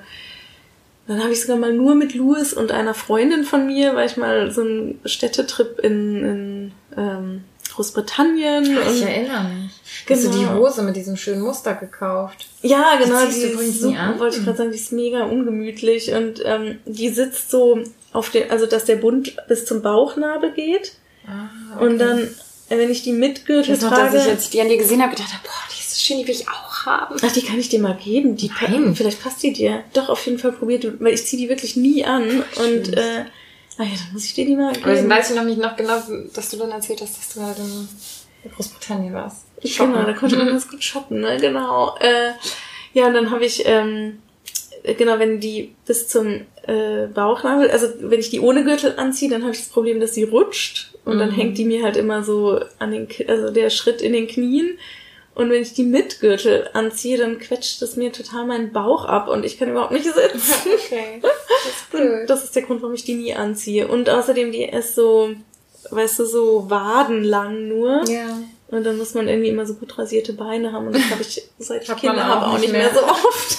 dann 1.09 1.23
habe 1.23 1.33
ich 1.33 1.41
sogar 1.41 1.57
mal 1.57 1.73
nur 1.73 1.95
mit 1.95 2.15
Louis 2.15 2.53
und 2.53 2.73
einer 2.73 2.95
Freundin 2.95 3.45
von 3.45 3.67
mir, 3.67 3.95
weil 3.95 4.07
ich 4.07 4.17
mal 4.17 4.51
so 4.51 4.63
einen 4.63 5.01
Städtetrip 5.05 5.79
in, 5.81 6.25
in 6.25 6.73
ähm, 6.97 7.45
Großbritannien 7.75 8.65
Ich 8.65 8.71
und 9.03 9.03
erinnere 9.03 9.45
mich. 9.45 9.71
Hast 10.11 10.25
du 10.25 10.29
die 10.31 10.39
Genau. 10.39 10.55
Hose 10.59 10.83
mit 10.83 10.97
diesem 10.97 11.17
schönen 11.17 11.43
Muster 11.43 11.75
gekauft? 11.75 12.47
ja, 12.63 12.97
genau, 13.03 13.21
die 13.27 13.37
ist 13.37 13.81
super, 13.81 14.19
wollte 14.19 14.39
ich 14.39 14.45
gerade 14.45 14.59
sagen, 14.59 14.71
die 14.73 14.79
ist 14.79 14.93
mega 14.93 15.25
ungemütlich 15.25 16.13
und 16.13 16.41
ähm, 16.45 16.79
die 16.87 17.09
sitzt 17.11 17.51
so 17.51 17.79
auf 18.13 18.31
den, 18.31 18.51
also 18.51 18.67
dass 18.67 18.85
der 18.85 18.97
Bund 18.97 19.37
bis 19.49 19.65
zum 19.67 19.83
Bauchnabel 19.83 20.53
geht 20.53 20.93
Ah, 21.29 21.81
und 21.81 21.99
dann, 21.99 22.21
äh, 22.21 22.79
wenn 22.79 22.91
ich 22.91 23.03
die 23.03 23.13
mit 23.13 23.39
Ich 23.39 23.45
Gürtel 23.47 23.75
weiß 23.75 23.83
noch, 23.83 23.91
dass 23.91 24.13
trage, 24.13 24.31
ich, 24.33 24.39
ich 24.45 24.51
die 24.51 24.61
an 24.61 24.69
dir 24.69 24.77
gesehen 24.79 25.03
habe, 25.03 25.11
gedacht 25.15 25.33
habe, 25.33 25.43
boah, 25.43 25.53
die 25.75 25.81
ist 25.81 25.91
so 25.93 26.01
schön, 26.01 26.19
die 26.19 26.27
will 26.29 26.35
ich 26.35 26.49
auch 26.49 26.76
haben. 26.87 27.17
ach, 27.21 27.33
die 27.33 27.43
kann 27.43 27.59
ich 27.59 27.69
dir 27.69 27.81
mal 27.81 27.97
geben, 28.03 28.37
die 28.37 28.51
Nein. 28.63 28.95
vielleicht 28.97 29.23
passt 29.23 29.43
die 29.43 29.53
dir. 29.53 29.83
Doch, 29.93 30.09
auf 30.09 30.25
jeden 30.27 30.39
Fall 30.39 30.53
probiert, 30.53 30.87
weil 31.01 31.13
ich 31.15 31.27
ziehe 31.27 31.43
die 31.43 31.49
wirklich 31.49 31.77
nie 31.77 32.05
an 32.05 32.23
und 32.57 32.87
schön. 32.87 32.95
äh, 32.95 33.25
ah 33.79 33.83
ja, 33.83 33.91
dann 33.91 34.13
muss 34.13 34.25
ich 34.25 34.35
dir 34.35 34.47
die 34.47 34.57
mal 34.57 34.71
Aber 34.71 34.81
dann 34.81 34.95
geben. 34.97 35.11
weiß 35.11 35.31
ich 35.31 35.37
noch 35.37 35.45
nicht 35.45 35.59
noch 35.59 35.77
genau, 35.77 36.01
dass 36.35 36.51
du 36.51 36.57
dann 36.57 36.71
erzählt 36.71 37.01
hast, 37.03 37.19
dass 37.19 37.35
du 37.35 37.41
halt 37.43 37.59
in 37.59 38.51
Großbritannien 38.51 39.13
warst. 39.13 39.45
Genau, 39.63 40.05
da 40.05 40.13
konnte 40.13 40.37
man 40.37 40.47
ganz 40.47 40.69
gut 40.69 40.83
shoppen, 40.85 41.21
ne? 41.21 41.37
Genau. 41.41 41.97
Äh, 41.99 42.33
ja, 42.93 43.09
und 43.09 43.15
dann 43.15 43.31
habe 43.31 43.45
ich, 43.45 43.63
ähm, 43.67 44.19
äh, 44.85 44.95
genau, 44.95 45.19
wenn 45.19 45.41
die 45.41 45.75
bis 45.87 46.09
zum 46.09 46.43
äh, 46.67 47.07
Bauchnabel, 47.13 47.71
also 47.71 47.89
wenn 48.01 48.21
ich 48.21 48.31
die 48.31 48.41
ohne 48.41 48.65
Gürtel 48.65 48.95
anziehe, 48.99 49.31
dann 49.31 49.43
habe 49.43 49.53
ich 49.53 49.59
das 49.59 49.69
Problem, 49.69 49.99
dass 50.01 50.15
sie 50.15 50.23
rutscht 50.25 50.93
und 51.05 51.19
dann 51.19 51.31
Mhm. 51.31 51.35
hängt 51.35 51.59
die 51.59 51.65
mir 51.65 51.83
halt 51.83 51.97
immer 51.97 52.23
so 52.23 52.61
an 52.79 52.91
den, 52.93 53.09
also 53.29 53.51
der 53.51 53.71
Schritt 53.71 54.01
in 54.03 54.13
den 54.13 54.29
Knien. 54.29 54.79
Und 55.37 55.51
wenn 55.51 55.61
ich 55.61 55.75
die 55.75 55.83
mit 55.83 56.21
Gürtel 56.21 56.71
anziehe, 56.73 57.19
dann 57.19 57.39
quetscht 57.39 57.83
das 57.83 57.95
mir 57.97 58.11
total 58.11 58.47
meinen 58.47 58.73
Bauch 58.73 59.05
ab 59.05 59.29
und 59.29 59.45
ich 59.45 59.59
kann 59.59 59.69
überhaupt 59.69 59.93
nicht 59.93 60.07
sitzen. 60.07 60.41
Okay. 60.87 61.21
Das 61.21 61.33
ist 61.67 61.85
cool. 61.93 62.25
Das 62.27 62.43
ist 62.45 62.57
der 62.57 62.63
Grund, 62.63 62.81
warum 62.81 62.95
ich 62.95 63.05
die 63.05 63.15
nie 63.17 63.35
anziehe. 63.35 63.87
Und 63.87 64.09
außerdem, 64.09 64.51
die 64.51 64.65
ist 64.65 64.95
so, 64.95 65.31
weißt 65.91 66.21
du, 66.21 66.25
so 66.25 66.71
wadenlang 66.71 67.69
nur. 67.69 68.03
ja. 68.09 68.39
Und 68.69 68.83
dann 68.85 68.99
muss 68.99 69.15
man 69.15 69.29
irgendwie 69.29 69.51
immer 69.51 69.65
so 69.65 69.75
gut 69.75 69.97
rasierte 69.97 70.33
Beine 70.33 70.73
haben. 70.73 70.89
Und 70.89 70.97
das 70.97 71.09
habe 71.11 71.23
ich, 71.23 71.41
seit 71.59 71.89
ich 71.89 71.97
Kinder 71.97 72.15
auch 72.17 72.29
habe, 72.29 72.47
auch 72.47 72.53
nicht 72.55 72.63
nicht 72.63 72.73
mehr 72.73 72.91
mehr. 72.91 72.95
so 72.95 73.07
oft. 73.07 73.59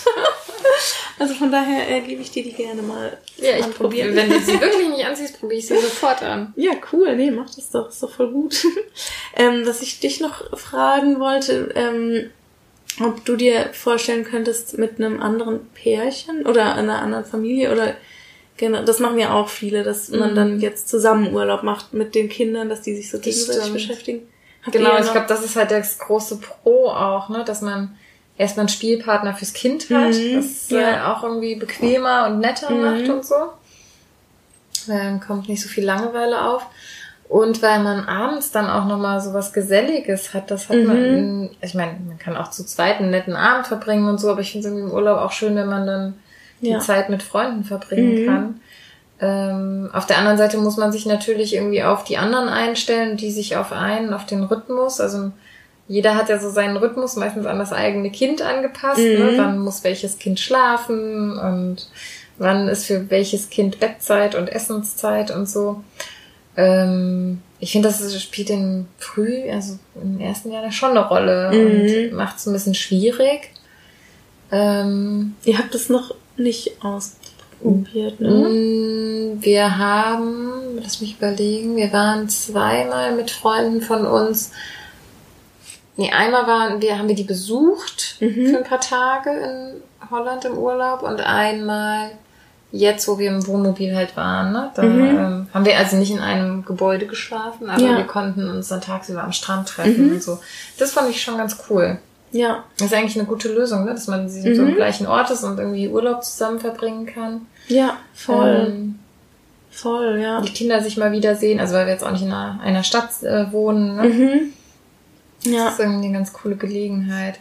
Also 1.19 1.33
von 1.33 1.51
daher 1.51 1.89
äh, 1.89 2.01
gebe 2.01 2.21
ich 2.21 2.31
dir 2.31 2.43
die 2.43 2.53
gerne 2.53 2.81
mal 2.81 3.17
Ja, 3.37 3.57
ich 3.57 3.69
probiere. 3.71 4.13
Wenn 4.15 4.29
du 4.29 4.39
sie 4.39 4.59
wirklich 4.59 4.89
nicht 4.89 5.05
anziehst, 5.05 5.39
probiere 5.39 5.59
ich 5.59 5.67
sie 5.67 5.75
sofort 5.81 6.21
an. 6.23 6.53
Ja, 6.55 6.71
cool. 6.91 7.15
Nee, 7.15 7.31
mach 7.31 7.53
das 7.53 7.69
doch. 7.71 7.89
Ist 7.89 8.03
doch 8.03 8.11
voll 8.11 8.31
gut. 8.31 8.63
ähm, 9.35 9.63
was 9.65 9.81
ich 9.81 9.99
dich 9.99 10.19
noch 10.19 10.57
fragen 10.57 11.19
wollte, 11.19 11.71
ähm, 11.75 12.29
ob 13.03 13.23
du 13.25 13.35
dir 13.35 13.69
vorstellen 13.73 14.23
könntest, 14.23 14.77
mit 14.77 14.99
einem 14.99 15.21
anderen 15.21 15.67
Pärchen 15.73 16.45
oder 16.45 16.75
einer 16.75 17.01
anderen 17.01 17.25
Familie 17.25 17.71
oder 17.71 17.95
genau, 18.57 18.83
das 18.83 18.99
machen 18.99 19.19
ja 19.19 19.33
auch 19.33 19.49
viele, 19.49 19.83
dass 19.83 20.09
man 20.09 20.31
Mhm. 20.31 20.35
dann 20.35 20.59
jetzt 20.59 20.89
zusammen 20.89 21.31
Urlaub 21.33 21.61
macht 21.61 21.93
mit 21.93 22.15
den 22.15 22.27
Kindern, 22.27 22.69
dass 22.69 22.81
die 22.81 22.95
sich 22.95 23.11
so 23.11 23.19
gegenseitig 23.19 23.71
beschäftigen. 23.71 24.27
Habt 24.63 24.75
Genau, 24.75 24.97
ich 24.97 25.11
glaube, 25.11 25.27
das 25.27 25.45
ist 25.45 25.55
halt 25.55 25.69
das 25.71 25.99
große 25.99 26.37
Pro 26.37 26.87
auch, 26.89 27.29
ne, 27.29 27.43
dass 27.45 27.61
man 27.61 27.95
erstmal 28.37 28.63
einen 28.63 28.69
Spielpartner 28.69 29.33
fürs 29.35 29.53
Kind 29.53 29.89
hat, 29.89 30.13
Mhm, 30.13 30.35
das 30.35 30.69
ja. 30.69 31.11
auch 31.13 31.23
irgendwie 31.23 31.55
bequemer 31.55 32.27
und 32.27 32.39
netter 32.39 32.71
Mhm. 32.71 32.81
macht 32.81 33.09
und 33.09 33.25
so. 33.25 33.35
Dann 34.87 35.19
kommt 35.19 35.49
nicht 35.49 35.61
so 35.61 35.67
viel 35.69 35.83
Langeweile 35.85 36.41
auf. 36.45 36.65
Und 37.29 37.61
weil 37.61 37.79
man 37.79 38.05
abends 38.05 38.51
dann 38.51 38.69
auch 38.69 38.85
nochmal 38.85 39.19
so 39.19 39.33
was 39.33 39.51
Geselliges 39.51 40.33
hat, 40.33 40.49
das 40.49 40.69
hat 40.69 40.77
Mhm. 40.77 40.85
man, 40.85 41.49
ich 41.61 41.73
meine, 41.73 41.97
man 42.07 42.17
kann 42.17 42.37
auch 42.37 42.51
zu 42.51 42.65
zweit 42.65 42.99
einen 42.99 43.09
netten 43.11 43.35
Abend 43.35 43.67
verbringen 43.67 44.07
und 44.07 44.17
so, 44.17 44.29
aber 44.31 44.39
ich 44.39 44.51
finde 44.53 44.65
es 44.67 44.73
irgendwie 44.73 44.89
im 44.89 44.95
Urlaub 44.95 45.19
auch 45.19 45.33
schön, 45.33 45.55
wenn 45.57 45.67
man 45.67 45.85
dann 45.85 46.13
Ja. 46.61 46.77
die 46.79 46.85
Zeit 46.85 47.09
mit 47.09 47.21
Freunden 47.23 47.65
verbringen 47.65 48.21
Mhm. 48.21 48.25
kann. 48.25 48.61
Ähm, 49.19 49.89
auf 49.93 50.05
der 50.05 50.19
anderen 50.19 50.37
Seite 50.37 50.57
muss 50.57 50.77
man 50.77 50.91
sich 50.93 51.05
natürlich 51.05 51.53
irgendwie 51.55 51.83
auf 51.83 52.03
die 52.05 52.17
anderen 52.17 52.47
einstellen, 52.47 53.17
die 53.17 53.31
sich 53.31 53.57
auf 53.57 53.73
einen, 53.73 54.13
auf 54.13 54.25
den 54.25 54.43
Rhythmus. 54.43 55.01
Also 55.01 55.31
jeder 55.87 56.15
hat 56.15 56.29
ja 56.29 56.39
so 56.39 56.49
seinen 56.49 56.77
Rhythmus 56.77 57.15
meistens 57.15 57.45
an 57.45 57.59
das 57.59 57.71
eigene 57.73 58.09
Kind 58.11 58.41
angepasst. 58.41 58.99
Ne? 58.99 59.31
Mhm. 59.33 59.37
Wann 59.37 59.59
muss 59.59 59.83
welches 59.83 60.17
Kind 60.19 60.39
schlafen 60.39 61.37
und 61.37 61.87
wann 62.37 62.67
ist 62.67 62.85
für 62.85 63.09
welches 63.09 63.49
Kind 63.49 63.79
Bettzeit 63.79 64.35
und 64.35 64.47
Essenszeit 64.49 65.31
und 65.31 65.47
so. 65.49 65.83
Ähm, 66.55 67.41
ich 67.59 67.71
finde, 67.71 67.87
das 67.89 68.21
spielt 68.21 68.49
in 68.49 68.87
früh, 68.97 69.49
also 69.49 69.79
im 70.01 70.19
ersten 70.19 70.51
Jahr 70.51 70.71
schon 70.71 70.91
eine 70.91 71.07
Rolle 71.07 71.51
Mhm. 71.51 72.09
und 72.11 72.13
macht 72.17 72.37
es 72.37 72.45
ein 72.45 72.53
bisschen 72.53 72.75
schwierig. 72.75 73.51
Ähm, 74.51 75.35
Ihr 75.45 75.57
habt 75.57 75.73
es 75.75 75.89
noch 75.89 76.13
nicht 76.37 76.73
ausprobiert, 76.83 78.19
ne? 78.19 78.29
Mm, 78.29 79.41
Wir 79.43 79.77
haben, 79.77 80.79
lass 80.81 81.01
mich 81.01 81.17
überlegen, 81.17 81.75
wir 81.75 81.91
waren 81.93 82.29
zweimal 82.29 83.15
mit 83.15 83.29
Freunden 83.31 83.81
von 83.81 84.05
uns. 84.05 84.51
Nee, 85.97 86.11
einmal 86.11 86.45
waren 86.47 86.81
wir, 86.81 86.97
haben 86.97 87.07
wir 87.07 87.15
die 87.15 87.23
besucht 87.23 88.17
Mhm. 88.19 88.47
für 88.51 88.57
ein 88.59 88.63
paar 88.63 88.79
Tage 88.81 89.29
in 89.31 90.09
Holland 90.11 90.45
im 90.45 90.57
Urlaub 90.57 91.01
und 91.03 91.19
einmal 91.21 92.11
jetzt, 92.71 93.07
wo 93.07 93.17
wir 93.17 93.29
im 93.29 93.47
Wohnmobil 93.47 93.95
halt 93.95 94.15
waren, 94.17 94.51
ne? 94.51 94.71
Da 94.75 94.83
Mhm. 94.83 94.99
ähm, 95.17 95.47
haben 95.53 95.65
wir 95.65 95.77
also 95.77 95.95
nicht 95.95 96.11
in 96.11 96.19
einem 96.19 96.63
Gebäude 96.65 97.07
geschlafen, 97.07 97.69
aber 97.69 97.81
Ja. 97.81 97.97
wir 97.97 98.03
konnten 98.05 98.49
uns 98.49 98.67
dann 98.67 98.81
tagsüber 98.81 99.23
am 99.23 99.31
Strand 99.31 99.67
treffen 99.69 100.07
Mhm. 100.07 100.13
und 100.15 100.23
so. 100.23 100.39
Das 100.77 100.91
fand 100.91 101.09
ich 101.09 101.21
schon 101.21 101.37
ganz 101.37 101.57
cool. 101.69 101.97
Ja. 102.31 102.63
Das 102.77 102.87
ist 102.87 102.93
eigentlich 102.93 103.17
eine 103.17 103.25
gute 103.27 103.47
Lösung, 103.51 103.85
ne? 103.85 103.91
dass 103.91 104.07
man 104.07 104.27
sie 104.29 104.53
so 104.53 104.61
Mhm. 104.63 104.67
am 104.69 104.75
gleichen 104.75 105.07
Ort 105.07 105.31
ist 105.31 105.43
und 105.45 105.57
irgendwie 105.59 105.87
Urlaub 105.87 106.23
zusammen 106.25 106.59
verbringen 106.59 107.05
kann. 107.05 107.47
Ja, 107.69 107.97
voll. 108.13 108.65
Ähm, 108.67 108.99
voll, 109.71 110.19
ja. 110.21 110.41
die 110.41 110.51
Kinder 110.53 110.81
sich 110.83 110.97
mal 110.97 111.11
wiedersehen, 111.13 111.59
also 111.59 111.73
weil 111.73 111.85
wir 111.85 111.93
jetzt 111.93 112.03
auch 112.03 112.11
nicht 112.11 112.23
in 112.23 112.31
einer, 112.31 112.59
einer 112.61 112.83
Stadt 112.83 113.23
äh, 113.23 113.51
wohnen. 113.51 113.95
Ne? 113.95 114.03
Mhm. 114.03 114.53
Das 115.51 115.55
Ja. 115.63 115.69
ist 115.69 115.79
irgendwie 115.79 116.05
eine 116.07 116.17
ganz 116.17 116.33
coole 116.33 116.55
Gelegenheit. 116.55 117.39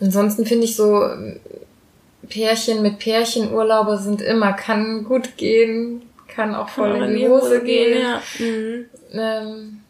Ansonsten 0.00 0.46
finde 0.46 0.64
ich 0.64 0.76
so 0.76 1.08
Pärchen 2.28 2.82
mit 2.82 2.98
Pärchenurlaube 2.98 3.98
sind 3.98 4.20
immer, 4.20 4.52
kann 4.52 5.04
gut 5.04 5.36
gehen, 5.36 6.02
kann 6.28 6.54
auch 6.54 6.68
voll 6.68 6.92
Kann 6.98 7.10
in 7.10 7.16
die 7.18 7.28
Hose 7.28 7.62
gehen. 7.62 8.02
ja. 8.02 8.20
Mhm. 8.38 8.84
Ähm, 9.12 9.80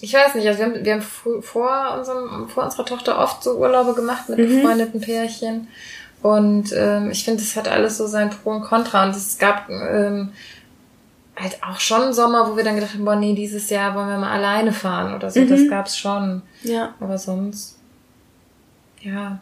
ich 0.00 0.14
weiß 0.14 0.36
nicht, 0.36 0.46
also 0.46 0.60
wir 0.60 0.66
haben, 0.66 0.84
wir 0.84 0.92
haben 0.92 1.42
vor, 1.42 1.96
unserem, 1.98 2.48
vor 2.48 2.64
unserer 2.64 2.84
Tochter 2.86 3.18
oft 3.18 3.42
so 3.42 3.56
Urlaube 3.58 3.94
gemacht 3.94 4.28
mit 4.28 4.38
Mhm. 4.38 4.56
befreundeten 4.60 5.00
Pärchen. 5.00 5.68
Und 6.22 6.72
ähm, 6.76 7.10
ich 7.10 7.24
finde, 7.24 7.42
es 7.42 7.56
hat 7.56 7.68
alles 7.68 7.96
so 7.98 8.06
sein 8.06 8.30
Pro 8.30 8.50
und 8.50 8.62
Contra. 8.62 9.04
Und 9.04 9.16
es 9.16 9.38
gab 9.38 9.68
ähm, 9.68 10.30
halt 11.38 11.58
auch 11.62 11.78
schon 11.80 12.12
Sommer, 12.12 12.50
wo 12.50 12.56
wir 12.56 12.64
dann 12.64 12.74
gedacht 12.74 12.94
haben, 12.94 13.04
boah, 13.04 13.16
nee, 13.16 13.34
dieses 13.34 13.70
Jahr 13.70 13.94
wollen 13.94 14.08
wir 14.08 14.18
mal 14.18 14.32
alleine 14.32 14.72
fahren 14.72 15.14
oder 15.14 15.30
so. 15.30 15.40
Mhm. 15.40 15.48
Das 15.48 15.68
gab's 15.68 15.98
schon. 15.98 16.42
Ja. 16.62 16.94
Aber 17.00 17.18
sonst, 17.18 17.78
ja. 19.02 19.40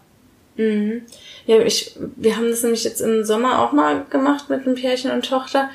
Mhm. 0.56 1.02
Ja, 1.46 1.58
ich, 1.60 1.96
wir 2.16 2.36
haben 2.36 2.48
das 2.48 2.62
nämlich 2.62 2.84
jetzt 2.84 3.00
im 3.00 3.24
Sommer 3.24 3.60
auch 3.62 3.72
mal 3.72 4.04
gemacht 4.10 4.48
mit 4.48 4.66
einem 4.66 4.74
Pärchen 4.74 5.10
und 5.10 5.28
Tochter. 5.28 5.70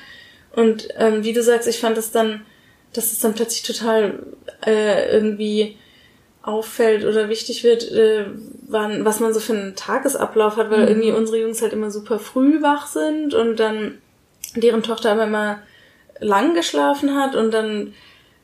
Und 0.56 0.88
ähm, 0.98 1.24
wie 1.24 1.34
du 1.34 1.42
sagst, 1.44 1.68
ich 1.68 1.80
fand 1.80 1.98
es 1.98 2.12
dann, 2.12 2.42
dass 2.94 3.12
es 3.12 3.20
dann 3.20 3.34
plötzlich 3.34 3.64
total 3.64 4.20
äh, 4.66 5.10
irgendwie 5.14 5.78
auffällt 6.44 7.06
oder 7.06 7.30
wichtig 7.30 7.64
wird, 7.64 7.90
äh, 7.92 8.26
wann, 8.68 9.06
was 9.06 9.20
man 9.20 9.34
so 9.34 9.40
für 9.40 9.54
einen 9.54 9.76
Tagesablauf 9.76 10.58
hat, 10.58 10.72
weil 10.72 10.82
Mhm. 10.82 10.88
irgendwie 10.88 11.12
unsere 11.12 11.40
Jungs 11.40 11.62
halt 11.62 11.74
immer 11.74 11.92
super 11.92 12.18
früh 12.20 12.62
wach 12.62 12.88
sind 12.88 13.34
und 13.36 13.58
dann 13.60 14.00
deren 14.56 14.82
Tochter 14.84 15.12
aber 15.12 15.26
immer 15.26 15.60
lang 16.22 16.54
geschlafen 16.54 17.16
hat 17.16 17.36
und 17.36 17.54
dann 17.54 17.94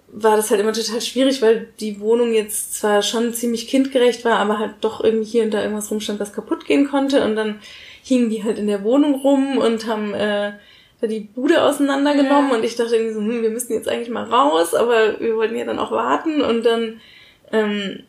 war 0.09 0.37
das 0.37 0.49
halt 0.49 0.61
immer 0.61 0.73
total 0.73 1.01
schwierig, 1.01 1.41
weil 1.41 1.67
die 1.79 1.99
Wohnung 1.99 2.33
jetzt 2.33 2.75
zwar 2.75 3.01
schon 3.01 3.33
ziemlich 3.33 3.67
kindgerecht 3.67 4.23
war, 4.23 4.39
aber 4.39 4.57
halt 4.57 4.75
doch 4.81 5.03
irgendwie 5.03 5.25
hier 5.25 5.43
und 5.43 5.53
da 5.53 5.61
irgendwas 5.61 5.91
rumstand, 5.91 6.19
was 6.19 6.33
kaputt 6.33 6.65
gehen 6.65 6.89
konnte. 6.89 7.23
Und 7.23 7.35
dann 7.35 7.59
hingen 8.03 8.29
die 8.29 8.43
halt 8.43 8.57
in 8.57 8.67
der 8.67 8.83
Wohnung 8.83 9.15
rum 9.15 9.57
und 9.57 9.85
haben 9.85 10.13
äh, 10.13 10.53
da 11.01 11.07
die 11.07 11.19
Bude 11.19 11.61
auseinandergenommen. 11.61 12.51
Ja. 12.51 12.57
Und 12.57 12.63
ich 12.63 12.75
dachte 12.75 12.95
irgendwie 12.95 13.13
so, 13.13 13.19
hm, 13.19 13.41
wir 13.41 13.49
müssen 13.49 13.73
jetzt 13.73 13.89
eigentlich 13.89 14.09
mal 14.09 14.23
raus, 14.23 14.73
aber 14.73 15.19
wir 15.19 15.35
wollten 15.35 15.57
ja 15.57 15.65
dann 15.65 15.79
auch 15.79 15.91
warten. 15.91 16.41
Und 16.41 16.65
dann 16.65 17.01
ähm, 17.51 18.03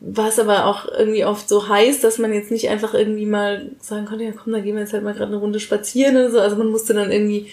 war 0.00 0.28
es 0.28 0.40
aber 0.40 0.66
auch 0.66 0.88
irgendwie 0.88 1.24
oft 1.24 1.48
so 1.48 1.68
heiß, 1.68 2.00
dass 2.00 2.18
man 2.18 2.34
jetzt 2.34 2.50
nicht 2.50 2.68
einfach 2.68 2.94
irgendwie 2.94 3.26
mal 3.26 3.70
sagen 3.78 4.06
konnte, 4.06 4.24
ja 4.24 4.32
komm, 4.32 4.52
da 4.52 4.58
gehen 4.58 4.74
wir 4.74 4.82
jetzt 4.82 4.92
halt 4.92 5.04
mal 5.04 5.14
gerade 5.14 5.32
eine 5.32 5.40
Runde 5.40 5.60
spazieren 5.60 6.16
oder 6.16 6.30
so. 6.32 6.40
Also 6.40 6.56
man 6.56 6.70
musste 6.70 6.94
dann 6.94 7.12
irgendwie 7.12 7.52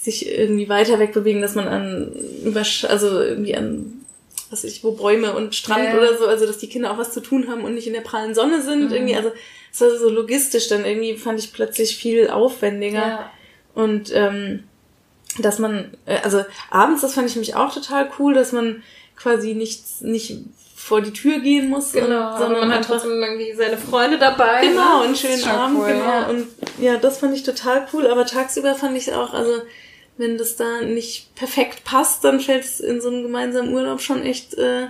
sich 0.00 0.28
irgendwie 0.28 0.68
weiter 0.68 0.98
wegbewegen, 0.98 1.42
dass 1.42 1.54
man 1.54 1.68
an 1.68 2.12
also 2.88 3.20
irgendwie 3.20 3.54
an 3.54 4.00
was 4.50 4.64
ich, 4.64 4.82
wo 4.82 4.92
Bäume 4.92 5.32
und 5.34 5.54
Strand 5.54 5.84
ja. 5.84 5.96
oder 5.96 6.16
so, 6.16 6.26
also 6.26 6.44
dass 6.44 6.58
die 6.58 6.68
Kinder 6.68 6.90
auch 6.90 6.98
was 6.98 7.12
zu 7.12 7.20
tun 7.20 7.48
haben 7.48 7.64
und 7.64 7.74
nicht 7.74 7.86
in 7.86 7.92
der 7.92 8.00
prallen 8.00 8.34
Sonne 8.34 8.62
sind. 8.62 8.88
Mhm. 8.88 8.92
Irgendwie, 8.92 9.14
also 9.14 9.30
es 9.72 9.80
war 9.80 9.90
so 9.96 10.10
logistisch 10.10 10.68
dann 10.68 10.84
irgendwie 10.84 11.16
fand 11.16 11.38
ich 11.38 11.52
plötzlich 11.52 11.96
viel 11.96 12.28
aufwendiger. 12.28 12.98
Ja. 12.98 13.30
Und 13.74 14.10
ähm, 14.12 14.64
dass 15.38 15.60
man, 15.60 15.96
äh, 16.06 16.18
also 16.24 16.44
abends, 16.70 17.02
das 17.02 17.14
fand 17.14 17.28
ich 17.28 17.36
mich 17.36 17.54
auch 17.54 17.72
total 17.72 18.10
cool, 18.18 18.34
dass 18.34 18.50
man 18.50 18.82
quasi 19.16 19.54
nicht, 19.54 20.02
nicht 20.02 20.38
vor 20.74 21.02
die 21.02 21.12
Tür 21.12 21.38
gehen 21.38 21.68
muss, 21.68 21.92
genau, 21.92 22.38
sondern 22.38 22.68
man 22.68 22.72
hat 22.72 22.86
trotzdem 22.86 23.22
irgendwie 23.22 23.52
seine 23.52 23.76
Freunde 23.76 24.18
dabei. 24.18 24.62
Genau, 24.62 25.00
ne? 25.00 25.04
einen 25.04 25.14
schönen 25.14 25.44
Abend, 25.44 25.78
cool, 25.78 25.86
genau. 25.86 26.04
Ja. 26.04 26.26
Und 26.26 26.46
ja, 26.80 26.96
das 26.96 27.18
fand 27.18 27.36
ich 27.36 27.42
total 27.42 27.86
cool, 27.92 28.06
aber 28.06 28.26
tagsüber 28.26 28.74
fand 28.74 28.96
ich 28.96 29.12
auch, 29.12 29.34
also 29.34 29.52
wenn 30.20 30.38
das 30.38 30.56
da 30.56 30.82
nicht 30.82 31.34
perfekt 31.34 31.84
passt, 31.84 32.22
dann 32.24 32.40
fällt 32.40 32.64
es 32.64 32.78
in 32.78 33.00
so 33.00 33.08
einem 33.08 33.22
gemeinsamen 33.22 33.72
Urlaub 33.72 34.00
schon 34.00 34.22
echt. 34.22 34.54
Äh, 34.54 34.88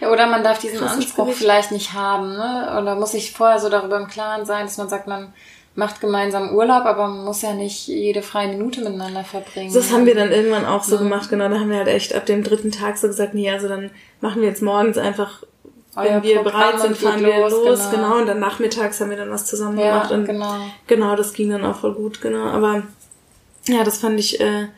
ja, 0.00 0.10
oder 0.12 0.26
man 0.26 0.44
darf 0.44 0.60
diesen 0.60 0.80
Anspruch 0.80 1.32
vielleicht 1.32 1.72
nicht 1.72 1.92
haben, 1.92 2.36
ne? 2.36 2.78
Oder 2.80 2.94
muss 2.94 3.12
sich 3.12 3.32
vorher 3.32 3.58
so 3.58 3.68
darüber 3.68 3.98
im 3.98 4.06
Klaren 4.06 4.46
sein, 4.46 4.66
dass 4.66 4.78
man 4.78 4.88
sagt, 4.88 5.08
man 5.08 5.32
macht 5.74 6.00
gemeinsam 6.00 6.54
Urlaub, 6.54 6.86
aber 6.86 7.08
man 7.08 7.24
muss 7.24 7.42
ja 7.42 7.52
nicht 7.52 7.88
jede 7.88 8.22
freie 8.22 8.48
Minute 8.48 8.80
miteinander 8.80 9.24
verbringen. 9.24 9.74
Das 9.74 9.92
haben 9.92 10.06
wir 10.06 10.14
dann 10.14 10.30
irgendwann 10.30 10.64
auch 10.64 10.84
so 10.84 10.96
ja. 10.96 11.02
gemacht, 11.02 11.30
genau. 11.30 11.48
Da 11.48 11.58
haben 11.58 11.70
wir 11.70 11.78
halt 11.78 11.88
echt 11.88 12.14
ab 12.14 12.26
dem 12.26 12.44
dritten 12.44 12.70
Tag 12.70 12.98
so 12.98 13.08
gesagt, 13.08 13.34
nee, 13.34 13.50
also 13.50 13.68
dann 13.68 13.90
machen 14.20 14.40
wir 14.42 14.48
jetzt 14.48 14.62
morgens 14.62 14.98
einfach, 14.98 15.42
wenn 15.94 16.14
Euer 16.14 16.22
wir 16.22 16.42
Programm 16.42 16.60
bereit 16.60 16.80
sind, 16.80 16.96
fahren 16.96 17.24
wir 17.24 17.38
los, 17.40 17.52
los 17.52 17.90
genau. 17.90 17.90
genau. 17.90 18.18
Und 18.20 18.26
dann 18.26 18.38
nachmittags 18.38 19.00
haben 19.00 19.10
wir 19.10 19.16
dann 19.16 19.30
was 19.30 19.46
zusammen 19.46 19.78
ja, 19.78 19.92
gemacht. 19.92 20.12
Und 20.12 20.26
genau. 20.26 20.56
genau, 20.86 21.16
das 21.16 21.32
ging 21.32 21.50
dann 21.50 21.64
auch 21.64 21.76
voll 21.76 21.94
gut, 21.94 22.20
genau. 22.20 22.44
Aber 22.44 22.84
ja, 23.68 23.84
das 23.84 23.98
fand 23.98 24.18
ich, 24.18 24.40
äh, 24.40 24.68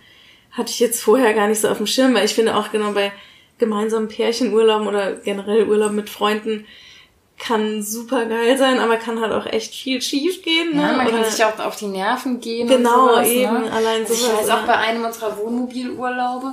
hatte 0.52 0.70
ich 0.70 0.80
jetzt 0.80 1.02
vorher 1.02 1.34
gar 1.34 1.48
nicht 1.48 1.60
so 1.60 1.68
auf 1.68 1.78
dem 1.78 1.86
Schirm, 1.86 2.14
weil 2.14 2.24
ich 2.24 2.34
finde 2.34 2.56
auch 2.56 2.70
genau 2.70 2.92
bei 2.92 3.12
gemeinsamen 3.58 4.08
Pärchenurlauben 4.08 4.88
oder 4.88 5.14
generell 5.14 5.68
Urlaub 5.68 5.92
mit 5.92 6.10
Freunden 6.10 6.66
kann 7.40 7.82
super 7.82 8.26
geil 8.26 8.56
sein, 8.58 8.78
aber 8.78 8.96
kann 8.98 9.20
halt 9.20 9.32
auch 9.32 9.46
echt 9.46 9.74
viel 9.74 10.00
schief 10.02 10.42
gehen. 10.42 10.76
Ne? 10.76 10.82
Ja, 10.82 10.92
man 10.92 11.06
oder 11.06 11.22
kann 11.22 11.30
sich 11.30 11.44
auch 11.44 11.58
auf 11.58 11.76
die 11.76 11.86
Nerven 11.86 12.38
gehen. 12.40 12.68
Genau, 12.68 13.08
sowas, 13.08 13.26
ne? 13.26 13.34
eben, 13.34 13.62
ne? 13.62 13.72
allein 13.72 14.06
so. 14.06 14.12
Also 14.12 14.26
ich 14.26 14.38
weiß 14.38 14.50
auch 14.50 14.66
bei 14.66 14.76
einem 14.76 15.04
unserer 15.04 15.38
Wohnmobilurlaube, 15.38 16.52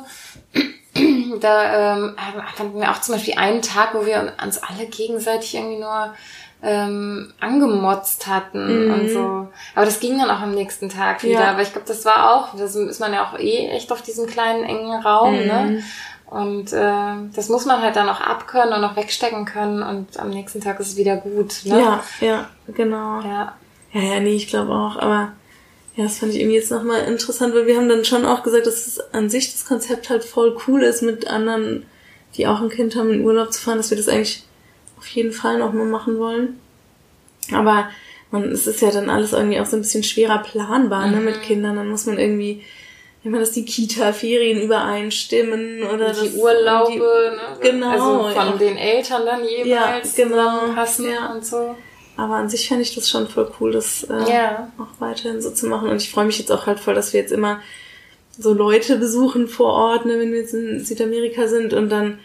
da 1.41 1.97
ähm, 1.97 2.15
hatten 2.17 2.79
wir 2.79 2.89
auch 2.89 3.01
zum 3.01 3.15
Beispiel 3.15 3.35
einen 3.35 3.61
Tag, 3.61 3.93
wo 3.93 4.05
wir 4.05 4.33
uns 4.41 4.57
alle 4.59 4.87
gegenseitig 4.87 5.55
irgendwie 5.55 5.79
nur 5.79 6.15
ähm, 6.63 7.33
angemotzt 7.39 8.27
hatten 8.27 8.85
mhm. 8.85 8.93
und 8.93 9.09
so. 9.09 9.47
Aber 9.75 9.85
das 9.85 9.99
ging 9.99 10.17
dann 10.17 10.29
auch 10.29 10.41
am 10.41 10.55
nächsten 10.55 10.89
Tag 10.89 11.23
wieder. 11.23 11.41
Ja. 11.41 11.51
Aber 11.51 11.61
ich 11.61 11.71
glaube, 11.71 11.87
das 11.87 12.03
war 12.05 12.33
auch, 12.33 12.57
das 12.57 12.75
ist 12.75 12.99
man 12.99 13.13
ja 13.13 13.27
auch 13.27 13.37
eh 13.37 13.67
echt 13.69 13.91
auf 13.91 14.01
diesem 14.01 14.27
kleinen 14.27 14.63
engen 14.63 15.01
Raum, 15.01 15.33
ne? 15.33 15.41
mhm. 15.41 15.75
ne? 15.75 15.83
Und 16.25 16.73
äh, 16.73 17.31
das 17.33 17.47
muss 17.47 17.65
man 17.65 17.81
halt 17.81 17.95
dann 17.95 18.09
auch 18.09 18.19
abkönnen 18.19 18.73
und 18.73 18.83
auch 18.83 18.97
wegstecken 18.97 19.45
können 19.45 19.81
und 19.81 20.19
am 20.19 20.29
nächsten 20.29 20.59
Tag 20.59 20.77
ist 20.81 20.89
es 20.89 20.97
wieder 20.97 21.15
gut. 21.15 21.61
Ne? 21.63 21.79
Ja, 21.79 22.03
ja, 22.19 22.49
genau. 22.67 23.21
Ja, 23.21 23.55
ja, 23.93 24.01
ja 24.01 24.19
nee, 24.19 24.35
ich 24.35 24.47
glaube 24.47 24.73
auch. 24.73 24.97
Aber 24.97 25.31
ja, 25.95 26.03
das 26.03 26.17
fand 26.17 26.33
ich 26.33 26.41
irgendwie 26.41 26.57
jetzt 26.57 26.71
nochmal 26.71 27.05
interessant, 27.05 27.55
weil 27.55 27.65
wir 27.65 27.77
haben 27.77 27.87
dann 27.87 28.03
schon 28.03 28.25
auch 28.25 28.43
gesagt, 28.43 28.67
dass 28.67 28.87
es 28.87 28.99
an 29.13 29.29
sich 29.29 29.53
das 29.53 29.65
Konzept 29.65 30.09
halt 30.09 30.25
voll 30.25 30.57
cool 30.67 30.83
ist, 30.83 31.01
mit 31.01 31.27
anderen, 31.27 31.85
die 32.35 32.45
auch 32.45 32.61
ein 32.61 32.69
Kind 32.69 32.97
haben, 32.97 33.09
in 33.11 33.23
Urlaub 33.23 33.53
zu 33.53 33.61
fahren, 33.61 33.77
dass 33.77 33.89
wir 33.89 33.97
das 33.97 34.09
eigentlich 34.09 34.46
auf 34.97 35.07
jeden 35.07 35.31
Fall 35.31 35.59
nochmal 35.59 35.85
machen 35.85 36.17
wollen. 36.17 36.59
Aber 37.53 37.89
man, 38.31 38.43
es 38.51 38.67
ist 38.67 38.81
ja 38.81 38.91
dann 38.91 39.09
alles 39.09 39.33
irgendwie 39.33 39.59
auch 39.59 39.65
so 39.65 39.77
ein 39.77 39.81
bisschen 39.81 40.03
schwerer 40.03 40.39
planbar, 40.39 41.07
ne, 41.07 41.19
mit 41.19 41.37
mhm. 41.37 41.41
Kindern. 41.41 41.75
Dann 41.75 41.89
muss 41.89 42.05
man 42.05 42.19
irgendwie, 42.19 42.63
wenn 43.23 43.31
man 43.31 43.41
das 43.41 43.51
die 43.51 43.65
Kita-Ferien 43.65 44.61
übereinstimmen 44.61 45.83
oder 45.83 46.13
die 46.13 46.31
Urlaube, 46.37 46.91
die, 46.91 46.97
ne? 46.99 47.71
Genau. 47.71 47.89
Also 47.89 48.35
von 48.35 48.47
ja. 48.47 48.57
den 48.57 48.77
Eltern 48.77 49.25
dann 49.25 49.43
jeweils 49.43 50.17
ja, 50.17 50.25
genau, 50.25 50.73
passen 50.73 51.09
ja. 51.09 51.31
und 51.31 51.45
so. 51.45 51.75
Aber 52.17 52.35
an 52.35 52.49
sich 52.49 52.67
fände 52.67 52.81
ich 52.81 52.95
das 52.95 53.09
schon 53.09 53.27
voll 53.27 53.51
cool, 53.59 53.71
das 53.71 54.03
äh, 54.03 54.31
ja. 54.31 54.71
auch 54.79 54.99
weiterhin 54.99 55.39
so 55.39 55.51
zu 55.51 55.67
machen. 55.67 55.89
Und 55.89 56.01
ich 56.01 56.09
freue 56.09 56.25
mich 56.25 56.39
jetzt 56.39 56.51
auch 56.51 56.65
halt 56.65 56.79
voll, 56.79 56.95
dass 56.95 57.13
wir 57.13 57.21
jetzt 57.21 57.31
immer 57.31 57.61
so 58.39 58.53
Leute 58.53 58.97
besuchen 58.97 59.47
vor 59.47 59.73
Ort, 59.73 60.05
ne, 60.05 60.19
wenn 60.19 60.31
wir 60.31 60.39
jetzt 60.39 60.53
in 60.53 60.83
Südamerika 60.83 61.47
sind 61.47 61.73
und 61.73 61.89
dann 61.89 62.19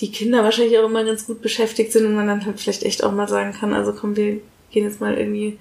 die 0.00 0.10
Kinder 0.10 0.42
wahrscheinlich 0.44 0.78
auch 0.78 0.84
immer 0.84 1.04
ganz 1.04 1.26
gut 1.26 1.42
beschäftigt 1.42 1.92
sind 1.92 2.06
und 2.06 2.14
man 2.14 2.26
dann 2.26 2.46
halt 2.46 2.60
vielleicht 2.60 2.82
echt 2.84 3.04
auch 3.04 3.12
mal 3.12 3.28
sagen 3.28 3.52
kann, 3.52 3.74
also 3.74 3.92
komm, 3.92 4.16
wir 4.16 4.40
gehen 4.70 4.84
jetzt 4.84 5.00
mal 5.00 5.16
irgendwie, 5.16 5.58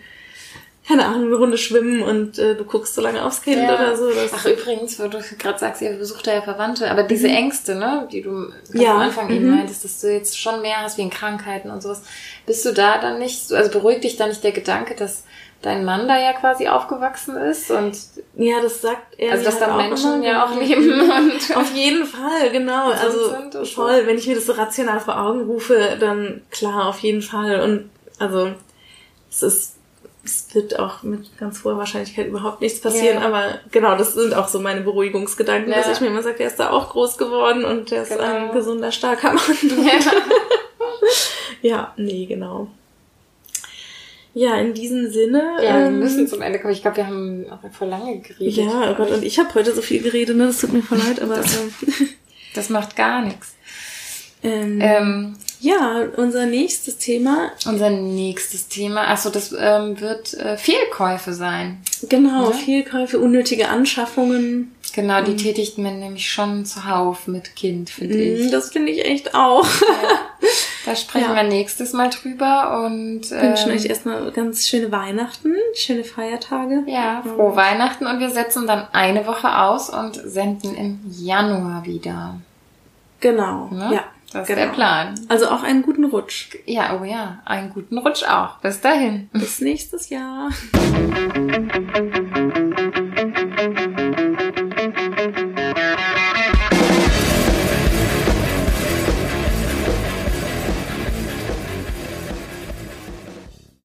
keine 0.87 1.05
Ahnung, 1.05 1.25
eine 1.25 1.35
Runde 1.35 1.57
schwimmen 1.57 2.01
und 2.01 2.39
äh, 2.39 2.55
du 2.55 2.63
guckst 2.63 2.95
so 2.95 3.01
lange 3.01 3.23
aufs 3.23 3.41
Kind 3.41 3.57
ja. 3.57 3.75
oder 3.75 3.97
so. 3.97 4.09
Ach 4.31 4.45
übrigens, 4.45 4.99
wo 4.99 5.07
du 5.07 5.19
gerade 5.37 5.59
sagst, 5.59 5.81
ihr 5.81 5.91
besucht 5.91 6.27
ja 6.27 6.41
Verwandte, 6.41 6.89
aber 6.89 7.03
diese 7.03 7.27
mhm. 7.27 7.35
Ängste, 7.35 7.75
ne, 7.75 8.07
die 8.11 8.21
du 8.21 8.51
ja. 8.73 8.93
am 8.93 9.01
Anfang 9.01 9.27
mhm. 9.27 9.35
eben 9.35 9.49
meintest, 9.55 9.83
dass 9.83 9.99
du 9.99 10.11
jetzt 10.11 10.39
schon 10.39 10.61
mehr 10.61 10.81
hast 10.81 10.97
wie 10.97 11.01
in 11.03 11.09
Krankheiten 11.09 11.69
und 11.69 11.81
sowas, 11.81 12.01
bist 12.45 12.65
du 12.65 12.71
da 12.71 12.99
dann 12.99 13.19
nicht, 13.19 13.47
so, 13.47 13.55
also 13.55 13.69
beruhigt 13.71 14.03
dich 14.03 14.15
da 14.15 14.27
nicht 14.27 14.43
der 14.43 14.53
Gedanke, 14.53 14.95
dass 14.95 15.23
dein 15.61 15.83
Mann 15.83 16.07
da 16.07 16.17
ja 16.17 16.33
quasi 16.33 16.67
aufgewachsen 16.67 17.35
ist 17.35 17.69
und 17.69 17.97
ja, 18.35 18.61
das 18.61 18.81
sagt 18.81 19.19
er. 19.19 19.33
Also 19.33 19.45
dass 19.45 19.59
halt 19.59 19.69
da 19.69 19.75
Menschen 19.75 20.23
ja 20.23 20.45
auch 20.45 20.55
leben 20.55 21.01
und 21.01 21.57
auf 21.57 21.73
jeden 21.73 22.05
Fall, 22.05 22.49
genau. 22.51 22.91
Also 22.91 23.65
voll, 23.65 24.07
wenn 24.07 24.17
ich 24.17 24.27
mir 24.27 24.35
das 24.35 24.45
so 24.45 24.53
rational 24.53 24.99
vor 24.99 25.19
Augen 25.19 25.41
rufe, 25.41 25.97
dann 25.99 26.41
klar, 26.49 26.87
auf 26.87 26.99
jeden 26.99 27.21
Fall. 27.21 27.61
Und 27.61 27.89
also 28.19 28.51
es 29.29 29.43
ist 29.43 29.75
es 30.23 30.53
wird 30.53 30.77
auch 30.77 31.01
mit 31.03 31.37
ganz 31.37 31.63
hoher 31.63 31.77
Wahrscheinlichkeit 31.77 32.27
überhaupt 32.27 32.61
nichts 32.61 32.81
passieren, 32.81 33.21
ja. 33.21 33.27
aber 33.27 33.59
genau, 33.71 33.97
das 33.97 34.13
sind 34.13 34.33
auch 34.33 34.47
so 34.47 34.59
meine 34.59 34.81
Beruhigungsgedanken, 34.81 35.71
ja. 35.71 35.79
dass 35.79 35.89
ich 35.89 36.01
mir 36.01 36.07
immer 36.07 36.21
sage, 36.21 36.43
er 36.43 36.47
ist 36.47 36.59
da 36.59 36.71
auch 36.71 36.89
groß 36.89 37.17
geworden 37.17 37.65
und 37.65 37.89
der 37.89 38.03
ist 38.03 38.09
genau. 38.09 38.23
ein 38.23 38.51
gesunder, 38.51 38.91
starker 38.91 39.33
Mann. 39.33 39.85
Ja. 39.85 40.11
ja, 41.61 41.93
nee, 41.97 42.25
genau. 42.25 42.67
Ja, 44.33 44.55
in 44.57 44.73
diesem 44.73 45.11
Sinne. 45.11 45.43
Ja, 45.57 45.79
wir 45.79 45.87
ähm, 45.87 45.99
müssen 45.99 46.27
zum 46.27 46.41
Ende 46.41 46.59
kommen. 46.59 46.73
Ich 46.73 46.81
glaube, 46.81 46.97
wir 46.97 47.07
haben 47.07 47.45
auch 47.49 47.59
voll 47.71 47.89
lange 47.89 48.19
geredet. 48.19 48.57
Ja, 48.57 48.91
oh 48.91 48.95
Gott, 48.95 49.11
und 49.11 49.23
ich 49.23 49.39
habe 49.39 49.53
heute 49.55 49.73
so 49.73 49.81
viel 49.81 50.01
geredet, 50.01 50.37
ne? 50.37 50.47
Das 50.47 50.59
tut 50.59 50.73
mir 50.73 50.83
voll 50.83 50.99
leid, 50.99 51.21
aber. 51.21 51.37
Das, 51.37 51.57
ähm, 51.57 51.73
das 52.53 52.69
macht 52.69 52.95
gar 52.95 53.23
nichts. 53.23 53.55
Ähm, 54.41 54.79
ähm, 54.81 55.35
ja, 55.59 56.07
unser 56.15 56.45
nächstes 56.45 56.97
Thema. 56.97 57.51
Unser 57.65 57.89
nächstes 57.89 58.69
Thema, 58.69 59.09
achso, 59.09 59.29
das 59.29 59.53
ähm, 59.57 59.99
wird 59.99 60.33
äh, 60.35 60.57
Fehlkäufe 60.57 61.33
sein. 61.33 61.81
Genau, 62.07 62.51
ja? 62.51 62.55
Fehlkäufe, 62.55 63.19
unnötige 63.19 63.67
Anschaffungen. 63.67 64.73
Genau, 64.95 65.21
die 65.21 65.31
mhm. 65.31 65.37
tätigt 65.37 65.77
man 65.77 65.99
nämlich 65.99 66.31
schon 66.31 66.65
zuhauf 66.65 67.27
mit 67.27 67.55
Kind, 67.55 67.89
finde 67.89 68.15
mhm, 68.15 68.21
ich. 68.21 68.51
Das 68.51 68.69
finde 68.71 68.91
ich 68.91 69.03
echt 69.03 69.35
auch. 69.35 69.65
Ja. 69.65 70.19
Da 70.85 70.95
sprechen 70.95 71.29
ja. 71.29 71.35
wir 71.35 71.43
nächstes 71.43 71.93
Mal 71.93 72.09
drüber 72.09 72.83
und 72.85 73.31
ähm, 73.31 73.41
wünschen 73.41 73.71
euch 73.71 73.85
erstmal 73.85 74.31
ganz 74.31 74.67
schöne 74.67 74.91
Weihnachten, 74.91 75.53
schöne 75.75 76.03
Feiertage. 76.03 76.83
Ja, 76.87 77.23
frohe 77.23 77.55
Weihnachten 77.55 78.07
und 78.07 78.19
wir 78.19 78.29
setzen 78.29 78.67
dann 78.67 78.87
eine 78.91 79.25
Woche 79.27 79.57
aus 79.57 79.89
und 79.89 80.15
senden 80.15 80.75
im 80.75 80.99
Januar 81.09 81.85
wieder. 81.85 82.35
Genau, 83.19 83.67
ne? 83.71 83.89
ja. 83.93 84.03
Das 84.31 84.47
genau. 84.47 84.59
ist 84.59 84.65
der 84.67 84.73
Plan. 84.73 85.19
Also 85.27 85.47
auch 85.47 85.63
einen 85.63 85.81
guten 85.81 86.05
Rutsch. 86.05 86.55
Ja, 86.67 86.99
oh 87.01 87.03
ja, 87.03 87.39
einen 87.45 87.71
guten 87.71 87.97
Rutsch 87.97 88.23
auch. 88.23 88.57
Bis 88.57 88.79
dahin. 88.79 89.27
Bis 89.33 89.59
nächstes 89.59 90.09
Jahr. 90.09 90.49